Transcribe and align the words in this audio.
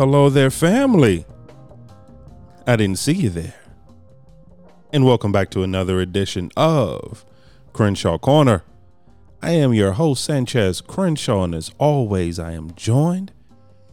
hello 0.00 0.30
there, 0.30 0.48
family. 0.48 1.26
I 2.66 2.76
didn't 2.76 2.96
see 2.98 3.12
you 3.12 3.28
there. 3.28 3.52
And 4.94 5.04
welcome 5.04 5.30
back 5.30 5.50
to 5.50 5.62
another 5.62 6.00
edition 6.00 6.50
of 6.56 7.26
Crenshaw 7.74 8.16
Corner. 8.16 8.64
I 9.42 9.50
am 9.50 9.74
your 9.74 9.92
host, 9.92 10.24
Sanchez 10.24 10.80
Crenshaw, 10.80 11.42
and 11.44 11.54
as 11.54 11.70
always, 11.76 12.38
I 12.38 12.52
am 12.52 12.72
joined 12.76 13.32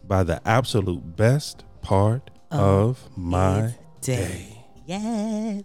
by 0.02 0.22
the 0.22 0.40
absolute 0.48 1.14
best 1.14 1.66
part 1.82 2.30
of 2.50 3.10
my 3.14 3.74
day. 4.00 4.64
Yes, 4.86 5.64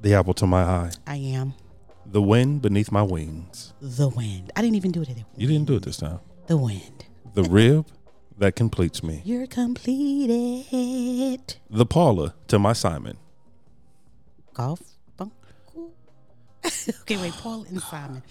The 0.00 0.12
apple 0.14 0.34
to 0.34 0.46
my 0.48 0.64
eye, 0.64 0.90
I 1.06 1.18
am 1.18 1.54
the 2.04 2.20
wind 2.20 2.62
beneath 2.62 2.90
my 2.90 3.02
wings. 3.04 3.74
the 3.80 4.08
wind. 4.08 4.50
I 4.56 4.60
didn't 4.62 4.74
even 4.74 4.90
do 4.90 5.02
it. 5.02 5.08
You 5.36 5.46
didn't 5.46 5.68
do 5.68 5.76
it 5.76 5.84
this 5.84 5.98
time. 5.98 6.18
The 6.48 6.56
wind. 6.56 7.04
The 7.34 7.44
rib 7.44 7.86
that 8.38 8.56
completes 8.56 9.02
me. 9.02 9.22
You're 9.24 9.46
completed. 9.46 11.54
The 11.70 11.86
Paula 11.86 12.34
to 12.48 12.58
my 12.58 12.72
Simon. 12.72 13.16
Golf. 14.54 14.80
Okay, 17.02 17.16
wait. 17.16 17.32
Paul 17.32 17.64
and 17.68 17.80
Simon. 17.82 18.22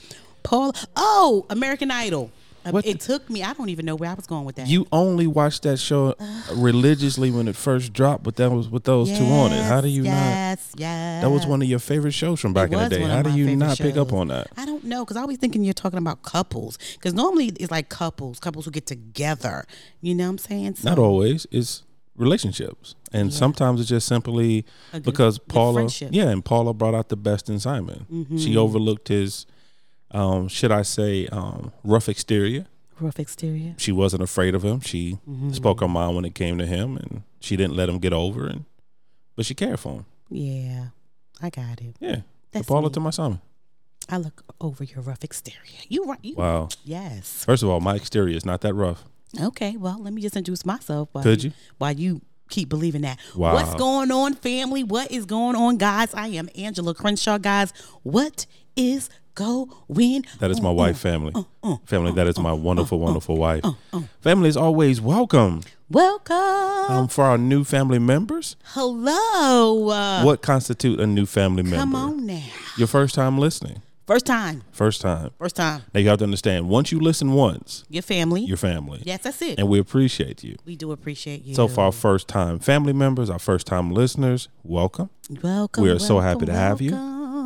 Paul. 0.44 0.74
Oh, 0.96 1.46
American 1.50 1.92
Idol. 1.92 2.32
What 2.70 2.86
It 2.86 3.00
took 3.00 3.30
me. 3.30 3.42
I 3.44 3.54
don't 3.54 3.70
even 3.70 3.86
know 3.86 3.96
where 3.96 4.10
I 4.10 4.14
was 4.14 4.28
going 4.28 4.46
with 4.46 4.56
that. 4.58 4.68
You 4.68 4.86
only 4.92 5.26
watched 5.26 5.64
that 5.64 5.78
show 5.78 6.16
religiously 6.56 7.32
when 7.32 7.48
it 7.48 7.56
first 7.56 7.92
dropped, 7.94 8.24
but 8.24 8.36
that 8.36 8.52
was 8.52 8.70
with 8.70 8.84
those 8.84 9.10
two 9.10 9.26
on 9.26 9.52
it. 9.52 9.64
How 9.64 9.82
do 9.82 9.88
you 9.88 10.04
not? 10.04 10.10
yes, 10.12 10.72
Yes. 10.78 11.24
That 11.24 11.30
was 11.30 11.46
one 11.46 11.62
of 11.62 11.68
your 11.68 11.80
favorite 11.80 12.12
shows 12.14 12.40
from 12.40 12.54
back 12.54 12.72
in 12.72 12.78
the 12.80 12.90
day. 12.90 13.02
How 13.02 13.22
do 13.22 13.32
you 13.32 13.56
not 13.56 13.78
pick 13.78 13.98
up 13.98 14.14
on 14.14 14.28
that? 14.30 14.48
I 14.58 14.66
don't 14.66 14.84
know 14.84 15.04
because 15.04 15.18
I 15.18 15.22
always 15.22 15.38
thinking 15.38 15.64
you're 15.64 15.74
talking 15.74 15.98
about 16.00 16.22
couples 16.24 16.78
because 16.94 17.14
normally 17.14 17.48
it's 17.60 17.72
like 17.72 17.90
couples, 17.90 18.40
couples 18.40 18.66
who 18.66 18.72
get 18.72 18.86
together. 18.86 19.66
You 20.02 20.16
know 20.16 20.26
what 20.26 20.30
I'm 20.32 20.38
saying? 20.38 20.76
So, 20.76 20.90
Not 20.90 21.00
always. 21.00 21.48
It's 21.52 21.84
relationships, 22.16 22.94
and 23.12 23.34
sometimes 23.34 23.80
it's 23.80 23.90
just 23.90 24.08
simply 24.08 24.66
good- 24.92 25.04
because 25.04 25.40
Paula. 25.40 25.84
Mm-hmm. 25.86 26.14
yeah, 26.14 26.30
and 26.30 26.44
Paula 26.46 26.74
brought 26.74 26.94
out 26.94 27.10
the 27.10 27.18
best 27.18 27.50
in 27.50 27.60
Simon. 27.60 28.06
She 28.38 28.56
overlooked 28.56 29.08
his, 29.08 29.46
um, 30.12 30.48
should 30.48 30.72
I 30.72 30.82
say, 30.84 31.28
um, 31.28 31.72
rough 31.84 32.08
exterior. 32.10 32.66
rough 33.00 33.20
exterior. 33.20 33.74
She 33.78 33.92
wasn't 33.92 34.22
afraid 34.24 34.54
of 34.56 34.64
him. 34.64 34.80
She 34.82 35.18
Mm-hmm. 35.28 35.52
spoke 35.54 35.80
her 35.82 35.88
mind 35.88 36.16
when 36.16 36.26
it 36.26 36.36
came 36.36 36.58
to 36.60 36.66
him, 36.66 36.98
and 36.98 37.24
she 37.40 37.56
didn't 37.58 37.76
let 37.76 37.90
him 37.90 38.00
get 38.00 38.14
over. 38.14 38.46
And 38.48 38.66
but 39.36 39.46
she 39.46 39.54
cared 39.56 39.80
for 39.80 39.94
him. 39.94 40.06
Yeah, 40.30 40.88
I 41.42 41.50
got 41.50 41.82
it. 41.82 41.96
Yeah, 42.00 42.22
That's 42.52 42.68
Paula 42.68 42.90
to 42.92 43.00
my 43.00 43.10
Simon. 43.10 43.42
I 44.10 44.18
look 44.18 44.44
over 44.60 44.84
your 44.84 45.02
rough 45.02 45.24
exterior. 45.24 45.60
You 45.88 46.06
right? 46.06 46.20
You, 46.24 46.36
Wow. 46.36 46.70
Yes. 46.84 47.44
First 47.46 47.64
of 47.64 47.70
all, 47.70 47.80
my 47.80 47.96
exterior 47.96 48.36
is 48.36 48.46
not 48.46 48.62
that 48.62 48.74
rough. 48.74 49.04
Okay. 49.40 49.78
Well, 49.78 49.98
let 50.02 50.12
me 50.14 50.22
just 50.22 50.36
introduce 50.36 50.66
myself. 50.66 51.10
While 51.14 51.24
Could 51.24 51.44
you? 51.44 51.52
While 51.78 51.94
you 51.94 52.22
keep 52.50 52.68
believing 52.68 53.02
that. 53.02 53.18
Wow. 53.36 53.54
What's 53.54 53.74
going 53.76 54.12
on, 54.12 54.34
family? 54.34 54.84
What 54.84 55.10
is 55.12 55.26
going 55.26 55.56
on, 55.56 55.78
guys? 55.78 56.14
I 56.14 56.28
am 56.30 56.50
Angela 56.56 56.94
Crenshaw, 56.94 57.38
guys. 57.38 57.72
What 58.04 58.46
is 58.76 59.10
going? 59.42 60.26
That 60.40 60.52
is 60.52 60.60
mm, 60.60 60.64
my 60.64 60.70
on? 60.70 60.76
wife, 60.76 60.98
family. 61.00 61.34
uh, 61.64 61.76
family, 61.86 62.12
that 62.14 62.28
is 62.28 62.38
my 62.40 62.54
wonderful, 62.54 63.00
wonderful 63.00 63.38
wife. 63.38 63.64
Family 64.22 64.50
is 64.50 64.58
always 64.58 65.02
welcome. 65.02 65.62
Welcome. 65.90 66.36
Um, 66.38 67.08
for 67.08 67.26
our 67.26 67.38
new 67.38 67.64
family 67.64 68.00
members, 68.00 68.56
Hello. 68.64 69.90
Uh, 69.90 70.24
what 70.24 70.42
constitute 70.42 71.00
a 71.00 71.08
new 71.08 71.26
family 71.26 71.64
member? 71.64 71.78
Come 71.78 71.96
on 71.96 72.26
now. 72.26 72.44
Your 72.78 72.88
first 72.88 73.16
time 73.16 73.38
listening. 73.38 73.82
First 74.08 74.26
time. 74.26 74.64
First 74.72 75.02
time. 75.02 75.32
First 75.38 75.56
time. 75.56 75.84
Now 75.94 76.00
you 76.02 76.10
have 76.10 76.18
to 76.20 76.24
understand. 76.26 76.68
Once 76.68 76.92
you 76.92 77.00
listen 77.00 77.34
once, 77.34 77.86
Your 77.90 78.02
family. 78.04 78.42
your 78.42 78.58
family, 78.58 79.02
yes, 79.06 79.24
that's 79.24 79.42
it. 79.42 79.58
and 79.60 79.70
we 79.70 79.80
appreciate 79.80 80.44
you. 80.44 80.58
we 80.66 80.76
do 80.76 80.92
appreciate 80.92 81.46
you. 81.46 81.56
So 81.56 81.68
for 81.68 81.82
our 81.82 81.92
first 81.92 82.28
time 82.28 82.60
family 82.60 82.94
members, 82.94 83.30
our 83.30 83.40
first 83.40 83.68
time 83.68 83.92
listeners, 83.92 84.50
welcome. 84.64 85.10
welcome. 85.42 85.84
We 85.84 85.90
are 85.92 86.00
so 86.00 86.20
happy 86.20 86.46
welcome, 86.46 86.48
to 86.48 86.54
have 86.54 86.82
you. 86.82 86.92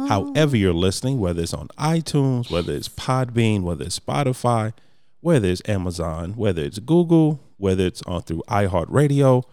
However 0.07 0.57
you're 0.57 0.73
listening, 0.73 1.19
whether 1.19 1.41
it's 1.41 1.53
on 1.53 1.67
iTunes, 1.77 2.51
whether 2.51 2.73
it's 2.73 2.89
Podbean, 2.89 3.61
whether 3.61 3.85
it's 3.85 3.99
Spotify, 3.99 4.73
whether 5.21 5.47
it's 5.47 5.61
Amazon, 5.67 6.33
whether 6.35 6.61
it's 6.61 6.79
Google, 6.79 7.39
whether 7.57 7.85
it's 7.85 8.01
on 8.03 8.21
through 8.21 8.43
iHeartRadio, 8.47 9.43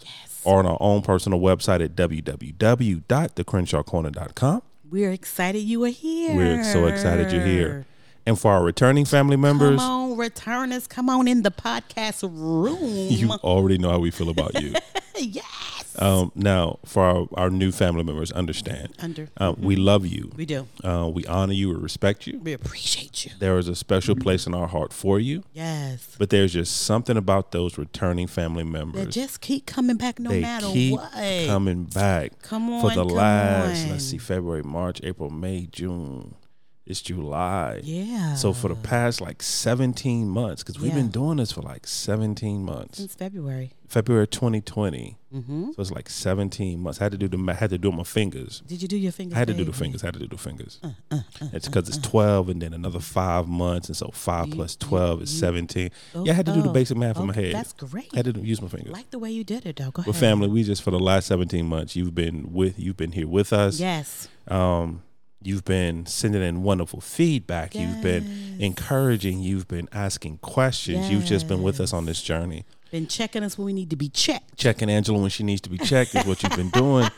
or 0.44 0.58
on 0.58 0.66
our 0.66 0.76
own 0.80 1.02
personal 1.02 1.40
website 1.40 1.82
at 1.84 1.94
www.thecrenshawcorner.com. 1.96 4.62
We're 4.90 5.12
excited 5.12 5.60
you 5.60 5.84
are 5.84 5.88
here. 5.88 6.36
We're 6.36 6.64
so 6.64 6.86
excited 6.86 7.32
you're 7.32 7.44
here. 7.44 7.86
And 8.24 8.38
for 8.38 8.52
our 8.52 8.62
returning 8.62 9.04
family 9.04 9.36
members, 9.36 9.80
Come 9.80 10.12
on, 10.12 10.16
returners. 10.16 10.86
Come 10.86 11.10
on 11.10 11.26
in 11.26 11.42
the 11.42 11.50
podcast 11.50 12.22
room. 12.22 12.78
you 12.82 13.30
already 13.30 13.78
know 13.78 13.90
how 13.90 13.98
we 13.98 14.10
feel 14.12 14.28
about 14.28 14.62
you. 14.62 14.74
yes. 15.18 15.96
um, 15.98 16.30
now, 16.36 16.78
for 16.84 17.02
our, 17.02 17.26
our 17.34 17.50
new 17.50 17.72
family 17.72 18.04
members, 18.04 18.30
understand. 18.30 18.94
Under. 19.00 19.28
Uh, 19.36 19.54
we 19.58 19.74
love 19.74 20.06
you. 20.06 20.30
We 20.36 20.46
do. 20.46 20.68
Uh, 20.84 21.10
we 21.12 21.26
honor 21.26 21.52
you. 21.52 21.70
We 21.70 21.74
respect 21.74 22.28
you. 22.28 22.38
We 22.38 22.52
appreciate 22.52 23.24
you. 23.24 23.32
There 23.40 23.58
is 23.58 23.66
a 23.66 23.74
special 23.74 24.14
place 24.14 24.46
in 24.46 24.54
our 24.54 24.68
heart 24.68 24.92
for 24.92 25.18
you. 25.18 25.42
Yes. 25.52 26.14
But 26.16 26.30
there's 26.30 26.52
just 26.52 26.82
something 26.82 27.16
about 27.16 27.50
those 27.50 27.76
returning 27.76 28.28
family 28.28 28.64
members. 28.64 29.04
They 29.04 29.10
just 29.10 29.40
keep 29.40 29.66
coming 29.66 29.96
back 29.96 30.20
no 30.20 30.30
they 30.30 30.40
matter 30.42 30.66
keep 30.68 30.94
what. 30.94 31.12
coming 31.46 31.84
back. 31.84 32.40
Come 32.42 32.70
on. 32.70 32.80
For 32.82 32.94
the 32.94 33.04
last, 33.04 33.84
on. 33.84 33.90
let's 33.90 34.04
see, 34.04 34.18
February, 34.18 34.62
March, 34.62 35.00
April, 35.02 35.28
May, 35.28 35.66
June. 35.72 36.36
It's 36.84 37.00
July. 37.00 37.80
Yeah. 37.84 38.34
So 38.34 38.52
for 38.52 38.68
the 38.68 38.74
past 38.74 39.20
like 39.20 39.40
17 39.40 40.28
months, 40.28 40.64
because 40.64 40.80
we've 40.80 40.90
Yeah. 40.90 40.96
been 40.98 41.10
doing 41.10 41.36
this 41.36 41.52
for 41.52 41.62
like 41.62 41.86
17 41.86 42.64
months. 42.64 42.98
Since 42.98 43.14
February. 43.14 43.72
February 43.86 44.26
2020. 44.26 45.16
Mm-hmm. 45.32 45.70
So 45.72 45.80
it's 45.80 45.92
like 45.92 46.10
17 46.10 46.80
months. 46.80 47.00
I 47.00 47.04
had 47.04 47.12
to 47.12 47.18
do 47.18 47.28
the 47.28 47.38
ma- 47.38 47.52
had 47.52 47.70
to 47.70 47.78
do 47.78 47.92
my 47.92 48.02
fingers. 48.02 48.62
Did 48.66 48.82
you 48.82 48.88
do 48.88 48.96
your 48.96 49.12
fingers? 49.12 49.36
I 49.36 49.38
had 49.38 49.48
to 49.48 49.54
do 49.54 49.64
the 49.64 49.72
fingers. 49.72 50.02
I 50.02 50.08
had 50.08 50.14
to 50.14 50.20
do 50.20 50.26
the 50.26 50.36
fingers. 50.36 50.80
Uh, 50.82 51.20
it's 51.52 51.68
because 51.68 51.88
it's 51.88 51.98
12 51.98 52.48
and 52.48 52.60
then 52.60 52.74
another 52.74 52.98
five 53.00 53.46
months. 53.46 53.88
And 53.88 53.96
so 53.96 54.10
five 54.12 54.48
You- 54.48 54.54
plus 54.56 54.76
you- 54.80 54.88
12 54.88 55.22
is 55.22 55.30
17. 55.30 55.90
Oh, 56.16 56.24
yeah, 56.24 56.32
I 56.32 56.34
had 56.34 56.46
to 56.46 56.52
do 56.54 56.62
the 56.62 56.70
oh, 56.70 56.72
basic 56.72 56.96
math 56.96 57.16
in 57.18 57.26
my 57.28 57.34
head. 57.34 57.54
That's 57.54 57.74
great. 57.74 58.08
I 58.12 58.16
had 58.16 58.34
to 58.34 58.40
use 58.40 58.60
my 58.60 58.68
fingers. 58.68 58.92
like 58.92 59.10
the 59.10 59.20
way 59.20 59.30
you 59.30 59.44
did 59.44 59.66
it, 59.66 59.76
though. 59.76 59.92
Go 59.92 60.02
But 60.02 60.08
ahead. 60.08 60.16
family, 60.20 60.48
we 60.48 60.64
just 60.64 60.82
for 60.82 60.90
the 60.90 60.98
last 61.00 61.26
17 61.28 61.64
months, 61.66 61.94
you've 61.94 62.14
been 62.14 62.52
with, 62.52 62.76
you've 62.78 62.96
been 62.96 63.12
here 63.12 63.28
with 63.28 63.52
us. 63.52 63.78
Yes. 63.78 64.26
Um, 64.48 65.02
you've 65.46 65.64
been 65.64 66.06
sending 66.06 66.42
in 66.42 66.62
wonderful 66.62 67.00
feedback. 67.00 67.74
You've 67.74 68.02
been 68.02 68.56
encouraging. 68.58 69.40
You've 69.40 69.68
been 69.68 69.88
asking 69.92 70.38
questions. 70.38 71.10
You've 71.10 71.24
just 71.24 71.48
been 71.48 71.62
with 71.62 71.80
us 71.80 71.92
on 71.92 72.06
this 72.06 72.22
journey. 72.22 72.64
Been 72.90 73.06
checking 73.06 73.42
us 73.42 73.56
when 73.56 73.64
we 73.66 73.72
need 73.72 73.90
to 73.90 73.96
be 73.96 74.08
checked. 74.10 74.58
Checking 74.58 74.90
Angela 74.90 75.18
when 75.18 75.30
she 75.30 75.42
needs 75.44 75.62
to 75.62 75.70
be 75.70 75.78
checked 75.78 76.14
is 76.14 76.26
what 76.26 76.42
you've 76.42 76.56
been 76.56 76.70
doing. 76.70 77.08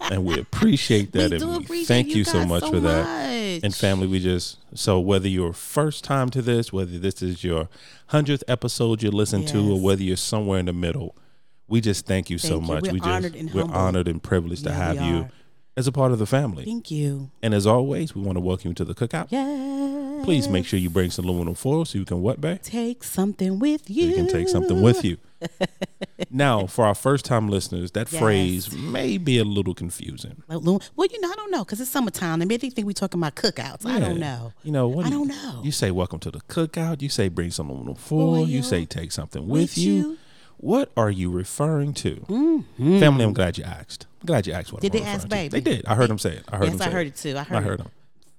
And 0.00 0.24
we 0.26 0.38
appreciate 0.38 1.12
that. 1.12 1.30
we 1.30 1.36
and 1.38 1.64
appreciate 1.64 1.86
thank 1.86 2.08
you, 2.08 2.24
so 2.24 2.40
guys 2.40 2.48
much 2.48 2.64
for 2.68 2.80
that. 2.80 3.04
much. 3.04 3.64
And 3.64 3.74
family, 3.74 4.06
we 4.06 4.18
just 4.20 4.58
so 4.74 5.00
whether 5.00 5.28
you're 5.28 5.52
first 5.52 6.04
time 6.04 6.28
to 6.30 6.42
this, 6.42 6.72
whether 6.72 6.98
this 6.98 7.22
is 7.22 7.42
your 7.44 7.68
hundredth 8.08 8.44
episode 8.48 9.02
you 9.02 9.10
listen 9.10 9.46
to, 9.46 9.72
or 9.72 9.80
whether 9.80 10.02
you're 10.02 10.16
somewhere 10.16 10.58
in 10.58 10.66
the 10.66 10.72
middle, 10.72 11.16
we 11.68 11.80
just 11.80 12.04
thank 12.04 12.28
you 12.28 12.36
so 12.36 12.58
Thank 12.60 12.62
you. 12.62 12.74
much. 12.74 12.82
We're 12.84 12.92
we 12.92 12.98
just 12.98 13.08
honored 13.10 13.36
and 13.36 13.54
we're 13.54 13.60
humbled. 13.62 13.78
honored 13.80 14.08
and 14.08 14.22
privileged 14.22 14.64
to 14.64 14.72
have 14.72 14.96
you 14.96 15.16
are. 15.18 15.30
As 15.76 15.86
a 15.86 15.92
part 15.92 16.12
of 16.12 16.18
the 16.18 16.26
family. 16.26 16.64
Thank 16.64 16.90
you. 16.90 17.30
And 17.42 17.54
as 17.54 17.66
always, 17.66 18.14
we 18.14 18.22
want 18.22 18.36
to 18.36 18.40
welcome 18.40 18.68
you 18.70 18.74
to 18.74 18.84
the 18.84 18.94
cookout. 18.94 19.28
Yes. 19.30 20.24
Please 20.24 20.48
make 20.48 20.64
sure 20.66 20.78
you 20.78 20.88
bring 20.90 21.10
some 21.10 21.24
aluminum 21.24 21.54
foil 21.54 21.84
so 21.84 21.98
you 21.98 22.04
can 22.04 22.22
what, 22.22 22.40
babe? 22.40 22.62
take 22.62 23.02
something 23.02 23.58
with 23.58 23.86
So 23.88 23.92
you. 23.94 24.06
you 24.08 24.14
can 24.14 24.28
take 24.28 24.48
something 24.48 24.80
with 24.80 25.04
you. 25.04 25.16
now, 26.30 26.66
for 26.66 26.84
our 26.86 26.94
first 26.94 27.24
time 27.24 27.48
listeners, 27.48 27.90
that 27.92 28.12
Yes. 28.12 28.20
phrase 28.20 28.72
may 28.72 29.18
be 29.18 29.38
a 29.38 29.44
little 29.44 29.74
confusing. 29.74 30.42
Well, 30.48 30.60
you 30.62 31.20
know, 31.20 31.30
I 31.30 31.34
don't 31.34 31.50
know 31.50 31.64
because 31.64 31.80
it's 31.80 31.90
summertime. 31.90 32.38
They 32.38 32.44
maybe 32.44 32.70
think 32.70 32.86
we're 32.86 32.92
talking 32.92 33.18
about 33.20 33.34
cookouts. 33.34 33.84
I 33.84 33.98
don't 33.98 34.20
know. 34.20 34.52
You 34.62 34.70
know 34.70 34.86
what? 34.86 35.06
I 35.06 35.10
do 35.10 35.16
don't 35.26 35.28
know. 35.28 35.60
You 35.64 35.72
say 35.72 35.90
welcome 35.90 36.20
to 36.20 36.30
the 36.30 36.40
cookout. 36.42 37.02
You 37.02 37.08
say 37.08 37.28
bring 37.28 37.50
some 37.50 37.68
aluminum 37.70 37.96
foil. 37.96 38.46
You 38.48 38.62
say 38.62 38.84
take 38.84 39.10
something 39.10 39.42
with, 39.48 39.62
With 39.62 39.78
you. 39.78 39.92
you. 39.92 40.18
What 40.62 40.92
are 40.96 41.10
you 41.10 41.28
referring 41.28 41.92
to? 41.94 42.64
Family, 42.78 43.24
I'm 43.24 43.32
glad 43.32 43.58
you 43.58 43.64
asked. 43.64 44.06
I'm 44.20 44.26
glad 44.26 44.46
you 44.46 44.52
asked 44.52 44.72
what 44.72 44.80
Did 44.80 44.94
I'm 44.94 45.02
they 45.02 45.06
ask 45.08 45.22
to. 45.22 45.28
baby? 45.28 45.48
They 45.48 45.60
did. 45.60 45.84
I 45.86 45.96
heard 45.96 46.08
them 46.08 46.18
say 46.20 46.34
it. 46.36 46.44
I 46.48 46.56
heard 46.58 46.68
yes, 46.68 46.78
them 46.78 46.88
I 46.88 46.92
heard 46.92 47.06
it 47.08 47.16
too. 47.16 47.36
I 47.36 47.42
heard, 47.42 47.58
I 47.58 47.60
heard 47.62 47.80
it 47.80 47.82
them. 47.82 47.90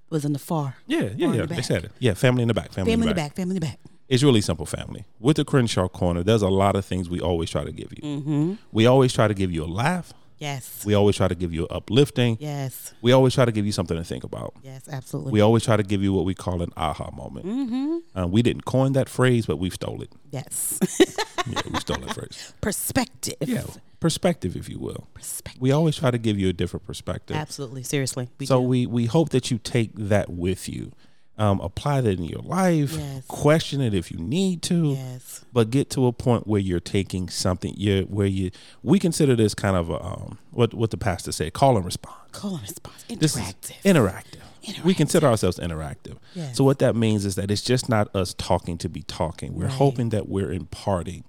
was 0.08 0.24
in 0.24 0.32
the 0.32 0.38
far. 0.38 0.76
Yeah, 0.86 1.10
yeah, 1.16 1.32
yeah. 1.34 1.42
the 1.44 1.54
They 1.54 1.60
said 1.60 1.84
it. 1.84 1.92
Yeah, 1.98 2.14
family 2.14 2.40
in 2.40 2.48
the 2.48 2.54
back. 2.54 2.72
Family, 2.72 2.92
Family 2.92 3.04
in 3.04 3.08
the 3.10 3.14
back. 3.14 3.32
back. 3.32 3.36
Family 3.36 3.56
in 3.56 3.60
the 3.60 3.66
back. 3.66 3.78
It's 4.08 4.22
really 4.22 4.40
simple, 4.40 4.64
family. 4.64 5.04
With 5.20 5.36
the 5.36 5.44
Crenshaw 5.44 5.86
Corner, 5.88 6.22
there's 6.22 6.40
a 6.40 6.48
lot 6.48 6.76
of 6.76 6.86
things 6.86 7.10
we 7.10 7.20
always 7.20 7.50
try 7.50 7.62
to 7.62 7.72
give 7.72 7.92
you. 7.92 8.02
Mm-hmm. 8.02 8.52
We 8.72 8.86
always 8.86 9.12
try 9.12 9.28
to 9.28 9.34
give 9.34 9.50
you 9.52 9.62
a 9.62 9.66
laugh. 9.68 10.14
Yes. 10.38 10.84
We 10.84 10.94
always 10.94 11.16
try 11.16 11.28
to 11.28 11.34
give 11.34 11.52
you 11.52 11.66
uplifting. 11.68 12.36
Yes. 12.40 12.92
We 13.02 13.12
always 13.12 13.34
try 13.34 13.44
to 13.44 13.52
give 13.52 13.66
you 13.66 13.72
something 13.72 13.96
to 13.96 14.04
think 14.04 14.24
about. 14.24 14.54
Yes. 14.62 14.88
Absolutely. 14.90 15.32
We 15.32 15.40
always 15.40 15.64
try 15.64 15.76
to 15.76 15.82
give 15.82 16.02
you 16.02 16.12
what 16.12 16.24
we 16.24 16.34
call 16.34 16.62
an 16.62 16.70
aha 16.76 17.10
moment. 17.12 17.46
mm-hmm. 17.46 18.18
Uh, 18.18 18.26
we 18.26 18.42
didn't 18.42 18.64
coin 18.64 18.92
that 18.92 19.08
phrase, 19.08 19.46
but 19.46 19.56
we've 19.58 19.74
stole 19.74 20.02
it. 20.02 20.10
Yes. 20.30 20.78
Yeah, 21.46 21.60
we 21.70 21.78
stole 21.80 21.98
that 21.98 22.14
phrase. 22.14 22.54
Perspective. 22.62 23.34
Yeah, 23.40 23.64
perspective, 24.00 24.56
if 24.56 24.66
you 24.66 24.78
will. 24.78 25.06
Perspective. 25.12 25.60
We 25.60 25.72
always 25.72 25.94
try 25.94 26.10
to 26.10 26.16
give 26.16 26.38
you 26.38 26.48
a 26.48 26.54
different 26.54 26.86
perspective. 26.86 27.36
Absolutely. 27.36 27.82
Seriously. 27.82 28.30
We 28.38 28.46
so 28.46 28.60
do. 28.62 28.66
we 28.66 28.86
we 28.86 29.04
hope 29.04 29.28
that 29.28 29.50
you 29.50 29.58
take 29.58 29.90
that 29.94 30.30
with 30.30 30.70
you. 30.70 30.92
Um, 31.36 31.58
apply 31.60 32.00
that 32.02 32.18
in 32.18 32.24
your 32.24 32.42
life. 32.42 32.92
Yes. 32.92 33.24
Question 33.26 33.80
it 33.80 33.92
if 33.92 34.12
you 34.12 34.18
need 34.18 34.62
to. 34.62 34.92
Yes. 34.92 35.44
But 35.52 35.70
get 35.70 35.90
to 35.90 36.06
a 36.06 36.12
point 36.12 36.46
where 36.46 36.60
you're 36.60 36.78
taking 36.78 37.28
something. 37.28 37.74
You 37.76 38.02
where 38.04 38.26
you 38.28 38.52
we 38.84 39.00
consider 39.00 39.34
this 39.34 39.52
kind 39.54 39.76
of 39.76 39.90
a, 39.90 40.00
um 40.04 40.38
what 40.52 40.74
what 40.74 40.90
the 40.92 40.96
pastor 40.96 41.32
said 41.32 41.52
call 41.52 41.76
and 41.76 41.84
response. 41.84 42.16
Call 42.30 42.52
and 42.54 42.62
response. 42.62 43.04
This 43.08 43.34
Interactive. 43.36 43.82
interactive. 43.84 44.84
We 44.84 44.94
consider 44.94 45.26
ourselves 45.26 45.58
interactive. 45.58 46.18
Yes. 46.34 46.56
So 46.56 46.62
what 46.64 46.78
that 46.78 46.94
means 46.96 47.24
is 47.24 47.34
that 47.34 47.50
it's 47.50 47.62
just 47.62 47.88
not 47.88 48.14
us 48.14 48.32
talking 48.34 48.78
to 48.78 48.88
be 48.88 49.02
talking. 49.02 49.54
We're 49.54 49.64
Right. 49.66 49.72
hoping 49.74 50.10
that 50.10 50.28
we're 50.28 50.52
imparting 50.52 51.24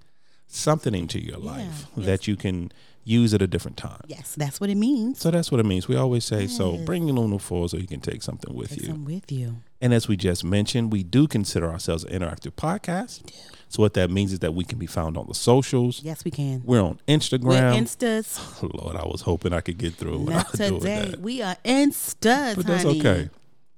something 0.46 0.94
into 0.94 1.20
your 1.22 1.38
life 1.38 1.86
that 1.96 2.28
you 2.28 2.36
can 2.36 2.70
use 3.06 3.32
it 3.32 3.36
at 3.40 3.44
a 3.44 3.46
different 3.46 3.76
time. 3.76 4.00
yes, 4.08 4.34
that's 4.34 4.60
what 4.60 4.68
it 4.68 4.76
means. 4.76 5.20
So 5.20 5.30
that's 5.30 5.50
what 5.52 5.60
it 5.60 5.64
means. 5.66 5.86
We 5.88 5.94
always 5.96 6.24
say, 6.24 6.46
so 6.48 6.76
bring 6.78 7.06
your 7.06 7.16
Luna 7.16 7.38
Four 7.38 7.68
so 7.68 7.76
you 7.76 7.86
can 7.86 8.00
take 8.00 8.22
something 8.22 8.52
with 8.54 8.70
Take 8.70 8.80
you. 8.82 8.86
some 8.88 9.04
with 9.04 9.30
you. 9.30 9.56
And 9.80 9.94
as 9.94 10.08
we 10.08 10.16
just 10.16 10.42
mentioned, 10.44 10.92
we 10.92 11.02
do 11.04 11.26
consider 11.28 11.70
ourselves 11.70 12.02
an 12.04 12.20
interactive 12.20 12.52
podcast. 12.52 13.30
So 13.68 13.82
what 13.82 13.94
that 13.94 14.10
means 14.10 14.32
is 14.32 14.40
that 14.40 14.54
we 14.54 14.64
can 14.64 14.78
be 14.78 14.86
found 14.86 15.16
on 15.16 15.26
the 15.28 15.34
socials. 15.34 16.02
Yes, 16.02 16.24
we 16.24 16.30
can. 16.30 16.62
We're 16.64 16.80
on 16.82 16.98
Instagram. 17.06 17.44
We're 17.44 17.72
instas. 17.80 18.38
Lord, 18.82 18.96
I 18.96 19.04
was 19.06 19.22
hoping 19.22 19.52
I 19.52 19.60
could 19.60 19.78
get 19.78 19.94
through 19.94 20.24
Not 20.24 20.52
today. 20.54 21.14
We 21.18 21.42
are 21.42 21.56
instas, 21.64 22.56
But 22.56 22.66
that's 22.66 22.84
honey. 22.84 23.00
okay. 23.00 23.30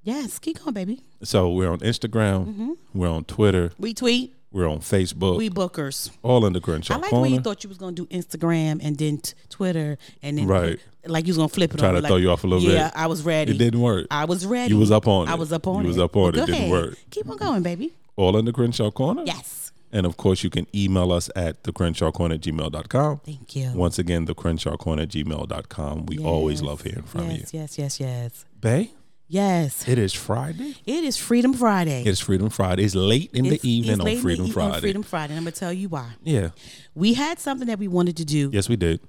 Yes, 0.03 0.39
keep 0.39 0.59
going, 0.63 0.73
baby. 0.75 1.03
So 1.23 1.51
we're 1.51 1.71
on 1.71 1.81
Instagram. 1.81 2.47
Mm-hmm. 2.47 2.73
We're 2.95 3.09
on 3.11 3.25
Twitter. 3.25 3.73
We 3.79 3.93
tweet. 3.93 4.35
We're 4.51 4.67
on 4.69 4.79
Facebook. 4.79 5.37
We 5.37 5.51
bookers. 5.51 6.11
all 6.23 6.47
in 6.47 6.55
the 6.55 6.61
Crenshaw 6.61 6.95
I 6.95 6.97
like 6.99 7.11
corner. 7.11 7.23
when 7.23 7.33
you 7.35 7.41
thought 7.41 7.63
you 7.65 7.69
was 7.69 7.77
gonna 7.79 7.93
do 7.93 8.07
Instagram 8.07 8.81
and 8.83 8.97
then 8.97 9.19
t- 9.19 9.35
Twitter 9.51 9.99
and 10.23 10.39
then 10.39 10.47
Right. 10.47 10.79
like 11.07 11.27
you 11.27 11.31
was 11.33 11.37
gonna 11.37 11.49
flip 11.51 11.75
it. 11.75 11.83
Over, 11.83 11.93
to 11.97 12.01
like, 12.01 12.09
throw 12.09 12.17
you 12.17 12.31
off 12.31 12.45
a 12.45 12.47
little 12.47 12.63
yeah, 12.65 12.71
bit. 12.71 12.77
Yeah, 12.97 13.03
I 13.03 13.07
was 13.09 13.23
ready. 13.23 13.53
it 13.53 13.59
didn't 13.59 13.81
work. 13.81 14.07
I 14.11 14.25
was 14.25 14.47
ready. 14.47 14.73
You 14.73 14.81
was 14.81 14.91
up 14.91 15.07
on 15.07 15.29
I 15.29 15.33
it. 15.33 15.35
I 15.35 15.37
was 15.39 15.53
up 15.53 15.67
on 15.67 15.83
You 15.83 15.85
it. 15.85 15.89
was 15.89 15.99
up 15.99 16.17
on 16.17 16.35
it. 16.35 16.39
It 16.39 16.47
didn't 16.47 16.71
work. 16.71 16.97
Keep 17.11 17.29
on 17.29 17.37
going, 17.37 17.63
baby. 17.63 17.93
all 18.17 18.37
in 18.39 18.47
the 18.47 18.53
Crenshaw 18.53 18.91
corner. 18.91 19.23
Yes. 19.27 19.71
And 19.93 20.05
of 20.05 20.17
course, 20.17 20.43
you 20.45 20.51
can 20.51 20.67
email 20.75 21.13
us 21.13 21.31
at 21.37 21.63
the 21.65 21.73
Crenshaw 21.73 22.11
corner 22.11 22.35
at 22.35 22.41
gmail.com. 22.43 23.21
Thank 23.25 23.55
you. 23.57 23.71
Once 23.75 23.99
again, 23.99 24.25
the 24.27 24.35
Crenshaw 24.35 24.77
corner 24.77 25.03
at 25.03 25.09
gmail.com. 25.11 26.07
We 26.07 26.19
always 26.19 26.61
love 26.63 26.83
hearing 26.83 27.05
from 27.05 27.31
yes, 27.31 27.53
you. 27.55 27.61
Yes, 27.61 27.79
yes, 27.79 27.79
yes, 27.79 28.01
yes, 28.01 28.45
Bay, 28.61 28.91
yes. 29.29 29.87
it 29.89 29.99
is 29.99 30.13
Friday. 30.13 30.77
It 30.87 31.05
is 31.05 31.17
Freedom 31.17 31.53
Friday. 31.53 32.03
It's 32.05 32.21
Freedom 32.21 32.51
Friday. 32.51 32.85
It's 32.85 32.95
late 32.95 33.31
in 33.33 33.47
It's- 33.47 33.61
the 33.63 33.69
evening 33.71 34.01
on 34.01 34.07
the 34.07 34.17
Freedom 34.17 34.47
e- 34.47 34.51
Friday. 34.51 34.75
On 34.75 34.81
Freedom 34.81 35.03
Friday. 35.03 35.33
And 35.35 35.39
I'm 35.39 35.45
gonna 35.45 35.53
tell 35.53 35.73
you 35.73 35.89
why. 35.89 36.11
Yeah. 36.25 36.51
We 36.95 37.15
had 37.15 37.39
something 37.39 37.67
that 37.69 37.79
we 37.79 37.89
wanted 37.89 38.17
to 38.19 38.25
do, 38.25 38.51
Yes, 38.53 38.69
we 38.69 38.77
did. 38.77 39.01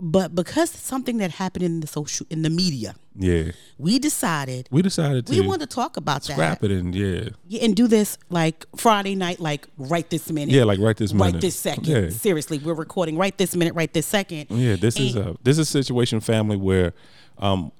but 0.00 0.34
because 0.34 0.70
something 0.70 1.18
that 1.18 1.32
happened 1.32 1.64
in 1.64 1.80
the 1.80 1.86
social 1.86 2.26
in 2.30 2.42
the 2.42 2.50
media, 2.50 2.94
Yeah. 3.16 3.52
we 3.78 3.98
decided 3.98 4.68
We 4.72 4.82
decided 4.82 5.26
to 5.26 5.32
we 5.32 5.40
wanted 5.46 5.68
to 5.70 5.74
talk 5.74 5.96
about 5.96 6.22
that. 6.24 6.32
scrap 6.32 6.64
it 6.64 6.70
and 6.72 6.94
yeah. 6.94 7.28
Yeah, 7.46 7.64
and 7.64 7.76
do 7.76 7.86
this 7.86 8.18
like 8.30 8.66
Friday 8.76 9.14
night, 9.14 9.38
like 9.38 9.68
right 9.78 10.08
this 10.10 10.30
minute. 10.30 10.54
Yeah, 10.54 10.64
like 10.64 10.80
right 10.80 10.96
this 10.96 11.12
minute. 11.12 11.32
right 11.34 11.40
this 11.40 11.54
second. 11.56 11.86
Yeah. 11.86 12.08
Seriously, 12.10 12.58
we're 12.58 12.74
recording 12.74 13.16
right 13.16 13.36
this 13.36 13.54
minute, 13.54 13.74
right 13.74 13.92
this 13.92 14.06
second. 14.06 14.46
Yeah, 14.50 14.76
this 14.76 14.98
is 14.98 15.14
a 15.14 15.36
this 15.44 15.58
is 15.58 15.68
a 15.68 15.70
situation 15.70 16.20
family 16.20 16.56
where 16.56 16.94
um 17.38 17.70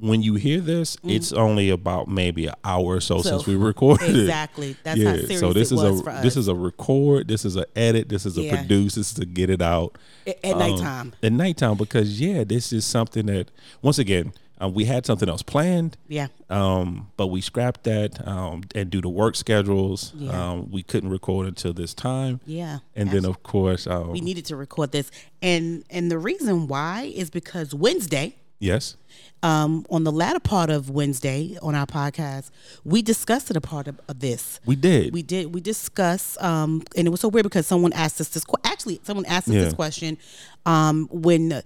when 0.00 0.22
you 0.22 0.34
hear 0.34 0.60
this, 0.60 0.96
it's 1.04 1.32
only 1.32 1.70
about 1.70 2.08
maybe 2.08 2.46
an 2.46 2.54
hour 2.64 2.96
or 2.96 3.00
so. 3.00 3.18
So- 3.22 3.30
since 3.30 3.46
we 3.46 3.56
recorded. 3.56 4.08
Exactly. 4.16 4.76
That's 4.82 5.02
how 5.02 5.16
serious 5.16 5.40
so 5.40 5.52
this 5.52 5.70
it 5.72 5.76
is 5.76 5.82
was 5.82 6.00
a 6.00 6.02
for 6.04 6.10
us. 6.10 6.22
this 6.22 6.36
is 6.36 6.48
a 6.48 6.54
record, 6.54 7.28
this 7.28 7.44
is 7.44 7.56
an 7.56 7.64
edit, 7.76 8.08
this 8.08 8.26
is 8.26 8.36
a 8.38 8.42
Yeah. 8.42 8.56
produce, 8.56 8.94
this 8.94 9.12
is 9.12 9.18
a 9.18 9.24
get 9.26 9.50
it 9.50 9.62
out 9.62 9.96
at, 10.26 10.44
at 10.44 10.52
um, 10.52 10.58
nighttime. 10.58 11.12
At 11.22 11.32
nighttime, 11.32 11.76
because 11.76 12.20
yeah, 12.20 12.44
this 12.44 12.72
is 12.72 12.84
something 12.84 13.26
that 13.26 13.50
once 13.82 13.98
again 13.98 14.32
um, 14.60 14.74
we 14.74 14.86
had 14.86 15.06
something 15.06 15.28
else 15.28 15.42
planned, 15.42 15.96
Yeah. 16.08 16.26
um, 16.50 17.10
but 17.16 17.28
we 17.28 17.40
scrapped 17.40 17.84
that 17.84 18.26
um, 18.26 18.62
and 18.74 18.90
due 18.90 19.00
to 19.00 19.08
work 19.08 19.36
schedules, 19.36 20.12
Yeah. 20.16 20.50
um, 20.50 20.70
we 20.72 20.82
couldn't 20.82 21.10
record 21.10 21.46
until 21.46 21.72
this 21.72 21.94
time. 21.94 22.40
Yeah. 22.44 22.78
And 22.96 23.10
then 23.12 23.24
of 23.24 23.42
course, 23.44 23.86
um, 23.86 24.10
we 24.10 24.20
needed 24.20 24.44
to 24.46 24.56
record 24.56 24.90
this. 24.92 25.10
And 25.40 25.84
and 25.90 26.10
the 26.10 26.18
reason 26.18 26.66
why 26.66 27.12
is 27.14 27.30
because 27.30 27.72
Wednesday, 27.72 28.34
yes, 28.58 28.96
um, 29.42 29.86
on 29.90 30.04
the 30.04 30.12
latter 30.12 30.40
part 30.40 30.68
of 30.70 30.90
Wednesday 30.90 31.56
on 31.62 31.74
our 31.74 31.86
podcast, 31.86 32.50
we 32.84 33.02
discussed 33.02 33.50
it 33.50 33.56
a 33.56 33.60
part 33.60 33.86
of, 33.86 34.00
of 34.08 34.18
this. 34.20 34.58
we 34.66 34.74
did. 34.76 35.12
We 35.12 35.22
did. 35.22 35.54
We 35.54 35.60
discussed, 35.60 36.40
um, 36.42 36.82
and 36.96 37.06
it 37.06 37.10
was 37.10 37.20
so 37.20 37.28
weird 37.28 37.44
because 37.44 37.66
someone 37.66 37.92
asked 37.92 38.20
us 38.20 38.28
this. 38.28 38.44
Actually, 38.64 39.00
someone 39.04 39.26
asked 39.26 39.48
us 39.48 39.54
Yeah. 39.54 39.64
this 39.64 39.74
question. 39.74 40.18
Um, 40.66 41.08
when 41.10 41.62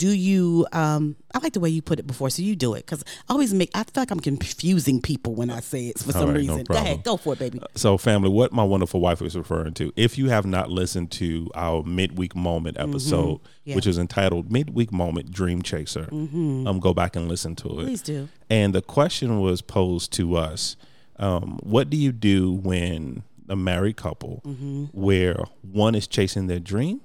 do 0.00 0.08
you? 0.08 0.66
Um, 0.72 1.14
I 1.34 1.38
like 1.38 1.52
the 1.52 1.60
way 1.60 1.68
you 1.68 1.82
put 1.82 1.98
it 1.98 2.06
before, 2.06 2.30
so 2.30 2.40
you 2.42 2.56
do 2.56 2.72
it 2.74 2.86
because 2.86 3.04
I 3.28 3.32
always 3.34 3.52
make. 3.52 3.70
I 3.74 3.84
feel 3.84 4.00
like 4.02 4.10
I'm 4.10 4.18
confusing 4.20 5.00
people 5.02 5.34
when 5.34 5.50
I 5.50 5.60
say 5.60 5.88
it 5.88 5.98
for 5.98 6.12
some 6.12 6.30
right, 6.30 6.42
no 6.44 6.54
reason. 6.56 6.64
Go 6.64 6.74
ahead, 6.74 7.02
go 7.04 7.16
for 7.18 7.34
it, 7.34 7.38
baby. 7.38 7.60
So, 7.76 7.98
family, 7.98 8.30
what 8.30 8.52
my 8.52 8.64
wonderful 8.64 9.00
wife 9.00 9.20
was 9.20 9.36
referring 9.36 9.74
to, 9.74 9.92
if 9.96 10.16
you 10.16 10.30
have 10.30 10.46
not 10.46 10.70
listened 10.70 11.10
to 11.12 11.50
our 11.54 11.82
midweek 11.84 12.34
moment 12.34 12.78
episode, 12.80 13.20
Mm-hmm. 13.40 13.46
Yeah. 13.64 13.76
which 13.76 13.86
is 13.86 13.98
entitled 13.98 14.50
Midweek 14.50 14.90
Moment 14.90 15.30
Dream 15.30 15.60
Chaser, 15.62 16.08
um, 16.10 16.80
go 16.80 16.92
back 16.94 17.14
and 17.14 17.28
listen 17.28 17.54
to 17.56 17.68
it. 17.68 17.72
Mm-hmm. 17.72 17.84
Please 17.86 18.02
do. 18.02 18.28
And 18.48 18.74
the 18.74 18.82
question 18.82 19.38
was 19.40 19.60
posed 19.62 20.12
to 20.14 20.34
us 20.36 20.76
um, 21.18 21.58
What 21.62 21.90
do 21.90 21.96
you 21.98 22.10
do 22.10 22.52
when 22.52 23.22
a 23.48 23.54
married 23.56 23.96
couple 23.96 24.40
Mm-hmm. 24.46 24.84
where 24.92 25.44
one 25.60 25.94
is 25.94 26.06
chasing 26.06 26.46
their 26.46 26.58
dream 26.58 27.00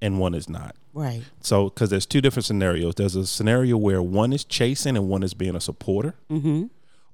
and 0.00 0.18
one 0.18 0.34
is 0.34 0.48
not? 0.48 0.74
Right. 0.98 1.22
So, 1.40 1.68
because 1.70 1.90
there's 1.90 2.06
two 2.06 2.20
different 2.20 2.44
scenarios. 2.46 2.94
There's 2.96 3.16
a 3.16 3.26
scenario 3.26 3.76
where 3.76 4.02
one 4.02 4.32
is 4.32 4.44
chasing 4.44 4.96
and 4.96 5.08
one 5.08 5.22
is 5.22 5.34
being 5.34 5.56
a 5.56 5.60
supporter, 5.60 6.14
Mm-hmm. 6.30 6.64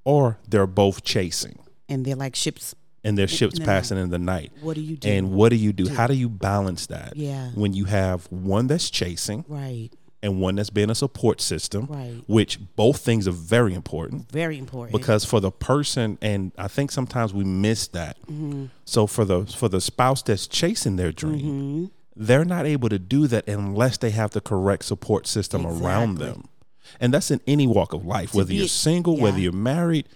or 0.04 0.38
they're 0.48 0.66
both 0.66 1.02
chasing 1.04 1.58
And 1.88 2.04
they're 2.04 2.16
like 2.16 2.34
ships. 2.36 2.74
and 3.04 3.18
their 3.18 3.28
ships 3.28 3.58
the 3.58 3.64
passing 3.64 3.98
in 3.98 4.10
the 4.10 4.18
night. 4.18 4.52
What 4.62 4.74
do 4.76 4.80
you 4.80 4.96
do? 4.96 5.08
And 5.08 5.32
what 5.32 5.50
do 5.50 5.56
you 5.56 5.72
do? 5.72 5.88
How 5.88 6.06
do 6.06 6.14
you 6.14 6.28
balance 6.28 6.86
that? 6.86 7.16
Yeah. 7.16 7.50
When 7.54 7.72
you 7.74 7.84
have 7.86 8.24
one 8.32 8.66
that's 8.66 8.88
chasing 8.90 9.44
right. 9.48 9.90
and 10.22 10.40
one 10.40 10.54
that's 10.56 10.70
being 10.70 10.88
a 10.90 10.94
support 10.94 11.40
system, 11.42 11.86
Right. 11.90 12.22
which 12.26 12.58
both 12.76 12.98
things 13.04 13.28
are 13.28 13.32
very 13.56 13.74
important 13.74 14.30
Very 14.32 14.56
important. 14.58 14.92
because 14.98 15.24
for 15.26 15.38
the 15.40 15.50
person 15.50 16.16
and 16.22 16.52
I 16.56 16.68
think 16.68 16.90
sometimes 16.90 17.34
we 17.34 17.44
miss 17.44 17.88
that. 17.88 18.16
Mm-hmm. 18.22 18.66
So 18.86 19.06
for 19.06 19.24
the 19.26 19.44
for 19.44 19.68
the 19.68 19.80
spouse 19.82 20.22
that's 20.22 20.46
chasing 20.46 20.96
their 20.96 21.12
dream, 21.12 21.90
they're 22.16 22.44
not 22.44 22.66
able 22.66 22.88
to 22.88 22.98
do 22.98 23.26
that 23.28 23.48
unless 23.48 23.98
they 23.98 24.10
have 24.10 24.30
the 24.30 24.40
correct 24.40 24.84
support 24.84 25.26
system 25.26 25.66
around 25.66 26.18
them. 26.18 26.44
And 27.00 27.12
that's 27.14 27.30
in 27.30 27.40
any 27.46 27.66
walk 27.66 27.92
of 27.92 28.04
life, 28.04 28.34
whether 28.34 28.48
be- 28.50 28.56
you're 28.56 28.68
single, 28.68 29.16
whether 29.16 29.38
you're 29.40 29.52
married, 29.52 30.06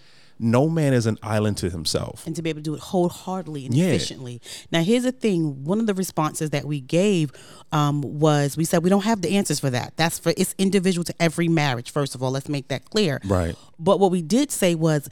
no 0.40 0.68
man 0.68 0.92
is 0.92 1.06
an 1.06 1.18
island 1.22 1.56
to 1.56 1.68
himself. 1.70 2.25
and 2.25 2.37
to 2.37 2.42
be 2.42 2.50
able 2.50 2.58
to 2.61 2.62
do 2.62 2.75
it 2.75 2.80
wholeheartedly 2.80 3.66
and 3.66 3.75
Yeah. 3.75 3.87
efficiently. 3.87 4.40
Now, 4.70 4.82
here's 4.84 5.02
the 5.02 5.11
thing: 5.11 5.64
one 5.64 5.80
of 5.80 5.87
the 5.88 5.94
responses 5.94 6.50
that 6.50 6.64
we 6.64 6.80
gave 6.80 7.32
um, 7.72 8.02
was 8.02 8.56
we 8.56 8.64
said 8.64 8.84
we 8.84 8.90
don't 8.90 9.02
have 9.04 9.20
the 9.22 9.37
answers 9.37 9.58
for 9.58 9.70
that. 9.70 9.94
That's 9.96 10.18
for 10.20 10.32
it's 10.37 10.54
individual 10.56 11.02
to 11.04 11.14
every 11.20 11.49
marriage. 11.49 11.90
First 11.90 12.14
of 12.14 12.22
all, 12.22 12.30
let's 12.30 12.49
make 12.49 12.68
that 12.68 12.84
clear. 12.84 13.20
Right. 13.25 13.56
But 13.80 13.99
what 13.99 14.12
we 14.12 14.22
did 14.22 14.52
say 14.52 14.76
was 14.76 15.08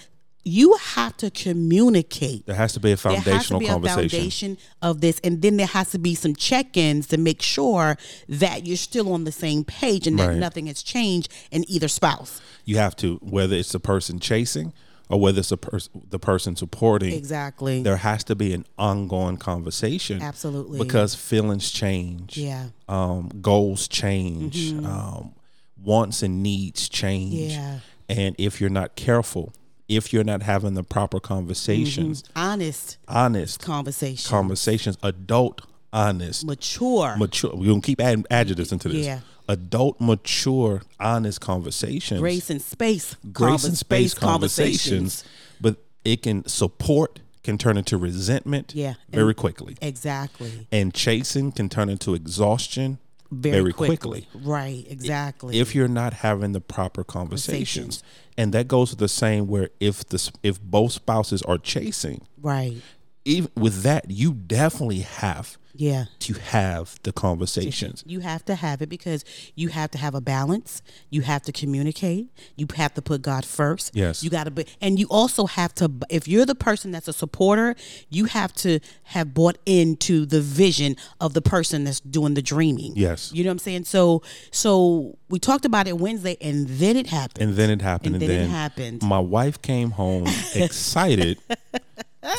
you 0.48 0.76
have 0.80 1.16
to 1.16 1.28
communicate. 1.30 2.46
There 2.46 2.54
has 2.54 2.72
to 2.74 2.80
be 2.80 2.92
a 2.92 2.96
There 2.96 3.12
has 3.14 3.24
to 3.24 3.24
foundational 3.24 3.58
be 3.60 3.66
a 3.66 3.70
conversation. 3.70 4.08
foundation 4.08 4.58
of 4.80 5.00
this, 5.00 5.20
and 5.24 5.42
then 5.42 5.56
there 5.56 5.66
has 5.66 5.90
to 5.90 5.98
be 5.98 6.14
some 6.14 6.36
check-ins 6.36 7.08
to 7.08 7.16
make 7.18 7.42
sure 7.42 7.96
that 8.28 8.64
you're 8.64 8.76
still 8.76 9.12
on 9.12 9.24
the 9.24 9.32
same 9.32 9.64
page 9.64 10.06
and 10.06 10.18
that 10.20 10.36
nothing 10.36 10.68
has 10.68 10.82
changed 10.84 11.28
in 11.50 11.68
either 11.68 11.88
spouse. 11.88 12.40
You 12.64 12.76
have 12.78 12.94
to, 12.96 13.16
whether 13.22 13.56
it's 13.56 13.72
the 13.72 13.80
person 13.80 14.20
chasing 14.20 14.72
or 15.08 15.18
whether 15.20 15.40
it's 15.40 15.48
the, 15.48 15.56
pers- 15.56 15.90
the 16.10 16.18
person 16.20 16.54
supporting, 16.54 17.12
Exactly. 17.12 17.82
there 17.82 17.96
has 17.96 18.22
to 18.24 18.36
be 18.36 18.52
an 18.54 18.66
ongoing 18.78 19.38
conversation. 19.38 20.22
Absolutely. 20.22 20.78
Because 20.78 21.14
feelings 21.16 21.72
change. 21.72 22.36
Yeah. 22.38 22.66
Um, 22.88 23.30
goals 23.40 23.88
change. 23.88 24.72
Um, 24.72 25.34
wants 25.82 26.22
and 26.22 26.42
needs 26.42 26.88
change. 26.88 27.52
Yeah. 27.52 27.80
And 28.08 28.34
if 28.38 28.60
you're 28.60 28.70
not 28.70 28.94
careful, 28.94 29.52
if 29.88 30.12
you're 30.12 30.24
not 30.24 30.42
having 30.42 30.74
the 30.74 30.82
proper 30.82 31.20
conversations, 31.20 32.22
mm-hmm. 32.22 32.38
Honest 32.38 32.98
honest 33.08 33.60
conversation. 33.60 34.28
conversations, 34.28 34.98
adult, 35.02 35.62
honest, 35.92 36.44
mature. 36.46 37.16
mature. 37.16 37.52
We're 37.54 37.68
gonna 37.68 37.80
keep 37.80 38.00
adding 38.00 38.24
adjectives 38.30 38.72
into 38.72 38.88
this. 38.88 39.06
Yeah. 39.06 39.20
Adult, 39.48 40.00
mature, 40.00 40.82
honest 40.98 41.40
conversations. 41.40 42.20
grace 42.20 42.50
and 42.50 42.60
space. 42.60 43.14
grace 43.32 43.62
conver- 43.62 43.68
and 43.68 43.78
space 43.78 44.14
conversations. 44.14 45.22
conversations, 45.22 45.24
but 45.60 45.76
it 46.04 46.22
can 46.22 46.46
support 46.48 47.20
can 47.44 47.56
turn 47.56 47.76
into 47.76 47.96
resentment 47.96 48.72
Yeah, 48.74 48.94
very 49.08 49.32
quickly. 49.32 49.76
Exactly. 49.80 50.66
And 50.72 50.92
chasing 50.92 51.52
can 51.52 51.68
turn 51.68 51.88
into 51.88 52.12
exhaustion 52.12 52.98
Very, 53.30 53.60
very, 53.60 53.72
quickly. 53.72 54.22
quickly. 54.22 54.28
Right. 54.48 54.84
Exactly. 54.88 55.58
If 55.58 55.74
you're 55.74 55.88
not 55.88 56.12
having 56.14 56.52
the 56.52 56.60
proper 56.60 57.04
Conversations. 57.04 58.02
conversations. 58.02 58.02
And 58.38 58.52
that 58.52 58.68
goes 58.68 58.90
to 58.90 58.96
the 58.96 59.08
same 59.08 59.46
where 59.46 59.70
if 59.80 60.06
the 60.08 60.30
if 60.42 60.60
both 60.60 60.92
spouses 60.92 61.42
are 61.42 61.58
chasing, 61.58 62.26
right. 62.40 62.76
even 63.24 63.50
with 63.56 63.82
that, 63.82 64.10
you 64.10 64.32
definitely 64.32 65.00
have 65.00 65.58
Yeah. 65.78 66.04
to 66.20 66.34
have 66.34 66.98
the 67.02 67.12
conversations. 67.12 68.02
You 68.06 68.20
have 68.20 68.44
to 68.46 68.54
have 68.54 68.82
it 68.82 68.88
because 68.88 69.24
you 69.54 69.68
have 69.68 69.90
to 69.92 69.98
have 69.98 70.14
a 70.14 70.20
balance. 70.20 70.82
You 71.10 71.22
have 71.22 71.42
to 71.42 71.52
communicate. 71.52 72.28
You 72.56 72.66
have 72.76 72.94
to 72.94 73.02
put 73.02 73.22
God 73.22 73.44
first. 73.44 73.94
Yes. 73.94 74.22
You 74.24 74.30
got 74.30 74.44
to 74.44 74.50
be, 74.50 74.66
and 74.80 74.98
you 74.98 75.06
also 75.10 75.46
have 75.46 75.74
to, 75.76 75.90
if 76.10 76.26
you're 76.28 76.46
the 76.46 76.54
person 76.54 76.90
that's 76.90 77.08
a 77.08 77.12
supporter, 77.12 77.74
you 78.10 78.24
have 78.26 78.52
to 78.54 78.80
have 79.04 79.34
bought 79.34 79.58
into 79.66 80.26
the 80.26 80.40
vision 80.40 80.96
of 81.20 81.34
the 81.34 81.42
person 81.42 81.84
that's 81.84 82.00
doing 82.00 82.34
the 82.34 82.42
dreaming. 82.42 82.92
Yes. 82.96 83.32
You 83.32 83.44
know 83.44 83.48
what 83.50 83.52
I'm 83.54 83.58
saying? 83.60 83.84
So, 83.84 84.22
so 84.50 85.16
we 85.28 85.38
talked 85.38 85.64
about 85.64 85.86
it 85.86 85.98
Wednesday 85.98 86.36
and 86.40 86.66
then 86.68 86.96
it 86.96 87.06
happened. 87.08 87.42
And 87.48 87.56
then 87.56 87.70
it 87.70 87.82
happened. 87.82 88.14
And 88.14 88.22
And, 88.22 88.30
then 88.32 88.40
it 88.44 88.48
happened. 88.48 89.02
my 89.02 89.18
wife 89.20 89.60
came 89.62 89.90
home 89.92 90.26
excited 90.54 91.38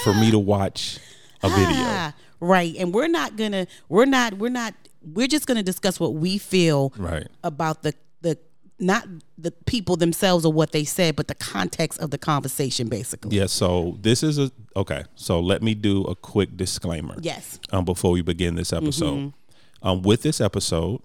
for 0.04 0.14
me 0.14 0.32
to 0.32 0.40
watch 0.40 1.00
a 1.44 1.50
video. 1.50 1.68
Ah, 1.78 2.14
right. 2.40 2.76
And 2.78 2.94
we're 2.94 3.08
not 3.08 3.36
gonna 3.36 3.68
we're 3.90 4.06
not 4.06 4.34
we're 4.36 4.50
not 4.50 4.74
we're 5.02 5.28
just 5.28 5.48
gonna 5.48 5.64
discuss 5.64 6.00
what 6.00 6.14
we 6.16 6.38
feel 6.38 6.92
Right. 6.98 7.28
about 7.44 7.84
the 7.84 7.94
the 8.22 8.38
not 8.80 9.08
the 9.38 9.52
people 9.66 9.96
themselves 9.96 10.46
or 10.46 10.52
what 10.54 10.72
they 10.72 10.84
said, 10.84 11.16
but 11.16 11.28
the 11.28 11.36
context 11.36 12.00
of 12.00 12.12
the 12.12 12.18
conversation 12.18 12.88
basically. 12.90 13.36
Yeah, 13.38 13.46
so 13.48 13.98
this 14.02 14.22
is 14.24 14.38
a 14.38 14.52
okay. 14.76 15.04
So 15.16 15.40
let 15.40 15.62
me 15.64 15.74
do 15.76 16.04
a 16.04 16.16
quick 16.16 16.58
disclaimer. 16.58 17.16
Yes. 17.22 17.60
Um, 17.72 17.86
before 17.86 18.12
we 18.12 18.22
begin 18.22 18.56
this 18.56 18.72
episode, 18.74 19.16
Mm-hmm. 19.18 19.88
um, 19.88 20.02
with 20.04 20.22
this 20.24 20.40
episode, 20.42 21.02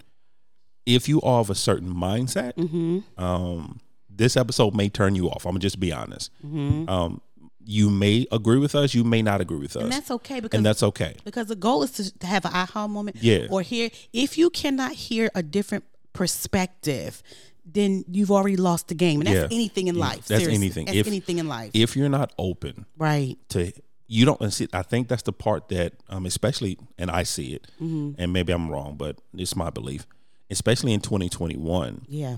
if 0.85 1.09
you 1.09 1.21
are 1.23 1.41
of 1.41 1.51
a 1.51 1.55
certain 1.55 1.93
mindset, 1.95 2.55
Mm-hmm. 2.55 3.23
um, 3.23 3.81
this 4.15 4.37
episode 4.37 4.75
may 4.75 4.89
turn 4.91 5.15
you 5.15 5.29
off. 5.31 5.47
I'm 5.47 5.53
gonna 5.53 5.61
just 5.61 5.81
be 5.81 5.93
honest. 5.93 6.31
Mm-hmm. 6.45 6.89
Um, 6.89 7.21
you 7.64 7.90
may 7.90 8.26
agree 8.33 8.59
with 8.59 8.75
us, 8.75 8.95
you 8.95 9.04
may 9.04 9.23
not 9.23 9.40
agree 9.40 9.59
with 9.59 9.76
us, 9.76 9.83
And 9.83 9.92
that's 9.92 10.11
okay 10.11 10.40
because 10.40 10.57
and 10.59 10.66
that's 10.66 10.83
okay. 10.83 11.14
because 11.25 11.47
the 11.47 11.57
goal 11.57 11.83
is 11.83 12.12
to, 12.12 12.26
have 12.26 12.45
an 12.45 12.52
aha 12.54 12.87
moment. 12.88 13.16
Yeah. 13.21 13.47
Or 13.50 13.62
hear 13.62 13.90
if 14.12 14.37
you 14.37 14.50
cannot 14.50 14.92
hear 14.92 15.31
a 15.35 15.42
different 15.42 15.85
perspective, 16.12 17.23
then 17.64 18.04
you've 18.11 18.31
already 18.31 18.57
lost 18.57 18.88
the 18.88 18.95
game. 18.95 19.21
And 19.21 19.26
that's 19.28 19.50
Yeah. 19.52 19.57
anything 19.57 19.87
in 19.88 19.95
life. 19.95 20.26
that's 20.26 20.42
seriously. 20.42 20.54
anything. 20.54 20.87
That's 20.87 20.99
If- 20.99 21.07
anything 21.07 21.38
in 21.38 21.47
life. 21.49 21.71
If 21.75 21.97
you're 21.97 22.09
not 22.09 22.33
open 22.38 22.87
right. 22.99 23.37
to 23.50 23.73
you 24.09 24.26
don't 24.26 24.40
and 24.42 24.52
see 24.52 24.69
i 24.75 24.83
think 24.83 25.09
that's 25.09 25.23
the 25.23 25.33
part 25.33 25.69
that 25.71 25.95
um 26.11 26.26
especially 26.26 26.76
and 26.99 27.11
i 27.11 27.23
see 27.23 27.54
it 27.54 27.66
Mm-hmm. 27.81 28.21
and 28.21 28.31
maybe 28.31 28.52
i'm 28.52 28.69
wrong 28.69 28.97
but 28.99 29.16
it's 29.33 29.57
my 29.57 29.71
belief 29.71 30.07
especially 30.50 30.92
in 30.92 31.00
2021 31.00 32.04
Yeah. 32.09 32.37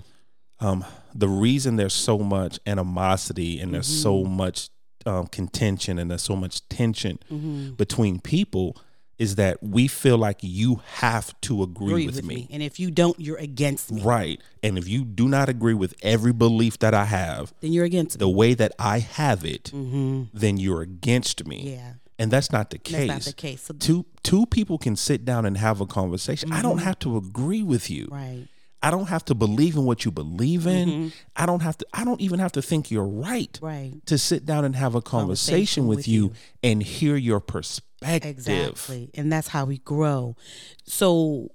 um 0.60 0.84
the 1.12 1.26
reason 1.26 1.74
there's 1.74 1.94
so 1.94 2.18
much 2.18 2.60
animosity 2.64 3.58
and 3.58 3.74
there's 3.74 3.88
so 3.88 4.22
Mm-hmm. 4.22 4.36
much 4.36 4.68
um, 5.06 5.26
contention 5.28 5.98
and 5.98 6.10
there's 6.10 6.22
so 6.22 6.36
much 6.36 6.66
tension 6.68 7.18
Mm-hmm. 7.30 7.72
between 7.74 8.20
people 8.20 8.76
is 9.16 9.36
that 9.36 9.62
we 9.62 9.86
feel 9.86 10.18
like 10.18 10.38
you 10.42 10.82
have 10.96 11.40
to 11.42 11.62
agree, 11.62 11.86
Agree 11.92 12.06
with, 12.06 12.24
me. 12.24 12.48
And 12.50 12.60
if 12.64 12.80
you 12.80 12.90
don't, 12.90 13.18
you're 13.20 13.36
against 13.36 13.92
me. 13.92 14.02
right 14.02 14.40
and 14.62 14.76
if 14.76 14.88
you 14.88 15.04
do 15.04 15.28
not 15.28 15.48
agree 15.48 15.74
with 15.74 15.94
every 16.02 16.32
belief 16.32 16.78
that 16.80 16.94
i 16.94 17.04
have 17.04 17.54
Then 17.60 17.72
you're 17.72 17.84
against 17.84 18.16
me. 18.16 18.20
the 18.20 18.28
way 18.28 18.54
that 18.54 18.72
i 18.78 18.98
have 18.98 19.44
it 19.44 19.70
then 19.72 20.56
you're 20.56 20.82
against 20.82 21.46
me 21.46 21.58
Mm-hmm. 21.64 21.68
Yeah. 21.74 21.92
and 22.18 22.30
that's 22.30 22.50
not 22.50 22.70
the 22.70 22.78
case. 22.78 23.08
That's 23.08 23.26
not 23.26 23.36
the 23.36 23.40
case. 23.48 23.62
So, 23.62 23.74
Two 23.74 24.04
two 24.22 24.46
people 24.46 24.78
can 24.78 24.96
sit 24.96 25.24
down 25.24 25.44
and 25.46 25.56
have 25.58 25.80
a 25.80 25.86
conversation. 25.86 26.52
I 26.52 26.56
Mm-hmm. 26.56 26.62
don't 26.68 26.78
have 26.78 26.98
to 27.00 27.16
agree 27.16 27.62
with 27.62 27.88
you. 27.90 28.08
right. 28.10 28.46
I 28.84 28.90
don't 28.90 29.08
have 29.08 29.24
to 29.26 29.34
believe 29.34 29.76
in 29.76 29.84
what 29.84 30.04
you 30.04 30.10
believe 30.10 30.66
in. 30.66 31.12
I 31.34 31.46
don't 31.46 31.62
have 31.62 31.78
to 31.78 31.86
I 31.94 32.04
don't 32.04 32.20
even 32.20 32.38
have 32.38 32.52
to 32.52 32.62
think 32.62 32.90
you're 32.90 33.06
right. 33.06 33.50
Mm-hmm. 33.54 33.64
Right. 33.64 34.06
To 34.06 34.18
sit 34.18 34.44
down 34.44 34.66
and 34.66 34.76
have 34.76 34.94
a 34.94 35.00
conversation, 35.00 35.54
Conversation 35.54 35.86
with, 35.86 35.96
with 35.98 36.08
you, 36.08 36.24
you. 36.24 36.32
and 36.62 36.82
hear 36.82 37.16
your 37.16 37.40
perspective. 37.40 38.30
Exactly. 38.30 39.10
And 39.14 39.32
that's 39.32 39.48
how 39.48 39.64
we 39.64 39.78
grow. 39.78 40.36
So 40.84 41.48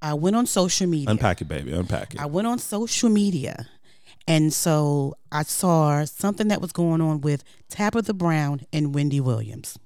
I 0.00 0.14
went 0.14 0.36
on 0.36 0.46
social 0.46 0.86
media. 0.86 1.10
Unpack 1.10 1.40
it, 1.40 1.48
baby. 1.48 1.72
Unpack 1.72 2.14
it. 2.14 2.20
I 2.20 2.26
went 2.26 2.46
on 2.46 2.58
social 2.60 3.08
media. 3.08 3.68
And 4.28 4.52
so 4.52 5.14
I 5.32 5.42
saw 5.42 6.04
something 6.04 6.46
that 6.48 6.60
was 6.60 6.70
going 6.70 7.00
on 7.00 7.22
with 7.22 7.42
Tabitha 7.70 8.14
Brown 8.14 8.60
and 8.72 8.94
Wendy 8.94 9.20
Williams. 9.20 9.76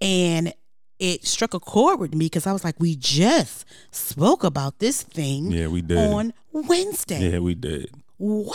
And 0.00 0.52
it 0.98 1.26
struck 1.26 1.54
a 1.54 1.60
chord 1.60 2.00
with 2.00 2.14
me 2.14 2.26
because 2.26 2.46
I 2.46 2.52
was 2.52 2.64
like, 2.64 2.76
we 2.78 2.96
just 2.96 3.64
spoke 3.90 4.44
about 4.44 4.78
this 4.78 5.02
thing 5.02 5.50
yeah, 5.50 5.66
we 5.66 5.82
did. 5.82 5.98
on 5.98 6.32
Wednesday. 6.52 7.30
yeah, 7.32 7.38
we 7.38 7.54
did. 7.54 7.90
Wow. 8.18 8.54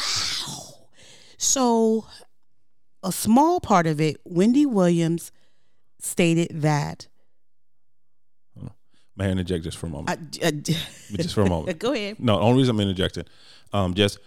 So, 1.37 2.05
a 3.03 3.11
small 3.11 3.59
part 3.59 3.87
of 3.87 3.99
it, 4.01 4.17
Wendy 4.25 4.65
Williams 4.65 5.31
stated 5.99 6.61
that. 6.61 7.07
May 9.17 9.25
I 9.25 9.29
interject 9.31 9.63
just 9.65 9.77
for 9.77 9.87
a 9.87 9.89
moment? 9.89 10.39
I, 10.41 10.47
I, 10.47 10.51
just 10.51 11.33
for 11.35 11.41
a 11.41 11.49
moment. 11.49 11.77
go 11.79 11.93
ahead. 11.93 12.19
No, 12.19 12.37
the 12.37 12.43
only 12.43 12.59
reason 12.59 12.75
I'm 12.75 12.81
interjecting, 12.81 13.25
um, 13.73 13.93
just 13.93 14.17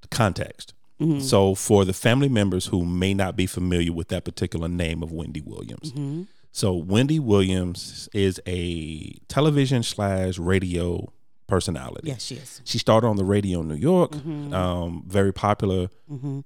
the 0.00 0.08
context. 0.08 0.74
Mm-hmm. 1.00 1.20
So, 1.20 1.54
for 1.54 1.84
the 1.84 1.92
family 1.92 2.28
members 2.28 2.66
who 2.66 2.84
may 2.84 3.14
not 3.14 3.36
be 3.36 3.46
familiar 3.46 3.92
with 3.92 4.08
that 4.08 4.24
particular 4.24 4.68
name 4.68 5.02
of 5.02 5.12
Wendy 5.12 5.40
Williams, 5.40 5.92
Mm-hmm. 5.92 6.22
So 6.52 6.74
Wendy 6.74 7.18
Williams 7.18 8.08
is 8.12 8.40
a 8.46 9.12
television 9.28 9.82
slash 9.82 10.38
radio 10.38 11.12
personality. 11.46 12.08
Yes, 12.08 12.24
she 12.24 12.36
is. 12.36 12.60
She 12.64 12.78
started 12.78 13.06
on 13.08 13.16
the 13.16 13.24
radio 13.24 13.60
in 13.60 13.68
New 13.68 13.74
York, 13.74 14.12
Mm-hmm. 14.12 14.54
um, 14.54 15.04
very 15.06 15.32
popular, 15.32 15.88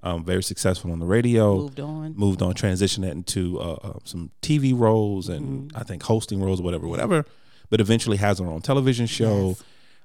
um, 0.02 0.24
very 0.24 0.42
successful 0.42 0.92
on 0.92 0.98
the 0.98 1.06
radio. 1.06 1.56
Moved 1.56 1.80
on. 1.80 2.14
Moved 2.16 2.42
on, 2.42 2.54
transitioned 2.54 3.10
into 3.10 3.60
uh, 3.60 3.74
uh, 3.82 3.98
some 4.04 4.30
TV 4.42 4.76
roles 4.78 5.28
and 5.28 5.70
Mm-hmm. 5.70 5.76
I 5.76 5.82
think 5.84 6.02
hosting 6.02 6.42
roles, 6.42 6.60
or 6.60 6.62
whatever, 6.64 6.88
whatever. 6.88 7.24
But 7.70 7.80
eventually 7.80 8.16
has 8.18 8.38
her 8.38 8.46
own 8.46 8.62
television 8.62 9.06
show. 9.06 9.48
Yes. 9.48 9.62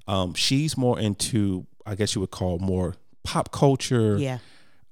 Um, 0.08 0.34
she's 0.34 0.78
more 0.78 1.00
into, 1.00 1.66
I 1.86 1.96
guess 1.96 2.16
you 2.16 2.22
would 2.22 2.32
call 2.32 2.58
more 2.60 2.96
pop 3.24 3.52
culture. 3.52 4.18
Yeah. 4.18 4.40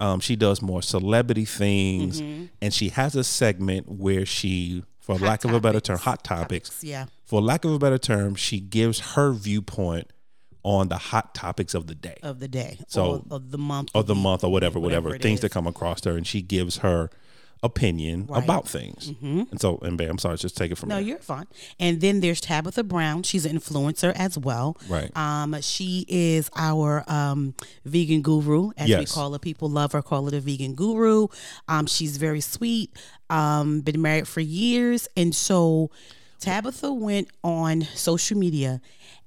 Um, 0.00 0.20
she 0.20 0.36
does 0.36 0.62
more 0.62 0.80
celebrity 0.80 1.44
things, 1.44 2.20
Mm-hmm. 2.22 2.44
and 2.62 2.72
she 2.72 2.90
has 2.90 3.16
a 3.16 3.24
segment 3.24 3.88
where 3.90 4.24
she, 4.24 4.84
for 5.16 5.24
lack 5.24 5.44
of 5.44 5.52
a 5.54 5.60
better 5.60 5.80
term, 5.80 5.98
hot 5.98 6.22
topics. 6.22 6.84
Yeah. 6.84 7.06
For 7.24 7.40
lack 7.40 7.64
of 7.64 7.72
a 7.72 7.78
better 7.78 7.96
term, 7.98 8.34
she 8.34 8.60
gives 8.60 9.00
her 9.14 9.32
viewpoint 9.32 10.12
on 10.62 10.88
the 10.88 10.98
hot 10.98 11.34
topics 11.34 11.72
of 11.72 11.86
the 11.86 11.94
day 11.94 12.18
Of 12.22 12.40
the 12.40 12.48
day. 12.48 12.78
So- 12.88 13.24
of 13.30 13.50
the 13.50 13.56
month. 13.58 13.90
or 13.94 14.02
the 14.04 14.14
month 14.14 14.44
or 14.44 14.52
whatever, 14.52 14.78
whatever, 14.78 15.14
it 15.14 15.22
things 15.22 15.38
is. 15.38 15.42
that 15.42 15.52
come 15.52 15.66
across 15.66 16.04
her, 16.04 16.16
and 16.16 16.26
she 16.26 16.42
gives 16.42 16.78
her 16.78 17.08
opinion 17.62 18.26
Right. 18.28 18.42
about 18.42 18.68
things. 18.68 19.12
And 19.20 19.60
so, 19.60 19.78
and 19.82 19.96
babe, 19.98 20.10
I'm 20.10 20.18
sorry, 20.18 20.36
just 20.36 20.56
take 20.56 20.70
it 20.70 20.76
from 20.78 20.88
me. 20.88 20.94
No, 20.94 21.00
there. 21.00 21.08
you're 21.08 21.18
fine. 21.18 21.46
And 21.80 22.00
then 22.00 22.20
there's 22.20 22.40
Tabitha 22.40 22.84
Brown. 22.84 23.22
She's 23.22 23.44
an 23.46 23.58
influencer 23.58 24.12
as 24.14 24.38
well. 24.38 24.76
Right. 24.88 25.14
Um, 25.16 25.60
she 25.60 26.04
is 26.08 26.50
our 26.56 27.04
um, 27.10 27.54
vegan 27.84 28.22
guru, 28.22 28.70
as 28.76 28.88
we 28.88 29.06
call 29.06 29.32
her. 29.32 29.38
People 29.38 29.68
love 29.68 29.92
her, 29.92 30.02
call 30.02 30.24
her 30.26 30.30
the 30.30 30.40
vegan 30.40 30.74
guru. 30.74 31.28
Um, 31.66 31.86
she's 31.86 32.16
very 32.16 32.40
sweet. 32.40 32.96
Um, 33.30 33.80
been 33.80 34.00
married 34.00 34.26
for 34.28 34.40
years, 34.40 35.08
and 35.16 35.34
so 35.34 35.90
Tabitha 36.40 36.92
went 36.92 37.28
on 37.44 37.82
social 37.82 38.38
media 38.38 38.80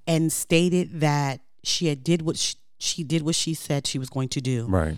and 0.08 0.32
stated 0.32 1.02
that 1.02 1.42
she 1.64 1.88
had 1.88 2.04
did 2.04 2.22
what 2.24 2.38
she, 2.38 2.56
she 2.80 3.04
did 3.04 3.22
what 3.22 3.36
she 3.36 3.54
said 3.54 3.86
she 3.86 4.00
was 4.00 4.10
going 4.10 4.30
to 4.30 4.42
do. 4.42 4.66
Right. 4.66 4.98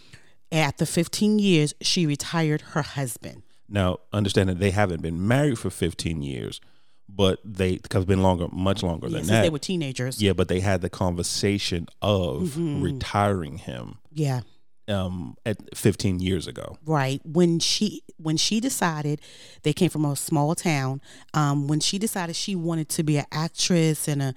After 0.54 0.86
15 0.86 1.40
years, 1.40 1.74
she 1.82 2.06
retired 2.06 2.62
her 2.74 2.82
husband. 2.84 3.44
Now, 3.68 3.98
understand 4.14 4.50
that 4.50 4.60
they 4.60 4.72
haven't 4.72 5.02
been 5.02 5.28
married 5.28 5.58
for 5.58 5.70
15 5.72 6.22
years, 6.22 6.62
but 7.10 7.40
they 7.44 7.80
have 7.92 8.06
been 8.06 8.22
longer, 8.22 8.48
much 8.52 8.84
longer 8.84 9.08
Yeah, 9.08 9.14
than 9.18 9.22
since 9.26 9.30
that. 9.32 9.42
they 9.42 9.50
were 9.50 9.60
teenagers. 9.60 10.22
yeah, 10.22 10.34
but 10.34 10.48
they 10.48 10.60
had 10.60 10.82
the 10.82 10.90
conversation 10.90 11.88
of 12.02 12.42
Mm-hmm. 12.44 12.82
retiring 12.84 13.58
him 13.58 13.98
yeah. 14.12 14.42
um, 14.88 15.36
at 15.46 15.58
15 15.76 16.20
years 16.20 16.46
ago. 16.48 16.78
right 16.86 17.20
when 17.26 17.60
she 17.60 18.04
when 18.18 18.38
she 18.38 18.60
decided 18.60 19.20
they 19.64 19.74
came 19.74 19.90
from 19.90 20.06
a 20.06 20.16
small 20.16 20.56
town 20.56 21.02
um, 21.34 21.68
when 21.68 21.80
she 21.80 21.98
decided 21.98 22.36
she 22.36 22.56
wanted 22.56 22.88
to 22.90 23.04
be 23.04 23.18
an 23.18 23.26
actress 23.32 24.08
and 24.08 24.22
a 24.22 24.34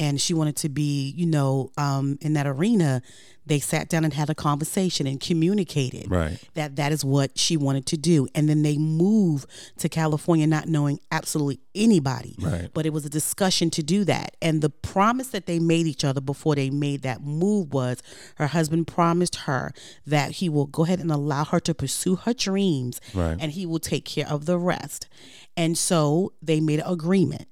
and 0.00 0.20
she 0.20 0.32
wanted 0.34 0.56
to 0.56 0.68
be 0.68 1.14
you 1.16 1.26
know 1.26 1.70
um, 1.76 2.18
in 2.20 2.32
that 2.32 2.46
arena 2.46 3.00
they 3.46 3.58
sat 3.58 3.88
down 3.88 4.04
and 4.04 4.12
had 4.14 4.30
a 4.30 4.34
conversation 4.34 5.06
and 5.06 5.18
communicated 5.20 6.08
Right. 6.10 6.38
that 6.54 6.76
that 6.76 6.92
is 6.92 7.04
what 7.04 7.38
she 7.38 7.56
wanted 7.56 7.84
to 7.86 7.96
do 7.96 8.28
and 8.34 8.48
then 8.48 8.62
they 8.62 8.76
moved 8.78 9.46
to 9.78 9.88
california 9.88 10.46
not 10.46 10.66
knowing 10.68 10.98
absolutely 11.10 11.60
anybody 11.74 12.34
Right. 12.38 12.68
but 12.72 12.86
it 12.86 12.92
was 12.92 13.04
a 13.04 13.10
discussion 13.10 13.70
to 13.70 13.82
do 13.82 14.04
that 14.04 14.36
and 14.40 14.62
the 14.62 14.70
promise 14.70 15.28
that 15.28 15.46
they 15.46 15.58
made 15.58 15.86
each 15.86 16.04
other 16.04 16.20
before 16.20 16.54
they 16.54 16.70
made 16.70 17.02
that 17.02 17.22
move 17.22 17.72
was 17.72 18.02
her 18.36 18.48
husband 18.48 18.86
promised 18.86 19.36
her 19.46 19.72
that 20.06 20.32
he 20.32 20.48
will 20.48 20.66
go 20.66 20.84
ahead 20.84 21.00
and 21.00 21.10
allow 21.10 21.44
her 21.44 21.60
to 21.60 21.74
pursue 21.74 22.16
her 22.16 22.32
dreams 22.34 23.00
Right. 23.14 23.36
and 23.40 23.52
he 23.52 23.66
will 23.66 23.80
take 23.80 24.04
care 24.04 24.28
of 24.28 24.46
the 24.46 24.58
rest 24.58 25.08
and 25.56 25.76
so 25.76 26.32
they 26.40 26.60
made 26.60 26.78
an 26.80 26.86
agreement 26.86 27.46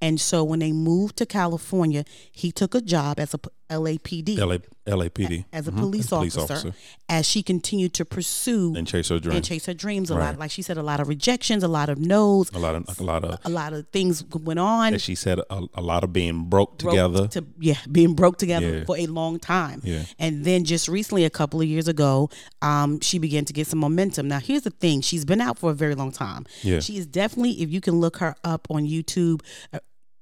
And 0.00 0.20
so 0.20 0.44
when 0.44 0.60
they 0.60 0.72
moved 0.72 1.16
to 1.18 1.26
California, 1.26 2.04
he 2.32 2.52
took 2.52 2.74
a 2.74 2.80
job 2.80 3.18
as 3.18 3.34
a 3.34 3.40
LAPD 3.78 4.36
LA, 4.38 4.58
LAPD 4.86 5.44
as 5.52 5.66
a 5.68 5.72
Mhm. 5.72 5.78
police, 5.78 6.12
officer, 6.12 6.74
as 7.08 7.26
she 7.26 7.42
continued 7.42 7.92
to 7.94 8.04
pursue 8.04 8.74
and 8.76 8.86
chase 8.86 9.08
her 9.08 9.18
dreams. 9.18 9.36
and 9.36 9.44
chase 9.44 9.66
her 9.66 9.74
dreams. 9.74 10.10
A 10.10 10.14
Right. 10.16 10.26
lot, 10.30 10.38
like 10.38 10.50
she 10.50 10.62
said, 10.62 10.76
a 10.76 10.82
lot 10.82 11.00
of 11.00 11.08
rejections, 11.08 11.62
a 11.62 11.68
lot 11.68 11.88
of 11.88 11.98
no's, 11.98 12.50
a 12.52 12.58
lot 12.58 12.74
of 12.74 12.84
a 13.00 13.02
lot 13.02 13.24
of 13.24 13.38
a 13.44 13.48
lot 13.48 13.72
of 13.72 13.86
things 13.92 14.24
went 14.32 14.58
on. 14.60 14.94
as 14.94 15.02
she 15.02 15.14
said 15.14 15.38
a, 15.38 15.62
a 15.74 15.80
lot 15.82 16.04
of 16.04 16.12
being 16.12 16.44
broke 16.44 16.78
broke 16.78 16.92
together. 16.94 17.26
to 17.28 17.44
yeah 17.60 17.76
being 17.90 18.14
broke 18.14 18.36
together 18.38 18.78
Yeah. 18.78 18.84
for 18.84 18.96
a 18.98 19.06
long 19.06 19.38
time 19.38 19.80
Yeah. 19.84 20.04
and 20.18 20.44
then 20.44 20.64
just 20.64 20.88
recently 20.88 21.24
a 21.24 21.30
couple 21.30 21.60
of 21.60 21.66
years 21.68 21.88
ago 21.88 22.28
um 22.62 23.00
she 23.00 23.18
began 23.18 23.44
to 23.46 23.52
get 23.52 23.66
some 23.66 23.78
momentum 23.78 24.28
now 24.28 24.38
here's 24.40 24.62
the 24.62 24.70
thing 24.70 25.00
she's 25.00 25.24
been 25.24 25.40
out 25.40 25.58
for 25.58 25.70
a 25.70 25.74
very 25.74 25.94
long 25.94 26.12
time 26.12 26.44
Yeah. 26.62 26.80
she 26.80 26.96
is 26.98 27.06
definitely 27.06 27.52
if 27.62 27.70
you 27.70 27.80
can 27.80 28.00
look 28.00 28.18
her 28.18 28.34
up 28.44 28.66
on 28.70 28.84
youtube 28.86 29.40
uh, 29.72 29.78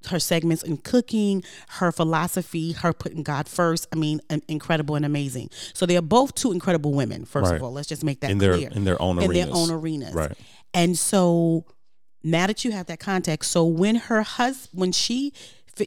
her 0.07 0.19
segments 0.19 0.63
in 0.63 0.77
cooking, 0.79 1.43
her 1.69 1.93
philosophy, 1.93 2.73
her 2.73 2.93
putting 2.93 3.23
God 3.23 3.49
first. 3.49 3.87
I 3.93 3.97
mean, 3.97 4.21
in- 4.31 4.43
incredible 4.49 4.95
and 4.95 5.05
amazing. 5.05 5.51
So 5.75 5.87
they 5.87 5.97
are 5.97 6.03
both 6.03 6.35
two 6.35 6.53
incredible 6.53 6.93
women. 6.93 7.25
First 7.25 7.51
Right. 7.51 7.57
of 7.57 7.63
all, 7.63 7.73
let's 7.73 7.89
just 7.89 8.05
make 8.05 8.21
that 8.21 8.31
in 8.31 8.39
their 8.39 8.55
clear 8.57 8.71
in 8.71 8.85
their 8.85 9.01
own 9.01 9.19
in 9.19 9.31
arenas. 9.31 9.47
their 9.47 9.55
own 9.55 9.71
arenas. 9.71 10.15
Right. 10.15 10.33
And 10.75 10.99
so 10.99 11.65
now 12.25 12.47
that 12.47 12.65
you 12.65 12.73
have 12.73 12.87
that 12.87 13.01
context, 13.01 13.51
so 13.51 13.65
when 13.65 13.97
her 13.97 14.23
husband, 14.23 14.69
when 14.79 14.93
she, 14.93 15.33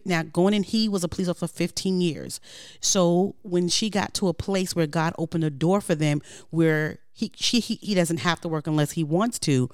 now 0.03 0.23
going 0.23 0.53
in, 0.53 0.63
he 0.63 0.89
was 0.89 1.03
a 1.03 1.07
police 1.07 1.27
officer 1.29 1.47
for 1.47 1.53
15 1.53 2.01
years. 2.01 2.39
So 2.81 3.35
when 3.43 3.67
she 3.69 3.89
got 3.89 4.13
to 4.15 4.27
a 4.27 4.33
place 4.33 4.75
where 4.75 4.87
God 4.87 5.13
opened 5.17 5.43
a 5.43 5.49
door 5.49 5.79
for 5.81 5.95
them, 5.95 6.21
where 6.49 6.99
he, 7.13 7.31
she, 7.35 7.59
he, 7.59 7.75
he 7.75 7.95
doesn't 7.95 8.17
have 8.17 8.41
to 8.41 8.47
work 8.49 8.67
unless 8.67 8.91
he 8.91 9.03
wants 9.03 9.39
to, 9.39 9.69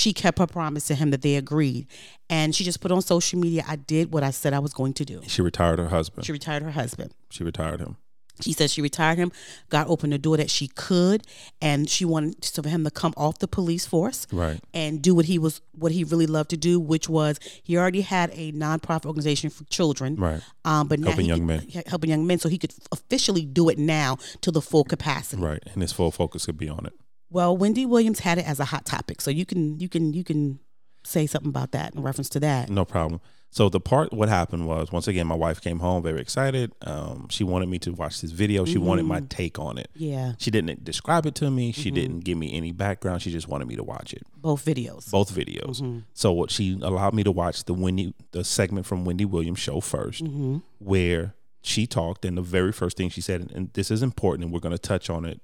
she 0.00 0.12
kept 0.12 0.38
her 0.38 0.46
promise 0.46 0.86
to 0.88 0.94
him 0.94 1.10
that 1.10 1.22
they 1.22 1.36
agreed. 1.36 1.86
And 2.28 2.54
she 2.54 2.64
just 2.64 2.80
put 2.80 2.90
on 2.92 3.00
social 3.00 3.38
media, 3.40 3.64
I 3.66 3.76
did 3.76 4.12
what 4.12 4.22
I 4.22 4.30
said 4.30 4.52
I 4.52 4.58
was 4.58 4.74
going 4.74 4.92
to 4.94 5.04
do. 5.04 5.22
She 5.26 5.40
retired 5.40 5.78
her 5.78 5.88
husband. 5.88 6.26
She 6.26 6.32
retired 6.32 6.62
her 6.62 6.70
husband. 6.72 7.12
She 7.30 7.42
retired 7.44 7.80
him. 7.80 7.96
She 8.42 8.52
said 8.52 8.68
she 8.70 8.82
retired 8.82 9.16
him. 9.16 9.32
God 9.70 9.86
opened 9.88 10.12
the 10.12 10.18
door 10.18 10.36
that 10.36 10.50
she 10.50 10.68
could, 10.68 11.22
and 11.62 11.88
she 11.88 12.04
wanted 12.04 12.44
for 12.44 12.68
him 12.68 12.84
to 12.84 12.90
come 12.90 13.14
off 13.16 13.38
the 13.38 13.48
police 13.48 13.86
force 13.86 14.26
Right. 14.30 14.60
and 14.74 15.00
do 15.00 15.14
what 15.14 15.24
he 15.24 15.38
was 15.38 15.62
what 15.72 15.92
he 15.92 16.04
really 16.04 16.26
loved 16.26 16.50
to 16.50 16.58
do, 16.58 16.78
which 16.78 17.08
was 17.08 17.40
he 17.62 17.78
already 17.78 18.02
had 18.02 18.28
a 18.34 18.52
nonprofit 18.52 19.06
organization 19.06 19.48
for 19.48 19.64
children, 19.64 20.16
Right. 20.16 20.42
um, 20.66 20.86
but 20.88 21.00
Helping 21.00 21.22
he 21.24 21.28
young 21.28 21.38
could- 21.48 21.74
men. 21.74 21.82
helping 21.86 22.10
young 22.10 22.26
men, 22.26 22.38
so 22.38 22.50
he 22.50 22.58
could 22.58 22.74
officially 22.92 23.46
do 23.46 23.70
it 23.70 23.78
now 23.78 24.18
to 24.42 24.50
the 24.50 24.60
full 24.60 24.84
capacity. 24.84 25.40
Right. 25.40 25.62
And 25.72 25.80
his 25.80 25.92
full 25.92 26.10
focus 26.10 26.44
could 26.44 26.58
be 26.58 26.68
on 26.68 26.84
it. 26.84 26.92
Well, 27.30 27.56
Wendy 27.56 27.86
Williams 27.86 28.20
had 28.20 28.38
it 28.38 28.46
as 28.46 28.60
a 28.60 28.66
hot 28.66 28.84
topic, 28.84 29.20
so 29.20 29.30
you 29.30 29.46
can 29.46 29.78
you 29.80 29.88
can 29.88 30.12
you 30.12 30.24
can 30.24 30.60
say 31.04 31.26
something 31.26 31.48
about 31.48 31.72
that 31.72 31.94
in 31.94 32.02
reference 32.02 32.28
to 32.30 32.40
that. 32.40 32.68
No 32.68 32.84
problem. 32.84 33.20
So 33.50 33.70
the 33.70 33.80
part 33.80 34.12
what 34.12 34.28
happened 34.28 34.66
was 34.66 34.92
once 34.92 35.08
again 35.08 35.26
my 35.26 35.34
wife 35.34 35.62
came 35.62 35.78
home 35.78 36.02
very 36.02 36.20
excited. 36.20 36.72
Um, 36.82 37.28
she 37.30 37.42
wanted 37.42 37.70
me 37.70 37.78
to 37.80 37.92
watch 37.92 38.20
this 38.20 38.32
video. 38.32 38.66
She 38.66 38.76
wanted 38.76 39.06
my 39.06 39.18
mm-hmm. 39.18 39.28
take 39.28 39.58
on 39.58 39.78
it. 39.78 39.88
Yeah, 39.94 40.32
She 40.38 40.50
didn't 40.50 40.84
describe 40.84 41.24
it 41.24 41.34
to 41.36 41.50
me. 41.50 41.72
She 41.72 41.88
mm-hmm. 41.88 41.94
didn't 41.94 42.20
give 42.20 42.36
me 42.36 42.52
any 42.52 42.72
background. 42.72 43.22
She 43.22 43.30
just 43.30 43.48
wanted 43.48 43.66
me 43.66 43.76
to 43.76 43.82
watch 43.82 44.12
it. 44.12 44.24
both 44.36 44.64
videos. 44.64 45.10
Both 45.10 45.34
videos. 45.34 45.80
Mm-hmm. 45.80 46.00
So 46.12 46.32
what 46.32 46.50
she 46.50 46.78
allowed 46.82 47.14
me 47.14 47.24
to 47.24 47.32
watch 47.32 47.64
the 47.64 47.72
Wendy 47.72 48.12
the 48.32 48.44
segment 48.44 48.84
from 48.84 49.04
Wendy 49.06 49.24
Williams 49.24 49.58
show 49.58 49.76
1st 49.76 50.62
where 50.78 51.34
she 51.62 51.86
talked 51.86 52.24
and 52.24 52.36
the 52.36 52.42
very 52.42 52.72
first 52.72 52.96
thing 52.96 53.08
she 53.08 53.20
said 53.20 53.50
and 53.54 53.72
this 53.72 53.90
is 53.90 54.02
important 54.02 54.44
and 54.44 54.52
we're 54.52 54.60
going 54.60 54.76
to 54.76 54.78
touch 54.78 55.08
on 55.08 55.24
it 55.24 55.40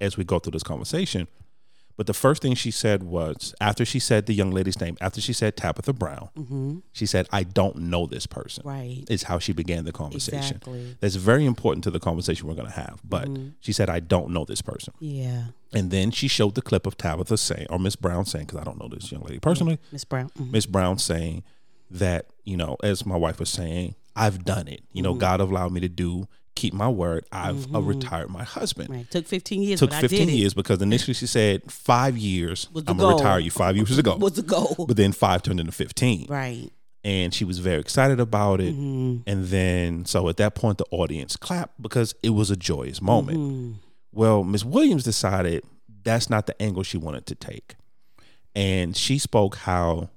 as 0.00 0.16
we 0.16 0.24
go 0.24 0.38
through 0.38 0.52
this 0.52 0.62
conversation. 0.62 1.28
But 1.96 2.08
the 2.08 2.12
first 2.12 2.42
thing 2.42 2.56
she 2.56 2.72
said 2.72 3.04
was 3.04 3.54
after 3.60 3.84
she 3.84 4.00
said 4.00 4.26
the 4.26 4.34
young 4.34 4.50
lady's 4.50 4.80
name, 4.80 4.96
after 5.00 5.20
she 5.20 5.32
said 5.32 5.56
Tabitha 5.56 5.92
Brown, 5.92 6.82
she 6.90 7.06
said, 7.06 7.28
I 7.30 7.44
don't 7.44 7.76
know 7.76 8.06
this 8.06 8.26
person. 8.26 8.64
Right. 8.66 9.04
Is 9.08 9.22
how 9.22 9.38
she 9.38 9.52
began 9.52 9.84
the 9.84 9.92
conversation. 9.92 10.56
Exactly. 10.56 10.96
That's 10.98 11.14
very 11.14 11.44
important 11.46 11.84
to 11.84 11.92
the 11.92 12.00
conversation 12.00 12.48
we're 12.48 12.54
going 12.54 12.66
to 12.66 12.74
have. 12.74 13.00
But 13.04 13.28
Mm-hmm. 13.28 13.50
she 13.60 13.72
said, 13.72 13.88
I 13.88 14.00
don't 14.00 14.30
know 14.30 14.44
this 14.44 14.60
person. 14.60 14.92
Yeah, 14.98 15.44
And 15.72 15.92
then 15.92 16.10
she 16.10 16.26
showed 16.26 16.56
the 16.56 16.62
clip 16.62 16.84
of 16.84 16.96
Tabitha 16.96 17.36
saying, 17.38 17.68
or 17.70 17.78
Miss 17.78 17.94
Brown 17.94 18.24
saying, 18.26 18.46
because 18.46 18.60
I 18.60 18.64
don't 18.64 18.80
know 18.80 18.88
this 18.88 19.12
young 19.12 19.22
lady 19.22 19.38
personally, 19.38 19.78
Miss 19.92 20.04
Brown. 20.04 20.30
mhm. 20.36 20.50
Miss 20.50 20.66
Brown 20.66 20.98
saying 20.98 21.44
that, 21.92 22.26
you 22.42 22.56
know, 22.56 22.76
as 22.82 23.06
my 23.06 23.16
wife 23.16 23.38
was 23.38 23.50
saying, 23.50 23.94
I've 24.16 24.44
done 24.44 24.66
it. 24.66 24.82
You 24.90 25.02
Mm-hmm. 25.04 25.12
know, 25.12 25.14
God 25.14 25.40
allowed 25.40 25.70
me 25.70 25.78
to 25.80 25.88
do, 25.88 26.26
keep 26.54 26.74
my 26.74 26.88
word. 26.88 27.24
I've 27.32 27.72
uh, 27.74 27.80
retired 27.80 28.30
my 28.30 28.44
husband. 28.44 28.90
Right. 28.90 29.10
Took 29.10 29.26
15 29.26 29.62
years, 29.62 29.80
Took 29.80 29.90
but 29.90 30.00
15 30.00 30.22
I 30.22 30.24
did 30.26 30.34
years 30.34 30.54
because 30.54 30.80
initially 30.80 31.14
she 31.14 31.26
said 31.26 31.70
five 31.70 32.16
years. 32.16 32.68
I'm 32.74 32.96
going 32.96 32.98
to 32.98 33.06
retire 33.22 33.38
you 33.38 33.50
five 33.50 33.76
years 33.76 33.96
ago. 33.98 34.12
it. 34.12 34.20
Was 34.20 34.34
the 34.34 34.42
goal. 34.42 34.84
but 34.86 34.96
then 34.96 35.12
five 35.12 35.42
turned 35.42 35.60
into 35.60 35.72
15. 35.72 36.26
Right. 36.28 36.70
And 37.02 37.34
she 37.34 37.44
was 37.44 37.58
very 37.58 37.80
excited 37.80 38.18
about 38.18 38.60
it. 38.60 38.74
Mm-hmm. 38.74 39.28
And 39.28 39.44
then, 39.46 40.04
so 40.06 40.28
at 40.28 40.38
that 40.38 40.54
point, 40.54 40.78
the 40.78 40.86
audience 40.90 41.36
clapped 41.36 41.80
because 41.82 42.14
it 42.22 42.30
was 42.30 42.50
a 42.50 42.56
joyous 42.56 43.02
moment. 43.02 43.38
Mm-hmm. 43.38 43.72
Well, 44.12 44.42
Miss 44.44 44.64
Williams 44.64 45.04
decided 45.04 45.64
that's 46.02 46.30
not 46.30 46.46
the 46.46 46.60
angle 46.62 46.82
she 46.82 46.96
wanted 46.96 47.26
to 47.26 47.34
take. 47.34 47.74
And 48.54 48.96
she 48.96 49.18
spoke 49.18 49.56
how, 49.56 50.08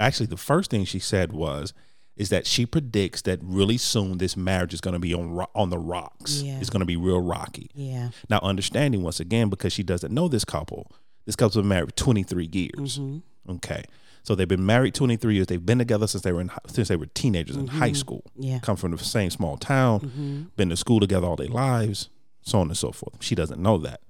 actually, 0.00 0.26
the 0.26 0.36
first 0.36 0.70
thing 0.70 0.84
she 0.84 0.98
said 0.98 1.32
was, 1.32 1.74
is 2.16 2.28
that 2.28 2.46
she 2.46 2.66
predicts 2.66 3.22
that 3.22 3.40
really 3.42 3.76
soon 3.78 4.18
this 4.18 4.36
marriage 4.36 4.74
is 4.74 4.80
going 4.80 4.92
to 4.94 5.00
be 5.00 5.14
on 5.14 5.30
ro- 5.32 5.50
on 5.54 5.70
the 5.70 5.78
rocks. 5.78 6.42
Yeah. 6.42 6.58
It's 6.60 6.70
going 6.70 6.80
to 6.80 6.86
be 6.86 6.96
real 6.96 7.20
rocky. 7.20 7.70
Yeah. 7.74 8.10
Now, 8.28 8.38
understanding 8.42 9.02
once 9.02 9.18
again, 9.20 9.48
because 9.48 9.72
she 9.72 9.82
doesn't 9.82 10.12
know 10.12 10.28
this 10.28 10.44
couple, 10.44 10.90
this 11.24 11.36
couple's 11.36 11.56
been 11.56 11.68
married 11.68 11.96
23 11.96 12.48
years. 12.52 12.98
Mm-hmm. 12.98 13.52
Okay. 13.52 13.84
So 14.24 14.34
they've 14.34 14.46
been 14.46 14.66
married 14.66 14.94
23 14.94 15.34
years. 15.34 15.46
They've 15.48 15.64
been 15.64 15.78
together 15.78 16.06
since 16.06 16.22
they 16.22 16.32
were 16.32 16.42
in, 16.42 16.50
since 16.68 16.88
they 16.88 16.96
were 16.96 17.06
teenagers 17.06 17.56
in 17.56 17.66
high 17.66 17.92
school. 17.92 18.22
Mm-hmm. 18.36 18.42
Yeah. 18.42 18.54
Mm-hmm. 18.56 18.64
Come 18.64 18.76
from 18.76 18.90
the 18.92 18.98
same 18.98 19.30
small 19.30 19.56
town, 19.56 20.50
been 20.56 20.68
to 20.68 20.76
school 20.76 21.00
together 21.00 21.26
all 21.26 21.36
their 21.36 21.48
lives, 21.48 22.08
so 22.42 22.60
on 22.60 22.68
and 22.68 22.76
so 22.76 22.92
forth. 22.92 23.16
She 23.20 23.34
doesn't 23.34 23.60
know 23.60 23.78
that. 23.78 24.00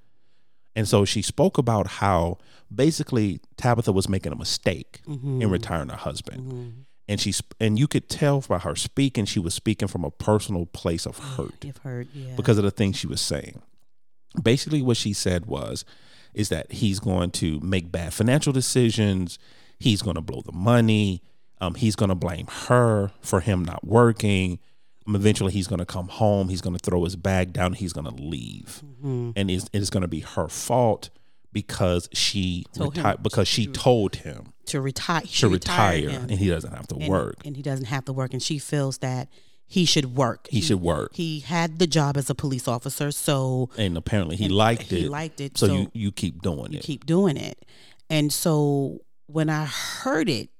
And 0.75 0.88
so 0.88 1.05
she 1.05 1.23
spoke 1.23 1.57
about 1.57 1.87
how 1.87 2.38
basically 2.75 3.41
Tabitha 3.57 3.93
was 3.93 4.09
making 4.09 4.33
a 4.33 4.37
mistake 4.37 5.01
Mm-hmm. 5.07 5.43
in 5.43 5.51
retiring 5.51 5.88
her 5.91 5.97
husband. 5.97 6.85
And 7.09 7.21
she's 7.21 7.43
and 7.61 7.79
you 7.79 7.88
could 7.88 8.09
tell 8.09 8.41
by 8.43 8.59
her 8.59 8.77
speaking, 8.77 9.25
she 9.25 9.41
was 9.41 9.55
speaking 9.55 9.88
from 9.88 10.05
a 10.05 10.11
personal 10.11 10.67
place 10.67 11.05
of 11.07 11.19
hurt 11.19 11.65
I've 11.67 11.77
heard. 11.79 12.09
Yeah. 12.15 12.35
because 12.37 12.59
of 12.59 12.65
the 12.65 12.71
things 12.71 12.97
she 12.97 13.07
was 13.07 13.21
saying. 13.21 13.61
Basically, 14.41 14.81
what 14.83 14.97
she 14.97 15.12
said 15.12 15.47
was, 15.47 15.85
is 16.33 16.49
that 16.49 16.73
he's 16.73 17.01
going 17.01 17.31
to 17.33 17.61
make 17.61 17.93
bad 17.93 18.15
financial 18.15 18.53
decisions. 18.53 19.38
He's 19.79 20.01
going 20.01 20.15
to 20.15 20.23
blow 20.23 20.41
the 20.43 20.53
money. 20.53 21.23
Um, 21.61 21.75
he's 21.75 21.97
going 21.97 22.09
to 22.09 22.15
blame 22.15 22.47
her 22.69 23.11
for 23.21 23.41
him 23.41 23.65
not 23.65 23.85
working. 23.87 24.59
Um, 25.07 25.17
eventually, 25.17 25.53
he's 25.53 25.67
going 25.67 25.81
to 25.81 25.85
come 25.85 26.09
home. 26.09 26.49
He's 26.49 26.61
going 26.61 26.77
to 26.77 26.83
throw 26.83 27.05
his 27.05 27.17
bag 27.17 27.53
down. 27.53 27.75
He's 27.75 27.93
going 27.93 28.07
to 28.07 28.15
leave, 28.23 28.83
and 29.03 29.51
it's, 29.51 29.69
it's 29.73 29.91
going 29.91 30.03
to 30.03 30.09
be 30.09 30.21
her 30.21 30.49
fault 30.49 31.11
because 31.53 32.09
she 32.12 32.65
Told 32.73 32.97
him 32.97 33.03
retired 33.03 33.23
because 33.23 33.49
she 33.49 33.67
told 33.67 34.17
him 34.17 34.53
to 34.67 34.81
retire. 34.81 35.23
to 35.23 35.49
retire, 35.49 36.09
and 36.09 36.31
he 36.31 36.49
doesn't 36.49 36.73
have 36.73 36.87
to 36.88 36.97
and, 36.97 37.09
work. 37.09 37.37
and 37.45 37.57
he 37.57 37.62
doesn't 37.62 37.87
have 37.87 38.05
to 38.07 38.12
work, 38.12 38.33
and 38.33 38.43
she 38.43 38.59
feels 38.59 38.99
that 38.99 39.29
he 39.67 39.85
should 39.85 40.17
work. 40.17 40.49
He 40.51 40.61
should 40.61 40.81
work. 40.81 41.15
He 41.15 41.41
had 41.41 41.79
the 41.79 41.87
job 41.87 42.17
as 42.17 42.29
a 42.31 42.35
police 42.35 42.69
officer, 42.69 43.11
so 43.11 43.71
and 43.79 43.97
apparently, 43.97 44.37
he 44.37 44.49
liked 44.49 44.83
he 44.83 44.97
it. 44.97 45.01
He 45.03 45.09
liked 45.09 45.41
it, 45.41 45.57
So, 45.59 45.67
so 45.67 45.75
you 45.75 45.91
you 45.95 46.12
keep 46.12 46.43
doing 46.43 46.73
you 46.73 46.79
it. 46.79 46.85
keep 46.85 47.07
doing 47.07 47.37
it. 47.37 47.65
And 48.11 48.33
so 48.33 48.99
when 49.27 49.49
I 49.49 49.65
heard 49.65 50.29
it, 50.29 50.51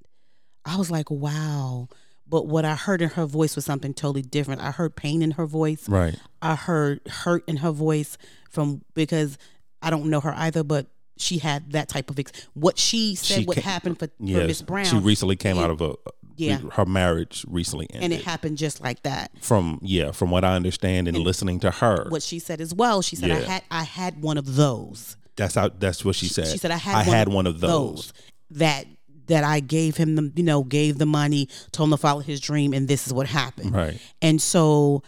I 0.65 0.77
was 0.77 0.91
like, 0.91 1.11
wow. 1.11 1.89
But 2.27 2.47
what 2.47 2.65
I 2.65 2.75
heard 2.77 3.03
in 3.03 3.11
her 3.11 3.27
voice 3.27 3.55
was 3.57 3.67
something 3.67 3.93
totally 3.93 4.23
different. 4.23 4.63
I 4.63 4.71
heard 4.71 4.97
pain 4.97 5.21
in 5.21 5.33
her 5.33 5.45
voice. 5.45 5.87
right. 5.89 6.17
I 6.41 6.55
heard 6.55 7.01
hurt 7.07 7.45
in 7.47 7.59
her 7.59 7.73
voice 7.73 8.17
from 8.49 8.83
because 8.95 9.37
I 9.83 9.91
don't 9.91 10.07
know 10.07 10.21
her 10.21 10.33
either, 10.37 10.63
but 10.65 10.87
she 11.19 11.39
had 11.39 11.73
that 11.73 11.89
type 11.89 12.11
of 12.11 12.19
ex- 12.19 12.33
what 12.55 12.79
she 12.79 13.15
said 13.15 13.41
She 13.41 13.45
what 13.45 13.59
happened 13.59 13.99
for, 13.99 14.07
for 14.07 14.13
Yes, 14.19 14.47
Miss 14.47 14.63
Brown. 14.63 14.85
She 14.87 14.97
recently 14.99 15.37
came 15.37 15.59
out 15.59 15.71
of 15.71 15.81
a 15.81 15.95
Yeah. 16.37 16.59
her 16.73 16.87
marriage 16.87 17.45
recently 17.49 17.87
ended. 17.91 18.05
and 18.05 18.13
it 18.13 18.25
happened 18.25 18.57
just 18.59 18.81
like 18.81 19.03
that. 19.03 19.31
from 19.41 19.79
yeah, 19.83 20.11
from 20.13 20.31
what 20.31 20.45
I 20.45 20.55
understand 20.57 21.07
and, 21.09 21.17
listening 21.19 21.61
to 21.61 21.71
her, 21.71 22.07
What 22.09 22.23
she 22.23 22.39
said 22.39 22.61
as 22.61 22.73
well, 22.75 23.03
she 23.03 23.17
said 23.17 23.31
I 23.31 23.41
had 23.41 23.63
I 23.71 23.83
had 23.85 24.23
one 24.23 24.39
of 24.39 24.55
those. 24.57 25.17
that's 25.37 25.55
how 25.55 25.69
that's 25.69 26.05
what 26.05 26.17
she 26.17 26.27
said. 26.29 26.47
She 26.49 26.59
said 26.59 26.71
I 26.71 26.77
had 26.79 26.95
I 26.95 26.99
one 27.07 27.07
had 27.17 27.27
of 27.29 27.35
one 27.35 27.47
of 27.47 27.61
those. 27.61 28.13
that 28.51 28.87
that 29.27 29.45
I 29.45 29.61
gave 29.61 29.97
him 29.97 30.17
the 30.17 30.33
you 30.35 30.43
know 30.43 30.65
gave 30.65 30.99
the 30.99 31.07
money, 31.07 31.49
told 31.71 31.89
him 31.89 31.93
to 31.93 31.97
follow 31.99 32.21
his 32.21 32.41
dream, 32.41 32.73
and 32.73 32.89
this 32.89 33.07
is 33.07 33.13
what 33.13 33.27
happened. 33.29 33.73
Right. 33.75 34.01
And 34.21 34.41
so 34.43 35.03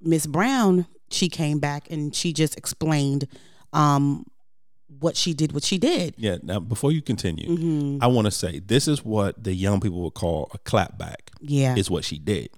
Miss 0.00 0.26
Brown, 0.26 0.86
she 1.10 1.28
came 1.28 1.58
back 1.58 1.90
and 1.90 2.14
she 2.14 2.32
just 2.32 2.56
explained 2.56 3.26
um 3.72 4.24
what 5.00 5.16
she 5.16 5.32
did, 5.34 5.52
what 5.52 5.64
she 5.64 5.78
did. 5.78 6.14
Yeah. 6.16 6.36
Now 6.42 6.60
before 6.60 6.92
you 6.92 7.02
continue, 7.02 7.48
Mm-hmm. 7.48 8.02
I 8.02 8.06
want 8.06 8.26
to 8.26 8.30
say 8.30 8.60
this 8.60 8.86
is 8.86 9.04
what 9.04 9.42
the 9.42 9.54
young 9.54 9.80
people 9.80 10.02
would 10.02 10.14
call 10.14 10.50
a 10.54 10.58
clapback. 10.58 11.30
Yeah. 11.40 11.74
Is 11.76 11.90
what 11.90 12.04
she 12.04 12.18
did. 12.18 12.50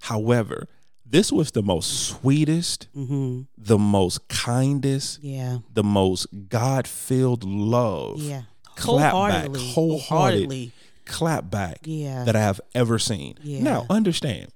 However, 0.00 0.68
this 1.06 1.30
was 1.30 1.52
the 1.52 1.62
most 1.62 2.08
sweetest, 2.08 2.88
mm-hmm. 2.96 3.42
the 3.56 3.78
most 3.78 4.26
kindest, 4.28 5.22
Yeah. 5.22 5.58
the 5.72 5.84
most 5.84 6.26
God 6.48 6.86
filled 6.88 7.44
love. 7.44 8.20
Yeah. 8.20 8.42
Clap 8.76 9.12
back, 9.12 9.12
Wholeheartedly. 9.12 9.60
wholehearted. 9.60 10.08
Wholeheartedly. 10.08 10.72
clapback 11.06 11.76
Yeah. 11.84 12.24
that 12.24 12.34
I 12.34 12.40
have 12.40 12.60
ever 12.74 12.98
seen. 12.98 13.36
Yeah. 13.42 13.62
Now, 13.62 13.86
understand, 13.90 14.48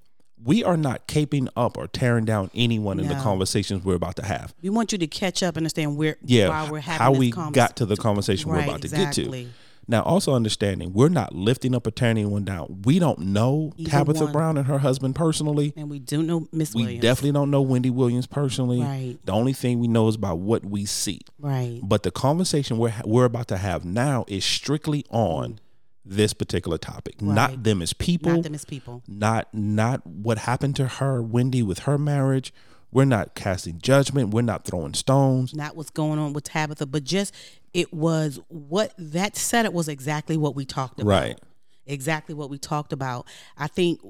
we 0.44 0.62
are 0.64 0.77
not 0.77 1.07
caping 1.09 1.48
up 1.57 1.77
or 1.77 1.87
tearing 1.88 2.24
down 2.24 2.51
anyone 2.55 3.01
in 3.01 3.09
the 3.09 3.14
No. 3.14 3.22
conversations 3.22 3.85
we're 3.85 3.94
about 3.96 4.16
to 4.16 4.24
have. 4.24 4.55
We 4.62 4.70
want 4.70 4.92
you 4.92 4.98
to 4.98 5.07
catch 5.07 5.42
up, 5.42 5.57
understand 5.57 5.96
where 5.96 6.16
Yeah, 6.24 6.48
why 6.48 6.70
we're 6.70 6.81
having 6.81 6.98
how 7.05 7.11
this 7.12 7.18
we 7.18 7.31
convers- 7.33 7.53
got 7.55 7.77
to 7.77 7.87
the 7.87 7.96
conversation 7.96 8.48
we're 8.51 8.57
Right, 8.59 8.68
about 8.68 8.83
to 8.83 8.88
get 8.88 9.12
to. 9.14 9.46
Now, 9.90 10.03
also 10.03 10.35
understanding, 10.35 10.92
we're 10.92 11.09
not 11.09 11.35
lifting 11.35 11.74
up 11.74 11.87
or 11.87 11.90
tearing 11.90 12.18
anyone 12.18 12.44
down. 12.44 12.83
We 12.85 12.98
don't 12.98 13.18
know 13.20 13.72
Either 13.79 13.90
Tabitha 13.90 14.24
one. 14.24 14.33
Brown 14.33 14.57
and 14.59 14.66
her 14.66 14.77
husband 14.79 15.14
personally. 15.14 15.72
and 15.79 15.88
we 15.88 15.98
do 15.98 16.22
know 16.22 16.46
Miss 16.53 16.74
We 16.74 16.83
Williams. 16.83 17.01
definitely 17.03 17.33
don't 17.33 17.51
know 17.51 17.62
Wendy 17.62 17.88
Williams 17.88 18.27
personally. 18.27 18.83
Right. 18.83 19.16
The 19.24 19.33
only 19.33 19.55
thing 19.55 19.79
we 19.79 19.88
know 19.88 20.07
is 20.09 20.14
about 20.16 20.40
what 20.40 20.62
we 20.62 20.85
see. 20.85 21.22
right. 21.40 21.81
But 21.83 22.03
the 22.03 22.11
conversation 22.11 22.77
we're 22.77 22.92
we're 23.07 23.24
about 23.24 23.48
to 23.48 23.57
have 23.57 23.87
now 23.87 24.27
is 24.29 24.44
strictly 24.44 25.07
on 25.09 25.53
mm. 25.53 25.59
This 26.04 26.32
particular 26.32 26.78
topic, 26.78 27.20
not 27.20 27.62
them 27.64 27.82
as 27.82 27.92
people, 27.92 28.32
Not 28.32 28.42
them 28.44 28.54
as 28.54 28.64
people. 28.64 29.02
not 29.06 29.48
not 29.52 30.06
what 30.06 30.38
happened 30.38 30.76
to 30.76 30.87
her, 30.87 31.22
Wendy, 31.22 31.62
with 31.62 31.80
her 31.80 31.98
marriage. 31.98 32.52
We're 32.90 33.04
not 33.04 33.34
casting 33.34 33.78
judgment. 33.82 34.30
We're 34.32 34.40
not 34.42 34.64
throwing 34.64 34.94
stones. 34.94 35.54
Not 35.54 35.76
what's 35.76 35.90
going 35.90 36.18
on 36.18 36.32
with 36.32 36.44
Tabitha, 36.44 36.87
but 36.87 37.04
just 37.04 37.34
it 37.74 37.92
was 37.92 38.40
what 38.48 38.94
that 38.96 39.37
setup 39.37 39.74
was 39.74 39.88
exactly 39.88 40.38
what 40.38 40.54
we 40.56 40.64
talked 40.64 40.98
about. 40.98 41.11
Right. 41.11 41.38
Exactly 41.84 42.34
what 42.34 42.48
we 42.48 42.56
talked 42.58 42.94
about. 42.94 43.26
I 43.58 43.66
think 43.66 44.00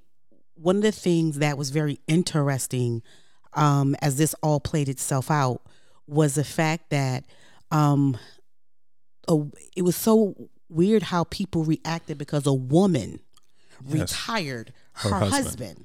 one 0.55 0.77
of 0.77 0.83
the 0.83 0.93
things 0.93 1.39
that 1.39 1.59
was 1.59 1.71
very 1.71 1.99
interesting 2.07 3.03
um, 3.55 3.97
as 4.01 4.17
this 4.17 4.35
all 4.43 4.61
played 4.61 4.89
itself 4.89 5.29
out 5.31 5.63
was 6.07 6.35
the 6.37 6.45
fact 6.45 6.91
that 6.91 7.25
um, 7.73 8.17
a, 9.27 9.39
it 9.77 9.83
was 9.83 9.97
so 9.97 10.49
weird 10.69 11.05
how 11.05 11.25
people 11.25 11.65
reacted 11.65 12.19
because 12.19 12.47
a 12.47 12.53
woman 12.53 13.21
Yes. 13.87 13.93
retired 14.13 14.73
her, 14.95 15.11
Her 15.11 15.19
husband. 15.21 15.45
husband. 15.45 15.85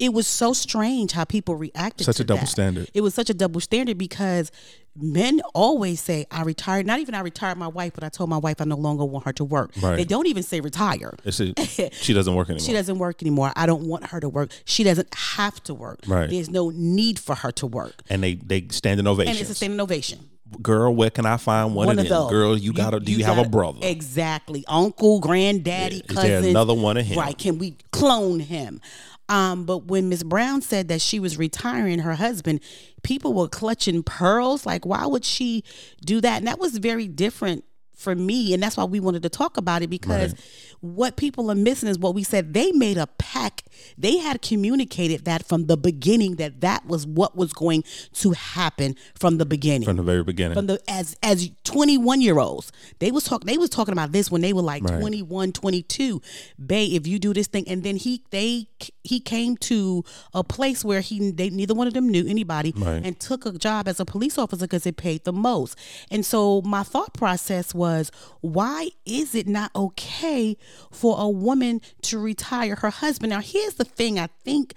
It 0.00 0.12
was 0.12 0.26
so 0.26 0.52
strange 0.52 1.12
how 1.12 1.22
people 1.24 1.54
reacted. 1.54 2.04
Such 2.04 2.18
a 2.18 2.24
double 2.24 2.40
that. 2.40 2.46
standard. 2.48 2.90
It 2.92 3.00
was 3.02 3.14
such 3.14 3.30
a 3.30 3.34
double 3.34 3.60
standard 3.60 3.96
because 3.96 4.50
men 4.96 5.40
always 5.54 6.00
say, 6.00 6.26
"I 6.32 6.42
retired." 6.42 6.84
Not 6.84 6.98
even 6.98 7.14
I 7.14 7.20
retired 7.20 7.56
my 7.58 7.68
wife, 7.68 7.92
but 7.94 8.02
I 8.02 8.08
told 8.08 8.28
my 8.28 8.36
wife 8.38 8.60
I 8.60 8.64
no 8.64 8.76
longer 8.76 9.04
want 9.04 9.24
her 9.26 9.32
to 9.34 9.44
work. 9.44 9.70
Right. 9.80 9.96
They 9.96 10.04
don't 10.04 10.26
even 10.26 10.42
say 10.42 10.60
retire. 10.60 11.14
A, 11.24 11.30
she 11.92 12.12
doesn't 12.12 12.34
work 12.34 12.48
anymore. 12.50 12.66
She 12.66 12.72
doesn't 12.72 12.98
work 12.98 13.22
anymore. 13.22 13.52
I 13.54 13.66
don't 13.66 13.84
want 13.86 14.08
her 14.08 14.18
to 14.18 14.28
work. 14.28 14.50
She 14.64 14.82
doesn't 14.82 15.14
have 15.14 15.62
to 15.64 15.74
work. 15.74 16.00
Right. 16.08 16.28
There's 16.28 16.50
no 16.50 16.70
need 16.70 17.20
for 17.20 17.36
her 17.36 17.52
to 17.52 17.66
work. 17.68 18.02
and 18.10 18.20
they 18.24 18.34
they 18.34 18.66
stand 18.72 18.98
in 18.98 19.06
ovation. 19.06 19.30
And 19.30 19.40
it's 19.40 19.50
a 19.50 19.54
standing 19.54 19.80
ovation. 19.80 20.18
Girl, 20.62 20.94
where 20.94 21.10
can 21.10 21.26
I 21.26 21.36
find 21.36 21.74
one, 21.74 21.88
of 21.90 21.96
them? 21.96 22.06
those. 22.06 22.30
Girl, 22.30 22.56
you 22.56 22.72
gotta. 22.72 23.00
Do 23.00 23.12
you, 23.12 23.24
have 23.24 23.38
a 23.38 23.48
brother? 23.48 23.78
Exactly. 23.82 24.64
Uncle, 24.68 25.20
granddaddy, 25.20 25.96
Yeah. 25.96 26.02
Is 26.08 26.14
cousin. 26.14 26.42
there 26.42 26.50
another 26.50 26.74
one 26.74 26.96
of 26.96 27.06
him? 27.06 27.18
Right. 27.18 27.36
Can 27.36 27.58
we 27.58 27.76
clone 27.92 28.40
him? 28.40 28.80
Um, 29.28 29.64
but 29.64 29.86
when 29.86 30.10
Miss 30.10 30.22
Brown 30.22 30.60
said 30.60 30.88
that 30.88 31.00
she 31.00 31.18
was 31.18 31.38
retiring 31.38 32.00
her 32.00 32.14
husband, 32.14 32.60
people 33.02 33.32
were 33.32 33.48
clutching 33.48 34.02
pearls. 34.02 34.66
Like, 34.66 34.84
why 34.84 35.06
would 35.06 35.24
she 35.24 35.64
do 36.04 36.20
that? 36.20 36.38
And 36.38 36.46
that 36.46 36.58
was 36.58 36.76
very 36.76 37.08
different 37.08 37.64
for 37.96 38.14
me. 38.14 38.52
And 38.52 38.62
that's 38.62 38.76
why 38.76 38.84
we 38.84 39.00
wanted 39.00 39.22
to 39.22 39.30
talk 39.30 39.56
about 39.56 39.80
it 39.82 39.88
because 39.88 40.32
Right. 40.32 40.40
What 40.84 41.16
people 41.16 41.50
are 41.50 41.54
missing 41.54 41.88
is 41.88 41.98
what 41.98 42.14
we 42.14 42.22
said. 42.22 42.52
They 42.52 42.70
made 42.72 42.98
a 42.98 43.06
pact. 43.06 43.62
They 43.96 44.18
had 44.18 44.42
communicated 44.42 45.24
that 45.24 45.46
from 45.46 45.66
the 45.66 45.76
beginning 45.76 46.36
that 46.36 46.60
that 46.60 46.86
was 46.86 47.06
what 47.06 47.34
was 47.36 47.52
going 47.52 47.84
to 48.14 48.32
happen 48.32 48.94
from 49.14 49.38
the 49.38 49.46
beginning 49.46 49.84
From 49.86 49.96
the 49.96 50.02
very 50.02 50.22
beginning. 50.22 50.54
from 50.54 50.66
the 50.66 50.80
as 50.88 51.16
as 51.22 51.50
21 51.64 52.20
year 52.20 52.38
olds 52.38 52.70
they 53.00 53.10
was 53.10 53.24
talking 53.24 53.46
they 53.46 53.58
was 53.58 53.68
talking 53.70 53.92
about 53.92 54.12
this 54.12 54.30
when 54.30 54.42
they 54.42 54.52
were 54.52 54.62
like 54.62 54.82
Right. 54.84 55.00
21 55.00 55.52
22 55.52 56.20
bay 56.64 56.86
if 56.86 57.06
you 57.06 57.18
do 57.18 57.32
this 57.34 57.46
thing 57.48 57.66
and 57.66 57.82
then 57.82 57.96
he 57.96 58.22
they 58.30 58.68
he 59.02 59.18
came 59.20 59.56
to 59.58 60.04
a 60.34 60.44
place 60.44 60.84
where 60.84 61.00
he 61.00 61.30
they 61.32 61.50
neither 61.50 61.74
one 61.74 61.86
of 61.86 61.94
them 61.94 62.08
knew 62.08 62.24
anybody 62.28 62.72
Right. 62.76 63.04
and 63.04 63.18
took 63.18 63.44
a 63.46 63.52
job 63.52 63.88
as 63.88 63.98
a 64.00 64.04
police 64.04 64.38
officer 64.38 64.66
because 64.66 64.86
it 64.86 64.96
paid 64.96 65.24
the 65.24 65.32
most 65.32 65.76
and 66.10 66.24
so 66.24 66.60
my 66.62 66.82
thought 66.84 67.12
process 67.14 67.74
was 67.74 68.10
why 68.40 68.90
is 69.04 69.34
it 69.34 69.48
not 69.48 69.70
okay 69.74 70.56
for 70.90 71.16
a 71.20 71.28
woman 71.28 71.80
to 72.02 72.18
retire 72.18 72.74
her 72.76 72.90
husband 72.90 73.30
now 73.30 73.40
here's 73.40 73.74
the 73.74 73.84
thing 73.84 74.18
i 74.18 74.28
think 74.44 74.74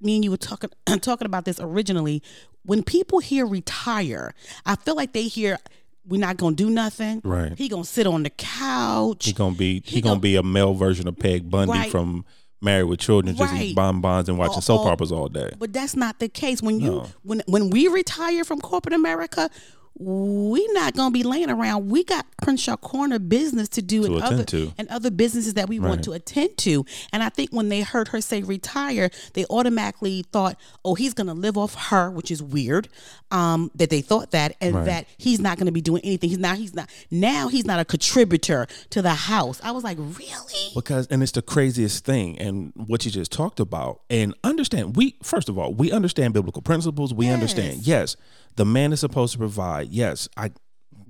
me 0.00 0.16
and 0.16 0.24
you 0.24 0.30
were 0.30 0.36
talking 0.36 0.70
talking 1.00 1.26
about 1.26 1.44
this 1.44 1.60
originally. 1.60 2.22
When 2.64 2.82
people 2.82 3.18
hear 3.20 3.46
retire, 3.46 4.34
I 4.66 4.74
feel 4.76 4.96
like 4.96 5.12
they 5.12 5.22
hear 5.24 5.58
we're 6.06 6.20
not 6.20 6.36
gonna 6.36 6.56
do 6.56 6.68
nothing. 6.70 7.20
Right. 7.24 7.56
He 7.56 7.68
gonna 7.68 7.84
sit 7.84 8.06
on 8.08 8.24
the 8.24 8.30
couch. 8.30 9.26
He 9.26 9.32
gonna 9.32 9.54
be 9.54 9.80
he, 9.84 9.96
He 9.96 10.00
gonna 10.00 10.14
gon- 10.16 10.20
be 10.20 10.34
a 10.36 10.42
male 10.42 10.74
version 10.74 11.06
of 11.06 11.16
Peg 11.18 11.48
Bundy 11.48 11.72
Right. 11.72 11.90
from 11.90 12.24
Married 12.60 12.84
with 12.84 12.98
Children, 13.00 13.36
just 13.36 13.52
Right. 13.52 13.62
eating 13.62 13.74
bonbons 13.76 14.28
and 14.28 14.38
watching 14.38 14.58
Or- 14.58 14.62
soap 14.62 14.86
operas 14.86 15.12
all 15.12 15.28
day. 15.28 15.50
but 15.58 15.72
that's 15.72 15.94
not 15.96 16.18
the 16.18 16.28
case. 16.28 16.60
When 16.62 16.80
you 16.80 16.90
No. 16.90 17.06
when 17.22 17.42
when 17.46 17.70
we 17.70 17.86
retire 17.86 18.42
from 18.44 18.60
corporate 18.60 18.94
America, 18.94 19.50
we 19.98 20.66
not 20.72 20.94
gonna 20.94 21.10
be 21.12 21.22
laying 21.22 21.50
around. 21.50 21.88
We 21.90 22.02
got 22.02 22.26
Crenshaw 22.42 22.76
Corner 22.76 23.18
business 23.18 23.68
to 23.70 23.82
do 23.82 24.02
To 24.06 24.14
and 24.14 24.22
other 24.22 24.44
to. 24.44 24.72
and 24.78 24.88
other 24.88 25.10
businesses 25.10 25.54
that 25.54 25.68
we 25.68 25.78
want 25.78 26.02
to 26.04 26.12
attend 26.12 26.56
to. 26.58 26.84
And 27.12 27.22
I 27.22 27.28
think 27.28 27.50
when 27.50 27.68
they 27.68 27.82
heard 27.82 28.08
her 28.08 28.20
say 28.20 28.42
retire, 28.42 29.10
they 29.34 29.44
automatically 29.50 30.24
thought, 30.32 30.56
"Oh, 30.84 30.94
he's 30.94 31.14
gonna 31.14 31.34
live 31.34 31.56
off 31.58 31.74
her," 31.74 32.10
which 32.10 32.30
is 32.30 32.42
weird. 32.42 32.88
Um, 33.30 33.70
that 33.76 33.90
they 33.90 34.00
thought 34.00 34.30
that, 34.32 34.56
and 34.60 34.74
Right. 34.74 34.84
that 34.86 35.06
he's 35.18 35.40
not 35.40 35.58
gonna 35.58 35.72
be 35.72 35.80
doing 35.80 36.02
anything. 36.04 36.30
He's 36.30 36.38
now 36.38 36.54
he's 36.54 36.74
not 36.74 36.88
now 37.10 37.48
he's 37.48 37.64
not 37.66 37.78
a 37.78 37.84
contributor 37.84 38.66
to 38.90 39.02
the 39.02 39.10
house. 39.14 39.60
I 39.62 39.70
was 39.72 39.84
like, 39.84 39.98
really? 39.98 40.70
Because 40.74 41.06
and 41.08 41.22
it's 41.22 41.32
the 41.32 41.42
craziest 41.42 42.04
thing, 42.04 42.38
and 42.38 42.72
what 42.74 43.04
you 43.04 43.10
just 43.10 43.30
talked 43.30 43.60
about. 43.60 44.00
And 44.10 44.34
understand, 44.42 44.96
we 44.96 45.16
first 45.22 45.48
of 45.48 45.58
all, 45.58 45.72
we 45.74 45.92
understand 45.92 46.34
biblical 46.34 46.62
principles. 46.62 47.14
We 47.14 47.28
understand, 47.28 47.86
yes, 47.86 48.16
the 48.56 48.64
man 48.64 48.92
is 48.92 49.00
supposed 49.00 49.32
to 49.32 49.38
provide. 49.38 49.88
Yes, 49.88 50.28
I 50.36 50.50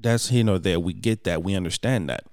that's 0.00 0.28
here 0.28 0.44
nor 0.44 0.58
there. 0.58 0.80
We 0.80 0.92
get 0.92 1.24
that. 1.24 1.42
We 1.42 1.54
understand 1.54 2.08
that. 2.08 2.24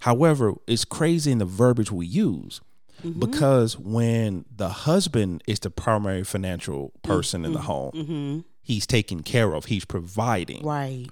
However, 0.00 0.54
it's 0.66 0.84
crazy 0.84 1.32
in 1.32 1.38
the 1.38 1.44
verbiage 1.44 1.90
we 1.90 2.06
use. 2.06 2.60
Mm-hmm. 3.02 3.20
Because 3.20 3.78
when 3.78 4.44
the 4.54 4.68
husband 4.68 5.42
is 5.46 5.58
the 5.60 5.70
primary 5.70 6.24
financial 6.24 6.88
mm-hmm. 6.88 7.12
person 7.12 7.44
in 7.44 7.52
the 7.52 7.58
mm-hmm. 7.58 7.66
home, 7.66 8.44
he's 8.62 8.86
taken 8.86 9.22
care 9.22 9.54
of, 9.54 9.66
he's 9.66 9.84
providing. 9.84 10.64
Right, 10.64 11.08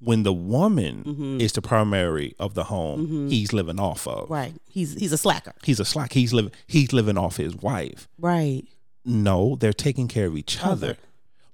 When 0.00 0.22
the 0.22 0.32
woman 0.32 1.40
is 1.40 1.52
the 1.52 1.62
primary 1.62 2.34
of 2.38 2.54
the 2.54 2.64
home, 2.64 3.28
he's 3.28 3.52
living 3.52 3.80
off 3.80 4.06
of. 4.06 4.30
right. 4.30 4.54
He's 4.68 4.94
he's 4.94 5.12
a 5.12 5.18
slacker. 5.18 5.52
He's 5.62 5.80
a 5.80 5.84
slack. 5.84 6.12
He's 6.12 6.32
living. 6.32 6.52
He's 6.66 6.92
living 6.92 7.18
off 7.18 7.36
his 7.36 7.56
wife. 7.56 8.08
Right. 8.18 8.62
No, 9.04 9.56
they're 9.56 9.72
taking 9.72 10.08
care 10.08 10.26
of 10.26 10.36
each 10.36 10.62
other. 10.62 10.96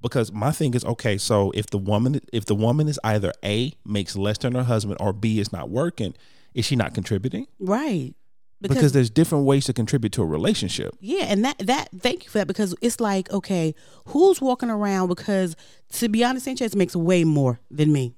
Because 0.01 0.33
my 0.33 0.53
thing 0.53 0.75
is 0.75 0.85
okay. 0.85 1.19
So 1.19 1.51
if 1.53 1.67
the 1.67 1.79
woman, 1.79 2.21
if 2.33 2.45
the 2.45 2.55
woman 2.55 2.89
is 2.89 3.01
either 3.03 3.33
a 3.45 3.75
makes 3.85 4.17
less 4.17 4.39
than 4.39 4.55
her 4.55 4.63
husband, 4.65 4.99
or 5.01 5.13
b 5.13 5.41
is 5.41 5.53
not 5.53 5.71
working, 5.71 6.15
is 6.55 6.65
she 6.65 6.77
not 6.77 6.95
contributing? 6.95 7.47
Right. 7.59 8.15
Because, 8.61 8.91
there's 8.91 9.11
different 9.11 9.45
ways 9.45 9.67
to 9.67 9.73
contribute 9.73 10.13
to 10.15 10.23
a 10.23 10.27
relationship. 10.27 10.97
Yeah, 11.01 11.27
and 11.29 11.45
that 11.45 11.59
that 11.59 11.91
thank 11.97 12.25
you 12.25 12.31
for 12.31 12.39
that 12.39 12.49
because 12.49 12.75
it's 12.81 12.99
like 12.99 13.31
okay, 13.31 13.75
who's 14.07 14.41
walking 14.41 14.69
around? 14.69 15.09
Because 15.09 15.55
to 15.93 16.09
be 16.09 16.25
honest, 16.25 16.45
Sanchez 16.45 16.75
makes 16.75 16.97
way 16.97 17.23
more 17.23 17.61
than 17.71 17.93
me. 17.93 18.15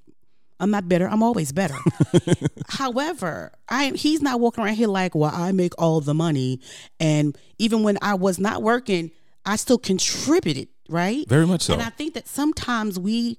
I'm 0.59 0.71
not 0.71 0.89
better. 0.89 1.07
I'm 1.07 1.21
always 1.21 1.51
better. 1.51 1.75
However, 2.69 3.51
I 3.69 3.91
he's 3.91 4.21
not 4.21 4.39
walking 4.39 4.63
around 4.63 4.75
here 4.75 4.87
like, 4.87 5.13
well, 5.13 5.31
I 5.33 5.51
make 5.51 5.73
all 5.79 6.01
the 6.01 6.15
money, 6.15 6.59
and 6.99 7.37
even 7.59 7.83
when 7.83 7.99
I 8.01 8.15
was 8.15 8.39
not 8.39 8.63
working, 8.63 9.11
I 9.45 9.57
still 9.57 9.77
contributed. 9.77 10.69
Right. 10.91 11.27
Very 11.29 11.47
much 11.47 11.61
so. 11.63 11.73
And 11.73 11.81
I 11.81 11.89
think 11.89 12.13
that 12.13 12.27
sometimes 12.27 12.99
we 12.99 13.37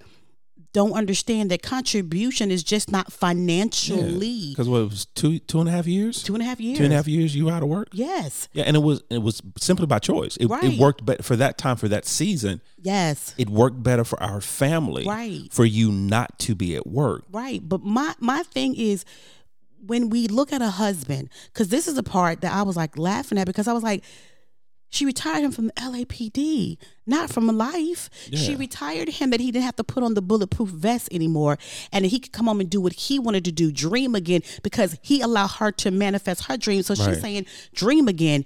don't 0.72 0.92
understand 0.94 1.50
that 1.50 1.62
contribution 1.62 2.50
is 2.50 2.62
just 2.64 2.90
not 2.90 3.12
financially 3.12 4.48
Because 4.50 4.68
what 4.70 4.78
it 4.78 4.88
was 4.90 5.04
two 5.06 5.38
two 5.38 5.60
and 5.60 5.68
a 5.68 5.72
half 5.72 5.86
years, 5.86 6.22
two 6.22 6.32
and 6.34 6.42
a 6.42 6.46
half 6.46 6.60
years. 6.60 6.78
two 6.78 6.84
and 6.84 6.92
a 6.92 6.96
half 6.96 7.06
years 7.06 7.36
you 7.36 7.50
out 7.50 7.62
of 7.62 7.68
work. 7.68 7.88
Yes. 7.92 8.48
Yeah, 8.54 8.64
and 8.66 8.74
it 8.76 8.80
was 8.80 9.02
it 9.10 9.18
was 9.22 9.42
simply 9.58 9.86
by 9.86 9.98
choice. 9.98 10.36
It, 10.38 10.46
Right. 10.46 10.64
it 10.64 10.78
worked 10.78 11.04
better 11.04 11.22
for 11.22 11.36
that 11.36 11.58
time 11.58 11.76
for 11.76 11.88
that 11.88 12.06
season. 12.06 12.60
Yes. 12.80 13.34
It 13.36 13.50
worked 13.50 13.82
better 13.82 14.04
for 14.04 14.20
our 14.22 14.40
family. 14.40 15.06
Right. 15.06 15.48
For 15.52 15.64
you 15.66 15.92
not 15.92 16.38
to 16.40 16.54
be 16.54 16.74
at 16.74 16.86
work. 16.86 17.24
Right. 17.30 17.60
But 17.66 17.82
my 17.82 18.14
my 18.18 18.42
thing 18.44 18.74
is 18.74 19.04
when 19.84 20.08
we 20.10 20.28
look 20.28 20.52
at 20.52 20.62
a 20.62 20.70
husband, 20.70 21.28
because 21.52 21.68
this 21.68 21.86
is 21.88 21.96
the 21.96 22.02
part 22.02 22.40
that 22.40 22.52
I 22.52 22.62
was 22.62 22.76
like 22.76 22.96
laughing 22.96 23.36
at 23.36 23.46
because 23.46 23.68
I 23.68 23.72
was 23.72 23.82
like, 23.82 24.04
she 24.92 25.06
retired 25.06 25.42
him 25.42 25.50
from 25.50 25.66
the 25.68 25.72
LAPD, 25.72 26.76
not 27.06 27.30
from 27.30 27.46
life. 27.46 28.10
She 28.32 28.54
retired 28.54 29.08
him 29.08 29.30
that 29.30 29.40
he 29.40 29.50
didn't 29.50 29.64
have 29.64 29.76
to 29.76 29.84
put 29.84 30.02
on 30.04 30.12
the 30.14 30.20
bulletproof 30.22 30.68
vest 30.68 31.08
anymore 31.10 31.58
and 31.90 32.04
that 32.04 32.08
he 32.08 32.20
could 32.20 32.32
come 32.32 32.46
home 32.46 32.60
and 32.60 32.68
do 32.68 32.78
what 32.80 32.92
he 32.92 33.18
wanted 33.18 33.44
to 33.46 33.52
do, 33.52 33.72
dream 33.72 34.14
again, 34.14 34.42
because 34.62 34.98
he 35.02 35.22
allowed 35.22 35.48
her 35.52 35.72
to 35.72 35.90
manifest 35.90 36.44
her 36.44 36.58
dreams. 36.58 36.86
So 36.86 36.94
she's 36.94 37.20
saying, 37.20 37.46
dream 37.74 38.06
again. 38.06 38.44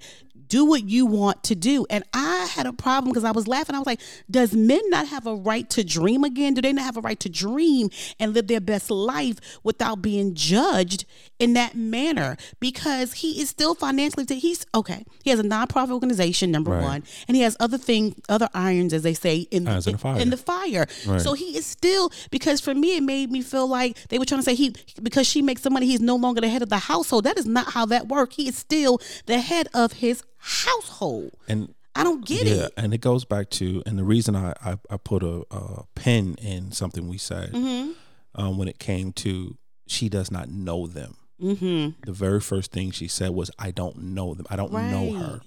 Do 0.49 0.65
what 0.65 0.87
you 0.89 1.05
want 1.05 1.43
to 1.45 1.55
do. 1.55 1.85
And 1.89 2.03
I 2.13 2.47
had 2.51 2.65
a 2.65 2.73
problem 2.73 3.11
because 3.11 3.23
I 3.23 3.31
was 3.31 3.47
laughing. 3.47 3.75
I 3.75 3.79
was 3.79 3.85
like, 3.87 4.01
does 4.29 4.53
men 4.53 4.81
not 4.89 5.07
have 5.07 5.27
a 5.27 5.35
right 5.35 5.69
to 5.71 5.83
dream 5.83 6.23
again? 6.23 6.53
Do 6.53 6.61
they 6.61 6.73
not 6.73 6.85
have 6.85 6.97
a 6.97 7.01
right 7.01 7.19
to 7.21 7.29
dream 7.29 7.89
and 8.19 8.33
live 8.33 8.47
their 8.47 8.61
best 8.61 8.89
life 8.89 9.37
without 9.63 10.01
being 10.01 10.33
judged 10.33 11.05
in 11.39 11.53
that 11.53 11.75
manner? 11.75 12.37
Because 12.59 13.13
he 13.13 13.41
is 13.41 13.49
still 13.49 13.75
financially, 13.75 14.25
he's 14.37 14.65
okay. 14.73 15.03
He 15.23 15.29
has 15.29 15.39
a 15.39 15.43
nonprofit 15.43 15.91
organization, 15.91 16.51
number 16.51 16.71
Right. 16.71 16.83
one, 16.83 17.03
and 17.27 17.35
he 17.37 17.43
has 17.43 17.55
other 17.59 17.77
thing, 17.77 18.15
other 18.29 18.49
irons, 18.53 18.93
as 18.93 19.03
they 19.03 19.13
say, 19.13 19.47
in, 19.51 19.67
Irons 19.67 19.87
in 19.87 19.93
the 19.93 19.97
fire. 19.99 20.19
in 20.19 20.29
the 20.29 20.37
fire. 20.37 20.87
Right. 21.05 21.21
So 21.21 21.33
he 21.33 21.57
is 21.57 21.65
still 21.65 22.11
because 22.31 22.59
for 22.61 22.73
me 22.75 22.97
it 22.97 23.03
made 23.03 23.31
me 23.31 23.41
feel 23.41 23.67
like 23.67 23.97
they 24.09 24.19
were 24.19 24.25
trying 24.25 24.39
to 24.41 24.45
say 24.45 24.55
he 24.55 24.75
because 25.01 25.27
she 25.27 25.41
makes 25.41 25.61
some 25.61 25.73
money 25.73 25.85
he's 25.87 26.01
no 26.01 26.15
longer 26.15 26.41
the 26.41 26.47
head 26.49 26.61
of 26.61 26.69
the 26.69 26.77
household. 26.77 27.23
That 27.23 27.37
is 27.37 27.45
not 27.45 27.71
how 27.73 27.85
that 27.87 28.07
works. 28.07 28.35
He 28.35 28.47
is 28.47 28.57
still 28.57 28.99
the 29.25 29.39
head 29.39 29.67
of 29.73 29.93
his 29.93 30.23
household. 30.37 31.31
And 31.47 31.73
I 31.95 32.03
don't 32.03 32.25
get 32.25 32.45
yeah, 32.45 32.65
it. 32.65 32.73
and 32.77 32.93
it 32.93 33.01
goes 33.01 33.25
back 33.25 33.49
to, 33.51 33.81
and 33.85 33.97
the 33.97 34.03
reason 34.03 34.35
I 34.35 34.53
I, 34.63 34.77
I 34.89 34.97
put 34.97 35.23
a, 35.23 35.43
a 35.51 35.83
pin 35.95 36.35
in 36.35 36.71
something 36.71 37.07
we 37.07 37.17
said 37.17 37.51
Mm-hmm. 37.53 37.91
um, 38.35 38.57
when 38.57 38.67
it 38.67 38.79
came 38.79 39.11
to 39.13 39.57
she 39.87 40.09
does 40.09 40.29
not 40.31 40.49
know 40.49 40.85
them. 40.85 41.15
Mm-hmm. 41.41 42.01
The 42.05 42.11
very 42.11 42.39
first 42.41 42.71
thing 42.71 42.91
she 42.91 43.07
said 43.07 43.31
was, 43.31 43.49
"I 43.59 43.71
don't 43.71 43.97
know 43.99 44.33
them. 44.33 44.45
I 44.49 44.55
don't 44.55 44.73
know 44.73 45.13
her," 45.13 45.41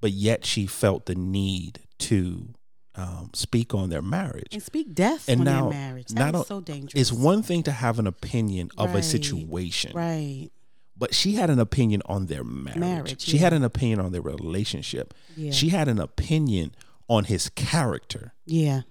but 0.00 0.12
yet 0.12 0.44
she 0.44 0.66
felt 0.66 1.06
the 1.06 1.14
need 1.14 1.80
to 2.00 2.48
um, 2.94 3.30
speak 3.34 3.74
on 3.74 3.88
their 3.90 4.02
marriage. 4.02 4.48
And 4.52 4.62
speak 4.62 4.94
death 4.94 5.28
And 5.28 5.40
on 5.40 5.44
now, 5.44 5.60
their 5.70 5.78
marriage. 5.88 6.08
That 6.08 6.34
is 6.34 6.46
so 6.46 6.60
dangerous. 6.60 7.00
It's 7.00 7.12
one 7.12 7.42
thing 7.42 7.62
to 7.64 7.72
have 7.72 7.98
an 7.98 8.06
opinion 8.06 8.70
of 8.78 8.94
a 8.94 9.02
situation, 9.02 9.92
right. 9.94 10.48
But 10.96 11.14
she 11.14 11.34
had 11.34 11.50
an 11.50 11.58
opinion 11.58 12.02
on 12.06 12.26
their 12.26 12.42
marriage. 12.44 12.78
Marriage, 12.78 13.20
she 13.20 13.36
yeah. 13.36 13.42
had 13.44 13.52
an 13.52 13.62
opinion 13.64 14.00
on 14.00 14.12
their 14.12 14.22
relationship. 14.22 15.14
Yeah. 15.36 15.50
She 15.52 15.68
had 15.68 15.88
an 15.88 15.98
opinion 15.98 16.74
on 17.08 17.24
his 17.24 17.48
character 17.50 18.32
Yeah. 18.46 18.82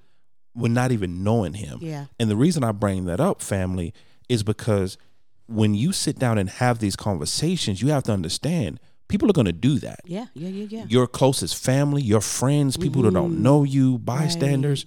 when 0.54 0.74
not 0.74 0.92
even 0.92 1.24
knowing 1.24 1.54
him. 1.56 1.80
Yeah. 1.82 2.06
And 2.20 2.30
the 2.30 2.36
reason 2.36 2.64
I 2.64 2.72
bring 2.72 3.06
that 3.06 3.20
up, 3.20 3.42
family, 3.42 3.94
is 4.30 4.44
because 4.44 4.98
when 5.48 5.74
you 5.76 5.92
sit 5.92 6.18
down 6.18 6.38
and 6.38 6.50
have 6.50 6.80
these 6.80 6.96
conversations, 6.96 7.82
you 7.82 7.90
have 7.90 8.04
to 8.04 8.12
understand 8.12 8.80
people 9.08 9.30
are 9.30 9.34
going 9.34 9.46
to 9.46 9.52
do 9.54 9.78
that. 9.80 10.00
Yeah. 10.06 10.26
Yeah. 10.34 10.50
Yeah. 10.50 10.68
Yeah. 10.70 10.86
Your 10.88 11.08
closest 11.08 11.56
family, 11.58 12.02
your 12.02 12.22
friends, 12.22 12.78
people 12.78 13.02
who 13.04 13.08
Mm-hmm. 13.10 13.16
don't 13.16 13.44
know 13.44 13.64
you, 13.64 13.98
bystanders, 14.00 14.86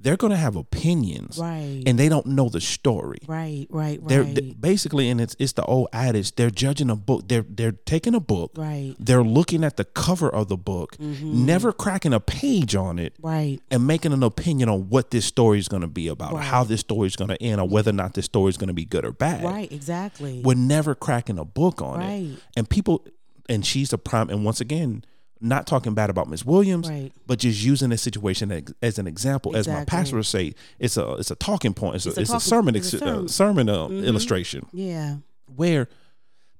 they're 0.00 0.16
going 0.16 0.30
to 0.30 0.36
have 0.36 0.54
opinions 0.56 1.38
Right. 1.38 1.82
and 1.86 1.98
they 1.98 2.08
don't 2.08 2.26
know 2.26 2.48
the 2.48 2.60
story. 2.60 3.18
right. 3.26 3.66
Right. 3.70 4.00
They're 4.06 4.22
Right. 4.22 4.34
they- 4.34 4.52
basically, 4.52 5.08
and 5.10 5.20
it's 5.20 5.34
it's 5.38 5.52
the 5.52 5.64
old 5.64 5.88
adage. 5.92 6.34
They're 6.36 6.50
judging 6.50 6.88
a 6.90 6.96
book. 6.96 7.28
They're 7.28 7.44
they're 7.48 7.72
taking 7.72 8.14
a 8.14 8.20
book. 8.20 8.52
right. 8.56 8.94
They're 8.98 9.24
looking 9.24 9.64
at 9.64 9.76
the 9.76 9.84
cover 9.84 10.28
of 10.30 10.48
the 10.48 10.56
book, 10.56 10.96
Mm-hmm. 10.98 11.44
never 11.46 11.72
cracking 11.72 12.12
a 12.12 12.20
page 12.20 12.74
on 12.76 12.98
it, 12.98 13.14
Right. 13.20 13.60
and 13.70 13.86
making 13.86 14.12
an 14.12 14.22
opinion 14.22 14.68
on 14.68 14.88
what 14.88 15.10
this 15.10 15.24
story 15.26 15.58
is 15.58 15.68
going 15.68 15.82
to 15.82 15.88
be 15.88 16.08
about, 16.08 16.32
or 16.32 16.40
how 16.40 16.64
this 16.64 16.80
story 16.80 17.06
is 17.08 17.16
going 17.16 17.28
to 17.30 17.42
end, 17.42 17.60
or 17.60 17.68
whether 17.68 17.90
or 17.90 17.94
not 17.94 18.14
this 18.14 18.24
story 18.26 18.50
is 18.50 18.56
going 18.56 18.68
to 18.68 18.74
be 18.74 18.84
good 18.84 19.04
or 19.04 19.12
bad. 19.12 19.44
Right. 19.44 19.70
Exactly. 19.72 20.40
We're 20.44 20.54
never 20.54 20.94
cracking 20.94 21.38
a 21.38 21.44
book 21.44 21.82
on 21.82 22.00
it. 22.00 22.04
Right. 22.06 22.30
And 22.56 22.68
people, 22.70 23.04
and 23.48 23.64
she's 23.66 23.92
a 23.92 23.98
prime. 23.98 24.30
And 24.30 24.44
once 24.44 24.60
again, 24.60 25.04
not 25.40 25.66
talking 25.66 25.94
bad 25.94 26.10
about 26.10 26.28
Miss 26.28 26.44
Williams, 26.44 26.88
Right. 26.88 27.12
but 27.26 27.38
just 27.38 27.62
using 27.62 27.90
this 27.90 28.02
situation 28.02 28.50
as, 28.50 28.64
as 28.82 28.98
an 28.98 29.06
example. 29.06 29.56
As 29.56 29.68
my 29.68 29.84
pastor 29.84 30.16
would 30.16 30.26
say, 30.26 30.54
it's 30.78 30.96
a 30.96 31.12
it's 31.14 31.30
a 31.30 31.36
talking 31.36 31.74
point. 31.74 31.96
It's, 31.96 32.06
It's 32.06 32.16
a, 32.16 32.20
a 32.20 32.22
it's 32.22 32.32
a 32.34 32.40
sermon 32.40 32.74
it's 32.76 32.92
a 32.94 32.96
uh, 32.96 33.00
sermon. 33.00 33.28
sermon 33.28 33.68
uh, 33.68 33.88
Mhm. 33.88 34.04
illustration 34.04 34.66
yeah. 34.72 35.16
where 35.54 35.88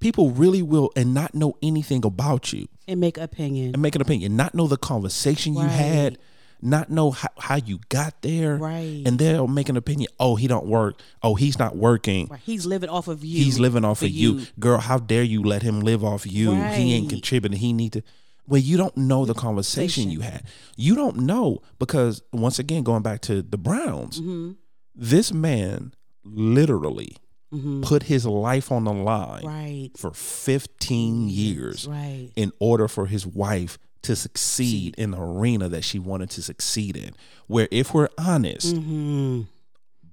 people 0.00 0.30
really 0.30 0.62
will 0.62 0.90
and 0.96 1.12
not 1.12 1.34
know 1.34 1.54
anything 1.62 2.04
about 2.04 2.52
you 2.52 2.68
And 2.86 3.00
make 3.00 3.18
opinion. 3.18 3.72
and 3.74 3.82
make 3.82 3.94
an 3.96 4.00
opinion, 4.02 4.36
not 4.36 4.54
know 4.54 4.66
the 4.68 4.76
conversation 4.76 5.54
you 5.54 5.60
had, 5.66 6.18
not 6.62 6.88
know 6.90 7.10
how, 7.10 7.28
how 7.38 7.56
you 7.56 7.80
got 7.88 8.22
there, 8.22 8.56
Right. 8.56 9.02
and 9.06 9.18
they'll 9.18 9.48
make 9.48 9.68
an 9.68 9.76
opinion. 9.76 10.08
Oh, 10.20 10.36
he 10.36 10.46
don't 10.46 10.66
work. 10.66 11.00
Oh, 11.22 11.34
he's 11.34 11.58
not 11.58 11.76
working. 11.76 12.28
Right. 12.28 12.40
He's 12.44 12.64
living 12.66 12.88
off 12.90 13.08
of 13.08 13.24
you. 13.24 13.42
He's 13.44 13.58
living 13.58 13.84
off 13.84 14.02
of 14.02 14.10
you. 14.10 14.42
girl. 14.58 14.78
How 14.78 14.98
dare 14.98 15.22
you 15.24 15.42
let 15.42 15.62
him 15.62 15.80
live 15.80 16.04
off 16.04 16.26
you? 16.26 16.54
He 16.54 16.94
ain't 16.94 17.10
contributing. 17.10 17.58
He 17.58 17.72
need 17.72 17.92
to. 17.94 18.02
Well, 18.48 18.60
you 18.60 18.76
don't 18.78 18.96
know 18.96 19.24
the 19.26 19.34
conversation 19.34 20.10
you 20.10 20.20
had. 20.20 20.42
You 20.76 20.94
don't 20.96 21.18
know 21.18 21.60
because 21.78 22.22
once 22.32 22.58
again, 22.58 22.82
going 22.82 23.02
back 23.02 23.20
to 23.22 23.42
the 23.42 23.58
Browns, 23.58 24.20
Mm-hmm. 24.20 24.52
this 24.94 25.32
man 25.32 25.92
literally 26.24 27.16
Mm-hmm. 27.50 27.80
put 27.80 28.02
his 28.02 28.26
life 28.26 28.70
on 28.70 28.84
the 28.84 28.92
line 28.92 29.42
Right. 29.46 29.90
for 29.96 30.10
15 30.12 31.30
years 31.30 31.86
Right. 31.88 32.28
in 32.36 32.52
order 32.60 32.88
for 32.88 33.06
his 33.06 33.26
wife 33.26 33.78
to 34.02 34.14
succeed 34.16 34.94
in 34.98 35.12
the 35.12 35.18
arena 35.20 35.66
that 35.70 35.82
she 35.82 35.98
wanted 35.98 36.28
to 36.30 36.42
succeed 36.42 36.94
in. 36.94 37.14
Where, 37.46 37.66
if 37.70 37.94
we're 37.94 38.10
honest, 38.18 38.74
Mm-hmm. 38.76 39.42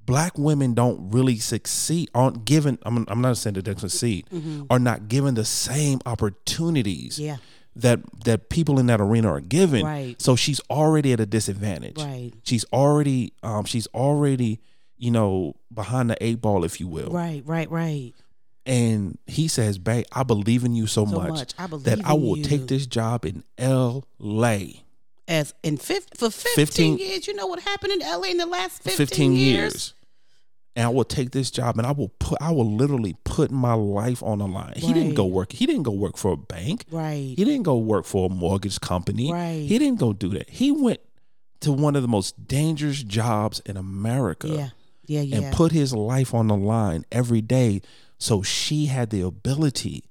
black 0.05 0.37
women 0.37 0.73
don't 0.75 1.11
really 1.11 1.37
succeed, 1.37 2.09
aren't 2.15 2.45
given, 2.45 2.79
I'm, 2.83 3.03
I'm 3.09 3.19
not 3.19 3.35
saying 3.35 3.55
that 3.55 3.65
they 3.65 3.75
succeed, 3.75 4.27
are 4.69 4.79
not 4.79 5.09
given 5.09 5.35
the 5.35 5.43
same 5.45 5.99
opportunities 6.05 7.15
Mm-hmm. 7.19 7.25
Yeah. 7.25 7.37
That 7.75 7.99
that 8.23 8.49
people 8.49 8.79
in 8.79 8.87
that 8.87 9.01
arena 9.01 9.29
are 9.33 9.41
given. 9.41 9.85
Right. 9.85 10.21
So 10.21 10.35
she's 10.35 10.59
already 10.69 11.13
at 11.13 11.19
a 11.19 11.25
disadvantage. 11.25 11.97
Right. 11.97 12.31
She's 12.43 12.65
already, 12.71 13.33
um, 13.43 13.65
she's 13.65 13.87
already, 13.87 14.59
you 14.97 15.11
know, 15.11 15.55
behind 15.73 16.09
the 16.09 16.17
eight 16.23 16.41
ball, 16.41 16.63
if 16.63 16.79
you 16.79 16.87
will. 16.87 17.09
Right. 17.09 17.43
Right. 17.45 17.69
Right. 17.69 18.13
And 18.65 19.17
he 19.27 19.47
says, 19.47 19.77
"Babe, 19.77 20.05
I 20.11 20.23
believe 20.23 20.63
in 20.63 20.73
you 20.73 20.87
so, 20.87 21.05
So 21.05 21.11
much, 21.17 21.29
much. 21.29 21.53
I 21.59 21.67
that 21.67 22.01
I 22.05 22.13
will 22.13 22.37
you." 22.37 22.43
take 22.43 22.67
this 22.67 22.87
job 22.87 23.25
in 23.25 23.43
L.A. 23.59 24.81
As 25.27 25.53
in 25.63 25.77
fif- 25.77 26.07
for 26.15 26.29
15, 26.29 26.53
15 26.55 26.97
years, 26.97 27.27
you 27.27 27.33
know 27.33 27.47
what 27.47 27.59
happened 27.59 27.93
in 27.93 27.99
LA 27.99 28.27
in 28.29 28.37
the 28.37 28.45
last 28.45 28.83
15, 28.83 28.95
15, 29.07 29.31
years? 29.33 29.41
years. 29.41 29.93
And 30.77 30.85
I 30.85 30.89
will 30.89 31.05
take 31.05 31.31
this 31.31 31.49
job 31.51 31.77
and 31.77 31.87
I 31.87 31.91
will 31.93 32.09
put 32.19 32.41
I 32.41 32.51
will 32.51 32.69
literally 32.69 33.15
put 33.23 33.49
my 33.49 33.73
life 33.73 34.21
on 34.21 34.39
the 34.39 34.47
line. 34.47 34.73
He 34.75 34.91
didn't 34.91 35.13
go 35.15 35.25
work. 35.25 35.53
He 35.53 35.65
didn't 35.65 35.83
go 35.83 35.91
work 35.91 36.17
for 36.17 36.33
a 36.33 36.37
bank. 36.37 36.83
Right. 36.91 37.33
He 37.37 37.45
didn't 37.45 37.63
go 37.63 37.77
work 37.77 38.03
for 38.05 38.25
a 38.25 38.29
mortgage 38.29 38.81
company. 38.81 39.31
Right. 39.31 39.65
He 39.67 39.77
didn't 39.79 39.99
go 39.99 40.11
do 40.11 40.29
that. 40.29 40.49
He 40.49 40.71
went 40.71 40.99
to 41.61 41.71
one 41.71 41.95
of 41.95 42.01
the 42.01 42.09
most 42.09 42.47
dangerous 42.47 43.01
jobs 43.03 43.61
in 43.65 43.77
America 43.77 44.47
Yeah. 44.49 44.69
Yeah. 45.07 45.21
Yeah. 45.21 45.37
and 45.47 45.55
put 45.55 45.71
his 45.71 45.93
life 45.93 46.33
on 46.33 46.47
the 46.47 46.57
line 46.57 47.05
every 47.11 47.41
day 47.41 47.81
so 48.17 48.41
she 48.41 48.87
had 48.87 49.11
the 49.11 49.21
ability 49.21 50.03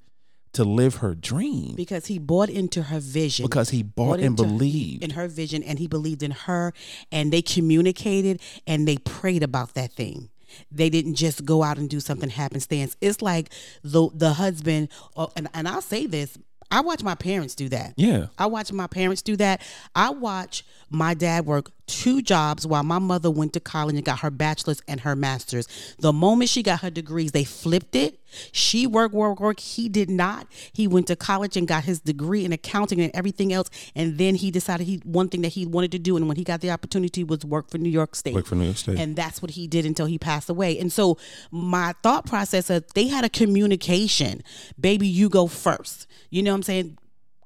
to 0.55 0.63
live 0.65 0.97
her 0.97 1.15
dream 1.17 1.75
because 1.75 2.07
he 2.07 2.17
bought 2.19 2.49
into 2.49 2.85
her 2.85 3.01
vision. 3.01 3.45
because 3.45 3.71
he 3.71 3.83
bought 3.83 4.19
Bought 4.19 4.21
and 4.21 4.37
believed. 4.37 5.03
in 5.03 5.11
her 5.11 5.27
vision 5.27 5.63
and 5.65 5.79
he 5.81 5.89
believed 5.89 6.23
in 6.23 6.31
her 6.31 6.73
and 7.11 7.33
they 7.33 7.43
communicated 7.43 8.41
and 8.67 8.87
they 8.87 8.97
prayed 8.99 9.43
about 9.43 9.75
that 9.75 9.93
thing 9.93 10.31
they 10.71 10.91
didn't 10.91 11.15
just 11.15 11.45
go 11.45 11.63
out 11.63 11.79
and 11.79 11.89
do 11.89 12.01
something 12.01 12.31
happenstance 12.31 12.97
it's 13.01 13.23
like 13.23 13.51
the 13.83 14.09
the 14.15 14.35
husband 14.35 14.89
uh, 15.17 15.27
and, 15.37 15.49
and 15.55 15.69
i'll 15.69 15.81
say 15.81 16.07
this 16.07 16.39
i 16.71 16.81
watch 16.81 17.03
my 17.03 17.15
parents 17.15 17.55
do 17.55 17.69
that 17.69 17.95
yeah. 17.97 18.27
I 18.39 18.47
watch 18.47 18.73
my 18.73 18.87
parents 18.87 19.23
do 19.23 19.37
that. 19.37 19.63
I 19.95 20.11
watch 20.11 20.65
my 20.91 21.15
dad 21.15 21.47
work 21.47 21.71
two 21.87 22.23
jobs 22.23 22.67
while 22.67 22.83
my 22.83 22.99
mother 22.99 23.31
went 23.31 23.53
to 23.53 23.61
college 23.61 23.95
and 23.95 24.05
got 24.05 24.21
her 24.21 24.31
bachelor's 24.31 24.83
and 24.89 25.01
her 25.01 25.15
master's. 25.15 25.69
The 25.99 26.13
moment 26.13 26.51
she 26.51 26.63
got 26.63 26.81
her 26.81 26.91
degrees, 26.91 27.33
they 27.33 27.45
flipped 27.45 27.95
it. 27.95 28.21
She 28.53 28.87
worked, 28.87 29.15
work, 29.15 29.39
work. 29.41 29.61
He 29.61 29.89
did 29.89 30.11
not. 30.11 30.49
He 30.73 30.89
went 30.89 31.07
to 31.07 31.17
college 31.17 31.57
and 31.57 31.69
got 31.69 31.85
his 31.85 32.01
degree 32.01 32.45
in 32.45 32.53
accounting 32.53 33.01
and 33.01 33.15
everything 33.15 33.53
else. 33.53 33.71
And 33.95 34.19
then 34.19 34.35
he 34.35 34.51
decided 34.51 34.87
he 34.87 35.01
one 35.05 35.29
thing 35.29 35.43
that 35.43 35.49
he 35.49 35.67
wanted 35.67 35.93
to 35.93 35.99
do, 35.99 36.17
and 36.17 36.27
when 36.27 36.37
he 36.37 36.45
got 36.45 36.61
the 36.61 36.71
opportunity, 36.71 37.23
was 37.23 37.45
work 37.45 37.71
for 37.71 37.79
New 37.79 37.91
York 37.91 38.17
State. 38.17 38.35
Work 38.35 38.47
for 38.47 38.57
New 38.57 38.65
York 38.65 38.77
State. 38.77 38.99
And 38.99 39.15
that's 39.15 39.41
what 39.41 39.53
he 39.53 39.67
did 39.67 39.87
until 39.87 40.07
he 40.07 40.19
passed 40.19 40.49
away. 40.49 40.79
And 40.79 40.93
so 40.93 41.19
my 41.51 41.95
thought 42.03 42.27
process 42.27 42.71
of 42.71 42.93
they 42.95 43.09
had 43.09 43.25
a 43.25 43.29
communication. 43.29 44.43
Baby, 44.81 45.07
you 45.07 45.29
go 45.29 45.47
first. 45.47 46.07
You 46.31 46.43
know 46.43 46.53
what 46.53 46.57
I'm 46.57 46.63
saying? 46.65 46.99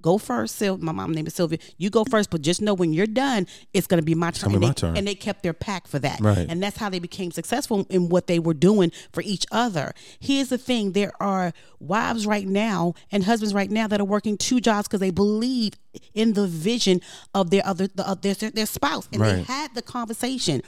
Go 0.02 0.18
first, 0.18 0.56
Sil. 0.56 0.78
My 0.78 0.92
mom's 0.92 1.16
name 1.16 1.26
is 1.26 1.34
Sylvia. 1.34 1.58
You 1.76 1.90
go 1.90 2.04
first, 2.04 2.30
but 2.30 2.42
just 2.42 2.62
know 2.62 2.74
when 2.74 2.92
you're 2.92 3.06
done, 3.06 3.46
it's 3.72 3.86
gonna 3.86 4.02
be 4.02 4.14
my 4.14 4.30
turn. 4.30 4.50
be 4.50 4.54
and, 4.54 4.62
my 4.62 4.68
they, 4.68 4.74
turn. 4.74 4.96
and 4.96 5.06
they 5.06 5.14
kept 5.14 5.42
their 5.42 5.52
pack 5.52 5.86
for 5.86 5.98
that. 5.98 6.20
Right. 6.20 6.46
And 6.48 6.62
that's 6.62 6.76
how 6.76 6.88
they 6.88 6.98
became 6.98 7.30
successful 7.30 7.86
in 7.90 8.08
what 8.08 8.26
they 8.26 8.38
were 8.38 8.54
doing 8.54 8.92
for 9.12 9.22
each 9.22 9.46
other. 9.50 9.92
Here's 10.20 10.48
the 10.48 10.58
thing: 10.58 10.92
there 10.92 11.12
are 11.20 11.52
wives 11.80 12.26
right 12.26 12.46
now 12.46 12.94
and 13.10 13.24
husbands 13.24 13.54
right 13.54 13.70
now 13.70 13.86
that 13.88 14.00
are 14.00 14.04
working 14.04 14.36
two 14.36 14.60
jobs 14.60 14.88
because 14.88 15.00
they 15.00 15.10
believe 15.10 15.74
in 16.14 16.34
the 16.34 16.46
vision 16.46 17.00
of 17.34 17.50
their 17.50 17.66
other 17.66 17.88
the, 17.88 18.18
their 18.20 18.50
their 18.50 18.66
spouse, 18.66 19.08
and 19.12 19.22
they 19.22 19.42
had 19.42 19.74
the 19.74 19.82
conversation 19.82 20.62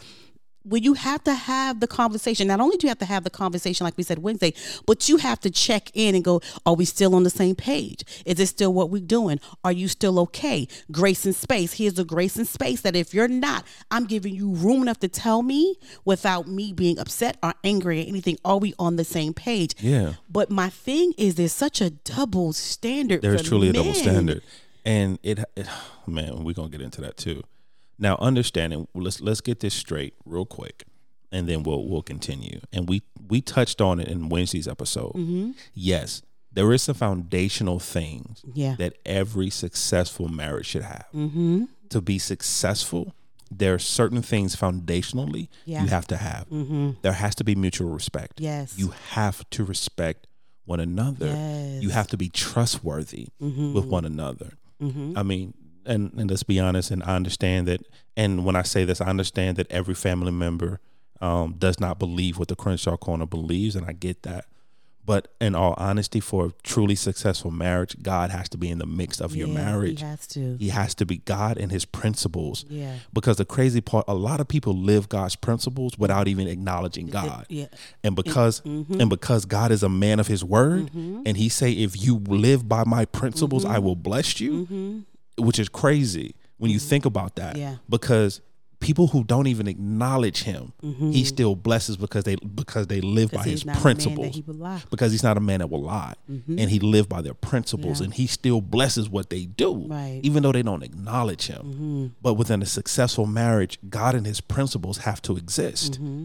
well, 0.64 0.80
you 0.80 0.94
have 0.94 1.24
to 1.24 1.34
have 1.34 1.80
the 1.80 1.86
conversation. 1.86 2.48
Not 2.48 2.60
only 2.60 2.76
do 2.76 2.86
you 2.86 2.90
have 2.90 2.98
to 2.98 3.04
have 3.06 3.24
the 3.24 3.30
conversation, 3.30 3.84
like 3.84 3.96
we 3.96 4.02
said 4.02 4.18
Wednesday, 4.18 4.52
but 4.86 5.08
you 5.08 5.16
have 5.16 5.40
to 5.40 5.50
check 5.50 5.90
in 5.94 6.14
and 6.14 6.22
go, 6.22 6.40
are 6.66 6.74
we 6.74 6.84
still 6.84 7.14
on 7.14 7.22
the 7.22 7.30
same 7.30 7.54
page? 7.56 8.04
Is 8.26 8.38
it 8.38 8.48
still 8.48 8.72
what 8.72 8.90
we're 8.90 9.00
doing? 9.00 9.40
Are 9.64 9.72
you 9.72 9.88
still 9.88 10.18
okay? 10.20 10.68
Grace 10.92 11.24
and 11.24 11.34
space. 11.34 11.74
Here's 11.74 11.98
a 11.98 12.04
grace 12.04 12.36
and 12.36 12.46
space 12.46 12.82
that 12.82 12.94
if 12.94 13.14
you're 13.14 13.28
not, 13.28 13.64
I'm 13.90 14.04
giving 14.04 14.34
you 14.34 14.50
room 14.50 14.82
enough 14.82 15.00
to 15.00 15.08
tell 15.08 15.42
me 15.42 15.76
without 16.04 16.46
me 16.46 16.72
being 16.72 16.98
upset 16.98 17.38
or 17.42 17.54
angry 17.64 18.00
or 18.00 18.06
anything. 18.06 18.36
Are 18.44 18.58
we 18.58 18.74
on 18.78 18.96
the 18.96 19.04
same 19.04 19.32
page? 19.32 19.74
Yeah. 19.78 20.14
But 20.28 20.50
my 20.50 20.68
thing 20.68 21.14
is, 21.16 21.36
there's 21.36 21.52
such 21.52 21.80
a 21.80 21.90
double 21.90 22.52
standard. 22.52 23.22
There's 23.22 23.42
truly 23.42 23.70
a 23.70 23.72
double 23.72 23.94
standard. 23.94 24.42
and 24.84 25.18
it, 25.22 25.38
it 25.56 25.66
man 26.06 26.42
we're 26.42 26.54
gonna 26.54 26.68
get 26.68 26.80
into 26.80 27.00
that 27.02 27.16
too 27.16 27.42
now 28.00 28.16
understanding 28.20 28.88
let's 28.94 29.20
let's 29.20 29.40
get 29.40 29.60
this 29.60 29.74
straight 29.74 30.14
real 30.24 30.44
quick 30.46 30.84
and 31.30 31.48
then 31.48 31.62
we'll 31.62 31.86
we'll 31.88 32.02
continue 32.02 32.58
and 32.72 32.88
we 32.88 33.02
we 33.28 33.40
touched 33.40 33.80
on 33.80 34.00
it 34.00 34.08
in 34.08 34.28
wednesday's 34.28 34.66
episode 34.66 35.12
Mm-hmm. 35.14 35.50
yes 35.74 36.22
there 36.52 36.72
is 36.72 36.82
some 36.82 36.96
foundational 36.96 37.78
things 37.78 38.42
Yeah. 38.54 38.74
that 38.78 38.94
every 39.06 39.50
successful 39.50 40.28
marriage 40.28 40.66
should 40.66 40.82
have 40.82 41.06
Mm-hmm. 41.14 41.64
to 41.90 42.00
be 42.00 42.18
successful 42.18 43.14
there 43.52 43.74
are 43.74 43.78
certain 43.80 44.22
things 44.22 44.56
foundationally 44.56 45.48
Yeah. 45.64 45.82
you 45.82 45.88
have 45.88 46.06
to 46.08 46.16
have 46.16 46.48
Mm-hmm. 46.48 46.90
there 47.02 47.12
has 47.12 47.34
to 47.36 47.44
be 47.44 47.54
mutual 47.54 47.90
respect 47.90 48.40
Yes. 48.40 48.74
you 48.78 48.92
have 49.10 49.48
to 49.50 49.64
respect 49.64 50.26
one 50.64 50.80
another 50.80 51.26
Yes. 51.26 51.82
you 51.82 51.90
have 51.90 52.06
to 52.08 52.16
be 52.16 52.28
trustworthy 52.28 53.28
Mm-hmm. 53.40 53.74
with 53.74 53.84
one 53.84 54.04
another 54.04 54.54
Mm-hmm. 54.82 55.12
I 55.18 55.22
mean, 55.22 55.52
and, 55.86 56.12
and 56.14 56.30
let's 56.30 56.42
be 56.42 56.58
honest, 56.60 56.90
and 56.90 57.02
I 57.02 57.16
understand 57.16 57.66
that. 57.68 57.80
And 58.16 58.44
when 58.44 58.56
I 58.56 58.62
say 58.62 58.84
this, 58.84 59.00
I 59.00 59.06
understand 59.06 59.56
that 59.56 59.70
every 59.70 59.94
family 59.94 60.32
member 60.32 60.80
um, 61.20 61.54
does 61.58 61.80
not 61.80 61.98
believe 61.98 62.38
what 62.38 62.48
the 62.48 62.56
Crenshaw 62.56 62.96
Corner 62.96 63.26
believes, 63.26 63.76
and 63.76 63.86
I 63.86 63.92
get 63.92 64.22
that. 64.24 64.46
But 65.06 65.28
in 65.40 65.54
all 65.56 65.74
honesty, 65.76 66.20
for 66.20 66.46
a 66.46 66.52
truly 66.62 66.94
successful 66.94 67.50
marriage, 67.50 67.96
God 68.02 68.30
has 68.30 68.48
to 68.50 68.58
be 68.58 68.68
in 68.68 68.78
the 68.78 68.86
mix 68.86 69.20
of 69.20 69.34
your 69.34 69.48
marriage. 69.48 70.00
He 70.00 70.06
has 70.06 70.26
to. 70.28 70.56
He 70.58 70.68
has 70.68 70.94
to 70.96 71.06
be 71.06 71.16
God 71.18 71.56
and 71.56 71.72
His 71.72 71.84
principles. 71.84 72.64
Yeah. 72.68 72.96
Because 73.12 73.38
the 73.38 73.44
crazy 73.46 73.80
part, 73.80 74.04
a 74.06 74.14
lot 74.14 74.40
of 74.40 74.46
people 74.46 74.74
live 74.76 75.08
God's 75.08 75.34
principles 75.36 75.98
without 75.98 76.28
even 76.28 76.46
acknowledging 76.46 77.06
God. 77.06 77.46
Yeah. 77.48 77.66
And 78.04 78.14
because 78.14 78.60
Mm-hmm. 78.60 79.00
and 79.00 79.08
because 79.10 79.46
God 79.46 79.72
is 79.72 79.82
a 79.82 79.88
man 79.88 80.20
of 80.20 80.26
his 80.26 80.44
word 80.44 80.90
and 80.94 81.36
he 81.36 81.48
say 81.48 81.72
if 81.72 82.00
you 82.04 82.18
live 82.18 82.68
by 82.68 82.84
my 82.84 83.04
principles 83.06 83.64
Mm-hmm. 83.64 83.74
I 83.74 83.78
will 83.78 83.96
bless 83.96 84.38
you, 84.40 85.04
which 85.40 85.58
is 85.58 85.68
crazy 85.68 86.34
when 86.58 86.70
you 86.70 86.78
think 86.78 87.04
about 87.06 87.36
that. 87.36 87.54
Mm-hmm. 87.54 87.62
Yeah. 87.62 87.76
Because 87.88 88.40
people 88.80 89.08
who 89.08 89.22
don't 89.22 89.46
even 89.46 89.68
acknowledge 89.68 90.42
him, 90.44 90.72
he 91.12 91.22
still 91.24 91.54
blesses 91.54 91.98
because 91.98 92.24
they 92.24 92.36
because 92.36 92.86
they 92.86 93.00
live 93.02 93.30
by 93.30 93.42
his 93.42 93.62
Mm-hmm. 93.64 93.66
he's 93.66 93.66
not 93.66 93.72
a 93.72 93.74
man 93.74 93.82
principles. 93.82 94.34
he 94.34 94.42
because 94.90 95.12
he's 95.12 95.22
not 95.22 95.36
a 95.36 95.40
man 95.40 95.58
that 95.58 95.66
will 95.68 95.82
lie. 95.82 96.14
And 96.28 96.70
he 96.70 96.78
lived 96.80 97.08
by 97.08 97.20
their 97.20 97.34
principles 97.34 98.00
Yeah. 98.00 98.04
and 98.06 98.14
he 98.14 98.26
still 98.26 98.60
blesses 98.62 99.08
what 99.10 99.28
they 99.30 99.44
do. 99.44 99.74
Right. 99.86 99.96
Mm-hmm. 100.14 100.20
Even 100.26 100.42
though 100.42 100.52
they 100.52 100.62
don't 100.62 100.82
acknowledge 100.82 101.46
him. 101.46 102.14
But 102.22 102.34
within 102.34 102.62
a 102.62 102.66
successful 102.66 103.26
marriage, 103.26 103.78
God 103.88 104.14
and 104.14 104.26
his 104.26 104.40
principles 104.40 104.98
have 104.98 105.20
to 105.22 105.36
exist 105.36 105.92
Mm-hmm. 106.00 106.24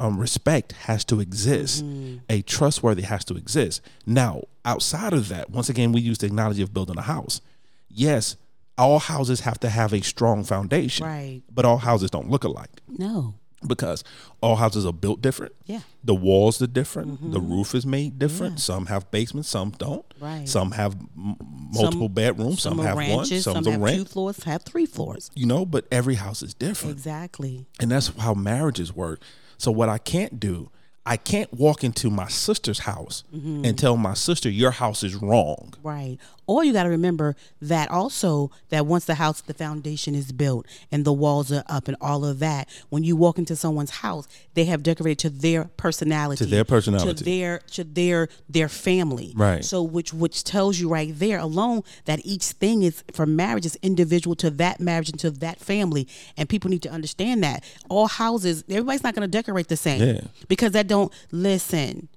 um, 0.00 0.18
respect 0.18 0.72
has 0.72 1.04
to 1.06 1.20
exist. 1.20 1.84
A 2.28 2.42
trustworthy 2.42 3.02
has 3.02 3.24
to 3.26 3.36
exist. 3.36 3.80
Now, 4.04 4.42
outside 4.64 5.12
of 5.12 5.28
that, 5.28 5.50
once 5.50 5.68
again, 5.68 5.92
we 5.92 6.00
use 6.00 6.18
the 6.18 6.26
analogy 6.26 6.62
of 6.62 6.74
building 6.74 6.98
a 6.98 7.02
house. 7.02 7.40
Yes, 7.96 8.36
all 8.78 8.98
houses 8.98 9.40
have 9.40 9.58
to 9.60 9.68
have 9.70 9.92
a 9.94 10.02
strong 10.02 10.44
foundation, 10.44 11.06
Right. 11.06 11.42
but 11.52 11.64
all 11.64 11.78
houses 11.78 12.10
don't 12.10 12.28
look 12.30 12.44
alike 12.44 12.82
No. 12.98 13.34
because 13.66 14.04
all 14.42 14.56
houses 14.56 14.84
are 14.84 14.92
built 14.92 15.22
different. 15.22 15.54
Yeah. 15.64 15.80
The 16.04 16.14
walls 16.14 16.60
are 16.60 16.66
different. 16.66 17.32
The 17.32 17.40
roof 17.40 17.74
is 17.74 17.86
made 17.86 18.18
different. 18.18 18.60
Some 18.60 18.86
have 18.86 19.10
basements, 19.10 19.48
some 19.48 19.70
don't. 19.70 20.04
Right. 20.20 20.46
Some 20.48 20.72
have 20.72 20.94
m- 21.16 21.36
multiple 21.72 22.10
bedrooms. 22.10 22.60
Some, 22.62 22.78
are 22.80 22.84
have 22.86 22.98
ranches. 22.98 23.16
one. 23.16 23.40
Some 23.40 23.54
Some's 23.64 23.66
a 23.66 23.70
have 23.72 23.96
two 23.96 24.04
floors. 24.04 24.44
Have 24.44 24.62
three 24.62 24.86
floors. 24.86 25.30
You 25.34 25.46
know, 25.46 25.64
but 25.64 25.86
every 25.90 26.16
house 26.16 26.42
is 26.42 26.52
different. 26.52 26.92
Exactly. 26.96 27.64
And 27.80 27.90
that's 27.90 28.08
how 28.18 28.34
marriages 28.34 28.94
work. 28.94 29.20
So 29.58 29.70
what 29.72 29.88
I 29.88 29.96
can't 29.98 30.38
do, 30.38 30.68
I 31.06 31.16
can't 31.16 31.52
walk 31.54 31.82
into 31.82 32.10
my 32.10 32.28
sister's 32.28 32.80
house 32.80 33.24
Mm-hmm. 33.34 33.64
and 33.64 33.78
tell 33.78 33.96
my 33.96 34.14
sister 34.14 34.50
your 34.50 34.72
house 34.72 35.02
is 35.02 35.14
wrong. 35.14 35.72
Right. 35.82 36.18
Or 36.48 36.64
you 36.64 36.72
got 36.72 36.84
to 36.84 36.88
remember 36.88 37.34
that 37.60 37.90
also 37.90 38.50
that 38.68 38.86
once 38.86 39.04
the 39.04 39.16
house, 39.16 39.40
the 39.40 39.54
foundation 39.54 40.14
is 40.14 40.30
built 40.32 40.66
and 40.92 41.04
the 41.04 41.12
walls 41.12 41.50
are 41.50 41.64
up 41.66 41.88
and 41.88 41.96
all 42.00 42.24
of 42.24 42.38
that, 42.38 42.68
when 42.88 43.02
you 43.02 43.16
walk 43.16 43.38
into 43.38 43.56
someone's 43.56 43.90
house, 43.90 44.28
they 44.54 44.64
have 44.66 44.82
decorated 44.84 45.18
to 45.20 45.30
their 45.30 45.64
personality, 45.76 46.44
To 46.44 46.50
their 46.50 46.64
personality. 46.64 47.14
to 47.14 47.24
their 47.24 47.58
to 47.72 47.82
their 47.84 48.28
their 48.48 48.68
family. 48.68 49.32
Right. 49.34 49.64
So 49.64 49.82
which 49.82 50.12
which 50.14 50.44
tells 50.44 50.78
you 50.78 50.88
right 50.88 51.12
there 51.18 51.38
alone 51.38 51.82
that 52.04 52.20
each 52.24 52.44
thing 52.44 52.82
is 52.82 53.02
for 53.12 53.26
marriage 53.26 53.66
is 53.66 53.76
individual 53.82 54.36
to 54.36 54.50
that 54.50 54.78
marriage 54.80 55.08
and 55.10 55.18
to 55.20 55.30
that 55.32 55.58
family, 55.58 56.06
and 56.36 56.48
people 56.48 56.70
need 56.70 56.82
to 56.82 56.90
understand 56.90 57.42
that 57.42 57.64
all 57.88 58.06
houses, 58.06 58.62
everybody's 58.68 59.02
not 59.02 59.14
going 59.14 59.28
to 59.28 59.30
decorate 59.38 59.68
the 59.68 59.76
same. 59.76 60.00
Yeah. 60.00 60.20
Because 60.48 60.72
that 60.72 60.86
don't 60.86 61.12
listen. 61.32 62.08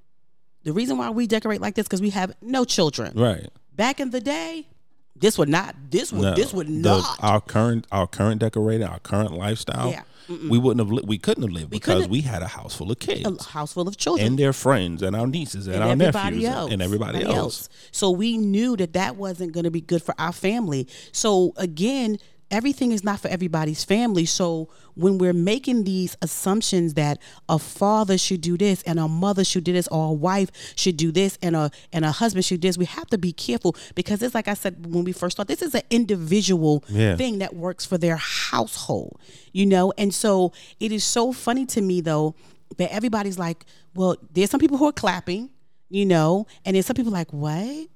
The 0.64 0.74
reason 0.74 0.98
why 0.98 1.10
we 1.10 1.26
decorate 1.26 1.62
like 1.62 1.76
this 1.76 1.88
because 1.88 2.02
we 2.02 2.10
have 2.12 2.34
no 2.42 2.66
children 2.66 3.14
Right. 3.16 3.48
Back 3.80 4.00
in 4.00 4.10
the 4.12 4.20
day, 4.22 4.68
this 5.16 5.38
would 5.38 5.50
not. 5.50 5.76
This 5.90 6.12
would. 6.14 6.22
No. 6.22 6.36
This 6.36 6.54
would 6.54 6.68
The- 6.68 6.72
not. 7.00 7.18
our 7.24 7.42
current 7.42 7.88
our 7.92 8.06
current 8.08 8.40
decorating, 8.42 8.86
our 8.88 9.00
current 9.00 9.32
lifestyle. 9.34 9.90
Yeah. 9.90 10.04
We 10.48 10.60
wouldn't 10.60 10.80
have 10.86 10.92
li- 10.96 11.04
we 11.08 11.18
couldn't 11.18 11.42
have 11.42 11.52
lived 11.52 11.72
because 11.72 11.96
couldn't- 12.04 12.12
we 12.12 12.22
had 12.22 12.44
a 12.44 12.48
house 12.48 12.76
full 12.76 12.92
of 12.92 13.00
kids. 13.00 13.26
a 13.26 13.44
house 13.58 13.74
full 13.74 13.88
of 13.88 13.98
children 13.98 14.28
and 14.28 14.38
their 14.38 14.54
friends 14.54 15.02
and 15.02 15.16
our 15.16 15.26
nieces 15.26 15.66
and, 15.66 15.78
and 15.78 15.84
our 15.84 15.90
everybody 15.94 16.36
nephews 16.36 16.56
else 16.56 16.72
and 16.72 16.82
everybody 16.84 17.24
else 17.24 17.36
else. 17.36 17.70
So 17.92 18.12
we 18.12 18.38
knew 18.38 18.78
that 18.78 18.94
that 18.94 19.16
wasn't 19.16 19.54
going 19.54 19.64
to 19.64 19.72
be 19.72 19.82
good 19.82 20.04
for 20.04 20.14
our 20.20 20.32
family. 20.32 20.88
So 21.12 21.54
again, 21.58 22.20
everything 22.52 22.92
is 22.92 23.04
not 23.04 23.20
for 23.20 23.28
everybody's 23.28 23.84
family. 23.84 24.26
So 24.26 24.70
when 24.96 25.18
we're 25.18 25.34
making 25.34 25.84
these 25.84 26.18
assumptions 26.22 26.96
that 26.96 27.20
a 27.48 27.60
father 27.60 28.18
should 28.18 28.42
do 28.42 28.58
this 28.58 28.82
and 28.84 29.00
a 29.00 29.08
mother 29.08 29.44
should 29.44 29.64
do 29.64 29.72
this 29.74 29.88
or 29.90 30.10
a 30.10 30.14
wife 30.14 30.50
should 30.76 30.98
do 30.98 31.12
this 31.12 31.38
and 31.42 31.56
a 31.56 31.70
and 31.94 32.04
a 32.06 32.12
husband 32.12 32.44
should 32.46 32.60
do 32.62 32.68
this, 32.68 32.78
we 32.78 32.86
have 32.86 33.08
to 33.08 33.18
be 33.18 33.32
careful 33.32 33.76
because 33.96 34.22
it's 34.24 34.34
like 34.36 34.48
I 34.48 34.56
said 34.56 34.86
when 34.94 35.04
we 35.04 35.12
first 35.12 35.36
started, 35.38 35.52
this 35.56 35.62
is 35.62 35.76
an 35.76 35.84
individual 35.90 36.84
Yeah. 36.90 37.16
thing 37.16 37.40
that 37.40 37.56
works 37.56 37.86
for 37.86 37.98
their 37.98 38.18
household, 38.18 39.20
you 39.54 39.66
know? 39.66 39.94
And 39.98 40.14
so 40.14 40.52
it 40.80 40.92
is 40.92 41.04
so 41.04 41.32
funny 41.32 41.66
to 41.68 41.82
me 41.82 42.02
though 42.02 42.36
that 42.78 42.92
everybody's 42.94 43.40
like, 43.40 43.66
well, 43.96 44.16
there's 44.34 44.50
some 44.50 44.60
people 44.60 44.78
who 44.78 44.86
are 44.88 44.92
clapping, 44.92 45.50
you 45.90 46.06
know, 46.06 46.46
and 46.66 46.76
there's 46.76 46.86
some 46.86 46.96
people 46.96 47.12
like, 47.12 47.32
what? 47.34 47.88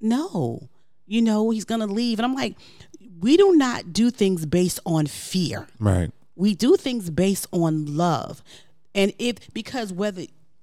No, 0.00 0.68
you 1.06 1.22
know, 1.22 1.50
he's 1.50 1.64
gonna 1.64 1.86
leave. 1.86 2.18
And 2.18 2.26
I'm 2.26 2.34
like, 2.34 2.56
we 3.20 3.36
do 3.36 3.56
not 3.56 3.92
do 3.92 4.10
things 4.10 4.46
based 4.46 4.80
on 4.84 5.06
fear. 5.06 5.66
Right. 5.78 6.10
We 6.34 6.54
do 6.54 6.76
things 6.76 7.10
based 7.10 7.46
on 7.52 7.96
love. 7.96 8.42
And 8.94 9.12
if 9.18 9.52
because 9.52 9.92
whether 9.92 10.22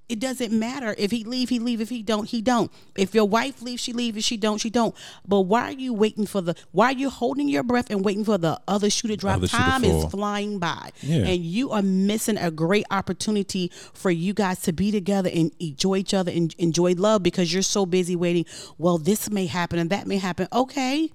it 0.09 0.19
doesn't 0.19 0.51
matter 0.51 0.93
if 0.97 1.11
he 1.11 1.23
leave, 1.23 1.49
he 1.49 1.59
leave. 1.59 1.79
If 1.81 1.89
he 1.89 2.03
don't, 2.03 2.25
he 2.27 2.41
don't. 2.41 2.71
If 2.95 3.15
your 3.15 3.25
wife 3.25 3.61
leaves, 3.61 3.81
she 3.81 3.93
leave. 3.93 4.17
If 4.17 4.23
she 4.23 4.37
don't, 4.37 4.59
she 4.59 4.69
don't. 4.69 4.93
But 5.25 5.41
why 5.41 5.63
are 5.63 5.71
you 5.71 5.93
waiting 5.93 6.25
for 6.27 6.41
the? 6.41 6.55
Why 6.71 6.87
are 6.87 6.93
you 6.93 7.09
holding 7.09 7.47
your 7.47 7.63
breath 7.63 7.89
and 7.89 8.03
waiting 8.03 8.25
for 8.25 8.37
the 8.37 8.59
other 8.67 8.89
shoe 8.89 9.07
to 9.07 9.15
drop? 9.17 9.37
Other 9.37 9.47
Time 9.47 9.83
is 9.83 10.05
flying 10.11 10.59
by, 10.59 10.91
Yeah. 11.01 11.25
and 11.25 11.43
you 11.43 11.71
are 11.71 11.81
missing 11.81 12.37
a 12.37 12.51
great 12.51 12.85
opportunity 12.91 13.71
for 13.93 14.11
you 14.11 14.33
guys 14.33 14.61
to 14.63 14.73
be 14.73 14.91
together 14.91 15.29
and 15.33 15.51
enjoy 15.59 15.95
each 15.97 16.13
other 16.13 16.31
and 16.31 16.53
enjoy 16.59 16.93
love 16.93 17.23
because 17.23 17.51
you're 17.53 17.63
so 17.63 17.85
busy 17.85 18.15
waiting. 18.15 18.45
Well, 18.77 18.97
this 18.97 19.31
may 19.31 19.45
happen 19.47 19.79
and 19.79 19.89
that 19.89 20.05
may 20.05 20.17
happen. 20.17 20.47
Okay, 20.51 21.11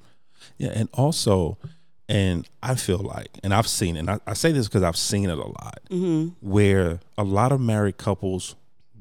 Yeah, 0.56 0.70
and 0.74 0.88
also, 0.94 1.58
and 2.08 2.48
I 2.62 2.74
feel 2.74 2.98
like, 2.98 3.28
and 3.42 3.52
I've 3.52 3.68
seen 3.68 3.96
and 3.96 4.08
I, 4.10 4.18
I 4.26 4.32
say 4.34 4.50
this 4.52 4.66
because 4.68 4.82
I've 4.82 4.96
seen 4.96 5.28
it 5.30 5.38
a 5.38 5.42
lot, 5.46 5.80
Mm-hmm. 5.90 6.28
where 6.48 7.00
a 7.18 7.24
lot 7.24 7.52
of 7.52 7.60
married 7.60 7.98
couples 7.98 8.54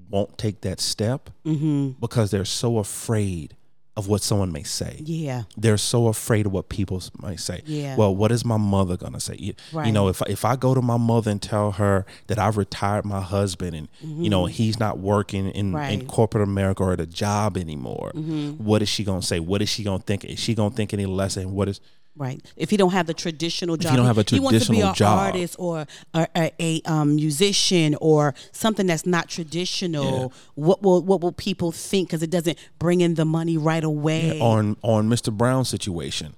won't 0.10 0.38
take 0.38 0.62
that 0.62 0.80
step 0.80 1.30
Mm-hmm. 1.46 2.00
because 2.00 2.32
they're 2.32 2.46
so 2.46 2.78
afraid 2.80 3.56
of 3.98 4.08
what 4.08 4.22
someone 4.22 4.52
may 4.52 4.64
say. 4.64 5.02
yeah, 5.04 5.44
They're 5.58 5.78
so 5.78 6.08
afraid 6.08 6.46
of 6.46 6.52
what 6.54 6.70
people 6.70 7.02
might 7.20 7.40
say. 7.40 7.64
Yeah. 7.66 7.96
Well, 7.98 8.16
what 8.16 8.32
is 8.32 8.46
my 8.46 8.56
mother 8.58 8.96
gonna 8.96 9.20
say? 9.20 9.36
You, 9.40 9.54
you 9.84 9.92
know, 9.92 10.08
if 10.08 10.22
if 10.28 10.46
I 10.46 10.56
go 10.56 10.74
to 10.74 10.82
my 10.82 10.98
mother 10.98 11.32
and 11.32 11.42
tell 11.42 11.72
her 11.74 12.06
that 12.28 12.38
I've 12.40 12.56
retired 12.58 13.04
my 13.06 13.22
husband 13.22 13.76
and 13.76 13.88
you 14.02 14.30
know 14.30 14.46
he's 14.46 14.80
not 14.80 15.00
working 15.00 15.48
in, 15.48 15.52
in 15.52 15.66
Mm-hmm. 15.68 15.76
Right. 15.76 16.00
Mm-hmm. 16.00 16.08
corporate 16.08 16.44
America 16.44 16.84
or 16.84 16.94
at 16.94 17.02
a 17.02 17.06
job 17.08 17.58
anymore, 17.58 18.12
what 18.58 18.82
is 18.82 18.88
she 18.90 19.04
gonna 19.04 19.22
say? 19.22 19.40
What 19.40 19.62
is 19.62 19.70
she 19.70 19.84
gonna 19.84 20.00
think? 20.04 20.24
Is 20.24 20.40
she 20.40 20.54
gonna 20.56 20.74
think 20.76 20.94
any 20.94 21.06
less? 21.08 21.36
And 21.36 21.52
what 21.54 21.68
is 21.68 21.82
Right. 22.18 22.44
If 22.56 22.72
he 22.72 22.78
don't 22.78 22.92
have 22.94 23.06
the 23.06 23.14
traditional 23.14 23.78
job, 23.78 23.92
you 23.92 23.98
don't 23.98 24.08
have 24.08 24.18
a 24.18 24.24
traditional 24.24 24.50
he 24.50 24.56
wants 24.56 24.66
to 24.66 24.72
be 24.72 24.82
an 24.82 24.94
job. 24.96 25.20
artist 25.20 25.56
or 25.60 25.86
a, 26.16 26.82
um, 26.86 27.16
musician 27.16 27.96
or 28.02 28.34
something 28.52 28.88
that's 28.88 29.06
not 29.06 29.30
traditional. 29.30 30.34
What 30.56 30.82
will 30.82 31.04
what 31.04 31.22
will 31.22 31.32
people 31.32 31.72
think? 31.72 32.10
Because 32.10 32.24
it 32.24 32.30
doesn't 32.32 32.58
bring 32.80 33.02
in 33.02 33.14
the 33.16 33.26
money 33.26 33.56
right 33.58 33.84
away. 33.84 34.40
on 34.40 34.78
on 34.82 35.10
Mr. 35.10 35.32
Brown's 35.32 35.70
situation, 35.70 36.36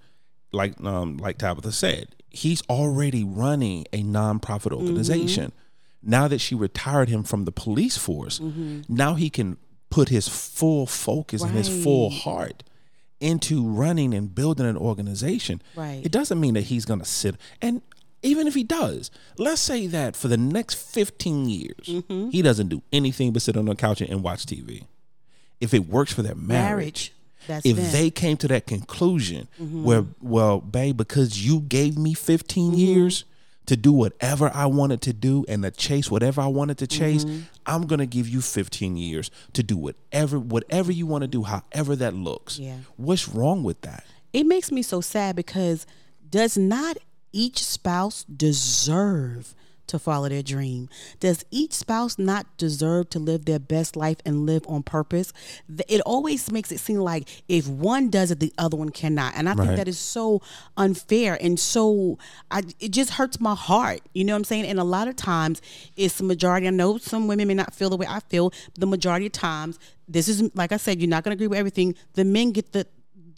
like 0.51 0.79
um 0.83 1.17
like 1.17 1.37
Tabitha 1.37 1.71
said, 1.71 2.15
he's 2.29 2.61
already 2.69 3.23
running 3.23 3.85
a 3.93 4.03
nonprofit 4.03 4.71
Mm-hmm. 4.71 4.75
organization. 4.87 5.51
Now 6.01 6.27
that 6.29 6.39
she 6.39 6.55
retired 6.55 7.09
him 7.09 7.23
from 7.23 7.45
the 7.45 7.51
police 7.51 7.97
force, 7.97 8.39
Mm-hmm. 8.39 8.81
now 8.93 9.15
he 9.15 9.29
can 9.29 9.57
put 9.89 10.09
his 10.09 10.27
full 10.27 10.86
focus 10.86 11.41
and 11.41 11.51
his 11.51 11.67
full 11.84 12.09
heart 12.09 12.63
into 13.20 13.67
running 13.67 14.13
and 14.13 14.34
building 14.34 14.65
an 14.65 14.78
organization. 14.78 15.61
Right. 15.76 16.01
It 16.03 16.11
doesn't 16.11 16.39
mean 16.39 16.53
that 16.53 16.61
he's 16.63 16.86
going 16.86 16.99
to 16.99 17.05
sit 17.05 17.36
and 17.61 17.82
even 18.22 18.47
if 18.47 18.53
he 18.53 18.63
does, 18.63 19.11
let's 19.38 19.61
say 19.61 19.88
that 19.88 20.13
for 20.13 20.28
the 20.28 20.36
next 20.36 20.74
15 20.76 21.47
years, 21.47 21.86
Mm-hmm. 21.88 22.30
he 22.32 22.41
doesn't 22.41 22.67
do 22.67 22.82
anything 22.91 23.32
but 23.32 23.41
sit 23.41 23.55
on 23.55 23.63
the 23.65 23.76
couch 23.76 24.01
and 24.01 24.22
watch 24.24 24.45
TV. 24.45 24.84
If 25.61 25.74
it 25.74 25.88
works 25.88 26.11
for 26.13 26.22
their 26.22 26.36
marriage, 26.36 26.67
Marriage. 26.70 27.13
That's 27.47 27.65
if 27.65 27.78
them. 27.78 27.86
Mm-hmm. 27.86 27.93
they 27.93 28.09
came 28.11 28.36
to 28.38 28.47
that 28.49 28.67
conclusion 28.67 29.47
where, 29.57 30.03
well, 30.22 30.59
babe, 30.59 30.97
because 30.97 31.43
you 31.45 31.61
gave 31.61 31.97
me 31.97 32.13
15 32.13 32.72
Mm-hmm. 32.72 32.78
years 32.78 33.24
to 33.70 33.78
do 33.78 33.91
whatever 33.93 34.51
I 34.53 34.65
wanted 34.65 35.01
to 35.03 35.13
do 35.13 35.45
and 35.47 35.63
to 35.63 35.72
chase 35.72 36.11
whatever 36.11 36.41
I 36.41 36.47
wanted 36.47 36.78
to 36.80 36.88
chase, 36.88 37.24
Mm-hmm. 37.24 37.39
I'm 37.65 37.86
gonna 37.88 38.05
give 38.07 38.28
you 38.28 38.41
15 38.41 38.97
years 38.97 39.30
to 39.53 39.61
do 39.63 39.78
whatever 39.78 40.39
whatever 40.39 40.91
you 40.91 41.05
want 41.05 41.22
to 41.22 41.28
do, 41.28 41.43
however 41.43 41.95
that 41.95 42.13
looks. 42.13 42.59
Yeah. 42.59 42.78
What's 42.97 43.28
wrong 43.30 43.63
with 43.63 43.82
that? 43.82 44.03
it 44.34 44.45
makes 44.45 44.72
me 44.72 44.82
so 44.84 45.01
sad 45.01 45.36
because 45.36 45.88
does 46.30 46.55
not 46.57 46.97
each 47.32 47.63
spouse 47.63 48.24
deserve 48.26 49.55
to 49.89 49.99
follow 49.99 50.29
their 50.29 50.41
dream? 50.41 50.89
Does 51.19 51.45
each 51.51 51.73
spouse 51.73 52.17
not 52.17 52.45
deserve 52.57 53.09
to 53.11 53.19
live 53.19 53.45
their 53.45 53.59
best 53.59 53.95
life 53.95 54.17
and 54.25 54.45
live 54.45 54.63
on 54.67 54.83
purpose? 54.83 55.31
It 55.87 56.01
always 56.01 56.51
makes 56.51 56.71
it 56.71 56.79
seem 56.79 56.97
like 56.97 57.27
if 57.47 57.67
one 57.67 58.09
does 58.09 58.31
it, 58.31 58.39
the 58.39 58.53
other 58.57 58.77
one 58.77 58.89
cannot, 58.89 59.33
and 59.35 59.47
I 59.49 59.53
think 59.53 59.69
Right. 59.69 59.75
that 59.77 59.87
is 59.87 59.99
so 59.99 60.41
unfair 60.77 61.37
and 61.41 61.59
so 61.59 62.17
I, 62.49 62.63
it 62.79 62.89
just 62.89 63.11
hurts 63.11 63.39
my 63.39 63.55
heart. 63.55 64.01
You 64.13 64.23
know 64.23 64.33
what 64.33 64.37
I'm 64.37 64.43
saying? 64.45 64.65
And 64.65 64.79
a 64.79 64.83
lot 64.83 65.07
of 65.07 65.15
times, 65.15 65.61
it's 65.95 66.17
the 66.17 66.23
majority. 66.23 66.67
I 66.67 66.71
know 66.71 66.97
some 66.97 67.27
women 67.27 67.47
may 67.47 67.53
not 67.53 67.73
feel 67.73 67.89
the 67.89 67.97
way 67.97 68.05
I 68.09 68.19
feel. 68.21 68.53
The 68.77 68.85
majority 68.87 69.25
of 69.27 69.31
times, 69.33 69.77
this 70.07 70.27
is 70.27 70.49
like 70.55 70.71
I 70.71 70.77
said, 70.77 70.99
you're 70.99 71.09
not 71.09 71.23
going 71.23 71.31
to 71.31 71.35
agree 71.35 71.47
with 71.47 71.59
everything. 71.59 71.95
The 72.13 72.25
men 72.25 72.51
get 72.51 72.71
the 72.71 72.87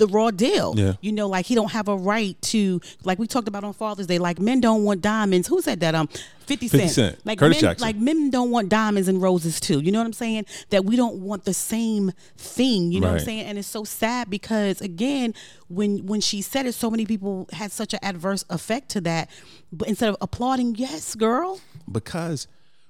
the 0.02 0.08
raw 0.08 0.32
deal. 0.32 0.74
Yeah. 0.76 0.94
You 1.00 1.12
know, 1.12 1.28
like 1.28 1.46
he 1.46 1.54
don't 1.54 1.72
have 1.72 1.88
a 1.88 1.96
right 1.96 2.36
to 2.42 2.82
like 3.04 3.20
we 3.20 3.28
talked 3.28 3.48
about 3.48 3.64
on 3.64 3.74
Father's 3.74 4.08
Day. 4.08 4.18
Like 4.18 4.40
men 4.40 4.60
don't 4.60 4.84
want 4.84 5.02
diamonds. 5.02 5.48
Who 5.48 5.62
said 5.62 5.80
that? 5.82 5.94
Um, 5.94 6.10
Fifty 6.48 6.68
Cent. 6.68 6.82
50 6.82 6.94
Cent. 6.94 7.20
Like 7.26 7.38
Curtis 7.38 7.62
men, 7.62 7.70
Jackson. 7.70 7.88
like 7.88 7.96
men 7.98 8.32
don't 8.32 8.50
want 8.50 8.68
diamonds 8.68 9.08
and 9.08 9.22
roses 9.22 9.60
too. 9.60 9.80
You 9.80 9.92
know 9.92 10.00
what 10.00 10.08
I'm 10.08 10.14
saying? 10.14 10.48
That 10.72 10.86
we 10.86 10.96
don't 10.96 11.18
want 11.18 11.46
the 11.46 11.54
same 11.54 12.14
thing. 12.36 12.92
You 12.92 13.00
know 13.00 13.10
what 13.12 13.20
I'm 13.20 13.26
saying? 13.26 13.46
And 13.46 13.60
it's 13.60 13.68
so 13.68 13.84
sad 13.84 14.28
because 14.28 14.82
again, 14.82 15.36
when 15.68 16.08
when 16.08 16.20
she 16.20 16.42
said 16.42 16.66
it, 16.66 16.74
so 16.74 16.90
many 16.90 17.06
people 17.06 17.48
had 17.54 17.72
such 17.72 17.94
an 17.94 18.00
adverse 18.02 18.44
effect 18.50 18.90
to 18.90 19.02
that. 19.02 19.30
But 19.72 19.88
instead 19.88 20.10
of 20.10 20.18
applauding, 20.20 20.76
yes, 20.76 21.14
girl. 21.14 21.62
because 21.90 22.48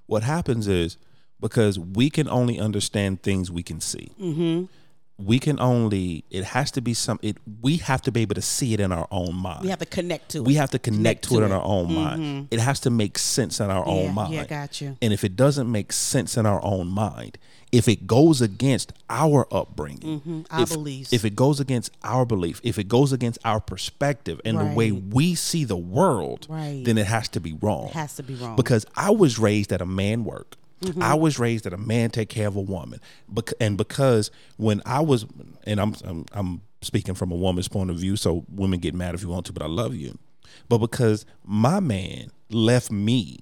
what 0.08 0.24
happens 0.24 0.70
is 0.70 0.96
because 1.42 1.78
we 1.78 2.10
can 2.10 2.30
only 2.30 2.58
understand 2.58 3.22
things 3.22 3.52
we 3.52 3.64
can 3.64 3.82
see. 3.82 4.12
Mm-hmm. 4.18 4.66
We 5.24 5.40
can 5.40 5.60
only. 5.60 6.24
It 6.30 6.44
has 6.46 6.72
to 6.72 6.82
be 6.82 6.94
some. 6.94 7.20
It 7.22 7.38
we 7.62 7.78
have 7.78 8.02
to 8.04 8.12
be 8.12 8.22
able 8.22 8.36
to 8.36 8.42
see 8.42 8.74
it 8.74 8.80
in 8.80 8.92
our 8.92 9.08
own 9.12 9.36
mind. 9.36 9.64
We 9.64 9.70
have 9.70 9.80
to 9.80 9.86
connect 9.86 10.30
to 10.30 10.40
it. 10.40 10.44
We 10.46 10.56
have 10.56 10.72
to 10.72 10.80
connect, 10.80 10.98
Connect 11.00 11.24
to 11.30 11.36
it 11.38 11.40
to 11.42 11.46
in 11.46 11.52
our 11.52 11.64
own 11.64 11.94
mind. 11.94 12.48
It 12.52 12.60
has 12.60 12.80
to 12.82 12.90
make 12.90 13.18
sense 13.18 13.60
in 13.60 13.70
our 13.70 13.84
Yeah, 13.86 13.94
own 13.94 14.14
mind. 14.14 14.34
yeah, 14.34 14.46
got 14.46 14.82
you. 14.82 14.98
And 15.02 15.14
if 15.14 15.24
it 15.24 15.36
doesn't 15.36 15.72
make 15.72 15.92
sense 15.94 16.38
in 16.38 16.46
our 16.46 16.64
own 16.64 16.88
mind, 16.88 17.38
if 17.72 17.88
it 17.88 18.06
goes 18.06 18.42
against 18.42 18.92
our 19.10 19.48
upbringing, 19.54 20.20
Mm-hmm. 20.20 20.42
our 20.52 20.64
if, 20.64 20.70
beliefs. 20.70 21.14
if 21.14 21.24
it 21.24 21.36
goes 21.36 21.60
against 21.60 21.92
our 22.04 22.26
belief, 22.26 22.60
if 22.64 22.78
it 22.78 22.88
goes 22.90 23.14
against 23.14 23.40
our 23.46 23.62
perspective 23.62 24.42
and 24.44 24.60
the 24.60 24.66
way 24.76 24.92
we 24.92 25.36
see 25.36 25.64
the 25.64 25.78
world, 25.78 26.48
Right. 26.50 26.84
then 26.84 26.98
it 26.98 27.06
has 27.08 27.30
to 27.30 27.40
be 27.40 27.54
wrong. 27.62 27.88
It 27.88 27.94
has 27.94 28.16
to 28.16 28.24
be 28.24 28.36
wrong. 28.36 28.56
Because 28.58 28.86
I 28.96 29.12
was 29.12 29.40
raised 29.40 29.72
at 29.72 29.82
a 29.82 29.86
man 29.86 30.26
work. 30.26 30.58
Mm-hmm. 30.82 31.02
I 31.04 31.14
was 31.14 31.38
raised 31.40 31.66
that 31.66 31.74
a 31.74 31.78
man 31.78 32.10
take 32.10 32.30
care 32.30 32.48
of 32.48 32.56
a 32.56 32.62
woman. 32.62 33.00
Bec- 33.30 33.54
and 33.60 33.78
because 33.78 34.32
when 34.58 34.82
I 34.86 35.00
was, 35.02 35.26
and 35.66 35.80
I'm, 35.80 35.96
I'm 36.04 36.26
I'm 36.34 36.62
speaking 36.82 37.14
from 37.16 37.32
a 37.32 37.36
woman's 37.36 37.68
point 37.68 37.90
of 37.92 37.98
view, 37.98 38.16
so 38.16 38.46
women 38.50 38.80
get 38.80 38.94
mad 38.96 39.14
if 39.16 39.22
you 39.22 39.30
want 39.30 39.46
to, 39.48 39.54
but 39.54 39.62
I 39.64 39.68
love 39.68 39.94
you. 39.96 40.18
But 40.70 40.80
because 40.80 41.26
my 41.46 41.80
man 41.80 42.32
left 42.50 42.92
me, 42.92 43.40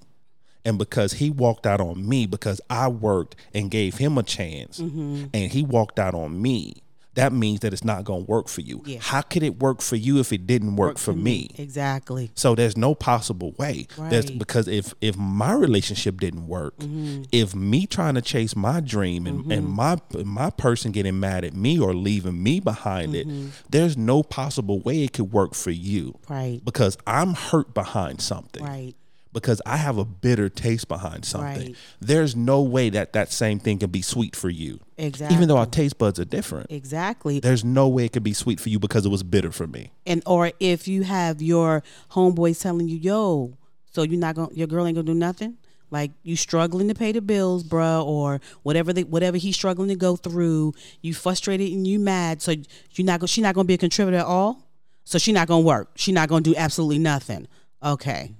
and 0.64 0.76
because 0.78 1.14
he 1.14 1.30
walked 1.30 1.66
out 1.66 1.80
on 1.80 2.06
me, 2.06 2.26
because 2.26 2.60
I 2.68 2.88
worked 2.88 3.34
and 3.54 3.70
gave 3.70 3.96
him 3.96 4.18
a 4.18 4.22
chance, 4.22 4.78
Mm-hmm. 4.78 5.24
and 5.32 5.50
he 5.50 5.62
walked 5.62 5.98
out 5.98 6.14
on 6.14 6.40
me, 6.42 6.82
that 7.14 7.32
means 7.32 7.60
that 7.60 7.72
it's 7.72 7.84
not 7.84 8.04
going 8.04 8.24
to 8.24 8.30
work 8.30 8.48
for 8.48 8.60
you. 8.60 8.82
Yeah. 8.86 8.98
How 9.00 9.20
could 9.22 9.42
it 9.42 9.58
work 9.58 9.82
for 9.82 9.96
you 9.96 10.18
if 10.20 10.32
it 10.32 10.46
didn't 10.46 10.76
work, 10.76 10.96
for 10.96 11.12
me? 11.12 11.50
Exactly. 11.58 12.30
So 12.36 12.54
there's 12.54 12.76
no 12.76 12.94
possible 12.94 13.52
way. 13.58 13.86
Right. 13.98 14.38
because 14.38 14.68
if 14.68 14.94
if 15.00 15.16
my 15.16 15.52
relationship 15.52 16.20
didn't 16.20 16.46
work, 16.46 16.76
Mm-hmm. 16.78 17.22
if 17.32 17.54
me 17.54 17.86
trying 17.86 18.14
to 18.14 18.22
chase 18.22 18.54
my 18.54 18.80
dream 18.80 19.26
and, 19.26 19.50
and 19.52 19.66
my 19.68 19.98
my 20.24 20.50
person 20.50 20.92
getting 20.92 21.18
mad 21.18 21.44
at 21.44 21.54
me 21.54 21.78
or 21.78 21.94
leaving 21.94 22.42
me 22.42 22.60
behind 22.60 23.12
Mm-hmm. 23.14 23.46
it, 23.48 23.52
there's 23.70 23.96
no 23.96 24.22
possible 24.22 24.78
way 24.80 25.02
it 25.04 25.12
could 25.12 25.32
work 25.32 25.54
for 25.54 25.70
you. 25.70 26.18
Right. 26.28 26.60
Because 26.64 26.96
I'm 27.06 27.34
hurt 27.34 27.74
behind 27.74 28.20
something. 28.20 28.62
Right. 28.64 28.94
Because 29.32 29.62
I 29.64 29.76
have 29.76 29.96
a 29.96 30.04
bitter 30.04 30.48
taste 30.48 30.88
behind 30.88 31.24
something. 31.24 31.68
Right. 31.68 31.76
There's 32.00 32.34
no 32.34 32.62
way 32.62 32.90
that 32.90 33.12
that 33.12 33.30
same 33.30 33.60
thing 33.60 33.78
can 33.78 33.90
be 33.90 34.02
sweet 34.02 34.34
for 34.34 34.50
you. 34.50 34.80
Exactly. 34.98 35.36
Even 35.36 35.46
though 35.48 35.56
our 35.56 35.66
taste 35.66 35.98
buds 35.98 36.18
are 36.18 36.24
different. 36.24 36.70
Exactly. 36.70 37.38
There's 37.38 37.64
no 37.64 37.86
way 37.88 38.06
it 38.06 38.12
could 38.12 38.24
be 38.24 38.32
sweet 38.32 38.58
for 38.58 38.70
you 38.70 38.80
because 38.80 39.06
it 39.06 39.08
was 39.10 39.22
bitter 39.22 39.52
for 39.52 39.66
me. 39.68 39.92
and 40.04 40.20
or 40.26 40.50
if 40.58 40.88
you 40.88 41.02
have 41.04 41.40
your 41.40 41.82
homeboys 42.10 42.60
telling 42.60 42.88
you, 42.88 42.96
"Yo, 42.96 43.56
so 43.92 44.02
you're 44.02 44.18
not 44.18 44.34
going, 44.34 44.48
to 44.50 44.56
your 44.56 44.66
girl 44.66 44.84
ain't 44.84 44.96
gonna 44.96 45.06
do 45.06 45.14
nothing." 45.14 45.56
Like 45.92 46.10
you 46.22 46.36
struggling 46.36 46.88
to 46.88 46.94
pay 46.94 47.12
the 47.12 47.20
bills, 47.20 47.64
bruh, 47.64 48.04
or 48.04 48.40
whatever 48.62 48.92
they, 48.92 49.02
whatever 49.04 49.36
he's 49.36 49.56
struggling 49.56 49.88
to 49.88 49.96
go 49.96 50.16
through. 50.16 50.72
You 51.02 51.14
frustrated 51.14 51.72
and 51.72 51.86
you 51.86 51.98
mad, 52.00 52.42
so 52.42 52.52
you're 52.94 53.06
not 53.06 53.20
going. 53.20 53.28
She's 53.28 53.42
not 53.42 53.54
gonna 53.54 53.64
be 53.64 53.74
a 53.74 53.78
contributor 53.78 54.18
at 54.18 54.26
all. 54.26 54.68
So 55.04 55.18
she's 55.18 55.34
not 55.34 55.48
gonna 55.48 55.64
work. 55.64 55.90
She's 55.96 56.14
not 56.14 56.28
gonna 56.28 56.42
do 56.42 56.54
absolutely 56.56 56.98
nothing. 56.98 57.46
Okay. 57.82 58.34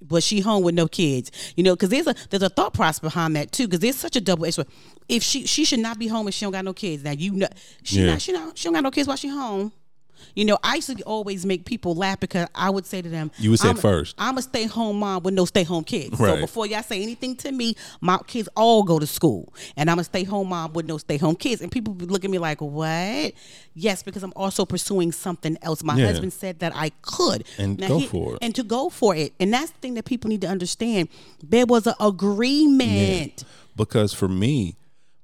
But 0.00 0.22
she 0.22 0.40
home 0.40 0.62
with 0.62 0.74
no 0.74 0.86
kids, 0.86 1.30
you 1.56 1.64
know, 1.64 1.74
because 1.74 1.88
there's 1.88 2.06
a 2.06 2.14
there's 2.30 2.42
a 2.42 2.48
thought 2.48 2.74
process 2.74 3.00
behind 3.00 3.34
that 3.36 3.50
too, 3.52 3.66
because 3.66 3.80
there's 3.80 3.96
such 3.96 4.16
a 4.16 4.20
double 4.20 4.46
edged. 4.46 4.60
If 5.08 5.22
she 5.22 5.46
she 5.46 5.64
should 5.64 5.80
not 5.80 5.98
be 5.98 6.06
home 6.06 6.28
if 6.28 6.34
she 6.34 6.44
don't 6.44 6.52
got 6.52 6.64
no 6.64 6.72
kids. 6.72 7.02
Now 7.04 7.12
you 7.12 7.32
know 7.32 7.48
she 7.82 8.00
Yeah. 8.00 8.06
not 8.12 8.22
she 8.22 8.32
not 8.32 8.56
she 8.56 8.64
don't 8.64 8.74
got 8.74 8.82
no 8.84 8.90
kids 8.90 9.08
while 9.08 9.16
she 9.16 9.28
home. 9.28 9.72
You 10.34 10.44
know, 10.44 10.58
I 10.62 10.76
used 10.76 10.96
to 10.96 11.02
always 11.04 11.44
make 11.46 11.64
people 11.64 11.94
laugh 11.94 12.20
because 12.20 12.48
I 12.54 12.70
would 12.70 12.86
say 12.86 13.02
to 13.02 13.08
them, 13.08 13.30
You 13.38 13.50
would 13.50 13.60
say 13.60 13.68
I'm, 13.70 13.76
first. 13.76 14.14
I'm 14.18 14.36
a 14.38 14.42
stay 14.42 14.64
home 14.66 14.98
mom 14.98 15.22
with 15.22 15.34
no 15.34 15.44
stay 15.44 15.62
home 15.64 15.84
kids. 15.84 16.18
Right. 16.18 16.34
So 16.34 16.40
before 16.40 16.66
y'all 16.66 16.82
say 16.82 17.02
anything 17.02 17.36
to 17.36 17.52
me, 17.52 17.74
my 18.00 18.18
kids 18.26 18.48
all 18.56 18.82
go 18.82 18.98
to 18.98 19.06
school, 19.06 19.52
and 19.76 19.90
I'm 19.90 19.98
a 19.98 20.04
stay 20.04 20.24
home 20.24 20.48
mom 20.48 20.72
with 20.72 20.86
no 20.86 20.98
stay 20.98 21.16
home 21.16 21.36
kids. 21.36 21.60
And 21.60 21.70
people 21.70 21.94
looking 21.94 22.30
at 22.30 22.32
me 22.32 22.38
like, 22.38 22.60
what? 22.60 23.32
Yes, 23.74 24.02
because 24.02 24.22
I'm 24.22 24.32
also 24.36 24.64
pursuing 24.64 25.12
something 25.12 25.56
else. 25.62 25.82
My 25.82 25.96
Yeah. 25.96 26.06
husband 26.06 26.32
said 26.32 26.58
that 26.60 26.72
I 26.74 26.90
could 27.02 27.44
And 27.58 27.78
go 27.78 28.00
for 28.00 28.34
it. 28.34 28.38
and 28.42 28.54
to 28.54 28.62
go 28.62 28.88
for 28.90 29.14
it. 29.16 29.32
And 29.40 29.52
that's 29.52 29.70
the 29.70 29.78
thing 29.78 29.94
that 29.94 30.04
people 30.04 30.28
need 30.28 30.40
to 30.42 30.48
understand. 30.48 31.08
There 31.42 31.66
was 31.66 31.86
an 31.86 31.94
agreement. 32.00 33.44
because 33.76 34.12
for 34.14 34.28
me 34.28 34.76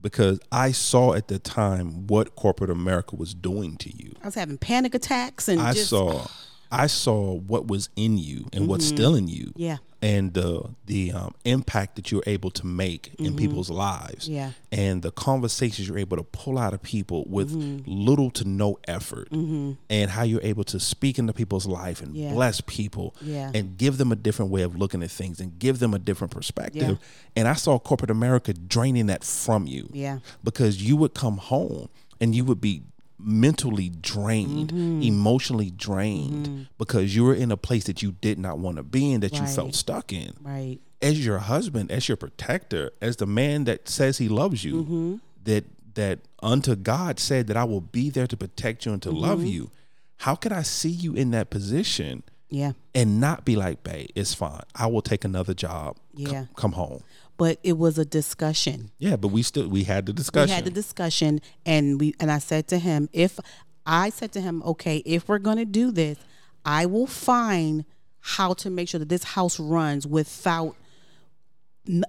because 0.02 0.40
i 0.50 0.70
saw 0.72 1.12
at 1.14 1.28
the 1.28 1.38
time 1.38 2.06
what 2.06 2.34
corporate 2.36 2.70
america 2.70 3.16
was 3.16 3.34
doing 3.34 3.76
to 3.76 3.90
you. 3.96 4.12
I 4.22 4.26
was 4.26 4.34
having 4.34 4.58
panic 4.58 4.94
attacks 4.94 5.48
and 5.48 5.60
i 5.60 5.72
just 5.72 5.90
saw 5.90 6.26
i 6.72 6.86
saw 6.86 7.34
what 7.34 7.66
was 7.66 7.88
in 7.96 8.16
you 8.18 8.46
and 8.52 8.68
what's 8.68 8.86
still 8.86 9.14
in 9.14 9.26
you 9.28 9.52
Yeah. 9.56 9.78
and 10.02 10.32
the 10.34 10.70
the 10.86 11.12
um, 11.12 11.34
impact 11.44 11.96
that 11.96 12.10
you're 12.10 12.22
able 12.26 12.50
to 12.52 12.66
make 12.66 13.12
in 13.18 13.36
people's 13.36 13.70
lives 13.70 14.24
Mm-hmm. 14.26 14.34
Yeah. 14.34 14.50
and 14.72 15.02
the 15.02 15.10
conversations 15.10 15.88
you're 15.88 15.98
able 15.98 16.16
to 16.16 16.22
pull 16.22 16.58
out 16.58 16.72
of 16.74 16.82
people 16.82 17.24
with 17.28 17.50
Mm-hmm. 17.50 17.90
little 18.08 18.30
to 18.32 18.44
no 18.48 18.78
effort 18.88 19.28
and 19.32 20.10
how 20.10 20.22
you're 20.22 20.42
able 20.42 20.64
to 20.64 20.78
speak 20.80 21.18
into 21.18 21.32
people's 21.32 21.66
life 21.66 22.00
and 22.02 22.14
Yeah. 22.16 22.32
bless 22.32 22.60
people 22.60 23.14
Yeah. 23.20 23.50
and 23.54 23.76
give 23.76 23.98
them 23.98 24.12
a 24.12 24.16
different 24.16 24.50
way 24.50 24.62
of 24.62 24.76
looking 24.76 25.02
at 25.02 25.10
things 25.10 25.40
and 25.40 25.58
give 25.58 25.78
them 25.80 25.92
a 25.94 25.98
different 25.98 26.32
perspective 26.32 26.82
Yeah. 26.82 26.94
and 27.36 27.48
i 27.48 27.54
saw 27.54 27.78
corporate 27.78 28.10
america 28.10 28.52
draining 28.54 29.06
that 29.06 29.24
from 29.24 29.66
you 29.66 29.88
Yeah. 29.92 30.18
because 30.44 30.82
you 30.82 30.96
would 30.96 31.14
come 31.14 31.38
home 31.38 31.88
and 32.20 32.34
you 32.34 32.44
would 32.44 32.60
be 32.60 32.82
mentally 33.22 33.88
drained, 33.90 34.70
Mm-hmm. 34.72 35.02
emotionally 35.02 35.70
drained 35.70 36.68
because 36.78 37.14
you 37.14 37.24
were 37.24 37.34
in 37.34 37.50
a 37.52 37.56
place 37.56 37.84
that 37.84 38.02
you 38.02 38.12
did 38.20 38.38
not 38.38 38.58
want 38.58 38.76
to 38.76 38.82
be 38.82 39.12
in 39.12 39.20
that 39.20 39.32
you 39.38 39.46
felt 39.46 39.74
stuck 39.74 40.12
in. 40.12 40.32
right. 40.42 40.78
As 41.02 41.24
your 41.24 41.38
husband, 41.38 41.90
as 41.90 42.08
your 42.08 42.16
protector, 42.18 42.90
as 43.00 43.16
the 43.16 43.26
man 43.26 43.64
that 43.64 43.88
says 43.88 44.18
he 44.18 44.28
loves 44.28 44.64
you, 44.64 44.74
Mm-hmm. 44.82 45.14
that 45.44 45.64
that 45.94 46.18
unto 46.42 46.76
God 46.76 47.18
said 47.18 47.46
that 47.48 47.56
I 47.56 47.64
will 47.64 47.80
be 47.80 48.10
there 48.10 48.26
to 48.26 48.36
protect 48.36 48.86
you 48.86 48.92
and 48.92 49.02
to 49.02 49.10
love 49.10 49.38
Mm-hmm. 49.40 49.48
you. 49.48 49.70
How 50.18 50.34
could 50.34 50.52
I 50.52 50.62
see 50.62 50.90
you 50.90 51.14
in 51.14 51.30
that 51.32 51.48
position 51.50 52.22
Yeah. 52.50 52.72
and 52.94 53.20
not 53.20 53.44
be 53.44 53.56
like, 53.56 53.82
babe, 53.84 54.08
it's 54.14 54.34
fine. 54.34 54.62
I 54.74 54.86
will 54.86 55.02
take 55.02 55.24
another 55.24 55.54
job. 55.54 55.96
C- 56.16 56.24
Yeah. 56.24 56.46
come 56.56 56.72
home. 56.72 57.02
But 57.36 57.58
it 57.62 57.78
was 57.78 57.96
a 57.98 58.04
discussion. 58.04 58.90
Yeah, 58.98 59.16
but 59.16 59.28
we 59.28 59.42
still 59.42 59.68
we 59.68 59.84
had 59.84 60.04
the 60.06 60.12
discussion. 60.12 60.50
We 60.50 60.54
had 60.54 60.64
the 60.64 60.70
discussion, 60.70 61.40
and 61.64 61.98
we 62.00 62.14
and 62.20 62.30
I 62.30 62.38
said 62.38 62.68
to 62.68 62.78
him, 62.78 63.08
if 63.12 63.38
I 63.86 64.10
said 64.10 64.32
to 64.32 64.40
him, 64.40 64.62
okay, 64.64 64.98
if 65.06 65.26
we're 65.28 65.38
gonna 65.38 65.64
do 65.64 65.90
this, 65.90 66.18
I 66.66 66.84
will 66.86 67.06
find 67.06 67.84
how 68.20 68.52
to 68.54 68.68
make 68.68 68.88
sure 68.90 68.98
that 68.98 69.08
this 69.08 69.24
house 69.24 69.58
runs 69.58 70.06
without 70.06 70.76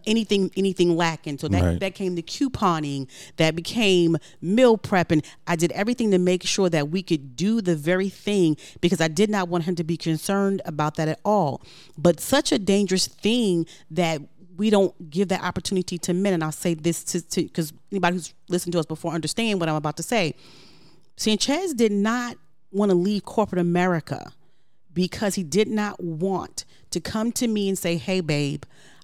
anything 0.05 0.51
anything 0.55 0.95
lacking. 0.95 1.37
So 1.37 1.47
that 1.47 1.63
Right. 1.63 1.79
that 1.79 1.95
came 1.95 2.15
the 2.15 2.21
couponing, 2.23 3.07
that 3.37 3.55
became 3.55 4.17
meal 4.41 4.77
prepping. 4.77 5.23
I 5.47 5.55
did 5.55 5.71
everything 5.71 6.11
to 6.11 6.17
make 6.17 6.43
sure 6.43 6.69
that 6.69 6.89
we 6.89 7.01
could 7.03 7.35
do 7.35 7.61
the 7.61 7.75
very 7.75 8.09
thing 8.09 8.57
because 8.81 9.01
I 9.01 9.07
did 9.07 9.29
not 9.29 9.49
want 9.49 9.63
him 9.65 9.75
to 9.75 9.83
be 9.83 9.97
concerned 9.97 10.61
about 10.65 10.95
that 10.95 11.07
at 11.07 11.19
all. 11.25 11.61
But 11.97 12.19
such 12.19 12.51
a 12.51 12.59
dangerous 12.59 13.07
thing 13.07 13.65
that 13.89 14.21
we 14.57 14.69
don't 14.69 15.09
give 15.09 15.29
that 15.29 15.41
opportunity 15.43 15.97
to 15.97 16.13
men. 16.13 16.33
And 16.33 16.43
I'll 16.43 16.51
say 16.51 16.73
this 16.73 17.03
to 17.05 17.43
because 17.43 17.73
anybody 17.91 18.17
who's 18.17 18.33
listened 18.49 18.73
to 18.73 18.79
us 18.79 18.85
before 18.85 19.13
understand 19.13 19.59
what 19.59 19.69
I'm 19.69 19.75
about 19.75 19.97
to 19.97 20.03
say 20.03 20.35
Sanchez 21.17 21.73
did 21.73 21.91
not 21.91 22.37
want 22.71 22.89
to 22.89 22.95
leave 22.95 23.23
corporate 23.25 23.59
America 23.61 24.31
because 24.93 25.35
he 25.35 25.43
did 25.43 25.67
not 25.67 26.03
want 26.03 26.65
to 26.91 26.99
come 26.99 27.31
to 27.33 27.47
me 27.47 27.69
and 27.69 27.77
say, 27.77 27.97
"Hey, 27.97 28.21
babe." 28.21 28.63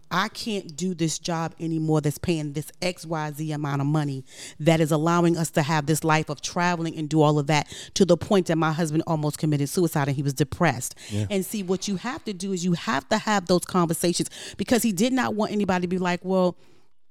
I 0.10 0.30
can't 0.30 0.76
do 0.76 0.94
this 0.94 1.20
job 1.20 1.54
anymore 1.60 2.02
that's 2.02 2.18
paying 2.18 2.54
this 2.54 2.72
XYZ 2.82 3.54
amount 3.54 3.82
of 3.82 3.88
money 3.88 4.24
that 4.60 4.80
is 4.80 4.92
allowing 4.92 5.38
us 5.38 5.52
to 5.52 5.62
have 5.62 5.86
this 5.86 6.04
life 6.04 6.30
of 6.30 6.42
traveling 6.42 6.96
and 6.98 7.10
do 7.10 7.22
all 7.22 7.40
of 7.40 7.48
that 7.48 7.68
to 7.96 8.06
the 8.06 8.18
point 8.18 8.48
that 8.48 8.58
my 8.58 8.72
husband 8.72 9.04
almost 9.08 9.38
committed 9.38 9.70
suicide 9.70 10.08
and 10.08 10.16
he 10.16 10.24
was 10.24 10.34
depressed. 10.34 10.96
And 11.30 11.46
see, 11.46 11.64
what 11.64 11.88
you 11.88 11.98
have 11.98 12.24
to 12.26 12.34
do 12.34 12.54
is 12.54 12.64
you 12.64 12.74
have 12.74 13.08
to 13.10 13.18
have 13.18 13.48
those 13.48 13.66
conversations 13.66 14.30
because 14.58 14.84
he 14.84 14.92
did 14.92 15.14
not 15.14 15.36
want 15.36 15.52
anybody 15.52 15.82
to 15.84 15.88
be 15.88 15.98
like, 15.98 16.22
well, 16.24 16.58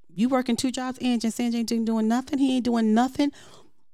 you 0.08 0.30
working 0.30 0.56
two 0.56 0.70
jobs, 0.70 0.98
and 1.02 1.20
Sanjay 1.20 1.70
ain't 1.70 1.84
doing 1.84 2.08
nothing. 2.08 2.38
He 2.38 2.56
ain't 2.56 2.64
doing 2.64 2.94
nothing. 2.94 3.32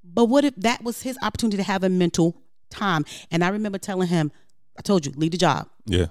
But 0.04 0.26
what 0.26 0.44
if 0.44 0.54
that 0.56 0.84
was 0.84 1.02
his 1.02 1.18
opportunity 1.22 1.56
to 1.56 1.62
have 1.64 1.82
a 1.82 1.88
mental 1.88 2.36
time? 2.70 3.04
And 3.32 3.42
I 3.42 3.48
remember 3.48 3.78
telling 3.78 4.06
him, 4.06 4.30
I 4.78 4.82
told 4.82 5.04
you, 5.04 5.12
leave 5.16 5.32
the 5.32 5.36
job. 5.36 5.68
Yeah. 5.84 6.06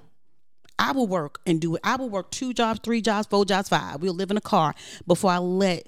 I 0.81 0.93
will 0.93 1.07
work 1.07 1.39
and 1.45 1.61
do 1.61 1.75
it. 1.75 1.81
I 1.83 1.95
will 1.95 2.09
work 2.09 2.31
two 2.31 2.53
jobs, 2.53 2.79
three 2.83 3.01
jobs, 3.01 3.27
four 3.27 3.45
jobs, 3.45 3.69
five. 3.69 4.01
We'll 4.01 4.15
live 4.15 4.31
in 4.31 4.37
a 4.37 4.41
car 4.41 4.73
before 5.05 5.29
I 5.29 5.37
let 5.37 5.87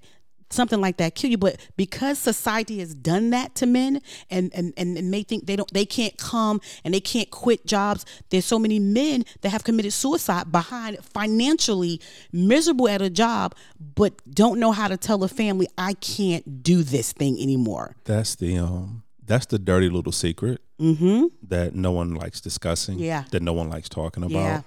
something 0.52 0.80
like 0.80 0.98
that 0.98 1.16
kill 1.16 1.32
you. 1.32 1.38
But 1.40 1.58
because 1.78 2.20
society 2.20 2.78
has 2.78 2.94
done 2.94 3.32
that 3.32 3.56
to 3.56 3.66
men 3.66 4.02
and, 4.30 4.52
and, 4.54 4.72
and, 4.78 5.12
they 5.12 5.24
think 5.24 5.48
they 5.48 5.56
don't 5.56 5.72
they 5.74 5.86
can't 5.86 6.16
come 6.18 6.62
and 6.84 6.94
they 6.94 7.00
can't 7.00 7.32
quit 7.32 7.66
jobs, 7.66 8.06
there's 8.30 8.46
so 8.46 8.60
many 8.60 8.78
men 8.78 9.26
that 9.42 9.50
have 9.50 9.64
committed 9.64 9.94
suicide 9.94 10.52
behind 10.52 11.04
financially 11.04 12.00
miserable 12.32 12.88
at 12.88 13.02
a 13.02 13.10
job, 13.10 13.56
but 13.96 14.14
don't 14.32 14.60
know 14.60 14.72
how 14.72 14.88
to 14.88 14.96
tell 14.96 15.24
a 15.24 15.28
family, 15.28 15.68
I 15.76 15.94
can't 15.96 16.62
do 16.62 16.84
this 16.84 17.14
thing 17.14 17.42
anymore. 17.42 17.96
That's 18.06 18.36
the 18.36 18.60
um 18.60 19.02
that's 19.26 19.48
the 19.48 19.58
dirty 19.58 19.90
little 19.90 20.12
secret 20.12 20.62
Mm-hmm. 20.82 21.28
that 21.48 21.76
no 21.76 21.92
one 21.92 22.14
likes 22.14 22.42
discussing. 22.42 23.00
Yeah. 23.00 23.24
That 23.32 23.42
no 23.42 23.54
one 23.54 23.70
likes 23.70 23.88
talking 23.88 24.24
about. 24.24 24.34
Yeah. 24.34 24.62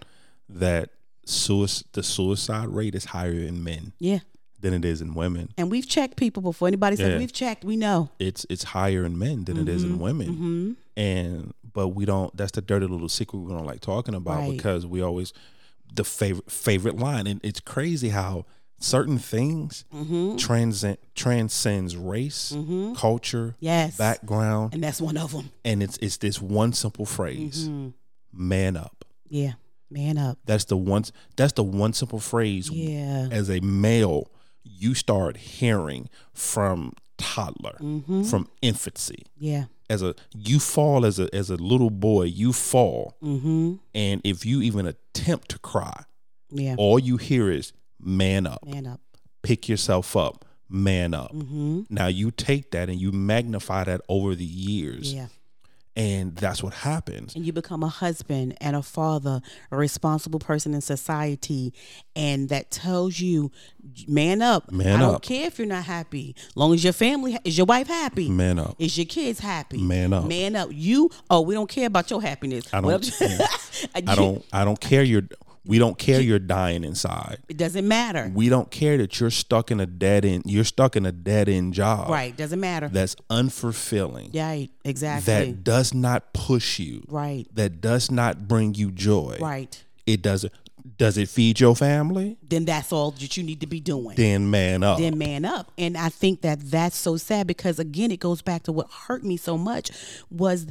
That 0.48 0.90
suicide 1.24 1.86
the 1.92 2.02
suicide 2.02 2.68
rate 2.68 2.94
is 2.94 3.06
higher 3.06 3.32
in 3.32 3.64
men 3.64 3.92
Yeah. 3.98 4.20
than 4.60 4.72
it 4.74 4.84
is 4.84 5.00
in 5.00 5.14
women. 5.14 5.48
And 5.58 5.70
we've 5.70 5.88
checked 5.88 6.16
people 6.16 6.40
before 6.42 6.68
anybody 6.68 6.96
said 6.96 7.12
Yeah. 7.12 7.18
we've 7.18 7.32
checked, 7.32 7.64
we 7.64 7.76
know. 7.76 8.10
It's 8.18 8.46
it's 8.48 8.62
higher 8.64 9.04
in 9.04 9.18
men 9.18 9.44
than 9.44 9.56
it 9.58 9.68
is 9.68 9.82
in 9.82 9.98
women. 9.98 10.28
Mm-hmm. 10.28 10.72
And 11.00 11.52
but 11.72 11.88
we 11.88 12.04
don't 12.04 12.34
that's 12.36 12.52
the 12.52 12.62
dirty 12.62 12.86
little 12.86 13.08
secret 13.08 13.40
we 13.40 13.52
don't 13.52 13.66
like 13.66 13.80
talking 13.80 14.14
about 14.14 14.38
Right. 14.40 14.50
because 14.56 14.86
we 14.86 15.00
always 15.02 15.32
the 15.92 16.04
favorite 16.04 16.50
favorite 16.50 16.96
line. 16.96 17.26
And 17.26 17.40
it's 17.42 17.60
crazy 17.60 18.10
how 18.10 18.44
certain 18.78 19.18
things 19.18 19.84
Mm-hmm. 19.92 20.36
transcend 20.36 20.98
transcends 21.16 21.96
race, 21.96 22.54
culture, 22.96 23.56
Yes. 23.58 23.96
background, 23.96 24.74
And 24.74 24.82
that's 24.84 25.00
one 25.00 25.16
of 25.16 25.32
them. 25.32 25.50
and 25.64 25.82
it's 25.82 25.96
it's 25.98 26.18
this 26.18 26.40
one 26.40 26.72
simple 26.72 27.04
phrase: 27.04 27.68
Mm-hmm. 27.68 27.88
"Man 28.32 28.76
up." 28.76 29.04
Yeah. 29.28 29.54
Man 29.90 30.18
up. 30.18 30.38
That's 30.44 30.64
the 30.64 30.76
one. 30.76 31.04
That's 31.36 31.52
the 31.52 31.62
one 31.62 31.92
simple 31.92 32.18
phrase. 32.20 32.70
Yeah. 32.70 33.28
As 33.30 33.48
a 33.50 33.60
male, 33.60 34.30
you 34.64 34.94
start 34.94 35.36
hearing 35.36 36.08
from 36.34 36.92
toddler, 37.18 37.76
Mm-hmm. 37.80 38.24
from 38.24 38.48
infancy. 38.62 39.24
Yeah. 39.38 39.66
As 39.88 40.02
a 40.02 40.14
you 40.36 40.58
fall 40.58 41.06
as 41.06 41.18
a 41.20 41.32
as 41.34 41.48
a 41.50 41.56
little 41.56 41.90
boy, 41.90 42.24
you 42.24 42.52
fall, 42.52 43.16
Mm-hmm. 43.22 43.74
and 43.94 44.20
if 44.24 44.44
you 44.44 44.60
even 44.62 44.86
attempt 44.86 45.48
to 45.50 45.58
cry, 45.60 46.02
Yeah. 46.50 46.74
all 46.76 46.98
you 46.98 47.16
hear 47.16 47.50
is 47.50 47.72
"man 48.00 48.46
up." 48.46 48.66
Man 48.66 48.86
up. 48.86 49.00
Pick 49.42 49.68
yourself 49.68 50.16
up. 50.16 50.44
Man 50.68 51.14
up. 51.14 51.32
Mm-hmm. 51.32 51.82
Now 51.88 52.08
you 52.08 52.32
take 52.32 52.72
that 52.72 52.88
and 52.90 53.00
you 53.00 53.12
magnify 53.12 53.84
that 53.84 54.00
over 54.08 54.34
the 54.34 54.44
years, 54.44 55.14
Yeah. 55.14 55.28
And 55.96 56.36
that's 56.36 56.62
what 56.62 56.74
happens. 56.74 57.34
And 57.34 57.44
you 57.46 57.52
become 57.52 57.82
a 57.82 57.88
husband 57.88 58.56
and 58.60 58.76
a 58.76 58.82
father, 58.82 59.40
a 59.70 59.76
responsible 59.76 60.38
person 60.38 60.74
in 60.74 60.80
society, 60.82 61.72
and 62.14 62.48
that 62.50 62.70
tells 62.70 63.18
you, 63.18 63.50
man 64.06 64.42
up. 64.42 64.70
Man 64.70 64.96
I 64.96 65.00
don't 65.00 65.22
care 65.22 65.46
if 65.46 65.58
you're 65.58 65.66
not 65.66 65.84
happy. 65.84 66.36
Long 66.54 66.74
as 66.74 66.84
your 66.84 66.92
family 66.92 67.38
is 67.44 67.56
your 67.56 67.64
wife 67.66 67.88
happy. 67.88 68.28
Man 68.28 68.58
up. 68.58 68.76
Is 68.78 68.96
your 68.98 69.06
kids 69.06 69.40
happy? 69.40 69.78
Man 69.78 70.12
up. 70.12 70.26
Man 70.26 70.54
up. 70.54 70.68
You 70.72 71.10
oh, 71.30 71.40
we 71.40 71.54
don't 71.54 71.68
care 71.68 71.86
about 71.86 72.10
your 72.10 72.20
happiness. 72.20 72.66
I 72.72 72.80
don't- 72.80 73.20
yeah. 73.20 73.46
I 73.94 74.00
don't. 74.14 74.44
I 74.52 74.64
don't 74.64 74.80
care. 74.80 75.02
You're. 75.02 75.22
We 75.66 75.78
don't 75.78 75.98
care. 75.98 76.20
You're 76.20 76.38
dying 76.38 76.84
inside. 76.84 77.38
It 77.48 77.56
doesn't 77.56 77.86
matter. 77.86 78.30
We 78.34 78.48
don't 78.48 78.70
care 78.70 78.96
that 78.98 79.18
you're 79.20 79.30
stuck 79.30 79.70
in 79.70 79.80
a 79.80 79.86
dead 79.86 80.24
end. 80.24 80.44
You're 80.46 80.64
stuck 80.64 80.96
in 80.96 81.06
a 81.06 81.12
dead 81.12 81.48
end 81.48 81.74
job. 81.74 82.08
Right. 82.08 82.36
Doesn't 82.36 82.60
matter. 82.60 82.88
That's 82.88 83.16
unfulfilling. 83.30 84.34
Right. 84.34 84.68
Exactly. 84.84 85.32
That 85.32 85.64
does 85.64 85.94
not 85.94 86.32
push 86.32 86.78
you. 86.78 87.04
right. 87.08 87.46
That 87.54 87.80
does 87.80 88.10
not 88.10 88.46
bring 88.48 88.74
you 88.74 88.90
joy. 88.90 89.38
Right. 89.40 89.82
It 90.06 90.22
doesn't. 90.22 90.52
Does 90.98 91.18
it 91.18 91.28
feed 91.28 91.60
your 91.60 91.74
family? 91.76 92.36
Then 92.42 92.64
that's 92.64 92.92
all 92.92 93.10
that 93.12 93.36
you 93.36 93.42
need 93.42 93.60
to 93.60 93.66
be 93.66 93.80
doing. 93.80 94.16
Then 94.16 94.50
man 94.50 94.82
up. 94.82 94.98
then 94.98 95.18
man 95.18 95.44
up 95.44 95.70
and 95.78 95.96
i 95.96 96.08
think 96.08 96.42
that 96.42 96.58
that's 96.70 96.96
so 96.96 97.16
sad 97.16 97.46
because 97.46 97.78
again 97.78 98.10
it 98.10 98.20
goes 98.20 98.42
back 98.42 98.62
to 98.62 98.72
what 98.72 98.90
hurt 98.90 99.22
me 99.24 99.36
so 99.36 99.58
much 99.58 99.90
was 100.30 100.66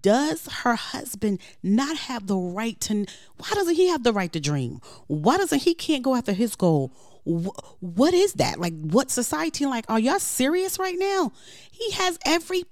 does 0.00 0.46
her 0.62 0.74
husband 0.74 1.40
not 1.62 1.96
have 1.96 2.26
the 2.26 2.36
right 2.36 2.80
to 2.80 3.06
why 3.36 3.50
doesn't 3.54 3.74
he 3.74 3.88
have 3.88 4.02
the 4.02 4.12
right 4.12 4.32
to 4.32 4.40
dream 4.40 4.80
why 5.06 5.36
doesn't 5.36 5.62
he 5.62 5.74
can't 5.74 6.02
go 6.02 6.14
after 6.14 6.32
his 6.32 6.56
goal 6.56 6.92
what 7.24 8.14
is 8.14 8.34
that 8.34 8.58
like 8.58 8.74
what 8.80 9.10
society 9.10 9.66
like 9.66 9.84
are 9.88 10.00
y'all 10.00 10.18
serious 10.18 10.78
right 10.78 10.96
now 10.98 11.32
he 11.70 11.90
has 11.92 12.18
every 12.24 12.62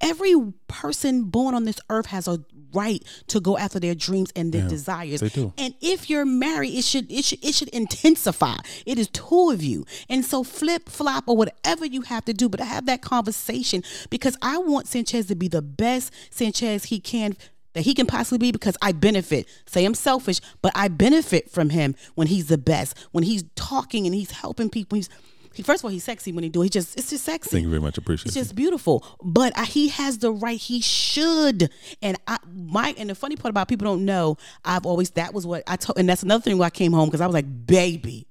every 0.00 0.34
person 0.68 1.24
born 1.24 1.54
on 1.54 1.64
this 1.64 1.78
earth 1.90 2.06
has 2.06 2.26
a 2.26 2.42
right 2.72 3.02
to 3.28 3.40
go 3.40 3.58
after 3.58 3.80
their 3.80 3.94
dreams 3.94 4.32
and 4.36 4.52
their 4.52 4.68
desires 4.68 5.20
they 5.20 5.28
do. 5.28 5.52
and 5.58 5.74
if 5.80 6.08
you're 6.10 6.26
married, 6.26 6.74
it 6.74 6.84
should 6.84 7.10
it 7.10 7.24
should 7.24 7.44
it 7.44 7.54
should 7.54 7.68
intensify. 7.70 8.56
It 8.86 8.98
is 8.98 9.08
two 9.08 9.50
of 9.50 9.62
you. 9.62 9.86
And 10.08 10.24
so 10.24 10.44
flip 10.44 10.88
flop 10.88 11.24
or 11.26 11.36
whatever 11.36 11.84
you 11.84 12.02
have 12.02 12.24
to 12.26 12.32
do, 12.32 12.48
but 12.48 12.60
have 12.60 12.86
that 12.86 13.02
conversation 13.02 13.82
because 14.10 14.36
I 14.42 14.58
want 14.58 14.86
Sanchez 14.86 15.26
to 15.26 15.34
be 15.34 15.48
the 15.48 15.62
best 15.62 16.12
Sanchez 16.30 16.84
he 16.84 17.00
can 17.00 17.36
that 17.72 17.82
he 17.82 17.94
can 17.94 18.06
possibly 18.06 18.38
be 18.38 18.52
because 18.52 18.76
I 18.82 18.92
benefit. 18.92 19.46
Say 19.66 19.84
I'm 19.84 19.94
selfish, 19.94 20.40
but 20.60 20.72
I 20.74 20.88
benefit 20.88 21.50
from 21.50 21.70
him 21.70 21.94
when 22.14 22.26
he's 22.26 22.48
the 22.48 22.58
best. 22.58 22.96
When 23.12 23.24
he's 23.24 23.44
talking 23.54 24.06
and 24.06 24.14
he's 24.14 24.32
helping 24.32 24.70
people. 24.70 24.96
He's 24.96 25.08
he, 25.54 25.62
first 25.62 25.80
of 25.80 25.86
all, 25.86 25.90
he's 25.90 26.04
sexy 26.04 26.32
when 26.32 26.44
he 26.44 26.50
do. 26.50 26.60
it. 26.62 26.64
He 26.66 26.70
just 26.70 26.96
it's 26.98 27.10
just 27.10 27.24
sexy. 27.24 27.50
Thank 27.50 27.64
you 27.64 27.70
very 27.70 27.80
much. 27.80 27.98
Appreciate 27.98 28.26
It's 28.28 28.36
it. 28.36 28.40
just 28.40 28.54
beautiful. 28.54 29.04
But 29.22 29.52
I, 29.58 29.64
he 29.64 29.88
has 29.88 30.18
the 30.18 30.32
right. 30.32 30.58
He 30.58 30.80
should. 30.80 31.70
And 32.02 32.16
I, 32.26 32.38
my, 32.52 32.94
and 32.96 33.10
the 33.10 33.14
funny 33.14 33.36
part 33.36 33.50
about 33.50 33.68
people 33.68 33.86
don't 33.86 34.04
know, 34.04 34.36
I've 34.64 34.86
always 34.86 35.10
that 35.10 35.34
was 35.34 35.46
what 35.46 35.62
I 35.66 35.76
told, 35.76 35.98
and 35.98 36.08
that's 36.08 36.22
another 36.22 36.42
thing 36.42 36.56
why 36.58 36.66
I 36.66 36.70
came 36.70 36.92
home 36.92 37.08
because 37.08 37.20
I 37.20 37.26
was 37.26 37.34
like, 37.34 37.66
baby, 37.66 38.26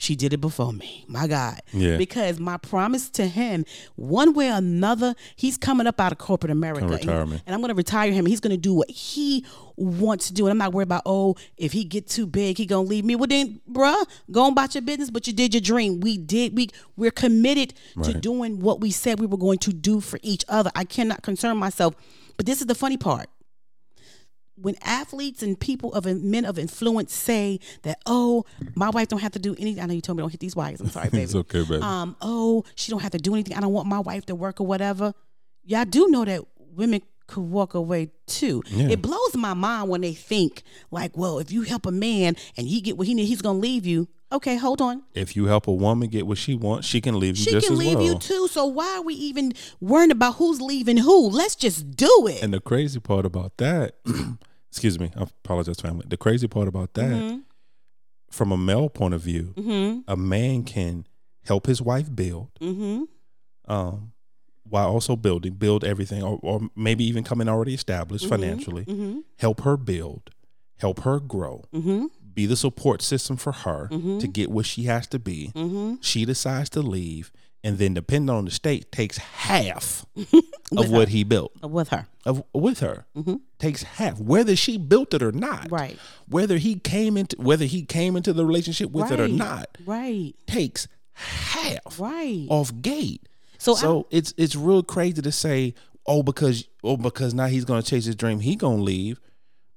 she 0.00 0.14
did 0.16 0.32
it 0.32 0.40
before 0.40 0.72
me. 0.72 1.04
My 1.08 1.26
God. 1.26 1.60
Yeah. 1.72 1.96
Because 1.96 2.38
my 2.38 2.56
promise 2.56 3.10
to 3.10 3.26
him, 3.26 3.64
one 3.96 4.32
way 4.32 4.48
or 4.48 4.54
another, 4.54 5.14
he's 5.36 5.56
coming 5.56 5.86
up 5.88 6.00
out 6.00 6.12
of 6.12 6.18
corporate 6.18 6.52
America. 6.52 6.86
And- 7.00 7.10
And, 7.46 7.54
I'm 7.54 7.60
going 7.60 7.68
to 7.70 7.74
retire 7.74 8.12
him. 8.12 8.24
He's 8.24 8.40
going 8.40 8.52
to 8.52 8.56
do 8.56 8.72
what 8.72 8.88
he 8.90 9.44
wants 9.76 10.28
to 10.28 10.34
do. 10.34 10.46
And 10.46 10.52
I'm 10.52 10.58
not 10.58 10.72
worried 10.72 10.84
about, 10.84 11.02
oh, 11.04 11.34
if 11.56 11.72
he 11.72 11.82
get 11.84 12.06
too 12.08 12.26
big, 12.26 12.58
he 12.58 12.64
going 12.66 12.86
to 12.86 12.90
leave 12.90 13.04
me. 13.04 13.16
Well, 13.16 13.26
then, 13.26 13.60
bruh, 13.70 14.06
go 14.30 14.44
on 14.44 14.52
about 14.52 14.74
your 14.74 14.82
business, 14.82 15.10
but 15.10 15.26
you 15.26 15.32
did 15.32 15.52
your 15.52 15.60
dream. 15.60 16.00
We 16.00 16.16
did. 16.16 16.56
We, 16.56 16.68
we're 16.96 17.10
committed 17.10 17.74
to 18.04 18.12
doing 18.14 18.60
what 18.60 18.80
we 18.80 18.90
said 18.92 19.18
we 19.20 19.26
were 19.26 19.36
going 19.36 19.58
to 19.58 19.72
do 19.72 20.00
for 20.00 20.18
each 20.22 20.44
other. 20.48 20.70
I 20.76 20.84
cannot 20.84 21.22
concern 21.22 21.56
myself. 21.56 21.94
But 22.36 22.46
this 22.46 22.60
is 22.60 22.66
the 22.68 22.74
funny 22.76 22.96
part 22.96 23.28
when 24.60 24.74
athletes 24.82 25.42
and 25.42 25.58
people 25.58 25.92
of 25.94 26.04
men 26.06 26.44
of 26.44 26.58
influence 26.58 27.14
say 27.14 27.60
that, 27.82 27.98
oh, 28.06 28.44
my 28.74 28.90
wife 28.90 29.08
don't 29.08 29.20
have 29.20 29.32
to 29.32 29.38
do 29.38 29.54
anything. 29.58 29.82
I 29.82 29.86
know 29.86 29.94
you 29.94 30.00
told 30.00 30.16
me 30.16 30.22
don't 30.22 30.30
hit 30.30 30.40
these 30.40 30.56
wires. 30.56 30.80
I'm 30.80 30.88
sorry, 30.88 31.08
baby. 31.12 31.22
It's 31.24 31.34
okay, 31.34 31.62
baby. 31.62 31.82
Um, 31.82 32.16
oh, 32.20 32.64
she 32.74 32.90
don't 32.90 33.00
have 33.02 33.12
to 33.12 33.18
do 33.18 33.34
anything. 33.34 33.56
I 33.56 33.60
don't 33.60 33.72
want 33.72 33.86
my 33.88 34.00
wife 34.00 34.26
to 34.26 34.34
work 34.34 34.60
or 34.60 34.66
whatever. 34.66 35.14
Y'all 35.64 35.84
do 35.84 36.08
know 36.08 36.24
that 36.24 36.42
women 36.74 37.02
could 37.26 37.42
walk 37.42 37.74
away 37.74 38.10
too. 38.26 38.62
Yeah. 38.68 38.88
It 38.88 39.02
blows 39.02 39.36
my 39.36 39.52
mind 39.54 39.90
when 39.90 40.00
they 40.00 40.14
think 40.14 40.62
like, 40.90 41.16
well, 41.16 41.38
if 41.38 41.52
you 41.52 41.62
help 41.62 41.84
a 41.86 41.90
man 41.92 42.36
and 42.56 42.66
he 42.66 42.80
get 42.80 42.96
what 42.96 43.06
he 43.06 43.14
needs, 43.14 43.28
he's 43.28 43.42
gonna 43.42 43.58
leave 43.58 43.84
you. 43.86 44.08
Okay, 44.30 44.56
hold 44.56 44.82
on. 44.82 45.02
if 45.14 45.36
you 45.36 45.46
help 45.46 45.66
a 45.68 45.72
woman 45.72 46.08
get 46.10 46.26
what 46.26 46.36
she 46.36 46.54
wants, 46.54 46.86
she 46.86 47.00
can 47.00 47.18
leave 47.18 47.38
you 47.38 47.44
She 47.44 47.60
can 47.60 47.78
leave 47.78 47.94
well. 47.96 48.04
you 48.04 48.18
too. 48.18 48.46
So 48.48 48.66
why 48.66 48.96
are 48.96 49.02
we 49.02 49.14
even 49.14 49.52
worrying 49.80 50.10
about 50.10 50.34
who's 50.36 50.60
leaving 50.60 50.98
who? 50.98 51.28
Let's 51.30 51.54
just 51.54 51.92
do 51.96 52.26
it. 52.30 52.42
And 52.42 52.52
the 52.52 52.60
crazy 52.60 53.00
part 53.00 53.24
about 53.24 53.56
that, 53.56 53.94
excuse 54.78 54.98
me, 55.00 55.10
I 55.16 55.22
apologize, 55.22 55.80
family. 55.80 56.06
The 56.08 56.16
crazy 56.16 56.46
part 56.48 56.68
about 56.68 56.94
that, 56.94 57.10
Mm-hmm. 57.10 57.38
from 58.30 58.52
a 58.52 58.56
male 58.56 58.88
point 58.88 59.14
of 59.14 59.20
view, 59.22 59.54
a 60.06 60.16
man 60.16 60.62
can 60.62 61.06
help 61.44 61.66
his 61.66 61.80
wife 61.82 62.14
build, 62.14 62.50
mm-hmm. 62.60 63.04
um, 63.72 64.12
while 64.68 64.88
also 64.88 65.16
building, 65.16 65.54
build 65.54 65.82
everything, 65.84 66.22
or, 66.22 66.38
or 66.42 66.60
maybe 66.76 67.04
even 67.04 67.24
coming 67.24 67.48
already 67.48 67.74
established 67.74 68.24
Mm-hmm. 68.26 68.34
financially. 68.42 69.22
Help 69.38 69.62
her 69.62 69.76
build, 69.76 70.30
help 70.78 71.00
her 71.00 71.18
grow, 71.20 71.64
Mm-hmm. 71.72 72.06
be 72.34 72.46
the 72.46 72.56
support 72.56 73.02
system 73.02 73.36
for 73.36 73.52
her 73.52 73.88
to 73.88 74.26
get 74.28 74.50
what 74.50 74.66
she 74.66 74.84
has 74.84 75.06
to 75.08 75.18
be. 75.18 75.52
She 76.02 76.24
decides 76.24 76.70
to 76.70 76.82
leave, 76.82 77.32
and 77.64 77.78
then 77.78 77.94
depending 77.94 78.34
on 78.34 78.44
the 78.44 78.50
state 78.50 78.90
takes 78.92 79.18
half 79.18 80.06
of 80.76 80.90
what 80.90 81.08
he 81.08 81.24
built 81.24 81.52
with 81.62 81.88
her. 81.88 82.06
of 82.24 82.42
with 82.54 82.80
her 82.80 83.04
takes 83.58 83.82
half 83.82 84.20
whether 84.20 84.54
she 84.54 84.78
built 84.78 85.12
it 85.14 85.22
or 85.22 85.32
not 85.32 85.62
Mm-hmm. 85.64 85.74
Right. 85.74 85.98
whether 86.28 86.56
he 86.58 86.76
came 86.76 87.16
into 87.16 87.36
whether 87.40 87.64
he 87.64 87.82
came 87.82 88.16
into 88.16 88.32
the 88.32 88.44
relationship 88.46 88.90
with 88.90 89.10
it 89.10 89.18
or 89.20 89.28
not 89.28 89.76
Right. 89.86 90.34
takes 90.46 90.86
half 91.14 91.98
Right. 91.98 92.46
off 92.48 92.72
gate 92.80 93.28
So 93.58 93.74
so 93.74 94.06
it's 94.10 94.32
it's 94.36 94.54
real 94.56 94.82
crazy 94.82 95.20
to 95.22 95.32
say 95.32 95.74
oh 96.06 96.22
because 96.22 96.64
oh 96.84 96.96
because 96.96 97.34
now 97.34 97.46
he's 97.46 97.64
gonna 97.64 97.82
chase 97.82 98.04
his 98.04 98.14
dream 98.16 98.40
he 98.40 98.54
gonna 98.56 98.82
leave 98.82 99.20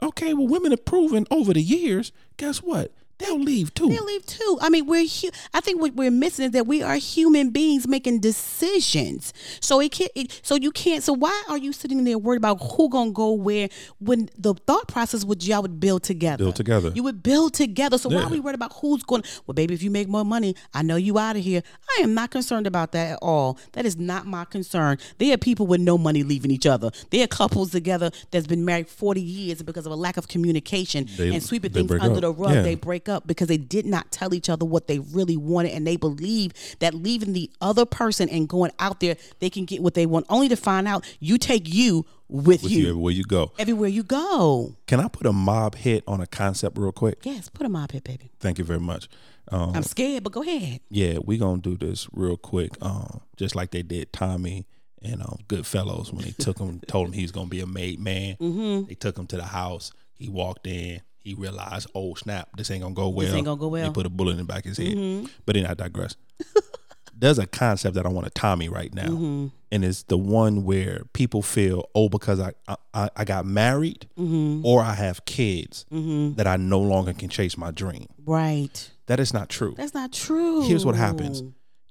okay 0.04 0.34
well 0.34 0.48
women 0.48 0.72
have 0.72 0.86
proven 0.86 1.26
over 1.32 1.54
the 1.54 1.62
years 1.62 2.12
guess 2.38 2.60
what 2.60 2.94
they'll 3.22 3.40
leave 3.40 3.74
too 3.74 3.88
They'll 3.90 4.06
leave 4.06 4.26
too. 4.26 4.58
I 4.62 4.70
mean, 4.70 4.86
we're. 4.86 5.06
Hu- 5.06 5.30
I 5.54 5.62
think 5.62 5.82
what 5.82 5.94
we're 5.96 6.12
missing 6.12 6.46
is 6.46 6.52
that 6.52 6.68
we 6.68 6.82
are 6.84 6.96
human 6.96 7.50
beings 7.50 7.88
making 7.88 8.20
decisions. 8.20 9.34
So 9.60 9.80
it 9.80 9.92
can't. 9.92 10.12
It, 10.16 10.40
so 10.44 10.56
you 10.56 10.72
can't. 10.72 11.04
So 11.04 11.14
why 11.14 11.44
are 11.50 11.58
you 11.58 11.74
sitting 11.74 12.04
there 12.04 12.18
worried 12.18 12.38
about 12.38 12.56
who 12.62 12.90
gonna 12.90 13.12
go 13.12 13.32
where 13.34 13.70
when 14.00 14.30
the 14.38 14.54
thought 14.54 14.88
process 14.88 15.24
would 15.26 15.46
y'all 15.46 15.62
would 15.62 15.80
build 15.80 16.04
together? 16.04 16.44
Build 16.44 16.56
together. 16.56 16.92
You 16.94 17.04
would 17.04 17.24
build 17.24 17.54
together. 17.54 17.98
So 17.98 18.10
why 18.10 18.24
are 18.24 18.30
we 18.30 18.40
worried 18.40 18.56
about 18.56 18.74
who's 18.74 19.04
going? 19.04 19.24
Well, 19.46 19.54
baby, 19.54 19.74
if 19.74 19.84
you 19.84 19.92
make 19.92 20.08
more 20.08 20.26
money, 20.26 20.56
I 20.74 20.82
know 20.82 20.96
you 20.96 21.18
out 21.18 21.36
of 21.36 21.44
here. 21.44 21.62
I 21.98 22.02
am 22.04 22.14
not 22.14 22.32
concerned 22.32 22.68
about 22.68 22.92
that 22.94 23.14
at 23.14 23.20
all. 23.22 23.58
That 23.74 23.86
is 23.86 23.98
not 23.98 24.26
my 24.26 24.46
concern. 24.46 24.98
There 25.18 25.34
are 25.34 25.38
people 25.38 25.68
with 25.68 25.82
no 25.82 25.98
money 25.98 26.24
leaving 26.24 26.52
each 26.52 26.66
other. 26.66 26.92
There 27.10 27.24
are 27.24 27.28
couples 27.28 27.72
together 27.72 28.12
that's 28.32 28.48
been 28.48 28.66
married 28.66 28.88
forty 28.90 29.22
years 29.22 29.62
because 29.62 29.86
of 29.86 29.92
a 29.92 29.96
lack 29.96 30.18
of 30.18 30.28
communication 30.28 31.08
They- 31.18 31.34
and 31.34 31.44
sweeping 31.44 31.72
things 31.72 31.92
under 31.92 32.16
up. 32.16 32.22
the 32.22 32.32
rug. 32.34 32.54
Yeah. 32.54 32.62
They 32.62 32.76
break 32.76 33.10
up 33.10 33.11
because 33.20 33.48
they 33.48 33.58
did 33.58 33.86
not 33.86 34.12
tell 34.12 34.34
each 34.34 34.50
other 34.50 34.66
what 34.66 34.88
they 34.88 35.00
really 35.00 35.38
wanted 35.38 35.72
and 35.72 35.86
they 35.86 35.98
believe 35.98 36.54
that 36.80 36.94
leaving 36.94 37.34
the 37.34 37.50
other 37.62 37.86
person 37.86 38.30
and 38.30 38.48
going 38.48 38.72
out 38.80 39.00
there 39.00 39.16
they 39.40 39.50
can 39.50 39.66
get 39.66 39.82
what 39.82 39.94
they 39.94 40.06
want 40.06 40.26
only 40.30 40.48
to 40.48 40.56
find 40.56 40.88
out 40.88 41.06
you 41.20 41.38
take 41.38 41.72
you 41.72 42.06
with, 42.28 42.64
with 42.64 42.72
you, 42.72 42.84
you 42.84 42.90
everywhere 42.90 43.12
you 43.12 43.24
go 43.24 43.52
everywhere 43.60 43.90
you 43.90 44.04
go 44.04 44.74
can 44.88 45.00
i 45.00 45.08
put 45.08 45.28
a 45.28 45.34
mob 45.34 45.76
hit 45.76 46.04
on 46.08 46.22
a 46.22 46.28
concept 46.28 46.78
real 46.78 46.92
quick 46.92 47.20
yes 47.24 47.50
put 47.50 47.66
a 47.66 47.70
mob 47.70 47.92
hit, 47.92 48.04
baby 48.04 48.32
thank 48.40 48.58
you 48.58 48.64
very 48.64 48.80
much 48.80 49.10
um, 49.52 49.76
i'm 49.76 49.84
scared 49.84 50.24
but 50.24 50.32
go 50.32 50.42
ahead 50.42 50.80
yeah, 50.90 51.20
we 51.24 51.38
gonna 51.38 51.62
do 51.62 51.78
this 51.78 52.08
real 52.12 52.38
quick. 52.38 52.72
Um, 52.82 53.22
just 53.38 53.56
like 53.56 53.72
they 53.72 53.82
did 53.82 54.12
Tommy 54.14 54.68
and 55.02 55.22
um, 55.22 55.38
Goodfellas 55.48 56.12
when 56.14 56.26
they 56.26 56.32
took 56.32 56.60
him, 56.60 56.80
told 56.88 57.08
him 57.08 57.14
he's 57.14 57.32
gonna 57.32 57.48
be 57.48 57.62
a 57.62 57.66
made 57.66 58.00
man. 58.00 58.36
Mm-hmm. 58.40 58.88
They 58.88 58.96
took 58.96 59.18
him 59.18 59.28
to 59.28 59.38
the 59.38 59.46
house. 59.46 59.92
He 60.14 60.30
walked 60.30 60.68
in. 60.68 61.02
He 61.24 61.34
realized, 61.34 61.88
oh 61.94 62.16
snap, 62.16 62.50
this 62.58 62.72
ain't 62.72 62.82
gonna 62.82 62.96
go 62.96 63.10
well. 63.10 63.28
This 63.28 63.36
ain't 63.36 63.46
gonna 63.46 63.60
go 63.60 63.68
well. 63.68 63.86
He 63.86 63.92
put 63.92 64.06
a 64.06 64.10
bullet 64.10 64.32
in 64.32 64.38
the 64.38 64.44
back 64.44 64.66
of 64.66 64.76
his 64.76 64.78
head. 64.78 64.98
Mm-hmm. 64.98 65.28
But 65.46 65.56
then 65.56 65.66
I 65.66 65.74
digress. 65.74 66.16
There's 67.18 67.38
a 67.38 67.46
concept 67.46 67.96
that 67.96 68.06
I 68.08 68.10
want 68.10 68.26
to 68.26 68.32
Tommy 68.32 68.68
right 68.68 68.92
now, 68.92 69.10
mm-hmm. 69.10 69.48
and 69.72 69.86
it's 69.86 70.02
the 70.04 70.18
one 70.18 70.64
where 70.64 71.04
people 71.14 71.44
feel, 71.44 71.88
oh, 71.94 72.10
because 72.10 72.40
I 72.40 72.54
I, 72.94 73.10
I 73.16 73.26
got 73.26 73.46
married 73.46 74.10
mm-hmm. 74.18 74.66
or 74.66 74.82
I 74.82 74.96
have 74.96 75.24
kids, 75.26 75.86
that 75.92 76.48
I 76.48 76.58
no 76.58 76.80
longer 76.80 77.14
can 77.14 77.30
chase 77.30 77.58
my 77.58 77.70
dream. 77.70 78.08
right 78.26 78.90
That 79.06 79.20
is 79.20 79.34
not 79.34 79.50
true 79.50 79.76
that's 79.78 79.94
not 79.94 80.12
true 80.12 80.62
here's 80.64 80.86
what 80.86 80.96
happens 80.96 81.44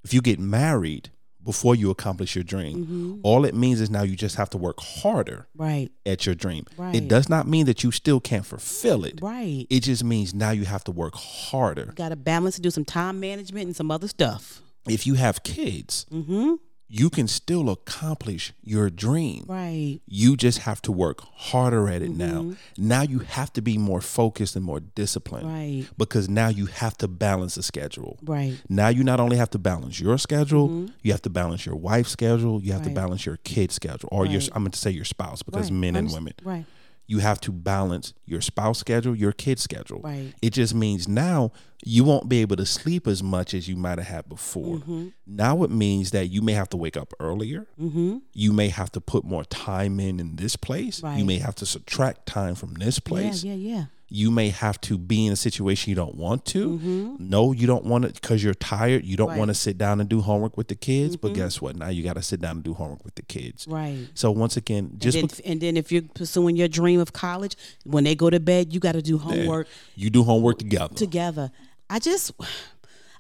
if 0.03 0.15
you 0.15 0.21
get 0.21 0.39
married 0.41 1.11
before 1.45 1.75
you 1.75 1.91
accomplish 1.91 2.35
your 2.35 2.45
dream. 2.45 3.21
All 3.23 3.45
it 3.45 3.55
means 3.55 3.81
is 3.81 3.91
now 3.91 4.03
you 4.03 4.17
just 4.17 4.37
have 4.37 4.51
to 4.51 4.59
work 4.59 4.81
harder 4.81 5.47
right. 5.57 5.91
at 6.05 6.27
your 6.27 6.35
dream. 6.35 6.67
Right. 6.77 6.95
it 6.95 7.09
does 7.09 7.29
not 7.29 7.47
mean 7.47 7.67
that 7.67 7.83
you 7.83 7.91
still 7.91 8.21
can't 8.21 8.45
fulfill 8.45 9.05
it. 9.05 9.21
Right. 9.23 9.67
It 9.71 9.81
just 9.81 10.05
means 10.05 10.35
now 10.35 10.51
you 10.51 10.65
have 10.65 10.85
to 10.85 10.93
work 10.93 11.15
harder. 11.15 11.93
Got 11.97 12.11
to 12.11 12.17
balance 12.17 12.57
and 12.57 12.63
do 12.63 12.71
some 12.71 12.85
time 12.85 13.21
management 13.21 13.67
and 13.67 13.77
some 13.77 13.91
other 13.91 14.09
stuff. 14.09 14.63
If 14.89 15.07
you 15.07 15.15
have 15.15 15.43
kids 15.43 16.07
mm-hmm 16.11 16.55
you 16.93 17.09
can 17.09 17.29
still 17.29 17.71
accomplish 17.71 18.53
your 18.65 18.91
dream. 18.91 19.45
Right. 19.47 20.01
You 20.07 20.37
just 20.37 20.59
have 20.59 20.83
to 20.83 20.93
work 20.93 21.21
harder 21.35 21.89
at 21.89 22.03
it 22.03 22.11
now. 22.11 22.41
Mm-hmm. 22.43 22.53
now 22.89 23.03
you 23.03 23.21
have 23.21 23.53
to 23.53 23.63
be 23.63 23.79
more 23.79 24.01
focused 24.01 24.57
and 24.57 24.65
more 24.65 24.81
disciplined 24.81 25.47
right. 25.47 25.87
because 25.97 26.29
now 26.29 26.49
you 26.49 26.67
have 26.67 26.99
to 26.99 27.07
balance 27.07 27.55
the 27.55 27.63
schedule. 27.63 28.19
Right. 28.23 28.61
Now 28.69 28.89
you 28.89 29.05
not 29.05 29.21
only 29.21 29.37
have 29.37 29.51
to 29.51 29.59
balance 29.59 30.01
your 30.01 30.19
schedule, 30.19 30.89
you 31.03 31.13
have 31.13 31.23
to 31.23 31.31
balance 31.31 31.65
your 31.65 31.77
wife's 31.77 32.11
schedule, 32.11 32.61
you 32.61 32.73
have 32.73 32.83
to 32.83 32.89
Mm-hmm. 32.91 32.95
Balance 32.95 33.25
your 33.25 33.37
kid's 33.45 33.75
schedule, 33.77 34.09
or 34.11 34.27
your 34.27 34.43
I'm 34.53 34.65
going 34.65 34.73
to 34.73 34.79
say 34.79 34.91
your 34.91 35.05
spouse 35.05 35.43
because 35.45 35.71
right. 35.71 35.81
men 35.81 35.95
and 35.97 36.09
Underst- 36.09 36.15
women. 36.15 36.33
right 36.43 36.65
You 37.11 37.19
have 37.19 37.41
to 37.41 37.51
balance 37.51 38.15
your 38.25 38.41
spouse 38.41 38.79
schedule, 38.79 39.17
your 39.17 39.33
kid's 39.33 39.63
schedule. 39.63 40.01
Right. 40.01 40.33
It 40.41 40.53
just 40.53 40.77
means 40.77 41.09
now 41.09 41.51
you 41.85 42.05
won't 42.05 42.29
be 42.29 42.41
able 42.41 42.55
to 42.55 42.65
sleep 42.65 43.09
as 43.09 43.21
much 43.21 43.53
as 43.53 43.69
you 43.69 43.75
might 43.75 43.99
have 43.99 44.07
had 44.07 44.29
before. 44.29 44.77
Mm-hmm. 44.77 45.09
Now 45.27 45.65
it 45.65 45.73
means 45.73 46.13
that 46.13 46.27
you 46.27 46.41
may 46.41 46.53
have 46.53 46.69
to 46.69 46.77
wake 46.77 46.97
up 46.97 47.13
earlier. 47.19 47.67
mm-hmm 47.81 48.19
You 48.33 48.53
may 48.53 48.69
have 48.69 48.93
to 48.93 49.01
put 49.01 49.25
more 49.25 49.45
time 49.45 49.99
in 49.99 50.21
in 50.21 50.37
this 50.37 50.55
place. 50.55 51.03
You 51.03 51.25
may 51.25 51.39
have 51.39 51.57
to 51.57 51.67
subtract 51.67 52.27
time 52.27 52.55
from 52.55 52.75
this 52.75 53.01
place 53.01 53.43
yeah 53.43 53.55
yeah 53.55 53.75
yeah 53.75 53.85
you 54.13 54.31
may 54.33 54.49
have 54.49 54.81
to 54.81 54.99
be 54.99 55.25
in 55.27 55.33
a 55.33 55.37
situation 55.37 55.89
you 55.89 55.95
don't 55.95 56.17
want 56.17 56.45
to. 56.45 57.17
No, 57.21 57.53
you 57.53 57.69
don't 57.69 57.85
want 57.85 58.05
it 58.05 58.15
because 58.15 58.43
you're 58.43 58.55
tired. 58.55 59.05
You 59.05 59.17
don't 59.17 59.29
Mm-hmm. 59.29 59.31
Right. 59.31 59.35
Mm-hmm. 59.35 59.39
want 59.39 59.49
to 59.51 59.55
sit 59.55 59.79
down 59.79 60.01
and 60.01 60.09
do 60.09 60.21
homework 60.21 60.57
with 60.57 60.67
the 60.67 60.75
kids. 60.75 61.17
But 61.17 61.35
guess 61.35 61.61
what? 61.63 61.77
Now 61.77 61.89
you 61.89 62.03
got 62.03 62.15
to 62.17 62.23
sit 62.23 62.41
down 62.41 62.57
and 62.57 62.65
do 62.65 62.75
homework 62.75 63.05
with 63.05 63.15
the 63.15 63.23
kids. 63.23 63.67
right 63.69 64.09
So 64.15 64.33
once 64.33 64.57
again, 64.57 64.93
just 64.99 65.17
and, 65.17 65.31
then, 65.31 65.53
and 65.53 65.61
then 65.61 65.77
if 65.77 65.93
you're 65.93 66.03
pursuing 66.03 66.57
your 66.57 66.67
dream 66.67 66.99
of 66.99 67.13
college, 67.13 67.55
when 67.85 68.03
they 68.03 68.17
go 68.17 68.29
to 68.31 68.41
bed, 68.41 68.75
you 68.75 68.81
got 68.81 68.93
to 68.93 69.03
do 69.03 69.19
homework 69.19 69.69
you 69.95 70.11
do 70.11 70.25
homework 70.25 70.59
together. 70.59 70.95
together. 70.95 71.51
I 71.89 72.01
just, 72.01 72.33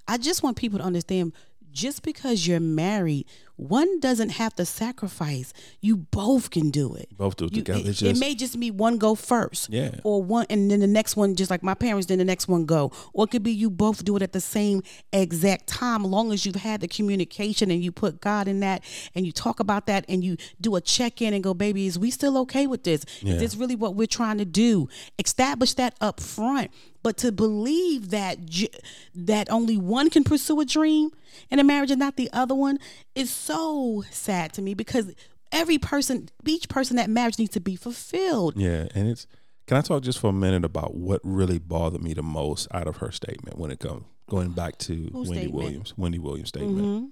I 0.08 0.16
just 0.18 0.42
want 0.42 0.56
people 0.56 0.78
to 0.80 0.84
understand. 0.84 1.32
Just 1.72 2.02
because 2.02 2.48
you're 2.48 2.58
married, 2.58 3.26
one 3.60 4.00
doesn't 4.00 4.30
have 4.30 4.54
to 4.56 4.64
sacrifice. 4.64 5.52
You 5.80 5.96
both 5.96 6.50
can 6.50 6.70
do 6.70 6.94
it. 6.94 7.08
Both 7.16 7.36
do 7.36 7.44
it 7.44 7.52
You- 7.52 7.62
together. 7.62 7.80
It, 7.80 7.86
It's 7.88 8.02
it 8.02 8.18
may 8.18 8.34
just 8.34 8.58
be 8.58 8.70
one 8.70 8.96
go 8.98 9.14
first, 9.14 9.68
Yeah. 9.70 9.96
or 10.02 10.22
one, 10.22 10.46
and 10.48 10.70
then 10.70 10.80
the 10.80 10.86
next 10.86 11.16
one, 11.16 11.34
just 11.36 11.50
like 11.50 11.62
my 11.62 11.74
parents, 11.74 12.06
then 12.06 12.18
the 12.18 12.24
next 12.24 12.48
one 12.48 12.64
go, 12.64 12.90
or 13.12 13.24
it 13.24 13.30
could 13.30 13.42
be 13.42 13.52
you 13.52 13.68
both 13.70 14.04
do 14.04 14.16
it 14.16 14.22
at 14.22 14.32
the 14.32 14.40
same 14.40 14.82
exact 15.12 15.66
time, 15.66 16.04
long 16.04 16.32
as 16.32 16.46
you've 16.46 16.56
had 16.56 16.80
the 16.80 16.88
communication 16.88 17.70
and 17.70 17.82
you 17.84 17.92
put 17.92 18.20
God 18.20 18.48
in 18.48 18.60
that, 18.60 18.82
and 19.14 19.26
you 19.26 19.32
talk 19.32 19.60
about 19.60 19.86
that, 19.86 20.04
and 20.08 20.24
you 20.24 20.36
do 20.60 20.74
a 20.76 20.80
check 20.80 21.20
in 21.20 21.34
and 21.34 21.44
go, 21.44 21.52
baby, 21.52 21.86
is 21.86 21.98
we 21.98 22.10
still 22.10 22.38
okay 22.38 22.66
with 22.66 22.84
this? 22.84 23.04
Yeah. 23.20 23.34
Is 23.34 23.40
this 23.40 23.56
really 23.56 23.76
what 23.76 23.94
we're 23.94 24.06
trying 24.06 24.38
to 24.38 24.44
do? 24.44 24.88
Establish 25.18 25.74
that 25.74 25.94
up 26.00 26.18
front. 26.20 26.70
But 27.02 27.16
to 27.18 27.32
believe 27.32 28.10
that 28.10 28.44
j- 28.44 28.68
that 29.14 29.50
only 29.50 29.76
one 29.78 30.10
can 30.10 30.22
pursue 30.24 30.60
a 30.60 30.64
dream 30.66 31.10
in 31.50 31.58
a 31.58 31.64
marriage 31.64 31.90
and 31.90 31.98
not 31.98 32.16
the 32.16 32.28
other 32.32 32.54
one 32.54 32.78
is 33.14 33.30
so 33.30 34.04
sad 34.10 34.52
to 34.54 34.62
me 34.62 34.74
because 34.74 35.12
every 35.50 35.78
person, 35.78 36.28
each 36.46 36.68
person 36.68 36.96
that 36.96 37.08
marriage 37.08 37.38
needs 37.38 37.52
to 37.52 37.60
be 37.60 37.76
fulfilled. 37.76 38.54
yeah, 38.56 38.86
and 38.94 39.08
it's. 39.08 39.26
Can 39.66 39.76
I 39.76 39.82
talk 39.82 40.02
just 40.02 40.18
for 40.18 40.28
a 40.30 40.32
minute 40.32 40.64
about 40.64 40.96
what 40.96 41.20
really 41.22 41.58
bothered 41.60 42.02
me 42.02 42.12
the 42.12 42.24
most 42.24 42.66
out 42.72 42.88
of 42.88 42.96
her 42.96 43.12
statement 43.12 43.56
when 43.56 43.70
it 43.70 43.78
comes 43.78 44.04
going 44.28 44.50
back 44.50 44.76
to 44.78 45.08
Wendy 45.12 45.26
statement? 45.30 45.54
Williams? 45.54 45.94
Wendy 45.96 46.18
Williams 46.18 46.48
statement. 46.48 46.78
Mm-hmm. 46.78 47.06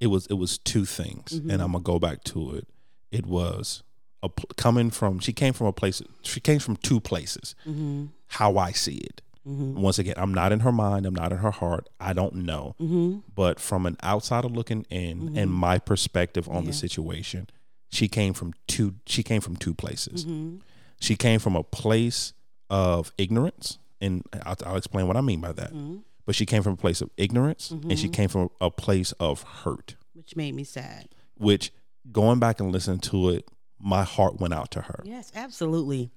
It 0.00 0.08
was 0.08 0.26
it 0.26 0.34
was 0.34 0.58
two 0.58 0.84
things, 0.84 1.32
and 1.32 1.52
I'm 1.62 1.72
gonna 1.72 1.80
go 1.80 1.98
back 1.98 2.24
to 2.24 2.56
it. 2.56 2.66
It 3.12 3.24
was 3.24 3.82
a 4.22 4.28
coming 4.56 4.90
from. 4.90 5.20
She 5.20 5.32
came 5.32 5.52
from 5.52 5.68
a 5.68 5.72
place. 5.72 6.02
She 6.22 6.40
came 6.40 6.58
from 6.58 6.76
two 6.76 6.98
places. 7.00 7.54
Mm-hmm. 7.66 8.06
How 8.30 8.56
I 8.56 8.72
see 8.72 8.96
it. 8.96 9.22
Once 9.44 9.98
again, 9.98 10.14
I'm 10.16 10.32
not 10.32 10.52
in 10.52 10.60
her 10.60 10.70
mind. 10.70 11.06
I'm 11.06 11.14
not 11.14 11.32
in 11.32 11.38
her 11.38 11.50
heart. 11.50 11.88
I 11.98 12.12
don't 12.12 12.36
know. 12.36 12.76
Mm-hmm. 12.80 13.18
But 13.34 13.58
from 13.58 13.84
an 13.86 13.96
outsider 14.02 14.48
looking 14.48 14.86
in, 14.90 15.36
and 15.36 15.50
my 15.50 15.78
perspective 15.78 16.48
on 16.48 16.66
the 16.66 16.72
situation, 16.72 17.48
she 17.90 18.06
came 18.06 18.32
from 18.32 18.52
two. 18.68 18.94
She 19.06 19.22
came 19.22 19.40
from 19.40 19.56
two 19.56 19.74
places. 19.74 20.24
Mm-hmm. 20.24 20.58
She 21.00 21.16
came 21.16 21.40
from 21.40 21.56
a 21.56 21.64
place 21.64 22.32
of 22.68 23.12
ignorance, 23.18 23.78
and 24.00 24.22
I'll, 24.44 24.56
I'll 24.64 24.76
explain 24.76 25.08
what 25.08 25.16
I 25.16 25.20
mean 25.20 25.40
by 25.40 25.52
that. 25.52 25.70
Mm-hmm. 25.70 25.96
But 26.26 26.34
she 26.36 26.46
came 26.46 26.62
from 26.62 26.74
a 26.74 26.76
place 26.76 27.00
of 27.00 27.10
ignorance, 27.16 27.70
and 27.70 27.98
she 27.98 28.08
came 28.08 28.28
from 28.28 28.50
a 28.60 28.70
place 28.70 29.10
of 29.12 29.42
hurt. 29.42 29.96
Which 30.12 30.36
made 30.36 30.54
me 30.54 30.62
sad. 30.62 31.08
Which, 31.38 31.72
going 32.12 32.38
back 32.38 32.60
and 32.60 32.70
listening 32.70 33.00
to 33.00 33.30
it, 33.30 33.48
my 33.80 34.04
heart 34.04 34.38
went 34.38 34.52
out 34.52 34.70
to 34.70 34.82
her 34.82 35.00
Yes, 35.04 35.32
absolutely. 35.34 36.10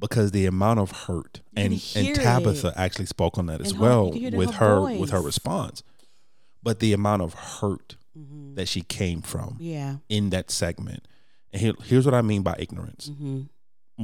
Because 0.00 0.30
the 0.30 0.46
amount 0.46 0.80
of 0.80 0.90
hurt 0.92 1.40
You 1.56 1.62
and 1.64 1.72
and 1.96 2.14
Tabitha 2.16 2.72
actually 2.76 3.06
spoke 3.06 3.38
on 3.38 3.46
that 3.46 3.60
as 3.60 3.72
And 3.72 3.80
well 3.80 4.06
you 4.06 4.12
can 4.12 4.20
hear 4.20 4.28
it 4.28 4.34
in 4.34 4.38
with 4.38 4.50
her 4.56 4.86
her 4.88 4.98
with 4.98 5.10
her 5.10 5.20
response. 5.20 5.82
But 6.62 6.80
the 6.80 6.92
amount 6.92 7.22
of 7.22 7.34
hurt 7.34 7.96
Mm-hmm. 8.18 8.54
that 8.56 8.66
she 8.66 8.80
came 8.82 9.22
from 9.22 9.56
Yeah. 9.60 9.98
in 10.08 10.30
that 10.30 10.50
segment. 10.50 11.06
And 11.52 11.62
here, 11.62 11.72
here's 11.84 12.04
what 12.04 12.14
I 12.14 12.22
mean 12.22 12.42
by 12.42 12.56
ignorance. 12.58 13.08
Mm-hmm. 13.10 13.42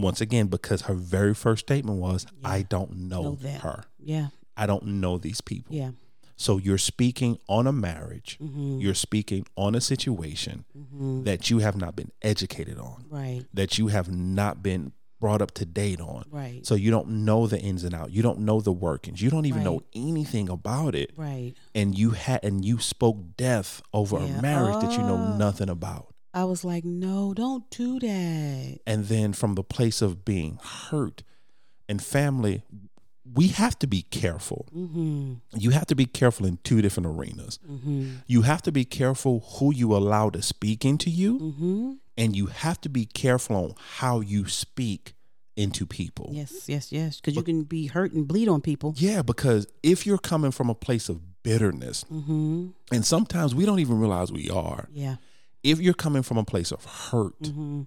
Once 0.01 0.21
again, 0.21 0.47
because 0.47 0.83
her 0.83 0.95
very 0.95 1.35
first 1.35 1.67
statement 1.67 1.99
was, 1.99 2.25
"I 2.45 2.63
don't 2.63 2.93
know, 2.97 3.37
Know 3.43 3.51
her. 3.59 3.85
Yeah. 3.99 4.29
I 4.57 4.67
don't 4.67 4.85
know 5.01 5.19
these 5.19 5.41
people." 5.41 5.75
Yeah. 5.75 5.91
So 6.37 6.59
you're 6.59 6.79
speaking 6.79 7.39
on 7.49 7.67
a 7.67 7.73
marriage. 7.73 8.39
Mm-hmm. 8.41 8.79
You're 8.81 8.95
speaking 8.95 9.47
on 9.57 9.75
a 9.75 9.81
situation 9.81 10.65
Mm-hmm. 10.79 11.25
that 11.25 11.51
you 11.51 11.59
have 11.59 11.77
not 11.77 11.97
been 11.97 12.13
educated 12.23 12.79
on. 12.79 13.07
Right. 13.11 13.45
That 13.53 13.79
you 13.79 13.89
have 13.89 14.13
not 14.13 14.63
been 14.63 14.93
brought 15.25 15.41
up 15.41 15.53
to 15.53 15.65
date 15.65 16.01
on. 16.03 16.23
Right. 16.31 16.61
So 16.67 16.75
you 16.75 16.91
don't 16.91 17.09
know 17.25 17.47
the 17.47 17.59
ins 17.59 17.83
and 17.83 17.95
out. 17.95 18.11
You 18.13 18.21
don't 18.23 18.41
know 18.41 18.61
the 18.61 18.73
workings. 18.73 19.23
You 19.23 19.31
don't 19.31 19.47
even 19.47 19.65
know 19.65 19.81
anything 19.95 20.51
about 20.51 20.95
it. 20.95 21.13
Right. 21.17 21.55
And 21.75 21.97
you 21.97 22.11
had 22.11 22.45
and 22.45 22.63
you 22.63 22.79
spoke 22.79 23.19
death 23.39 23.81
over 23.95 24.19
Yeah. 24.19 24.27
a 24.39 24.43
marriage 24.43 24.81
that 24.83 24.93
you 24.93 24.99
know 24.99 25.17
Oh. 25.17 25.37
nothing 25.39 25.71
about. 25.71 26.09
I 26.35 26.45
was 26.45 26.63
like, 26.63 26.85
no, 26.85 27.33
don't 27.33 27.65
do 27.71 27.99
that. 28.01 28.81
And 28.87 29.07
then 29.07 29.33
from 29.33 29.55
the 29.55 29.63
place 29.65 30.03
of 30.03 30.25
being 30.27 30.59
hurt 30.63 31.23
and 31.89 32.03
family, 32.03 32.63
we 33.41 33.47
have 33.49 33.79
to 33.79 33.87
be 33.87 34.03
careful. 34.03 34.67
Mm-hmm. 34.77 35.35
You 35.57 35.71
have 35.71 35.87
to 35.87 35.95
be 35.95 36.05
careful 36.05 36.45
in 36.45 36.59
two 36.65 36.83
different 36.83 37.07
arenas. 37.07 37.59
Mm-hmm. 37.67 38.17
You 38.27 38.43
have 38.43 38.61
to 38.63 38.73
be 38.73 38.85
careful 38.85 39.41
who 39.55 39.73
you 39.73 39.97
allow 39.97 40.29
to 40.31 40.43
speak 40.43 40.85
into 40.85 41.09
you, 41.09 41.39
Mm-hmm. 41.39 41.93
And 42.17 42.37
you 42.37 42.47
have 42.47 42.81
to 42.83 42.89
be 42.89 43.05
careful 43.07 43.57
on 43.57 43.75
how 43.99 44.21
you 44.21 44.47
speak 44.49 45.15
into 45.57 45.87
people. 45.87 46.31
Yes, 46.33 46.69
yes, 46.69 46.91
yes. 46.93 47.21
Because 47.21 47.37
you 47.37 47.43
can 47.43 47.63
be 47.63 47.87
hurt 47.87 48.13
and 48.13 48.27
bleed 48.27 48.49
on 48.49 48.61
people. 48.61 48.95
Yeah, 48.97 49.23
because 49.23 49.67
if 49.83 50.05
you're 50.07 50.19
coming 50.19 50.51
from 50.51 50.69
a 50.69 50.75
place 50.75 51.09
of 51.09 51.21
bitterness, 51.43 52.05
Mm-hmm. 52.13 52.69
and 52.93 53.05
sometimes 53.07 53.55
we 53.55 53.65
don't 53.67 53.79
even 53.81 53.99
realize 54.01 54.33
we 54.33 54.51
are, 54.51 54.89
Yeah. 54.93 55.17
if 55.63 55.81
you're 55.81 55.95
coming 55.95 56.23
from 56.23 56.39
a 56.39 56.45
place 56.45 56.73
of 56.73 56.85
hurt, 56.85 57.39
Mm-hmm. 57.43 57.83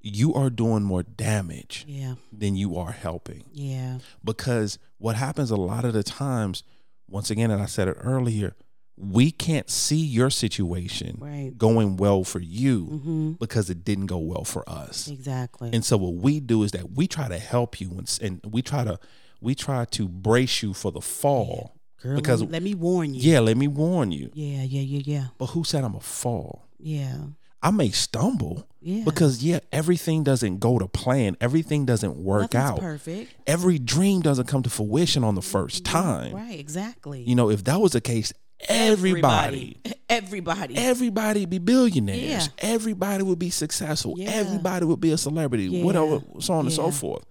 you 0.00 0.32
are 0.32 0.48
doing 0.48 0.82
more 0.82 1.02
damage 1.02 1.84
Yeah. 1.86 2.14
than 2.32 2.56
you 2.56 2.76
are 2.78 2.92
helping. 2.92 3.44
Yeah. 3.52 3.98
Because 4.24 4.78
what 4.98 5.16
happens 5.16 5.50
a 5.50 5.56
lot 5.56 5.84
of 5.84 5.92
the 5.92 6.02
times, 6.02 6.62
once 7.08 7.30
again, 7.30 7.50
and 7.50 7.60
I 7.62 7.66
said 7.66 7.86
it 7.88 7.96
earlier, 8.00 8.54
we 9.00 9.30
can't 9.30 9.70
see 9.70 9.96
your 9.96 10.30
situation 10.30 11.16
Right. 11.20 11.52
going 11.56 11.96
well 11.96 12.22
for 12.24 12.38
you 12.40 12.86
Mm-hmm. 12.86 13.32
because 13.40 13.70
it 13.70 13.84
didn't 13.84 14.06
go 14.06 14.18
well 14.18 14.44
for 14.44 14.68
us. 14.68 15.08
Exactly. 15.08 15.70
And 15.72 15.84
so 15.84 15.96
what 15.96 16.14
we 16.14 16.38
do 16.40 16.62
is 16.62 16.72
that 16.72 16.92
we 16.92 17.06
try 17.06 17.28
to 17.28 17.38
help 17.38 17.80
you 17.80 17.90
and, 17.96 18.18
and 18.22 18.40
we 18.52 18.62
try 18.62 18.84
to 18.84 18.98
we 19.40 19.54
try 19.54 19.86
to 19.86 20.06
brace 20.08 20.62
you 20.62 20.74
for 20.74 20.92
the 20.92 21.00
fall. 21.00 21.74
Girl, 22.02 22.16
because- 22.16 22.40
let 22.42 22.48
me, 22.50 22.52
let 22.52 22.62
me 22.62 22.74
warn 22.74 23.14
you. 23.14 23.20
Yeah, 23.32 23.40
let 23.40 23.56
me 23.56 23.68
warn 23.68 24.12
you. 24.12 24.30
Yeah. 24.34 24.62
Yeah. 24.64 24.82
Yeah. 24.82 25.02
Yeah. 25.04 25.24
But 25.38 25.46
who 25.46 25.64
said 25.64 25.82
I'm 25.84 25.94
a 25.94 26.00
fall? 26.00 26.66
Yeah. 26.78 27.16
I 27.62 27.70
may 27.70 27.90
stumble 27.90 28.66
Yeah. 28.80 29.04
because 29.04 29.42
yeah, 29.44 29.60
everything 29.70 30.24
doesn't 30.24 30.60
go 30.60 30.78
to 30.78 30.88
plan. 30.88 31.36
Everything 31.42 31.84
doesn't 31.84 32.16
work 32.16 32.54
Nothing's 32.54 32.70
out. 32.70 32.80
perfect. 32.80 33.34
Every 33.46 33.78
dream 33.78 34.20
doesn't 34.22 34.46
come 34.46 34.62
to 34.62 34.70
fruition 34.70 35.24
on 35.24 35.34
the 35.34 35.42
first 35.42 35.84
time. 35.84 36.34
Right. 36.34 36.58
Exactly. 36.58 37.22
You 37.22 37.34
know, 37.34 37.50
if 37.50 37.64
that 37.64 37.80
was 37.80 37.92
the 37.92 38.00
case, 38.00 38.32
everybody, 38.68 39.76
Everybody. 40.08 40.76
everybody 40.76 41.46
be 41.46 41.58
billionaires. 41.58 42.46
Yeah. 42.46 42.70
Everybody 42.74 43.22
would 43.22 43.38
be 43.38 43.50
successful. 43.50 44.14
Yeah. 44.16 44.30
Everybody 44.30 44.84
would 44.86 45.00
be 45.00 45.12
a 45.12 45.18
celebrity. 45.18 45.64
Yeah. 45.66 45.84
Whatever, 45.84 46.20
so 46.40 46.54
on 46.54 46.66
and 46.66 46.74
so 46.74 46.90
forth. 46.90 47.24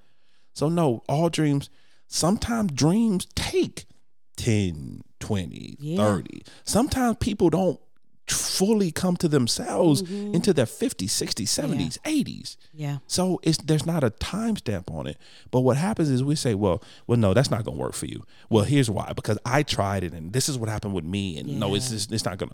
So 0.53 0.69
no, 0.69 1.03
all 1.07 1.29
dreams. 1.29 1.69
Sometimes 2.07 2.71
dreams 2.71 3.27
take 3.35 3.85
10, 4.37 5.01
20, 5.19 5.75
Yeah. 5.79 5.97
30. 5.97 6.41
Sometimes 6.63 7.17
people 7.19 7.49
don't 7.49 7.79
fully 8.31 8.91
come 8.91 9.15
to 9.17 9.27
themselves 9.27 10.01
Mm-hmm. 10.03 10.35
into 10.35 10.53
their 10.53 10.65
50s, 10.65 11.05
60s, 11.09 11.47
70s, 11.47 11.97
80s. 11.99 12.57
yeah. 12.73 12.97
So 13.07 13.39
it's 13.43 13.57
there's 13.59 13.85
not 13.85 14.03
a 14.03 14.09
timestamp 14.11 14.89
on 14.91 15.07
it. 15.07 15.17
But 15.51 15.61
what 15.61 15.77
happens 15.77 16.09
is 16.09 16.23
we 16.23 16.35
say, 16.35 16.53
well, 16.55 16.81
well, 17.07 17.17
no, 17.17 17.33
that's 17.33 17.49
not 17.51 17.63
gonna 17.65 17.77
work 17.77 17.93
for 17.93 18.05
you. 18.05 18.23
Well, 18.49 18.63
here's 18.65 18.89
why. 18.89 19.13
Because 19.15 19.37
I 19.45 19.63
tried 19.63 20.03
it 20.03 20.13
and 20.13 20.33
this 20.33 20.49
is 20.49 20.57
what 20.57 20.69
happened 20.69 20.93
with 20.93 21.05
me. 21.05 21.37
And 21.39 21.59
no, 21.59 21.75
it's 21.75 21.89
just 21.89 22.11
it's 22.11 22.25
not 22.25 22.37
gonna 22.37 22.53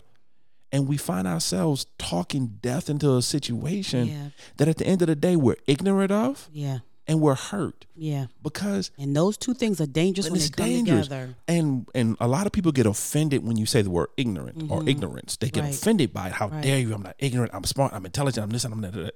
and 0.72 0.88
we 0.88 0.96
find 0.96 1.28
ourselves 1.28 1.86
talking 1.96 2.58
death 2.60 2.90
into 2.90 3.16
a 3.16 3.22
situation 3.22 4.08
Yeah. 4.08 4.28
that 4.56 4.66
at 4.68 4.78
the 4.78 4.86
end 4.86 5.00
of 5.02 5.06
the 5.08 5.14
day 5.16 5.36
we're 5.36 5.56
ignorant 5.66 6.10
of 6.10 6.48
Yeah. 6.52 6.78
And 7.08 7.20
we're 7.20 7.34
hurt 7.36 7.86
Yeah. 7.94 8.26
because 8.42 8.90
And 8.98 9.14
those 9.14 9.36
two 9.36 9.54
things 9.54 9.80
are 9.80 9.86
dangerous 9.86 10.28
when 10.30 10.40
they 10.40 10.48
come 10.48 10.66
dangerous. 10.66 11.06
together. 11.06 11.34
And 11.46 11.88
and 11.94 12.16
a 12.20 12.26
lot 12.28 12.46
of 12.46 12.52
people 12.52 12.72
get 12.72 12.86
offended 12.86 13.44
when 13.46 13.56
you 13.56 13.66
say 13.66 13.82
the 13.82 13.90
word 13.90 14.08
ignorant 14.16 14.70
or 14.70 14.88
ignorance. 14.88 15.36
They 15.36 15.46
get 15.48 15.54
Mm-hmm. 15.62 15.66
Right. 15.66 15.74
offended 15.74 16.12
by 16.12 16.26
it. 16.28 16.32
How 16.34 16.48
Right. 16.48 16.62
dare 16.62 16.78
you? 16.80 16.94
I'm 16.94 17.02
not 17.02 17.16
ignorant. 17.18 17.52
I'm 17.54 17.64
smart. 17.64 17.92
I'm 17.92 18.04
intelligent. 18.04 18.42
I'm 18.44 18.50
this 18.50 18.64
and 18.64 18.74
I'm 18.74 18.80
that. 18.82 18.92
that. 18.94 19.14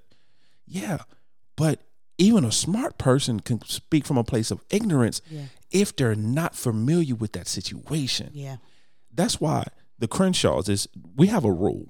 Yeah, 0.67 0.99
but 1.57 1.81
even 2.19 2.45
a 2.45 2.53
smart 2.53 2.97
person 2.99 3.41
can 3.41 3.61
speak 3.65 4.05
from 4.07 4.19
a 4.19 4.25
place 4.25 4.51
of 4.51 4.63
ignorance 4.71 5.21
Yeah. 5.31 5.47
if 5.71 5.97
they're 5.97 6.15
not 6.15 6.55
familiar 6.55 7.15
with 7.17 7.33
that 7.33 7.49
situation. 7.49 8.31
Yeah. 8.35 8.59
That's 9.13 9.41
why 9.41 9.65
the 9.99 10.07
Crenshaws 10.07 10.69
is 10.69 10.87
we 11.17 11.27
have 11.29 11.45
a 11.45 11.53
rule. 11.53 11.89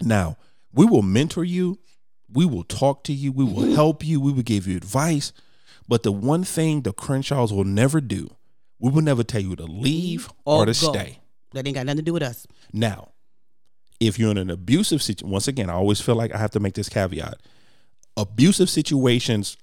Now, 0.00 0.36
we 0.72 0.86
will 0.86 1.02
mentor 1.02 1.44
you, 1.44 1.78
we 2.32 2.46
will 2.46 2.64
talk 2.64 3.04
to 3.04 3.12
you, 3.12 3.32
we 3.32 3.44
will 3.44 3.74
help 3.74 4.04
you, 4.04 4.20
we 4.20 4.32
will 4.32 4.42
give 4.42 4.66
you 4.66 4.76
advice. 4.76 5.32
But 5.88 6.02
the 6.02 6.12
one 6.12 6.44
thing 6.44 6.82
the 6.82 6.92
Crenshaws 6.92 7.52
will 7.52 7.64
never 7.64 8.00
do, 8.00 8.30
we 8.78 8.90
will 8.90 9.02
never 9.02 9.22
tell 9.22 9.40
you 9.40 9.56
to 9.56 9.64
leave 9.64 10.30
or, 10.44 10.64
to 10.64 10.72
go. 10.72 10.92
stay. 10.92 11.18
That 11.52 11.66
ain't 11.66 11.74
got 11.74 11.86
nothing 11.86 11.98
to 11.98 12.02
do 12.02 12.12
with 12.12 12.22
us. 12.22 12.46
Now, 12.72 13.10
if 13.98 14.18
you're 14.18 14.30
in 14.30 14.38
an 14.38 14.50
abusive 14.50 15.02
situation, 15.02 15.30
once 15.30 15.48
again, 15.48 15.68
I 15.68 15.74
always 15.74 16.00
feel 16.00 16.14
like 16.14 16.32
I 16.32 16.38
have 16.38 16.52
to 16.52 16.60
make 16.60 16.74
this 16.74 16.88
caveat. 16.88 17.40
Abusive 18.16 18.70
situations, 18.70 19.56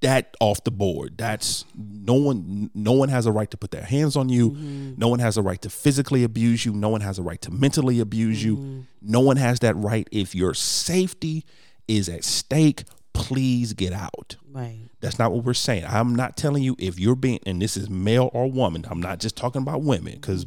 that 0.00 0.34
off 0.40 0.64
the 0.64 0.70
board. 0.70 1.18
That's 1.18 1.64
no 1.76 2.14
one 2.14 2.70
no 2.74 2.92
one 2.92 3.10
has 3.10 3.26
a 3.26 3.32
right 3.32 3.50
to 3.50 3.56
put 3.56 3.70
their 3.70 3.84
hands 3.84 4.16
on 4.16 4.28
you. 4.28 4.52
Mm-hmm. 4.52 4.94
No 4.96 5.08
one 5.08 5.18
has 5.18 5.36
a 5.36 5.42
right 5.42 5.60
to 5.62 5.70
physically 5.70 6.24
abuse 6.24 6.64
you. 6.64 6.72
No 6.72 6.88
one 6.88 7.02
has 7.02 7.18
a 7.18 7.22
right 7.22 7.40
to 7.42 7.50
mentally 7.50 8.00
abuse 8.00 8.42
you. 8.42 8.56
Mm-hmm. 8.56 8.80
No 9.02 9.20
one 9.20 9.36
has 9.36 9.60
that 9.60 9.76
right. 9.76 10.08
If 10.10 10.34
your 10.34 10.54
safety 10.54 11.44
is 11.90 12.08
at 12.08 12.24
stake, 12.24 12.84
please 13.12 13.72
get 13.72 13.92
out. 13.92 14.36
Right. 14.50 14.88
That's 15.00 15.18
not 15.18 15.32
what 15.32 15.44
we're 15.44 15.54
saying. 15.54 15.84
I'm 15.86 16.14
not 16.14 16.36
telling 16.36 16.62
you 16.62 16.76
if 16.78 16.98
you're 16.98 17.16
being, 17.16 17.40
and 17.44 17.60
this 17.60 17.76
is 17.76 17.90
male 17.90 18.30
or 18.32 18.50
woman. 18.50 18.86
I'm 18.88 19.00
not 19.00 19.18
just 19.18 19.36
talking 19.36 19.62
about 19.62 19.82
women 19.82 20.14
because 20.14 20.46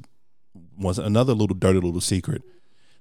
was 0.78 0.98
another 0.98 1.34
little 1.34 1.56
dirty 1.56 1.80
little 1.80 2.02
secret. 2.02 2.42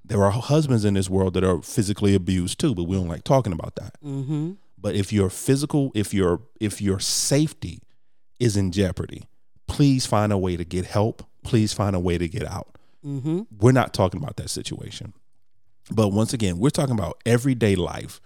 There 0.05 0.22
are 0.24 0.32
husbands 0.32 0.84
in 0.84 0.95
this 0.95 1.09
world 1.09 1.34
that 1.34 1.45
are 1.45 1.62
physically 1.62 2.14
abused 2.14 2.59
too, 2.59 2.74
but 2.74 2.84
we 2.84 2.97
don't 2.97 3.09
like 3.09 3.24
talking 3.24 3.53
about 3.53 3.76
that. 3.76 3.97
Mm-hmm. 4.05 4.53
But 4.76 4.97
if 4.97 5.12
your 5.12 5.30
physical, 5.30 5.93
if 5.95 6.12
your 6.12 6.40
if 6.61 6.82
your 6.82 6.99
safety 6.99 7.80
is 8.40 8.57
in 8.57 8.72
jeopardy, 8.72 9.28
please 9.68 10.07
find 10.07 10.32
a 10.32 10.38
way 10.38 10.57
to 10.57 10.64
get 10.64 10.86
help. 10.86 11.24
Please 11.45 11.72
find 11.72 11.95
a 11.95 12.01
way 12.01 12.18
to 12.18 12.28
get 12.28 12.47
out. 12.47 12.76
Mm-hmm. 13.07 13.43
We're 13.59 13.72
not 13.72 13.95
talking 13.95 14.20
about 14.20 14.36
that 14.36 14.51
situation. 14.51 15.12
But 15.90 16.09
once 16.09 16.32
again, 16.32 16.59
we're 16.59 16.70
talking 16.70 16.95
about 16.95 17.20
everyday 17.26 17.76
life. 17.76 18.20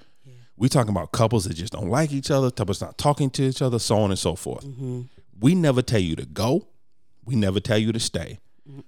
We're 0.56 0.68
talking 0.68 0.90
about 0.90 1.12
couples 1.12 1.44
that 1.44 1.54
just 1.54 1.72
don't 1.72 1.88
like 1.90 2.12
each 2.12 2.30
other, 2.30 2.50
couples 2.50 2.80
not 2.80 2.96
talking 2.96 3.30
to 3.30 3.42
each 3.42 3.60
other, 3.60 3.78
so 3.78 3.98
on 3.98 4.10
and 4.10 4.18
so 4.18 4.34
forth. 4.34 4.64
Mm-hmm. 4.64 5.02
We 5.38 5.54
never 5.54 5.82
tell 5.82 6.00
you 6.00 6.16
to 6.16 6.24
go. 6.26 6.66
We 7.24 7.36
never 7.36 7.60
tell 7.60 7.78
you 7.78 7.92
to 7.92 8.00
stay 8.00 8.38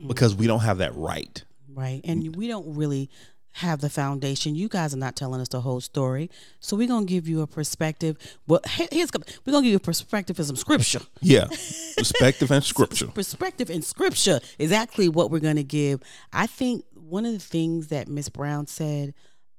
because 0.07 0.35
we 0.35 0.47
don't 0.47 0.61
have 0.61 0.79
that 0.79 0.95
right. 0.95 1.45
Right. 1.75 2.01
And 2.05 2.35
we 2.37 2.49
don't 2.49 2.75
really 2.75 3.11
have 3.53 3.81
the 3.81 3.91
foundation. 3.91 4.55
You 4.55 4.69
guys 4.69 4.95
are 4.95 4.99
not 4.99 5.17
telling 5.17 5.41
us 5.41 5.49
the 5.49 5.61
whole 5.61 5.81
story. 5.81 6.31
So 6.61 6.77
we're 6.77 6.89
gonna 6.89 7.07
give 7.07 7.29
you 7.29 7.43
a 7.43 7.47
perspective. 7.47 8.17
Well 8.47 8.61
he- 8.69 8.89
here's 8.93 9.11
we're 9.45 9.53
gonna 9.53 9.65
give 9.65 9.73
you 9.73 9.77
a 9.77 9.81
perspective 9.81 10.39
of 10.39 10.47
some 10.47 10.57
scripture. 10.57 11.01
Yeah. 11.21 11.47
Perspective 11.97 12.51
and 12.53 12.63
scripture. 12.63 13.09
Perspective 13.09 13.71
and 13.71 13.85
scripture 13.85 14.41
is 14.59 14.71
actually 14.71 15.09
what 15.09 15.31
we're 15.31 15.41
gonna 15.41 15.65
give. 15.65 16.01
I 16.33 16.47
think 16.47 16.85
one 16.95 17.27
of 17.27 17.33
the 17.33 17.39
things 17.41 17.89
that 17.89 18.07
Miss 18.07 18.29
Brown 18.29 18.67
said, 18.69 19.15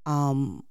um, 0.06 0.64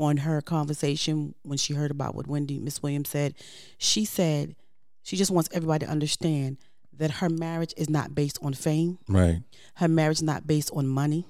on 0.00 0.18
her 0.18 0.40
conversation 0.40 1.34
when 1.42 1.58
she 1.58 1.74
heard 1.74 1.90
about 1.90 2.14
what 2.14 2.26
Wendy 2.26 2.58
Miss 2.58 2.82
Williams 2.82 3.10
said, 3.10 3.34
she 3.78 4.04
said 4.04 4.56
she 5.02 5.16
just 5.16 5.30
wants 5.30 5.48
everybody 5.52 5.84
to 5.84 5.90
understand 5.90 6.56
that 6.96 7.10
her 7.10 7.28
marriage 7.28 7.74
is 7.76 7.88
not 7.88 8.14
based 8.14 8.38
on 8.42 8.54
fame. 8.54 8.98
Right. 9.08 9.42
Her 9.74 9.88
marriage 9.88 10.18
is 10.18 10.22
not 10.22 10.46
based 10.46 10.70
on 10.74 10.86
money. 10.86 11.26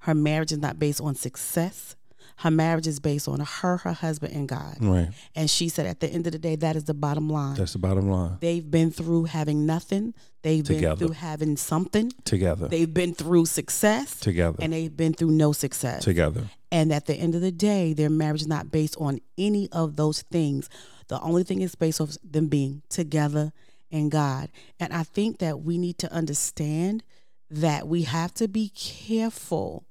Her 0.00 0.14
marriage 0.14 0.52
is 0.52 0.58
not 0.58 0.78
based 0.78 1.00
on 1.00 1.14
success. 1.14 1.96
Her 2.36 2.50
marriage 2.50 2.86
is 2.86 2.98
based 2.98 3.28
on 3.28 3.40
her, 3.40 3.76
her 3.78 3.92
husband, 3.92 4.34
and 4.34 4.48
God. 4.48 4.76
Right. 4.80 5.08
And 5.34 5.48
she 5.48 5.68
said, 5.68 5.86
at 5.86 6.00
the 6.00 6.08
end 6.08 6.26
of 6.26 6.32
the 6.32 6.38
day, 6.38 6.56
that 6.56 6.76
is 6.76 6.84
the 6.84 6.94
bottom 6.94 7.28
line. 7.28 7.56
That's 7.56 7.74
the 7.74 7.78
bottom 7.78 8.08
line. 8.10 8.38
They've 8.40 8.68
been 8.68 8.90
through 8.90 9.24
having 9.24 9.66
nothing. 9.66 10.14
They've 10.42 10.66
been 10.66 10.96
through 10.96 11.12
having 11.12 11.56
something. 11.56 12.12
Together. 12.24 12.68
They've 12.68 12.92
been 12.92 13.14
through 13.14 13.46
success. 13.46 14.18
Together. 14.18 14.58
And 14.60 14.72
they've 14.72 14.94
been 14.94 15.14
through 15.14 15.30
no 15.30 15.52
success. 15.52 16.04
Together. 16.04 16.50
And 16.72 16.92
at 16.92 17.06
the 17.06 17.14
end 17.14 17.34
of 17.34 17.40
the 17.40 17.52
day, 17.52 17.92
their 17.92 18.10
marriage 18.10 18.42
is 18.42 18.48
not 18.48 18.72
based 18.72 18.96
on 18.98 19.20
any 19.38 19.68
of 19.70 19.96
those 19.96 20.22
things. 20.22 20.68
The 21.08 21.20
only 21.20 21.44
thing 21.44 21.62
is 21.62 21.76
based 21.76 22.00
on 22.00 22.08
them 22.24 22.48
being 22.48 22.82
together 22.88 23.52
and 23.92 24.10
God. 24.10 24.50
And 24.80 24.92
I 24.92 25.04
think 25.04 25.38
that 25.38 25.60
we 25.60 25.78
need 25.78 25.98
to 25.98 26.12
understand 26.12 27.04
that 27.48 27.86
we 27.86 28.02
have 28.02 28.34
to 28.34 28.48
be 28.48 28.70
careful 28.70 29.84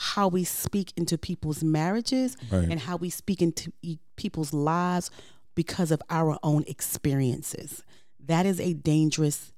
how 0.00 0.28
we 0.28 0.44
speak 0.44 0.92
into 0.96 1.18
people's 1.18 1.62
marriages 1.64 2.36
Right. 2.50 2.68
and 2.70 2.80
how 2.80 2.96
we 2.96 3.10
speak 3.10 3.42
into 3.42 3.72
people's 4.16 4.52
lives 4.52 5.10
because 5.54 5.90
of 5.90 6.00
our 6.08 6.38
own 6.42 6.62
experiences. 6.68 7.82
That 8.24 8.46
is 8.46 8.60
a 8.60 8.74
dangerous 8.74 9.52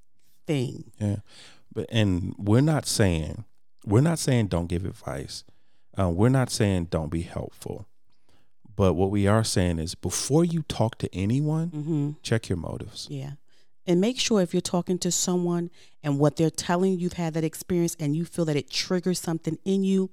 thing. 0.46 0.92
Yeah, 0.98 1.16
but 1.72 1.86
and 1.90 2.34
we're 2.38 2.60
not 2.62 2.86
saying 2.86 3.44
we're 3.84 4.00
not 4.02 4.18
saying 4.18 4.48
don't 4.48 4.66
give 4.68 4.84
advice. 4.84 5.44
Uh, 5.98 6.08
we're 6.10 6.28
not 6.28 6.50
saying 6.50 6.86
don't 6.90 7.10
be 7.10 7.22
helpful, 7.22 7.86
But 8.76 8.94
what 8.94 9.10
we 9.10 9.26
are 9.26 9.44
saying 9.44 9.78
is 9.78 9.94
before 9.94 10.44
you 10.44 10.62
talk 10.62 10.96
to 10.98 11.14
anyone, 11.14 11.70
Mm-hmm. 11.70 12.10
check 12.22 12.48
your 12.48 12.56
motives. 12.58 13.08
Yeah. 13.10 13.32
And 13.86 14.00
make 14.00 14.18
sure 14.20 14.40
if 14.40 14.54
you're 14.54 14.60
talking 14.60 14.98
to 14.98 15.10
someone 15.10 15.70
and 16.02 16.18
what 16.18 16.36
they're 16.36 16.50
telling 16.68 16.92
you, 16.92 16.98
you've 16.98 17.14
had 17.14 17.34
that 17.34 17.44
experience 17.44 17.96
and 17.98 18.14
you 18.14 18.24
feel 18.24 18.44
that 18.44 18.56
it 18.56 18.70
triggers 18.70 19.18
something 19.18 19.58
in 19.64 19.82
you, 19.82 20.10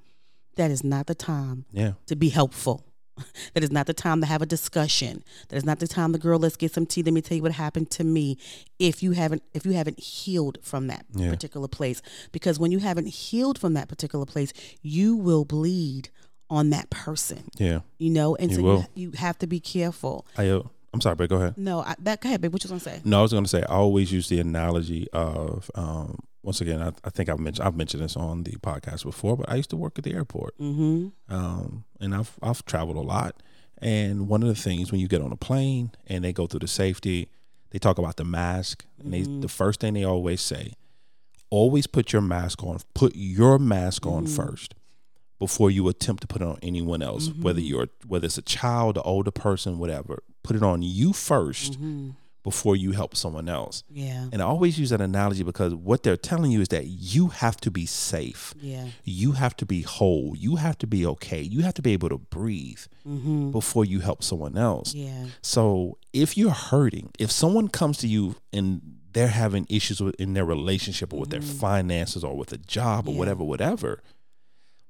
that 0.58 0.72
is 0.72 0.84
not 0.84 1.08
the 1.08 1.16
time 1.16 1.66
Yeah. 1.72 1.94
to 2.08 2.16
be 2.16 2.30
helpful. 2.30 2.84
That 3.56 3.64
is 3.64 3.72
not 3.72 3.88
the 3.88 3.94
time 3.96 4.22
to 4.22 4.28
have 4.28 4.44
a 4.44 4.46
discussion. 4.46 5.24
That 5.50 5.56
is 5.58 5.66
not 5.66 5.80
the 5.80 5.88
time 5.88 6.14
to 6.14 6.20
girl, 6.20 6.38
let's 6.38 6.56
get 6.56 6.72
some 6.74 6.86
tea. 6.86 7.02
Let 7.02 7.14
me 7.16 7.22
tell 7.22 7.36
you 7.38 7.42
what 7.42 7.52
happened 7.54 7.90
to 7.92 8.04
me. 8.04 8.38
If 8.78 9.02
you 9.02 9.14
haven't 9.14 9.42
if 9.56 9.66
you 9.66 9.72
haven't 9.74 10.00
healed 10.00 10.60
from 10.62 10.86
that 10.88 11.06
Yeah. 11.16 11.32
particular 11.32 11.68
place. 11.68 12.02
Because 12.32 12.60
when 12.60 12.72
you 12.72 12.78
haven't 12.80 13.08
healed 13.08 13.58
from 13.58 13.74
that 13.74 13.88
particular 13.90 14.26
place, 14.26 14.54
you 14.84 15.16
will 15.16 15.46
bleed 15.46 16.10
on 16.50 16.70
that 16.70 16.90
person. 16.92 17.44
Yeah. 17.58 17.80
You 17.98 18.12
know? 18.12 18.36
And 18.36 18.52
You 18.52 18.58
so 18.58 18.62
will. 18.64 18.86
you, 18.94 19.10
you 19.10 19.12
have 19.18 19.38
to 19.40 19.48
be 19.48 19.60
careful. 19.60 20.26
I 20.38 20.50
uh, 20.50 20.62
I'm 20.94 21.02
sorry, 21.02 21.16
but 21.16 21.28
go 21.30 21.38
ahead. 21.38 21.58
No, 21.58 21.80
I, 21.82 21.96
that 22.00 22.22
go 22.22 22.30
ahead, 22.30 22.42
babe. 22.42 22.54
What 22.54 22.64
you 22.64 22.70
gonna 22.70 22.80
say? 22.80 23.02
No, 23.04 23.20
I 23.20 23.22
was 23.24 23.32
going 23.32 23.44
to 23.44 23.50
say 23.50 23.62
I 23.64 23.76
always 23.76 24.12
use 24.12 24.30
the 24.30 24.40
analogy 24.40 25.08
of 25.12 25.70
um, 25.76 26.20
once 26.48 26.62
again. 26.62 26.82
I, 26.82 26.92
I 27.04 27.10
think 27.12 27.28
I've 27.30 27.40
mentioned 27.40 27.68
I've 27.68 27.76
mentioned 27.76 28.02
this 28.04 28.16
on 28.16 28.44
the 28.44 28.54
podcast 28.70 29.04
before, 29.04 29.36
but 29.38 29.50
I 29.50 29.56
used 29.56 29.70
to 29.72 29.78
work 29.78 29.98
at 30.00 30.04
the 30.06 30.14
airport, 30.14 30.58
Mm-hmm. 30.58 31.08
um, 31.34 31.84
and 32.00 32.16
I've 32.16 32.32
I've 32.42 32.64
traveled 32.66 32.98
a 32.98 33.02
lot. 33.02 33.34
And 33.80 34.28
one 34.28 34.42
of 34.42 34.50
the 34.50 34.56
things 34.56 34.92
when 34.92 35.00
you 35.02 35.08
get 35.08 35.22
on 35.22 35.32
a 35.32 35.36
plane 35.36 35.92
and 36.08 36.24
they 36.24 36.34
go 36.34 36.48
through 36.48 36.62
the 36.62 36.68
safety, 36.68 37.30
they 37.70 37.78
talk 37.80 38.00
about 38.00 38.16
the 38.18 38.24
mask, 38.26 38.86
and 39.00 39.14
they 39.14 39.22
the 39.22 39.48
first 39.50 39.82
thing 39.82 39.94
they 39.94 40.04
always 40.06 40.42
say, 40.42 40.74
always 41.50 41.86
put 41.86 42.12
your 42.14 42.22
mask 42.24 42.64
on. 42.64 42.80
Put 42.96 43.14
your 43.16 43.60
mask 43.60 44.06
on 44.08 44.26
first 44.26 44.74
before 45.40 45.70
you 45.70 45.88
attempt 45.88 46.22
to 46.22 46.28
put 46.28 46.42
it 46.42 46.48
on 46.48 46.58
anyone 46.64 47.02
else, 47.04 47.30
whether 47.30 47.60
you're 47.60 47.88
whether 48.08 48.26
it's 48.26 48.38
a 48.40 48.42
child, 48.42 48.98
an 48.98 49.04
older 49.06 49.32
person, 49.32 49.78
whatever. 49.80 50.24
Put 50.44 50.56
it 50.56 50.64
on 50.64 50.82
you 50.82 51.12
1st 51.12 51.78
before 52.52 52.76
you 52.84 52.92
help 52.94 53.14
someone 53.24 53.50
else. 53.50 53.84
Yeah. 53.90 54.30
And 54.32 54.42
I 54.42 54.46
always 54.46 54.80
use 54.80 54.92
that 54.92 55.02
analogy 55.02 55.44
because 55.44 55.74
what 55.90 56.04
they're 56.04 56.16
telling 56.32 56.50
you 56.52 56.62
is 56.62 56.70
that 56.70 56.86
you 56.86 57.28
have 57.44 57.58
to 57.66 57.70
be 57.80 57.86
safe. 57.86 58.54
Yeah. 58.62 58.86
You 59.04 59.34
have 59.34 59.54
to 59.58 59.66
be 59.66 59.82
whole. 59.82 60.34
You 60.46 60.56
have 60.56 60.78
to 60.84 60.88
be 60.88 61.06
okay. 61.14 61.42
You 61.42 61.60
have 61.64 61.74
to 61.74 61.82
be 61.82 61.92
able 61.94 62.10
to 62.10 62.18
breathe 62.18 62.84
Mm-hmm. 63.08 63.52
before 63.52 63.86
you 63.86 64.00
help 64.02 64.22
someone 64.22 64.58
else. 64.58 64.94
Yeah. 64.94 65.28
So 65.42 65.98
if 66.12 66.38
you're 66.38 66.60
hurting, 66.72 67.08
if 67.20 67.32
someone 67.32 67.68
comes 67.70 67.98
to 68.00 68.08
you 68.08 68.36
and 68.52 68.82
they're 69.14 69.30
having 69.46 69.66
issues 69.70 70.02
with, 70.02 70.16
in 70.16 70.34
their 70.34 70.44
relationship 70.46 71.14
or 71.14 71.20
with 71.22 71.30
their 71.30 71.42
finances 71.42 72.22
or 72.28 72.36
with 72.38 72.52
a 72.52 72.58
job 72.58 73.08
or 73.08 73.12
Yeah. 73.14 73.20
whatever, 73.20 73.44
whatever, 73.46 73.92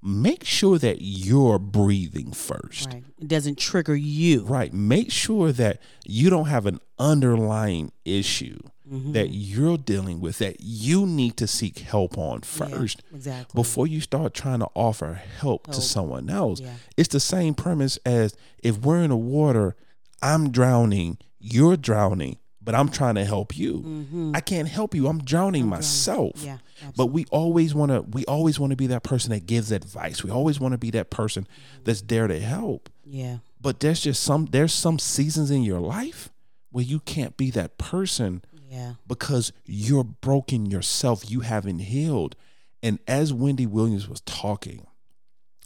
make 0.02 0.44
sure 0.44 0.78
that 0.78 0.98
you're 1.02 1.60
breathing 1.60 2.32
first. 2.32 2.94
Right. 2.94 3.04
It 3.20 3.28
doesn't 3.28 3.58
trigger 3.58 3.96
you. 3.96 4.44
Right. 4.44 4.74
Make 4.74 5.12
sure 5.12 5.52
that 5.54 5.82
you 6.06 6.30
don't 6.30 6.48
have 6.48 6.66
an 6.66 6.80
underlying 7.00 7.92
issue 8.06 8.60
Mm-hmm. 8.90 9.12
that 9.12 9.32
you're 9.32 9.78
dealing 9.78 10.22
with 10.22 10.38
that 10.38 10.62
you 10.62 11.06
need 11.06 11.36
to 11.36 11.46
seek 11.46 11.80
help 11.80 12.18
on 12.18 12.36
Yeah, 12.58 12.68
first 12.70 13.04
exactly. 13.14 13.60
before 13.62 13.86
you 13.86 14.00
start 14.00 14.34
trying 14.34 14.60
to 14.60 14.70
offer 14.76 15.16
help, 15.42 15.68
to 15.68 15.82
someone 15.82 16.30
else. 16.30 16.62
Yeah. 16.62 16.72
It's 16.96 17.10
the 17.10 17.20
same 17.20 17.54
premise 17.54 17.98
as 18.06 18.34
if 18.64 18.78
we're 18.78 19.02
in 19.04 19.10
the 19.10 19.18
water, 19.18 19.76
I'm 20.22 20.52
drowning, 20.52 21.18
you're 21.38 21.76
drowning, 21.76 22.38
but 22.68 22.76
I'm 22.76 22.90
trying 22.90 23.16
to 23.16 23.24
help 23.24 23.58
you. 23.58 24.32
I 24.36 24.42
can't 24.42 24.68
help 24.68 24.94
you. 24.94 25.08
I'm 25.08 25.20
drowning 25.24 25.68
myself. 25.68 26.34
Mm-hmm. 26.36 26.46
Yeah. 26.48 26.58
But 26.98 27.08
we 27.08 27.24
always 27.32 27.74
want 27.74 27.94
to 27.94 28.02
we 28.02 28.26
always 28.26 28.60
want 28.60 28.72
to 28.72 28.76
be 28.76 28.88
that 28.88 29.04
person 29.04 29.32
that 29.32 29.46
gives 29.46 29.72
advice. 29.72 30.22
We 30.22 30.32
always 30.32 30.60
want 30.60 30.74
to 30.74 30.78
be 30.78 30.92
that 30.92 31.10
person 31.10 31.48
that's 31.86 32.02
there 32.02 32.28
to 32.28 32.38
help. 32.42 32.90
Yeah. 33.06 33.38
But 33.62 33.80
there's 33.80 34.02
just 34.02 34.22
some 34.22 34.48
there's 34.48 34.74
some 34.74 35.00
seasons 35.00 35.50
in 35.50 35.64
your 35.64 35.80
life 35.80 36.30
where 36.70 36.84
you 36.84 37.00
can't 37.00 37.38
be 37.38 37.52
that 37.52 37.78
person 37.78 38.42
Yeah. 38.70 38.96
because 39.08 39.54
you're 39.66 40.04
broken 40.04 40.66
yourself. 40.66 41.32
You 41.32 41.40
haven't 41.40 41.80
healed. 41.80 42.36
And 42.84 43.00
as 43.08 43.32
Wendy 43.32 43.66
Williams 43.66 44.10
was 44.10 44.20
talking, 44.22 44.86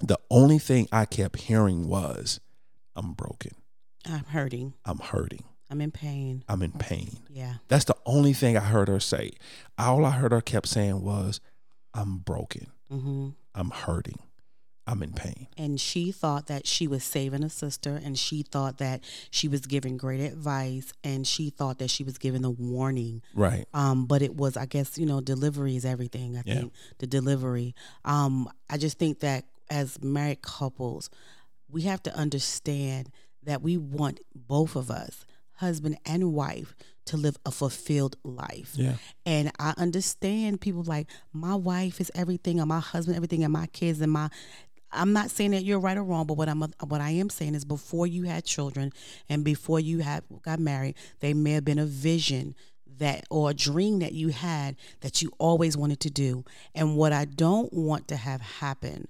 the 0.02 0.20
only 0.30 0.60
thing 0.60 0.88
I 0.92 1.06
kept 1.06 1.40
hearing 1.42 1.88
was, 1.88 2.40
I'm 2.96 3.14
broken. 3.14 3.54
I'm 4.06 4.24
hurting. 4.26 4.76
I'm 4.86 5.00
hurting. 5.00 5.44
I'm 5.72 5.80
in 5.82 5.92
pain. 5.92 6.44
I'm 6.50 6.62
in 6.62 6.74
pain. 6.74 7.18
Yeah. 7.30 7.56
That's 7.70 7.86
the 7.86 7.96
only 8.06 8.34
thing 8.34 8.58
I 8.58 8.60
heard 8.62 8.90
her 8.90 9.00
say. 9.00 9.32
All 9.78 10.06
I 10.06 10.12
heard 10.12 10.34
her 10.34 10.42
kept 10.42 10.68
saying 10.68 11.02
was, 11.02 11.40
I'm 11.94 12.18
broken. 12.18 12.68
Mm-hmm. 12.92 13.30
I'm 13.56 13.70
hurting. 13.70 14.20
I'm 14.88 15.02
in 15.04 15.14
pain. 15.14 15.48
And 15.58 15.80
she 15.80 16.12
thought 16.12 16.48
that 16.48 16.68
she 16.68 16.88
was 16.88 17.04
saving 17.06 17.44
a 17.44 17.50
sister, 17.50 18.02
and 18.04 18.18
she 18.20 18.42
thought 18.44 18.80
that 18.80 19.04
she 19.30 19.48
was 19.48 19.62
giving 19.62 19.96
great 19.96 20.20
advice, 20.20 20.92
and 21.04 21.26
she 21.26 21.50
thought 21.52 21.78
that 21.80 21.90
she 21.90 22.04
was 22.04 22.18
giving 22.18 22.44
a 22.44 22.50
warning. 22.50 23.22
Right. 23.34 23.66
Um, 23.74 24.06
but 24.08 24.22
it 24.22 24.36
was, 24.36 24.58
I 24.58 24.66
guess, 24.66 24.98
you 24.98 25.06
know, 25.06 25.22
delivery 25.22 25.78
is 25.78 25.86
everything. 25.86 26.36
I 26.36 26.42
Yeah. 26.46 26.54
think 26.56 26.74
the 26.98 27.08
delivery. 27.08 27.76
Um, 28.04 28.50
I 28.70 28.78
just 28.78 28.98
think 29.00 29.20
that 29.20 29.46
as 29.70 30.02
married 30.04 30.42
couples, 30.42 31.10
we 31.70 31.84
have 31.84 32.04
to 32.04 32.16
understand 32.16 33.10
that 33.44 33.62
we 33.62 33.78
want 33.78 34.20
both 34.36 34.76
of 34.76 34.92
us, 34.92 35.26
husband 35.62 35.98
and 36.06 36.34
wife, 36.34 36.76
to 37.06 37.18
live 37.18 37.38
a 37.46 37.52
fulfilled 37.52 38.16
life. 38.24 38.72
Yeah. 38.76 38.96
And 39.26 39.52
I 39.60 39.74
understand 39.78 40.62
people 40.62 40.84
like 40.84 41.08
my 41.34 41.56
wife 41.56 42.02
is 42.02 42.12
everything, 42.16 42.60
and 42.60 42.68
my 42.68 42.80
husband 42.80 43.16
everything, 43.16 43.44
and 43.44 43.54
my 43.54 43.68
kids 43.68 44.02
and 44.02 44.12
my. 44.12 44.30
I'm 44.94 45.14
not 45.14 45.32
saying 45.32 45.52
that 45.52 45.64
you're 45.64 45.80
right 45.80 45.96
or 45.96 46.04
wrong, 46.04 46.26
but 46.26 46.36
what 46.36 46.50
I'm 46.50 46.60
what 46.60 47.02
I 47.02 47.12
am 47.12 47.30
saying 47.30 47.56
is 47.56 47.64
before 47.64 48.08
you 48.08 48.24
had 48.24 48.44
children 48.44 48.92
and 49.30 49.46
before 49.46 49.80
you 49.80 50.00
had 50.00 50.24
got 50.42 50.60
married, 50.60 50.96
there 51.22 51.34
may 51.34 51.52
have 51.54 51.64
been 51.64 51.80
a 51.80 51.86
vision 51.86 52.56
that 52.98 53.26
or 53.30 53.52
a 53.52 53.54
dream 53.54 54.00
that 54.00 54.14
you 54.14 54.30
had 54.30 54.76
that 55.00 55.22
you 55.22 55.32
always 55.38 55.78
wanted 55.78 56.00
to 56.02 56.10
do. 56.10 56.44
And 56.76 56.98
what 56.98 57.14
I 57.14 57.26
don't 57.26 57.72
want 57.72 58.08
to 58.10 58.16
have 58.16 58.42
happen 58.42 59.08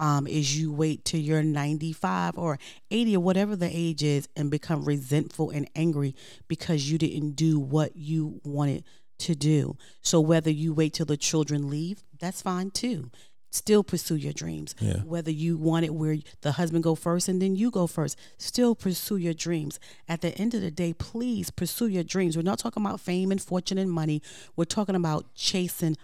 um, 0.00 0.26
is 0.26 0.58
you 0.58 0.72
wait 0.72 1.04
till 1.04 1.20
you're 1.20 1.42
95 1.42 2.38
or 2.38 2.58
80 2.90 3.16
or 3.16 3.20
whatever 3.20 3.56
the 3.56 3.70
age 3.72 4.02
is 4.02 4.28
and 4.36 4.50
become 4.50 4.84
resentful 4.84 5.50
and 5.50 5.68
angry 5.74 6.14
because 6.48 6.90
you 6.90 6.98
didn't 6.98 7.32
do 7.32 7.58
what 7.58 7.96
you 7.96 8.40
wanted 8.44 8.84
to 9.18 9.34
do. 9.34 9.76
So 10.02 10.20
whether 10.20 10.50
you 10.50 10.74
wait 10.74 10.94
till 10.94 11.06
the 11.06 11.16
children 11.16 11.70
leave, 11.70 12.02
that's 12.18 12.42
fine 12.42 12.70
too. 12.70 13.10
Still 13.50 13.84
pursue 13.84 14.16
your 14.16 14.32
dreams. 14.32 14.74
Yeah. 14.80 14.96
Whether 15.04 15.30
you 15.30 15.56
want 15.56 15.84
it 15.84 15.94
where 15.94 16.16
the 16.40 16.52
husband 16.52 16.82
go 16.82 16.96
first 16.96 17.28
and 17.28 17.40
then 17.40 17.54
you 17.54 17.70
go 17.70 17.86
first, 17.86 18.18
still 18.36 18.74
pursue 18.74 19.16
your 19.16 19.32
dreams. 19.32 19.78
At 20.08 20.22
the 20.22 20.36
end 20.36 20.54
of 20.54 20.60
the 20.60 20.72
day, 20.72 20.92
please 20.92 21.50
pursue 21.50 21.86
your 21.86 22.02
dreams. 22.02 22.36
We're 22.36 22.42
not 22.42 22.58
talking 22.58 22.84
about 22.84 22.98
fame 22.98 23.30
and 23.30 23.40
fortune 23.40 23.78
and 23.78 23.92
money. 23.92 24.22
We're 24.56 24.64
talking 24.64 24.96
about 24.96 25.32
chasing 25.36 25.96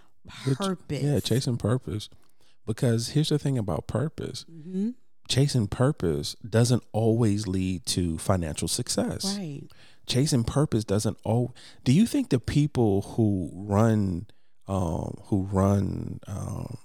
purpose. 0.55 1.03
Yeah, 1.03 1.19
chasing 1.19 1.57
purpose. 1.57 2.09
Because 2.65 3.09
here's 3.09 3.29
the 3.29 3.39
thing 3.39 3.57
about 3.57 3.87
purpose. 3.87 4.45
hmm 4.49 4.91
Chasing 5.27 5.67
purpose 5.67 6.35
doesn't 6.47 6.83
always 6.91 7.47
lead 7.47 7.85
to 7.87 8.17
financial 8.17 8.67
success. 8.67 9.37
Right. 9.37 9.63
chasing 10.07 10.43
purpose 10.43 10.83
doesn't 10.83 11.17
oh 11.25 11.53
do 11.85 11.93
you 11.93 12.05
think 12.05 12.29
the 12.29 12.39
people 12.39 13.01
who 13.13 13.49
run 13.53 14.25
um 14.67 15.15
who 15.27 15.43
run 15.43 16.19
um 16.27 16.77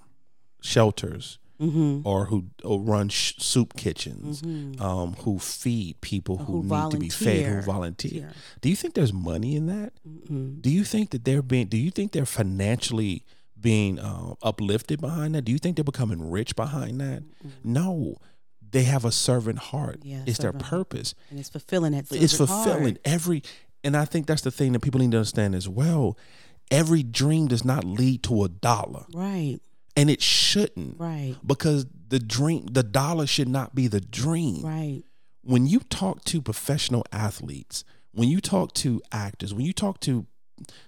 shelters 0.61 1.39
Mm-hmm. 1.59 2.07
or 2.07 2.27
who 2.27 2.51
or 2.63 2.79
run 2.83 3.09
sh- 3.09 3.33
soup 3.39 3.75
kitchens 3.79 4.43
Mhm. 4.43 4.79
um 4.79 5.15
who 5.25 5.39
feed 5.39 5.99
people 6.03 6.37
who, 6.37 6.61
Who 6.61 6.63
need 6.65 6.91
to 6.91 6.99
be 6.99 7.09
fed 7.09 7.47
who 7.47 7.63
volunteer. 7.63 8.11
volunteer 8.21 8.31
do 8.61 8.69
you 8.69 8.77
think 8.77 8.93
there's 8.93 9.15
money 9.15 9.57
in 9.57 9.65
that 9.67 9.95
Mm-mm. 10.07 10.61
do 10.61 10.69
you 10.69 10.85
think 10.85 11.11
that 11.13 11.25
they're 11.25 11.41
being 11.41 11.69
do 11.69 11.79
you 11.79 11.91
think 11.91 12.13
they're 12.13 12.27
financially 12.27 13.25
being 13.61 13.99
um, 13.99 14.37
uplifted 14.43 15.01
behind 15.01 15.35
that 15.35 15.43
do 15.43 15.53
you 15.53 15.59
think 15.59 15.77
they're 15.77 15.85
becoming 15.85 16.31
rich 16.31 16.55
behind 16.57 17.01
that 17.01 17.23
no 17.65 18.17
they 18.69 18.83
have 18.83 19.05
a 19.05 19.13
servant 19.13 19.59
heart 19.59 20.01
Yeah, 20.03 20.23
it's 20.27 20.39
their 20.39 20.49
servant 20.49 20.63
heart. 20.67 20.89
purpose 20.91 21.15
And 21.31 21.39
it's 21.39 21.49
fulfilling 21.49 21.93
that. 21.93 22.07
it's 22.13 22.37
fulfilling 22.37 22.83
heart. 22.97 23.01
every 23.05 23.43
and 23.83 23.97
i 23.97 24.05
think 24.05 24.27
that's 24.27 24.43
the 24.43 24.51
thing 24.51 24.73
that 24.73 24.81
people 24.81 25.01
need 25.01 25.11
to 25.13 25.17
understand 25.19 25.55
as 25.55 25.69
well 25.69 26.19
every 26.71 27.03
dream 27.03 27.47
does 27.49 27.65
not 27.65 27.85
lead 27.85 28.23
to 28.25 28.45
a 28.45 28.49
dollar 28.49 29.05
Right. 29.15 29.59
and 29.97 30.11
it 30.11 30.21
shouldn't 30.21 30.99
Right. 31.01 31.37
because 31.45 31.87
the 32.09 32.19
dream 32.19 32.67
the 32.67 32.83
dollar 32.83 33.27
should 33.27 33.49
not 33.49 33.75
be 33.75 33.87
the 33.89 34.01
dream 34.01 34.63
Right. 34.65 35.03
when 35.43 35.67
you 35.67 35.81
talk 35.81 36.25
to 36.25 36.43
professional 36.43 37.05
athletes 37.11 37.85
when 38.13 38.29
you 38.29 38.41
talk 38.41 38.75
to 38.75 39.01
actors 39.13 39.55
when 39.55 39.65
you 39.65 39.73
talk 39.73 40.01
to 40.01 40.27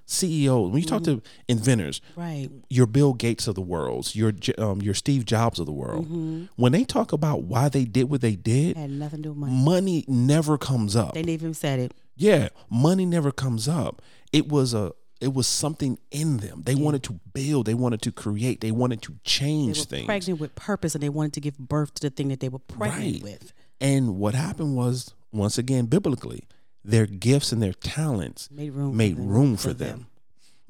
ceos 0.06 0.70
when 0.70 0.80
you 0.80 0.86
talk 0.88 1.02
to 1.04 1.22
inventors 1.48 2.00
Right. 2.16 2.48
your 2.70 2.86
bill 2.86 3.12
gates 3.14 3.46
of 3.46 3.54
the 3.54 3.60
world 3.60 4.14
your 4.14 4.32
um, 4.56 4.80
your 4.80 4.94
steve 4.94 5.24
jobs 5.24 5.58
of 5.58 5.66
the 5.66 5.72
world 5.72 6.06
hmm 6.06 6.44
when 6.56 6.72
they 6.72 6.84
talk 6.84 7.12
about 7.12 7.42
why 7.44 7.68
they 7.68 7.84
did 7.84 8.10
what 8.10 8.20
they 8.20 8.34
did 8.36 8.76
Had 8.76 8.90
nothing 8.90 9.18
to 9.18 9.22
do 9.24 9.28
with 9.30 9.38
money. 9.38 9.52
money 9.54 10.04
never 10.08 10.56
comes 10.56 10.96
up 10.96 11.14
They 11.14 11.20
never 11.22 11.30
even 11.32 11.54
said 11.54 11.78
it. 11.78 11.92
Yeah, 12.16 12.48
money 12.68 13.06
never 13.06 13.30
comes 13.30 13.68
up. 13.68 14.02
It 14.32 14.48
was 14.48 14.74
a 14.74 14.92
it 15.20 15.34
was 15.34 15.46
something 15.46 15.98
in 16.10 16.38
them. 16.38 16.62
They 16.64 16.74
wanted 16.74 17.02
to 17.04 17.12
build, 17.32 17.66
they 17.66 17.74
wanted 17.74 18.02
to 18.02 18.12
create, 18.12 18.60
they 18.60 18.70
wanted 18.72 19.02
to 19.02 19.12
They 19.12 19.18
change 19.24 19.78
were 19.78 19.84
things. 19.84 20.06
pregnant 20.06 20.40
with 20.40 20.54
purpose, 20.56 20.94
and 20.96 21.02
they 21.02 21.08
wanted 21.08 21.32
to 21.34 21.40
give 21.40 21.56
birth 21.58 21.94
to 21.94 22.02
the 22.02 22.10
thing 22.10 22.28
that 22.28 22.40
they 22.40 22.48
were 22.48 22.58
pregnant 22.60 23.14
Right. 23.14 23.22
with. 23.22 23.52
And 23.80 24.16
what 24.18 24.34
happened 24.34 24.74
was, 24.76 25.12
once 25.32 25.58
again, 25.58 25.86
biblically, 25.86 26.42
their 26.90 27.06
gifts 27.06 27.52
and 27.52 27.62
their 27.62 27.72
talents 27.74 28.48
Made 28.50 28.70
room. 28.72 28.96
made 28.96 29.14
for 29.16 29.20
them, 29.22 29.28
room 29.28 29.56
for 29.56 29.72
them 29.72 30.06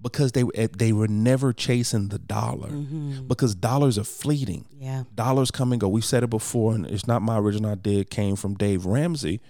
because 0.01 0.33
they 0.33 0.45
eh, 0.55 0.69
they 0.77 0.93
were 0.93 1.09
never 1.09 1.53
chasing 1.53 2.09
the 2.09 2.19
dollar 2.19 2.69
Mm-hmm. 2.71 3.27
because 3.27 3.55
dollars 3.55 3.99
are 3.99 4.05
fleeting. 4.05 4.65
Yeah. 4.79 5.05
Dollars 5.15 5.51
come 5.51 5.73
and 5.73 5.81
go. 5.81 5.89
We've 5.89 6.05
said 6.05 6.23
it 6.23 6.31
before, 6.31 6.75
and 6.75 6.87
it's 6.87 7.07
not 7.07 7.23
my 7.23 7.39
original 7.39 7.73
idea. 7.73 8.01
It 8.01 8.11
came 8.11 8.37
from 8.37 8.55
Dave 8.55 8.85
Ramsey. 8.87 9.41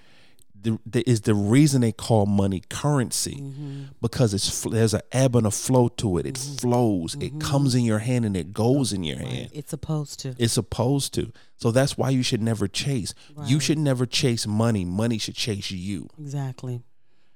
The, 0.61 0.79
the, 0.85 1.09
is 1.09 1.21
the 1.21 1.35
reason 1.35 1.83
they 1.83 1.93
call 1.93 2.27
money 2.27 2.63
currency 2.69 3.37
Mm-hmm. 3.37 3.83
because 4.01 4.35
it's 4.35 4.63
there's 4.63 4.93
an 4.95 5.03
ebb 5.13 5.37
and 5.37 5.47
a 5.47 5.51
flow 5.51 5.89
to 5.89 6.19
it. 6.19 6.27
It 6.27 6.37
flows. 6.37 7.15
Mm-hmm. 7.15 7.37
It 7.37 7.41
comes 7.41 7.75
in 7.75 7.85
your 7.85 8.01
hand 8.01 8.25
and 8.25 8.37
it 8.37 8.53
goes 8.53 8.93
in 8.93 9.05
your 9.05 9.19
hand. 9.19 9.51
It's 9.53 9.71
supposed 9.71 10.19
to. 10.21 10.35
It's 10.39 10.53
supposed 10.55 11.15
to. 11.15 11.33
So 11.57 11.71
that's 11.71 11.97
why 11.97 12.11
you 12.11 12.23
should 12.23 12.43
never 12.43 12.67
chase. 12.67 13.15
You 13.45 13.61
should 13.61 13.79
never 13.79 14.05
chase 14.07 14.47
money. 14.47 14.85
Money 14.85 15.19
should 15.19 15.37
chase 15.37 15.71
you. 15.71 16.09
Exactly. 16.19 16.83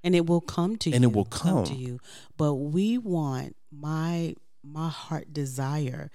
And 0.05 0.15
it 0.17 0.27
will 0.27 0.41
come 0.41 0.77
to 0.79 0.91
you. 0.91 0.97
And 0.97 1.05
it 1.05 1.13
will 1.13 1.25
to 1.25 1.39
come. 1.39 1.65
To 1.65 1.75
you. 1.75 2.01
But 2.37 2.55
we 2.55 2.99
want 2.99 3.55
my 3.71 4.35
my 4.65 4.89
heart 4.89 5.33
desire, 5.33 6.11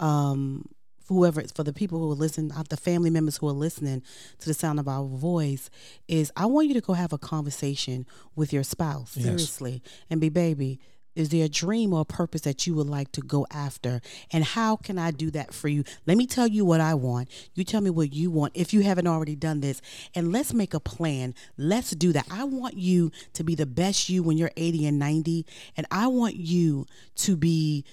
um, 0.00 0.66
whoever 1.08 1.40
it's 1.40 1.52
for 1.52 1.64
the 1.64 1.72
people 1.72 1.98
who 1.98 2.10
are 2.10 2.14
listening, 2.14 2.52
uh, 2.52 2.62
the 2.68 2.76
family 2.76 3.10
members 3.10 3.38
who 3.38 3.48
are 3.48 3.52
listening 3.52 4.02
to 4.38 4.46
the 4.46 4.54
sound 4.54 4.78
of 4.78 4.88
our 4.88 5.04
voice, 5.04 5.70
is 6.06 6.30
I 6.36 6.46
want 6.46 6.68
you 6.68 6.74
to 6.74 6.80
go 6.80 6.92
have 6.92 7.12
a 7.12 7.18
conversation 7.18 8.06
with 8.36 8.52
your 8.52 8.62
spouse, 8.62 9.16
Yes. 9.16 9.24
seriously, 9.24 9.82
and 10.10 10.20
be 10.20 10.28
baby. 10.28 10.80
Is 11.14 11.30
there 11.30 11.46
a 11.46 11.48
dream 11.48 11.92
or 11.92 12.02
a 12.02 12.04
purpose 12.04 12.42
that 12.42 12.64
you 12.64 12.74
would 12.74 12.86
like 12.86 13.10
to 13.12 13.20
go 13.20 13.44
after? 13.50 14.00
And 14.30 14.44
how 14.44 14.76
can 14.76 14.98
I 15.00 15.10
do 15.10 15.32
that 15.32 15.52
for 15.52 15.66
you? 15.66 15.82
Let 16.06 16.16
me 16.16 16.28
tell 16.28 16.46
you 16.46 16.64
what 16.64 16.80
I 16.80 16.94
want. 16.94 17.28
You 17.54 17.64
tell 17.64 17.80
me 17.80 17.90
what 17.90 18.12
you 18.12 18.30
want 18.30 18.52
if 18.54 18.72
you 18.72 18.82
haven't 18.82 19.08
already 19.08 19.34
done 19.34 19.58
this. 19.60 19.82
And 20.14 20.30
let's 20.30 20.54
make 20.54 20.74
a 20.74 20.78
plan. 20.80 21.34
Let's 21.56 21.90
do 21.90 22.12
that. 22.12 22.26
I 22.30 22.44
want 22.44 22.74
you 22.74 23.10
to 23.32 23.42
be 23.42 23.56
the 23.56 23.66
best 23.66 24.08
you 24.08 24.22
when 24.22 24.36
you're 24.38 24.52
80 24.56 24.86
and 24.86 25.00
90. 25.00 25.44
And 25.76 25.86
I 25.90 26.06
want 26.06 26.36
you 26.36 26.86
to 27.16 27.36
be. 27.36 27.84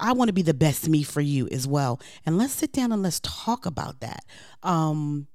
I 0.00 0.12
want 0.12 0.28
to 0.28 0.32
be 0.32 0.42
the 0.42 0.54
best 0.54 0.88
me 0.88 1.02
for 1.02 1.20
you 1.20 1.48
as 1.48 1.66
well. 1.66 2.00
And 2.26 2.36
let's 2.38 2.52
sit 2.52 2.72
down 2.72 2.92
and 2.92 3.02
let's 3.02 3.20
talk 3.20 3.66
about 3.66 4.00
that. 4.00 4.24
Um, 4.62 5.26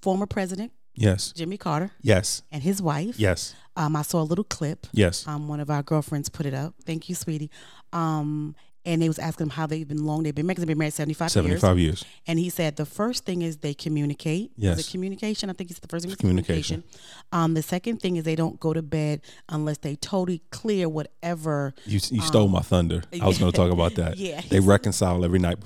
former 0.00 0.26
president 0.26 0.72
Yes. 0.94 1.32
Jimmy 1.32 1.56
Carter 1.56 1.90
Yes. 2.02 2.42
and 2.50 2.62
his 2.62 2.82
wife. 2.82 3.18
Yes. 3.18 3.54
Um, 3.76 3.96
I 3.96 4.02
saw 4.02 4.20
a 4.20 4.24
little 4.24 4.44
clip. 4.44 4.86
Yes. 4.92 5.26
Um, 5.26 5.48
one 5.48 5.58
of 5.60 5.70
our 5.70 5.82
girlfriends 5.82 6.28
put 6.28 6.44
it 6.44 6.52
up. 6.52 6.74
Thank 6.84 7.08
you, 7.08 7.14
sweetie. 7.14 7.50
Um, 7.94 8.54
and 8.84 9.00
they 9.00 9.08
was 9.08 9.18
asking 9.18 9.44
him 9.46 9.50
how 9.50 9.66
they've 9.66 9.86
been 9.86 10.04
long 10.04 10.22
they've 10.24 10.34
been 10.34 10.46
married. 10.46 10.58
They've 10.58 10.66
been 10.66 10.78
married 10.78 10.92
seventy 10.92 11.14
five 11.14 11.26
years. 11.26 11.32
75 11.60 11.78
years. 11.78 12.04
And 12.26 12.38
he 12.38 12.48
said 12.50 12.76
the 12.76 12.86
first 12.86 13.24
thing 13.24 13.42
is 13.42 13.58
they 13.58 13.74
communicate. 13.74 14.50
Is 14.56 14.64
Yes. 14.64 14.78
it 14.88 14.90
communication? 14.90 15.50
I 15.50 15.52
think 15.52 15.70
it's 15.70 15.80
the 15.80 15.88
first 15.88 16.04
thing 16.06 16.16
Communication. 16.16 16.82
communication. 16.82 17.28
Um, 17.32 17.54
the 17.54 17.62
second 17.62 18.00
thing 18.00 18.16
is 18.16 18.24
they 18.24 18.36
don't 18.36 18.58
go 18.60 18.72
to 18.72 18.82
bed 18.82 19.20
unless 19.48 19.78
they 19.78 19.96
totally 19.96 20.42
clear 20.50 20.88
whatever. 20.88 21.74
You, 21.86 22.00
you 22.10 22.20
stole 22.22 22.48
my 22.48 22.60
thunder. 22.60 23.02
I 23.20 23.26
was 23.26 23.38
going 23.38 23.52
to 23.52 23.56
talk 23.56 23.70
about 23.72 23.94
that. 23.96 24.12
Um, 24.12 24.14
Yeah. 24.22 24.40
They 24.48 24.60
reconcile 24.60 25.24
every 25.24 25.38
night. 25.38 25.58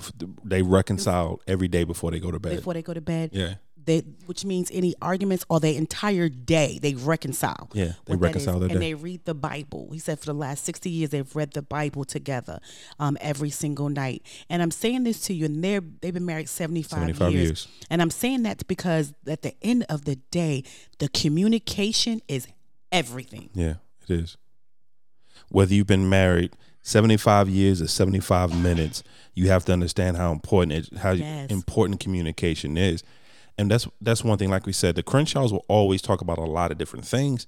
They 0.43 0.61
reconcile 0.61 1.41
every 1.47 1.67
day 1.67 1.83
before 1.83 2.11
they 2.11 2.19
go 2.19 2.31
to 2.31 2.39
bed. 2.39 2.55
Before 2.57 2.73
they 2.73 2.81
go 2.81 2.93
to 2.93 3.01
bed, 3.01 3.31
Yeah. 3.33 3.55
They, 3.87 4.01
which 4.27 4.45
means 4.45 4.69
any 4.71 4.93
arguments 5.01 5.45
or 5.49 5.59
their 5.59 5.73
entire 5.73 6.29
day 6.29 6.77
they 6.81 6.93
reconcile. 6.93 7.69
Yeah, 7.73 7.93
they 8.05 8.15
reconcile 8.15 8.61
is. 8.63 8.71
and 8.71 8.81
they 8.81 8.93
read 8.93 9.25
the 9.25 9.33
Bible. 9.33 9.89
He 9.91 9.97
said 9.97 10.19
for 10.19 10.25
the 10.27 10.33
last 10.35 10.63
sixty 10.63 10.89
years 10.91 11.09
they've 11.09 11.35
read 11.35 11.53
the 11.53 11.61
Bible 11.63 12.03
together, 12.03 12.59
um, 12.99 13.17
every 13.21 13.49
single 13.49 13.89
night. 13.89 14.21
And 14.49 14.61
I'm 14.61 14.71
saying 14.71 15.05
this 15.05 15.21
to 15.21 15.33
you, 15.33 15.45
and 15.45 15.63
they're 15.63 15.81
they've 16.01 16.13
been 16.13 16.25
married 16.25 16.49
seventy 16.49 16.83
five 16.83 16.99
75 16.99 17.31
years. 17.31 17.43
years. 17.43 17.67
And 17.89 18.01
I'm 18.01 18.11
saying 18.11 18.43
that 18.43 18.67
because 18.67 19.13
at 19.25 19.41
the 19.41 19.55
end 19.63 19.85
of 19.89 20.05
the 20.05 20.17
day, 20.31 20.63
the 20.99 21.07
communication 21.09 22.21
is 22.27 22.47
everything. 22.91 23.49
Yeah, 23.53 23.75
it 24.07 24.09
is. 24.13 24.37
Whether 25.49 25.73
you've 25.73 25.87
been 25.87 26.09
married 26.09 26.51
75 26.81 27.49
years 27.49 27.81
or 27.81 27.87
75 27.87 28.61
minutes, 28.61 29.03
you 29.33 29.47
have 29.49 29.65
to 29.65 29.73
understand 29.73 30.17
how 30.17 30.31
important 30.31 30.71
it, 30.73 30.97
how 30.99 31.11
Yes. 31.11 31.49
important 31.51 31.99
communication 31.99 32.77
is. 32.77 33.03
And 33.57 33.71
that's 33.71 33.87
that's 34.01 34.23
one 34.23 34.37
thing 34.37 34.49
like 34.49 34.65
we 34.65 34.73
said, 34.73 34.95
the 34.95 35.03
Crenshaws 35.03 35.51
will 35.51 35.65
always 35.67 36.01
talk 36.01 36.21
about 36.21 36.37
a 36.37 36.45
lot 36.45 36.71
of 36.71 36.77
different 36.77 37.05
things. 37.05 37.47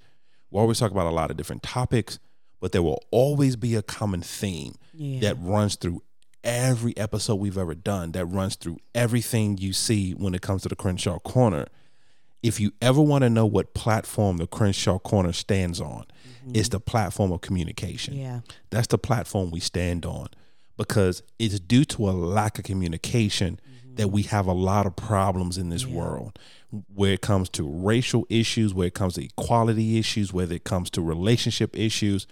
We'll 0.49 0.61
always 0.61 0.79
talk 0.79 0.91
about 0.91 1.05
a 1.05 1.11
lot 1.11 1.29
of 1.29 1.37
different 1.37 1.61
topics, 1.63 2.19
but 2.59 2.71
there 2.71 2.81
will 2.81 3.03
always 3.11 3.55
be 3.55 3.75
a 3.75 3.83
common 3.83 4.21
theme 4.21 4.75
Yeah. 4.93 5.19
that 5.21 5.37
runs 5.39 5.75
through 5.75 6.01
every 6.43 6.95
episode 6.97 7.35
we've 7.35 7.57
ever 7.57 7.75
done, 7.75 8.13
that 8.13 8.25
runs 8.25 8.55
through 8.55 8.77
everything 8.95 9.57
you 9.57 9.73
see 9.73 10.13
when 10.13 10.33
it 10.33 10.41
comes 10.41 10.63
to 10.63 10.69
the 10.69 10.75
Crenshaw 10.75 11.19
Corner. 11.19 11.67
If 12.41 12.59
you 12.59 12.71
ever 12.81 13.01
want 13.01 13.23
to 13.23 13.29
know 13.29 13.45
what 13.45 13.73
platform 13.73 14.37
the 14.37 14.47
Crenshaw 14.47 14.97
Corner 14.97 15.33
stands 15.33 15.81
on, 15.81 16.05
mm-hmm. 16.45 16.51
it's 16.55 16.69
the 16.69 16.79
platform 16.79 17.31
of 17.33 17.41
communication. 17.41 18.15
Yeah. 18.15 18.39
That's 18.69 18.87
the 18.87 18.97
platform 18.97 19.51
we 19.51 19.59
stand 19.59 20.05
on 20.05 20.29
because 20.77 21.21
it's 21.37 21.59
due 21.59 21.83
to 21.83 22.09
a 22.09 22.11
lack 22.11 22.57
of 22.57 22.63
communication 22.63 23.59
that 23.95 24.09
we 24.09 24.23
have 24.23 24.47
a 24.47 24.53
lot 24.53 24.85
of 24.85 24.95
problems 24.95 25.57
in 25.57 25.69
this 25.69 25.85
world 25.85 26.37
where 26.93 27.13
it 27.13 27.21
comes 27.21 27.49
to 27.49 27.67
racial 27.67 28.25
issues, 28.29 28.73
where 28.73 28.87
it 28.87 28.93
comes 28.93 29.15
to 29.15 29.23
equality 29.25 29.97
issues, 29.97 30.31
whether 30.31 30.55
it 30.55 30.63
comes 30.63 30.89
to 30.91 31.01
relationship 31.01 31.77
issues. 31.77 32.27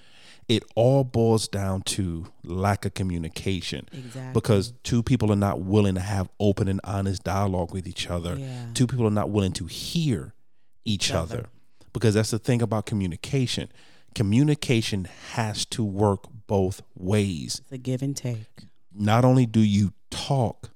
It 0.48 0.64
all 0.76 1.04
boils 1.04 1.50
down 1.50 1.82
to 1.84 2.28
lack 2.44 2.86
of 2.86 2.94
communication 2.94 3.86
Exactly. 3.92 4.32
because 4.34 4.72
two 4.84 5.04
people 5.04 5.30
are 5.30 5.36
not 5.38 5.60
willing 5.60 5.96
to 5.96 6.02
have 6.02 6.30
open 6.40 6.70
and 6.70 6.80
honest 6.86 7.26
dialogue 7.26 7.74
with 7.74 7.86
each 7.86 8.10
other. 8.10 8.36
Yeah. 8.38 8.68
Two 8.74 8.88
people 8.88 9.06
are 9.06 9.12
not 9.12 9.30
willing 9.30 9.52
to 9.54 9.66
hear 9.66 10.34
each 10.86 11.12
other. 11.12 11.48
Because 11.92 12.14
that's 12.14 12.32
the 12.32 12.40
thing 12.40 12.62
about 12.62 12.86
communication. 12.86 13.70
Communication 14.16 15.08
has 15.34 15.66
to 15.66 15.84
work 15.84 16.26
both 16.48 16.82
ways. 16.96 17.60
It's 17.64 17.72
a 17.74 17.78
give 17.78 18.02
and 18.02 18.16
take. 18.16 18.48
Not 18.94 19.26
only 19.26 19.46
do 19.46 19.60
you 19.60 19.94
talk, 20.10 20.70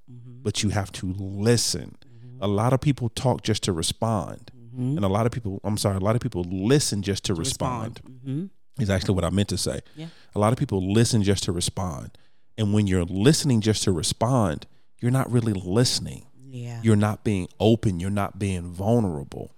but 0.44 0.64
you 0.64 0.70
have 0.70 0.92
to 0.94 1.14
listen. 1.18 1.96
A 2.42 2.48
lot 2.48 2.74
of 2.74 2.82
people 2.82 3.10
talk 3.10 3.44
just 3.44 3.64
to 3.64 3.72
respond. 3.74 4.52
And 4.74 5.04
a 5.04 5.08
lot 5.10 5.26
of 5.26 5.32
people, 5.34 5.60
I'm 5.64 5.78
sorry, 5.78 5.98
a 5.98 6.00
lot 6.00 6.16
of 6.16 6.22
people 6.22 6.44
listen 6.44 7.02
just 7.04 7.26
to, 7.26 7.34
respond. 7.34 8.00
hmm 8.24 8.46
Is 8.80 8.90
actually 8.90 9.16
what 9.16 9.26
I 9.26 9.30
meant 9.30 9.50
to 9.50 9.58
say. 9.58 9.82
Yeah. 9.98 10.08
A 10.34 10.40
lot 10.40 10.54
of 10.54 10.58
people 10.60 10.94
listen 10.94 11.24
just 11.24 11.44
to 11.44 11.52
respond. 11.52 12.18
And 12.58 12.74
when 12.74 12.88
you're 12.88 13.04
listening 13.06 13.60
just 13.62 13.84
to 13.84 13.92
respond, 13.92 14.66
you're 15.00 15.12
not 15.12 15.30
really 15.32 15.54
listening. 15.54 16.26
Yeah. 16.50 16.80
You're 16.84 16.96
not 16.96 17.24
being 17.24 17.48
open. 17.60 18.00
You're 18.00 18.10
not 18.10 18.40
being 18.40 18.64
vulnerable. 18.72 19.52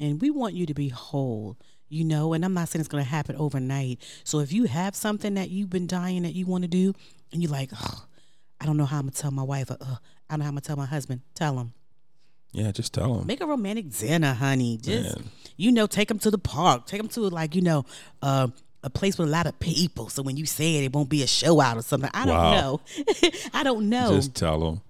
and 0.00 0.20
we 0.20 0.30
want 0.30 0.54
you 0.54 0.66
to 0.66 0.74
be 0.74 0.88
whole 0.88 1.56
you 1.88 2.02
know 2.04 2.32
and 2.34 2.44
i'm 2.44 2.52
not 2.52 2.68
saying 2.68 2.80
it's 2.80 2.88
going 2.88 3.02
to 3.04 3.08
happen 3.08 3.36
overnight 3.36 3.96
so 4.24 4.40
if 4.40 4.52
you 4.52 4.64
have 4.64 4.94
something 4.96 5.34
that 5.34 5.48
you've 5.50 5.70
been 5.70 5.86
dying 5.86 6.22
that 6.24 6.34
you 6.34 6.44
want 6.44 6.62
to 6.64 6.68
do 6.68 6.92
and 7.32 7.40
you're 7.42 7.52
like 7.60 7.70
oh, 7.82 8.04
i 8.60 8.66
don't 8.66 8.76
know 8.76 8.84
how 8.84 8.98
i'm 8.98 9.04
going 9.04 9.12
to 9.12 9.22
tell 9.22 9.30
my 9.30 9.42
wife 9.54 9.70
or 9.70 9.76
uh, 9.80 9.96
i 10.28 10.32
don't 10.34 10.38
know 10.40 10.44
how 10.44 10.50
i'm 10.50 10.56
to 10.56 10.60
tell 10.62 10.76
my 10.76 10.86
husband 10.86 11.20
tell 11.34 11.58
him 11.58 11.72
Yeah, 12.52 12.70
just 12.72 12.92
tell 12.94 13.18
him. 13.18 13.26
make 13.26 13.40
a 13.40 13.46
romantic 13.46 13.90
dinner 13.90 14.32
honey 14.34 14.78
just 14.78 15.16
Man. 15.18 15.30
you 15.56 15.72
know 15.72 15.86
take 15.86 16.10
him 16.10 16.18
to 16.20 16.30
the 16.30 16.38
park 16.38 16.86
take 16.86 17.00
him 17.00 17.08
to 17.08 17.20
like 17.28 17.54
you 17.54 17.62
know 17.62 17.84
uh 18.22 18.48
a 18.82 18.90
place 18.90 19.18
with 19.18 19.26
a 19.26 19.30
lot 19.32 19.46
of 19.48 19.58
people, 19.58 20.08
so 20.10 20.22
when 20.22 20.36
you 20.36 20.46
say 20.46 20.76
it, 20.76 20.84
it 20.84 20.92
won't 20.92 21.08
be 21.08 21.24
a 21.24 21.26
show 21.26 21.60
out 21.60 21.76
or 21.76 21.82
something. 21.82 22.10
I 22.14 22.24
don't 22.24 22.36
Wow. 22.36 22.52
know. 22.52 22.80
I 23.52 23.64
don't 23.64 23.88
know 23.88 24.12
Just 24.14 24.36
tell 24.36 24.60
them. 24.60 24.80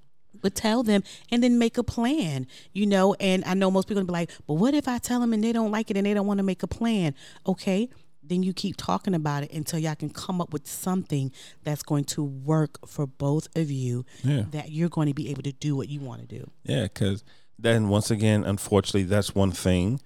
but 0.42 0.54
tell 0.54 0.82
them 0.82 1.02
and 1.30 1.42
then 1.42 1.58
make 1.58 1.78
a 1.78 1.82
plan, 1.82 2.46
you 2.74 2.84
know. 2.84 3.14
And 3.20 3.42
I 3.46 3.54
know 3.54 3.70
most 3.70 3.88
people 3.88 4.02
gonna 4.02 4.06
be 4.08 4.12
like, 4.12 4.30
but 4.46 4.54
what 4.54 4.74
if 4.74 4.86
I 4.86 4.98
tell 4.98 5.18
them 5.20 5.32
and 5.32 5.42
they 5.42 5.52
don't 5.52 5.70
like 5.70 5.90
it 5.90 5.96
and 5.96 6.04
they 6.04 6.12
don't 6.12 6.26
want 6.26 6.38
to 6.38 6.42
make 6.44 6.62
a 6.62 6.66
plan? 6.66 7.14
Okay, 7.46 7.88
then 8.28 8.42
you 8.42 8.52
keep 8.52 8.76
talking 8.76 9.14
about 9.14 9.42
it 9.42 9.52
until 9.52 9.78
y'all 9.78 9.94
can 9.94 10.10
come 10.10 10.40
up 10.40 10.52
with 10.52 10.66
something 10.66 11.32
that's 11.64 11.82
going 11.82 12.04
to 12.04 12.22
work 12.22 12.86
for 12.86 13.06
both 13.06 13.48
of 13.56 13.70
you. 13.70 14.04
Yeah. 14.22 14.44
That 14.50 14.70
you're 14.70 14.88
going 14.88 15.08
to 15.08 15.14
be 15.14 15.30
able 15.30 15.42
to 15.42 15.52
do 15.52 15.76
what 15.76 15.88
you 15.88 16.00
want 16.00 16.20
to 16.20 16.26
do. 16.26 16.50
Yeah, 16.64 16.84
because 16.84 17.24
then 17.58 17.88
once 17.88 18.10
again, 18.10 18.44
unfortunately, 18.44 19.04
that's 19.04 19.34
one 19.34 19.52
thing 19.52 20.00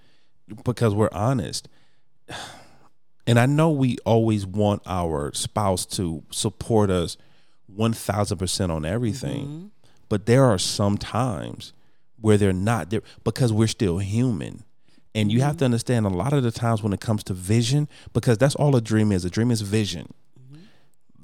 because 0.64 0.94
we're 0.94 1.10
honest. 1.12 1.68
And 3.26 3.38
I 3.38 3.46
know 3.46 3.70
we 3.70 3.96
always 4.04 4.44
want 4.44 4.82
our 4.86 5.32
spouse 5.34 5.86
to 5.86 6.24
support 6.30 6.90
us 6.90 7.16
1000% 7.76 8.70
on 8.70 8.84
everything, 8.84 9.46
mm-hmm. 9.46 9.66
but 10.08 10.26
there 10.26 10.44
are 10.44 10.58
some 10.58 10.98
times 10.98 11.72
where 12.20 12.36
they're 12.36 12.52
not 12.52 12.90
there 12.90 13.02
because 13.22 13.52
we're 13.52 13.68
still 13.68 13.98
human. 13.98 14.64
And 15.14 15.32
you 15.32 15.40
have 15.40 15.52
mm-hmm. 15.52 15.58
to 15.58 15.64
understand 15.66 16.06
a 16.06 16.10
lot 16.10 16.32
of 16.32 16.42
the 16.42 16.52
times 16.52 16.82
when 16.82 16.92
it 16.92 17.00
comes 17.00 17.24
to 17.24 17.34
vision, 17.34 17.88
because 18.12 18.38
that's 18.38 18.54
all 18.54 18.76
a 18.76 18.80
dream 18.80 19.10
is 19.10 19.24
a 19.24 19.30
dream 19.30 19.50
is 19.50 19.60
vision. 19.60 20.12
Mm-hmm. 20.38 20.62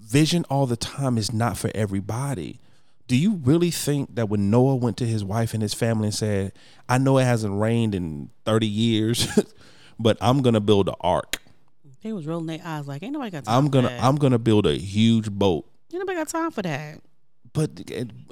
Vision 0.01 0.45
all 0.51 0.67
the 0.67 0.77
time 0.77 1.17
is 1.19 1.33
not 1.33 1.57
for 1.57 1.71
everybody. 1.75 2.61
Do 3.09 3.17
you 3.17 3.37
really 3.45 3.71
think 3.71 4.17
that 4.17 4.29
when 4.29 4.51
Noah 4.51 4.77
went 4.77 4.97
to 4.97 5.07
his 5.07 5.23
wife 5.23 5.55
and 5.55 5.63
his 5.63 5.75
family 5.75 6.07
and 6.07 6.15
said, 6.15 6.53
I 6.89 6.99
know 6.99 7.19
it 7.19 7.25
hasn't 7.25 7.61
rained 7.61 7.95
in 7.95 8.31
30 8.45 8.67
years, 8.67 9.29
but 9.99 10.17
I'm 10.21 10.43
going 10.43 10.55
to 10.55 10.61
build 10.61 10.89
an 10.89 10.97
ark. 11.01 11.41
They 12.03 12.13
was 12.13 12.27
rolling 12.27 12.47
their 12.47 12.61
eyes 12.65 12.89
like, 12.89 13.03
ain't 13.03 13.13
nobody 13.13 13.31
got 13.31 13.45
time. 13.45 13.55
I'm 13.57 13.71
going 13.71 13.85
to 13.85 13.91
that. 13.91 14.03
I'm 14.03 14.17
going 14.17 14.33
to 14.33 14.39
build 14.39 14.67
a 14.67 14.75
huge 14.75 15.31
boat. 15.31 15.69
Ain't 15.93 16.01
nobody 16.01 16.19
got 16.19 16.29
time 16.29 16.51
for 16.51 16.63
that. 16.63 17.01
But 17.57 17.71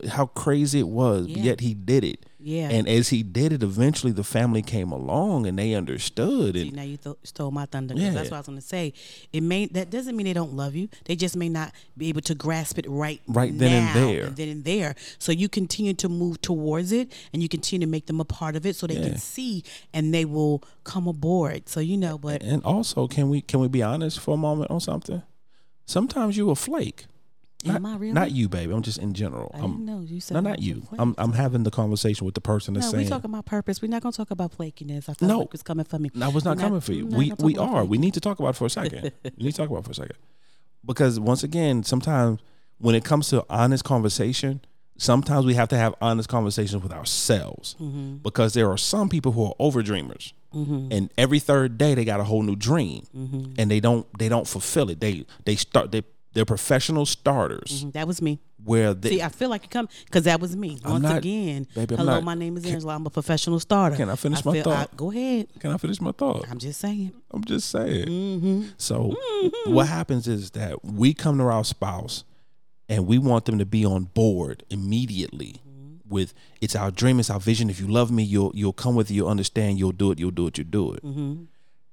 how 0.09 0.27
crazy 0.27 0.79
it 0.81 0.89
was. 0.89 1.27
Yeah. 1.27 1.43
Yet 1.43 1.61
he 1.61 1.73
did 1.75 2.05
it. 2.05 2.27
Yeah. 2.39 2.69
And 2.69 2.87
as 2.87 3.09
he 3.09 3.23
did 3.23 3.55
it, 3.55 3.63
eventually 3.63 4.13
the 4.13 4.23
family 4.23 4.61
came 4.61 4.93
along 4.93 5.47
and 5.47 5.59
they 5.59 5.73
understood. 5.73 6.55
See, 6.57 6.69
And 6.69 6.77
now 6.77 6.83
you 6.83 6.99
th- 6.99 7.17
stole 7.23 7.51
my 7.51 7.65
thunder 7.65 7.95
Yeah. 7.95 8.11
That's 8.11 8.31
what 8.31 8.37
I 8.37 8.41
was 8.41 8.47
going 8.49 8.59
to 8.59 8.67
say. 8.67 8.93
It 9.33 9.41
may 9.43 9.65
that 9.69 9.89
doesn't 9.89 10.15
mean 10.15 10.27
they 10.27 10.35
don't 10.35 10.53
love 10.53 10.75
you. 10.75 10.91
They 11.07 11.17
just 11.17 11.37
may 11.37 11.49
not 11.49 11.73
be 11.97 12.11
able 12.11 12.21
to 12.21 12.35
grasp 12.35 12.77
it 12.79 12.85
right 12.87 13.23
Right 13.27 13.57
then 13.57 13.73
and 13.73 13.87
now 13.87 14.07
there. 14.07 14.27
then 14.29 14.49
and 14.51 14.65
there. 14.65 14.95
So 15.19 15.33
you 15.33 15.49
continue 15.49 15.95
to 15.95 16.09
move 16.11 16.43
towards 16.43 16.93
it, 16.93 17.11
and 17.33 17.43
you 17.43 17.49
continue 17.49 17.87
to 17.87 17.91
make 17.91 18.05
them 18.07 18.21
a 18.21 18.27
part 18.27 18.57
of 18.57 18.67
it, 18.67 18.77
so 18.77 18.87
they 18.87 18.97
Yeah. 18.99 19.09
can 19.09 19.19
see 19.19 19.65
and 19.95 20.13
they 20.13 20.27
will 20.27 20.63
come 20.85 21.09
aboard. 21.09 21.67
So 21.71 21.81
you 21.81 21.97
know, 21.97 22.19
but 22.19 22.43
and 22.43 22.63
also, 22.63 23.09
can 23.09 23.31
we 23.31 23.41
can 23.41 23.59
we 23.61 23.69
be 23.69 23.83
honest 23.83 24.21
for 24.21 24.35
a 24.35 24.37
moment 24.49 24.71
on 24.71 24.81
something? 24.81 25.23
Sometimes 25.87 26.37
you 26.37 26.51
a 26.51 26.55
flake. 26.55 27.07
Not, 27.67 27.77
am 27.77 27.87
I 27.87 27.97
really? 27.97 28.13
not 28.13 28.31
you, 28.33 28.49
baby. 28.49 28.73
I'm 28.73 28.83
just 28.83 28.99
in 28.99 29.15
general. 29.15 29.51
I 29.55 29.59
I'm, 29.59 29.73
didn't 29.73 29.85
know 29.87 30.01
you 30.01 30.21
said 30.21 30.35
no, 30.35 30.41
not 30.41 30.61
you. 30.61 30.83
I'm 30.99 31.15
I'm 31.19 31.33
having 31.33 31.63
the 31.63 31.71
conversation 31.71 32.25
with 32.27 32.35
the 32.35 32.41
person 32.41 32.75
that's 32.75 32.87
No, 32.87 32.93
saying. 32.93 33.05
we 33.05 33.11
talking 33.11 33.31
about 33.31 33.47
purpose. 33.47 33.81
We're 33.83 33.89
not 33.89 34.03
going 34.03 34.13
to 34.13 34.17
talk 34.17 34.31
about 34.31 34.57
flakiness. 34.57 35.09
I 35.09 35.15
felt 35.15 35.23
No. 35.23 35.43
it 35.43 35.53
was 35.53 35.63
coming 35.63 35.85
from 35.85 36.03
me. 36.03 36.11
I 36.21 36.29
was 36.29 36.45
not 36.45 36.57
We're 36.57 36.63
coming 36.63 36.81
for 36.81 36.93
you. 36.93 37.07
We 37.07 37.33
we 37.39 37.57
are. 37.57 37.85
We 37.85 37.99
need 37.99 38.15
to 38.15 38.21
talk 38.21 38.39
about 38.39 38.51
it 38.51 38.57
for 38.57 38.67
a 38.67 38.71
second. 38.81 39.13
we 39.25 39.45
need 39.45 39.53
to 39.53 39.57
talk 39.57 39.69
about 39.71 39.81
it 39.81 39.85
for 39.87 39.93
a 39.93 39.95
second. 39.95 40.17
Because 40.85 41.19
once 41.19 41.43
again, 41.43 41.83
sometimes 41.83 42.41
when 42.79 42.95
it 42.95 43.05
comes 43.05 43.29
to 43.29 43.45
honest 43.49 43.85
conversation, 43.85 44.61
sometimes 44.99 45.47
we 45.47 45.55
have 45.55 45.69
to 45.71 45.77
have 45.77 45.95
honest 46.01 46.29
conversations 46.29 46.83
with 46.83 46.93
ourselves. 46.93 47.75
Mm-hmm. 47.81 48.17
Because 48.17 48.53
there 48.55 48.71
are 48.71 48.77
some 48.79 49.09
people 49.09 49.33
who 49.33 49.45
are 49.47 49.55
over 49.59 49.83
dreamers. 49.83 50.35
And 50.57 51.11
every 51.19 51.41
third 51.41 51.79
day 51.79 51.95
they 51.97 52.05
got 52.05 52.21
a 52.21 52.25
whole 52.25 52.43
new 52.43 52.55
dream. 52.55 53.03
Mm-hmm. 53.17 53.55
And 53.59 53.69
they 53.69 53.81
don't 53.81 54.07
they 54.21 54.29
don't 54.29 54.47
fulfill 54.47 54.89
it. 54.89 55.01
They 55.01 55.27
they 55.45 55.57
start 55.57 55.91
they 55.91 56.03
they're 56.35 56.45
professional 56.45 57.07
starters 57.07 57.85
Mhm, 57.85 57.93
That 57.95 58.07
was 58.07 58.21
me. 58.21 58.41
where 58.63 58.93
they 58.95 59.11
See, 59.11 59.23
I 59.23 59.29
feel 59.29 59.49
like 59.51 59.63
you 59.63 59.69
come 59.69 59.89
because 60.05 60.25
that 60.25 60.41
was 60.41 60.55
me. 60.57 60.79
I'm 60.85 60.93
Once 60.93 61.03
not- 61.03 61.19
again, 61.19 61.67
baby, 61.75 61.95
I'm 61.95 61.99
hello, 62.01 62.15
not- 62.15 62.25
my 62.25 62.35
name 62.35 62.57
is 62.57 62.65
Angela. 62.67 62.95
I'm 62.97 63.07
a 63.07 63.11
professional 63.11 63.61
starter. 63.61 63.97
Can 63.97 64.11
I 64.11 64.17
finish 64.17 64.45
my 64.45 64.53
feel- 64.53 64.65
thought? 64.65 64.97
go 64.97 65.11
ahead. 65.11 65.49
Can 65.61 65.71
I 65.71 65.77
finish 65.79 66.01
my 66.01 66.13
thought? 66.13 66.45
I'm 66.51 66.59
just 66.59 66.81
saying. 66.81 67.13
I'm 67.31 67.45
just 67.45 67.71
saying. 67.71 68.07
Mm-hmm. 68.09 68.63
So 68.77 69.15
what 69.67 69.87
happens 69.89 70.27
is 70.29 70.51
that 70.53 70.85
we 70.85 71.15
come 71.15 71.39
to 71.39 71.45
our 71.45 71.65
spouse 71.65 72.25
and 72.89 73.07
we 73.07 73.17
want 73.19 73.45
them 73.47 73.59
to 73.59 73.67
be 73.67 73.85
on 73.85 74.05
board 74.13 74.65
immediately 74.71 75.61
with 76.09 76.35
it's 76.61 76.77
our 76.77 76.91
dream, 76.91 77.19
it's 77.21 77.31
our 77.31 77.41
vision. 77.41 77.71
If 77.71 77.81
you 77.81 77.87
love 77.89 78.11
me, 78.11 78.23
you'll 78.23 78.53
you'll 78.55 78.73
come 78.75 78.95
with 78.95 79.11
it, 79.11 79.15
you'll 79.15 79.29
understand, 79.29 79.79
you'll 79.79 79.93
do 79.93 80.11
it, 80.11 80.19
you'll 80.19 80.31
do 80.31 80.47
it, 80.49 80.59
you'll 80.59 80.67
do 80.71 80.93
it. 80.93 81.03
Mm-hmm. 81.05 81.45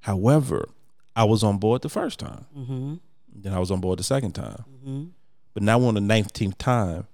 However, 0.01 0.69
I 1.15 1.23
was 1.25 1.43
on 1.43 1.57
board 1.59 1.81
the 1.81 1.89
first 1.89 2.19
time. 2.19 2.45
Then 3.33 3.53
I 3.53 3.59
was 3.59 3.71
on 3.71 3.79
board 3.81 3.99
the 3.99 4.03
second 4.03 4.33
time. 4.33 4.63
Mm-hmm. 4.69 5.03
But 5.53 5.63
now 5.63 5.77
we're 5.79 5.87
on 5.87 5.95
the 5.95 6.01
nineteenth 6.01 6.57
time 6.57 7.07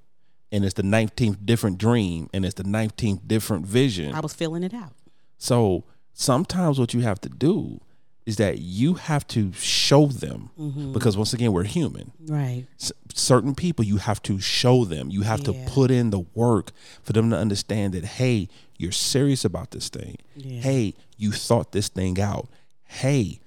and 0.51 0.63
it's 0.63 0.75
the 0.75 0.83
nineteenth 0.83 1.37
different 1.45 1.77
dream 1.77 2.29
and 2.33 2.45
it's 2.45 2.55
the 2.55 2.63
nineteenth 2.63 3.27
different 3.27 3.65
vision. 3.65 4.13
I 4.13 4.19
was 4.19 4.33
filling 4.33 4.63
it 4.63 4.73
out. 4.73 4.93
So 5.37 5.83
sometimes 6.13 6.79
what 6.79 6.93
you 6.93 7.01
have 7.01 7.19
to 7.21 7.29
do 7.29 7.79
is 8.25 8.35
that 8.37 8.59
you 8.59 8.95
have 8.95 9.25
to 9.27 9.53
show 9.53 10.07
them 10.07 10.49
Mm-hmm. 10.59 10.91
because 10.93 11.15
once 11.15 11.33
again 11.33 11.53
we're 11.53 11.63
human. 11.63 12.11
Right. 12.27 12.65
Certain 13.13 13.55
people 13.55 13.85
you 13.85 13.97
have 13.97 14.21
to 14.23 14.39
show 14.39 14.83
them. 14.85 15.09
You 15.09 15.21
have 15.21 15.39
Yeah. 15.39 15.53
to 15.65 15.71
put 15.71 15.91
in 15.91 16.09
the 16.09 16.19
work 16.35 16.71
for 17.03 17.13
them 17.13 17.29
to 17.29 17.37
understand 17.37 17.93
that 17.93 18.03
hey, 18.03 18.49
you're 18.77 18.91
serious 18.91 19.45
about 19.45 19.71
this 19.71 19.89
thing. 19.89 20.17
Yeah. 20.35 20.61
Hey, 20.61 20.93
you 21.17 21.31
thought 21.31 21.71
this 21.71 21.87
thing 21.87 22.19
out. 22.19 22.47
Hey, 22.83 23.39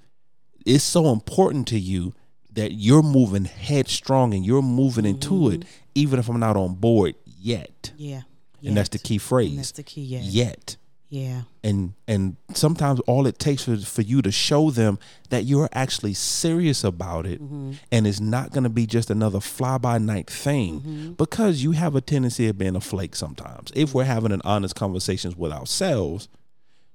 it's 0.65 0.83
so 0.83 1.11
important 1.13 1.67
to 1.69 1.79
you 1.79 2.13
that 2.53 2.73
you're 2.73 3.03
moving 3.03 3.45
headstrong 3.45 4.33
and 4.33 4.45
you're 4.45 4.61
moving 4.61 5.05
into 5.05 5.49
it 5.49 5.63
even 5.95 6.19
if 6.19 6.27
I'm 6.29 6.39
not 6.39 6.55
on 6.57 6.75
board 6.75 7.15
yet. 7.25 7.91
Yeah. 7.97 8.21
And 8.63 8.77
that's 8.77 8.89
the 8.89 8.97
Yet. 8.97 9.03
key 9.03 9.15
And 9.15 9.21
phrase. 9.21 9.55
that's 9.55 9.71
the 9.71 9.83
key. 9.83 10.01
Yeah. 10.03 10.19
Yet 10.23 10.77
Yeah. 11.09 11.41
and 11.63 11.93
and 12.07 12.35
sometimes 12.53 12.99
all 13.01 13.25
it 13.27 13.39
takes 13.39 13.63
for, 13.63 13.75
for 13.77 14.01
you 14.03 14.21
to 14.21 14.31
show 14.31 14.69
them 14.71 14.99
that 15.29 15.45
you're 15.45 15.67
actually 15.73 16.13
serious 16.13 16.83
about 16.83 17.25
it 17.25 17.41
Mm-hmm. 17.41 17.71
and 17.91 18.05
it's 18.07 18.19
not 18.19 18.51
going 18.51 18.63
to 18.65 18.69
be 18.69 18.85
just 18.85 19.09
another 19.09 19.39
fly 19.39 19.77
by 19.77 19.97
night 19.97 20.29
thing 20.29 20.79
Mm-hmm. 20.81 21.11
because 21.13 21.63
you 21.63 21.71
have 21.71 21.95
a 21.95 22.01
tendency 22.01 22.47
of 22.47 22.57
being 22.57 22.75
a 22.75 22.81
flake 22.81 23.15
sometimes 23.15 23.71
if 23.75 23.93
we're 23.93 24.05
having 24.05 24.31
an 24.31 24.41
honest 24.45 24.75
conversations 24.75 25.35
with 25.35 25.51
ourselves 25.51 26.27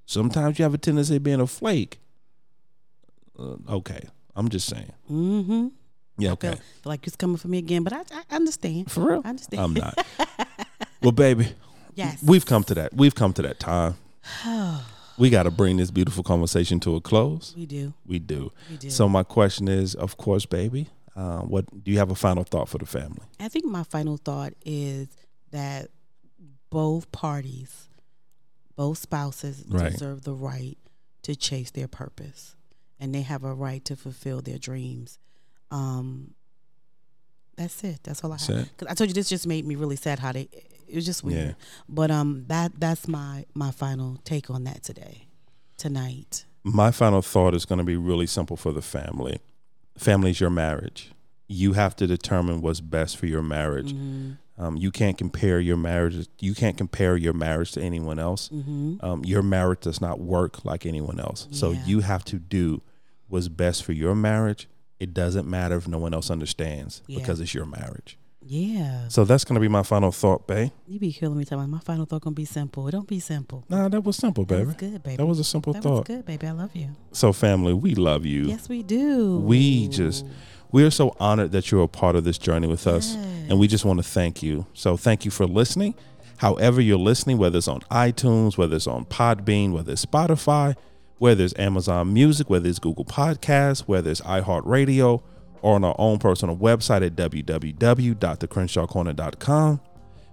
sometimes 0.07 0.59
you 0.59 0.63
have 0.63 0.75
a 0.75 0.79
tendency 0.79 1.17
of 1.17 1.23
being 1.25 1.41
a 1.41 1.47
flake 1.47 1.99
uh, 3.39 3.57
okay 3.69 4.09
i'm 4.37 4.49
just 4.49 4.69
saying 4.69 4.93
Mm-hmm. 5.11 5.69
yeah 6.19 6.29
Feel, 6.29 6.33
okay 6.35 6.51
feel 6.55 6.61
like 6.85 7.07
it's 7.07 7.17
coming 7.17 7.37
for 7.37 7.49
me 7.49 7.59
again, 7.59 7.83
but 7.83 7.93
I, 7.93 8.03
I 8.31 8.37
understand. 8.37 8.91
for 8.91 9.01
real 9.09 9.23
I 9.25 9.29
understand. 9.31 9.63
i'm 9.63 9.75
not 9.75 10.07
well 11.03 11.13
baby 11.13 11.49
Yes. 11.95 12.23
we've 12.23 12.45
come 12.45 12.63
to 12.65 12.75
that 12.75 12.93
we've 12.95 13.15
come 13.15 13.33
to 13.33 13.43
that 13.43 13.59
time 13.59 13.95
we 15.19 15.31
got 15.31 15.45
to 15.45 15.51
bring 15.51 15.77
this 15.79 15.91
beautiful 15.91 16.23
conversation 16.23 16.79
to 16.81 16.97
a 16.97 17.01
close 17.01 17.55
we 17.57 17.65
do. 17.67 17.95
We 18.07 18.19
do. 18.19 18.53
We 18.71 18.77
do. 18.77 18.91
So 18.91 19.09
my 19.09 19.23
question 19.23 19.67
is, 19.69 19.95
of 19.95 20.17
course, 20.19 20.45
baby, 20.45 20.89
uh, 21.15 21.39
what 21.39 21.65
do 21.85 21.91
you 21.91 21.97
have 21.99 22.11
a 22.11 22.15
final 22.15 22.45
thought 22.45 22.69
for 22.69 22.77
the 22.79 22.85
family? 22.87 23.23
I 23.41 23.49
think 23.49 23.65
my 23.65 23.85
final 23.85 24.17
thought 24.19 24.53
is 24.67 25.09
that 25.53 25.89
both 26.71 27.11
parties, 27.13 27.89
both 28.75 28.99
spouses 28.99 29.65
Right. 29.69 29.93
deserve 29.93 30.23
the 30.25 30.35
right 30.35 30.77
to 31.23 31.35
chase 31.37 31.71
their 31.71 31.89
purpose 31.89 32.56
and 33.01 33.15
they 33.15 33.23
have 33.23 33.45
a 33.45 33.53
right 33.53 33.85
to 33.85 33.97
fulfill 33.97 34.41
their 34.41 34.59
dreams. 34.59 35.19
Um, 35.71 36.35
that's 37.57 37.83
it. 37.85 38.01
That's 38.03 38.23
all 38.23 38.33
I 38.33 38.37
That's 38.37 38.47
have. 38.49 38.77
Cause 38.77 38.89
I 38.89 38.95
told 38.95 39.09
you 39.09 39.15
this 39.15 39.29
just 39.29 39.47
made 39.47 39.67
me 39.67 39.77
really 39.77 39.97
sad 39.97 40.19
how 40.19 40.33
they. 40.33 40.49
It 40.89 40.95
was 40.95 41.07
just 41.07 41.25
weird. 41.25 41.49
Yeah. 41.49 41.53
But 41.89 42.11
um, 42.11 42.45
that 42.49 42.79
that's 42.79 43.09
my 43.09 43.45
my 43.55 43.71
final 43.71 44.19
take 44.25 44.51
on 44.51 44.65
that 44.65 44.83
today, 44.83 45.27
tonight. 45.77 46.45
My 46.63 46.91
final 46.91 47.23
thought 47.23 47.55
is 47.55 47.65
going 47.65 47.79
to 47.79 47.85
be 47.85 47.97
really 47.97 48.27
simple 48.27 48.57
for 48.57 48.73
the 48.73 48.83
family. 48.83 49.41
Family 49.97 50.31
is 50.31 50.41
your 50.41 50.51
marriage. 50.51 51.13
You 51.49 51.75
have 51.75 51.95
to 51.97 52.07
determine 52.07 52.61
what's 52.61 52.81
best 52.81 53.17
for 53.17 53.27
your 53.27 53.43
marriage. 53.43 53.93
Mm-hmm. 53.93 54.33
Um, 54.59 54.77
you 54.77 54.91
can't 54.91 55.19
compare 55.19 55.61
your 55.61 55.77
marriage. 55.77 56.27
You 56.41 56.55
can't 56.55 56.77
compare 56.79 57.17
your 57.17 57.35
marriage 57.35 57.73
to 57.73 57.83
anyone 57.83 58.19
else. 58.19 58.49
Mm-hmm. 58.49 59.05
Um, 59.05 59.25
your 59.25 59.43
marriage 59.43 59.81
does 59.81 60.01
not 60.01 60.19
work 60.21 60.65
like 60.65 60.87
anyone 60.87 61.21
else. 61.21 61.47
So 61.51 61.73
you 61.73 62.01
have 62.01 62.25
to 62.27 62.39
do 62.39 62.81
what's 63.29 63.49
best 63.49 63.85
for 63.85 63.93
your 63.93 64.15
marriage. 64.15 64.69
It 64.99 65.13
doesn't 65.13 65.47
matter 65.47 65.77
if 65.77 65.87
no 65.87 65.99
one 65.99 66.15
else 66.15 66.31
understands 66.31 67.03
Yeah. 67.07 67.19
because 67.19 67.41
it's 67.41 67.53
your 67.55 67.67
marriage. 67.67 68.19
Yeah, 68.49 69.09
So 69.09 69.25
that's 69.25 69.45
going 69.45 69.57
to 69.57 69.61
be 69.61 69.67
my 69.67 69.83
final 69.83 70.13
thought, 70.13 70.47
babe. 70.47 70.71
you 70.87 71.01
be 71.01 71.13
killing 71.13 71.37
me. 71.37 71.45
Talking 71.45 71.59
about 71.65 71.69
my 71.69 71.81
final 71.81 72.07
thought 72.07 72.23
gonna 72.23 72.35
be 72.35 72.45
simple. 72.45 72.87
It 72.87 72.93
don't 72.93 73.09
be 73.09 73.19
simple. 73.19 73.65
Nah, 73.69 73.89
that 73.89 74.03
was 74.05 74.15
simple, 74.17 74.45
That 74.45 74.55
baby. 74.55 74.67
was 74.67 74.75
good, 74.77 75.03
baby. 75.03 75.17
That 75.17 75.27
was 75.27 75.41
a 75.41 75.45
simple 75.45 75.73
That 75.73 75.83
thought. 75.83 75.93
was 76.09 76.17
good, 76.17 76.25
baby. 76.25 76.47
I 76.47 76.53
love 76.53 76.71
you. 76.77 76.91
So, 77.11 77.33
family, 77.33 77.75
we 77.75 77.97
love 77.97 78.25
you. 78.25 78.45
Yes, 78.45 78.69
we 78.69 78.85
do. 78.85 79.39
We 79.41 79.89
just, 79.89 80.25
we 80.73 80.85
are 80.85 80.91
so 80.91 81.17
honored 81.19 81.53
that 81.53 81.71
you're 81.71 81.85
a 81.85 81.89
part 81.89 82.17
of 82.17 82.25
this 82.25 82.39
journey 82.39 82.67
with 82.67 82.87
us. 82.87 83.15
And 83.49 83.59
we 83.59 83.69
just 83.69 83.85
want 83.85 83.99
to 83.99 84.03
thank 84.03 84.43
you. 84.43 84.67
So, 84.75 84.97
thank 84.97 85.25
you 85.25 85.31
for 85.31 85.47
listening. 85.47 85.95
However, 86.39 86.81
you're 86.81 86.99
listening, 86.99 87.39
whether 87.39 87.59
it's 87.59 87.69
on 87.69 87.81
iTunes, 87.83 88.59
whether 88.59 88.77
it's 88.77 88.87
on 88.87 89.05
Podbean, 89.07 89.73
whether 89.73 89.93
it's 89.93 90.05
Spotify, 90.05 90.77
whether 91.19 91.45
it's 91.45 91.59
Amazon 91.59 92.13
Music, 92.13 92.51
whether 92.51 92.69
it's 92.69 92.79
Google 92.79 93.05
Podcasts, 93.05 93.81
whether 93.81 94.11
it's 94.11 94.21
iHeartRadio, 94.21 95.23
or 95.63 95.77
on 95.77 95.85
our 95.85 95.95
own 95.99 96.19
personal 96.19 96.57
website 96.57 97.07
at 97.07 97.17
www.thecrenshawcorner.com. 97.17 99.81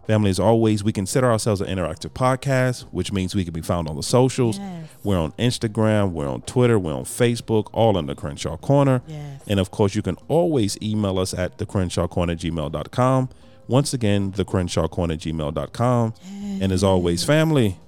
Family, 0.08 0.30
as 0.30 0.40
always, 0.40 0.84
we 0.84 0.92
consider 0.92 1.32
ourselves 1.32 1.62
an 1.62 1.68
interactive 1.68 2.10
podcast, 2.10 2.82
which 2.92 3.14
means 3.14 3.34
we 3.36 3.46
can 3.46 3.54
be 3.54 3.62
found 3.62 3.88
on 3.88 3.96
the 3.96 4.04
socials. 4.04 4.58
Yes. 4.60 4.90
We're 5.04 5.18
on 5.18 5.32
Instagram, 5.34 6.12
we're 6.12 6.28
on 6.28 6.42
Twitter, 6.42 6.78
we're 6.78 6.94
on 6.94 7.06
Facebook, 7.06 7.70
all 7.72 7.98
in 7.98 8.06
the 8.08 8.16
Crenshaw 8.16 8.58
Corner. 8.58 9.02
Yes. 9.08 9.42
And 9.48 9.60
of 9.62 9.72
course, 9.72 9.96
you 9.96 10.02
can 10.02 10.18
always 10.28 10.78
email 10.82 11.20
us 11.20 11.34
at 11.34 11.58
the 11.58 11.66
Crenshaw 11.66 12.08
Corner 12.08 12.36
gmail.com. 12.36 13.30
Once 13.68 13.94
again, 13.94 14.32
the 14.32 14.44
Crenshaw 14.44 14.88
Corner 14.90 15.16
gmail.com. 15.16 16.14
And 16.62 16.72
as 16.72 16.84
always, 16.84 17.24
family, 17.24 17.80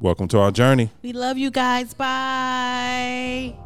welcome 0.00 0.28
to 0.28 0.38
our 0.38 0.52
journey. 0.52 0.90
We 1.02 1.12
love 1.12 1.36
you 1.36 1.50
guys. 1.50 1.94
Bye. 1.94 3.56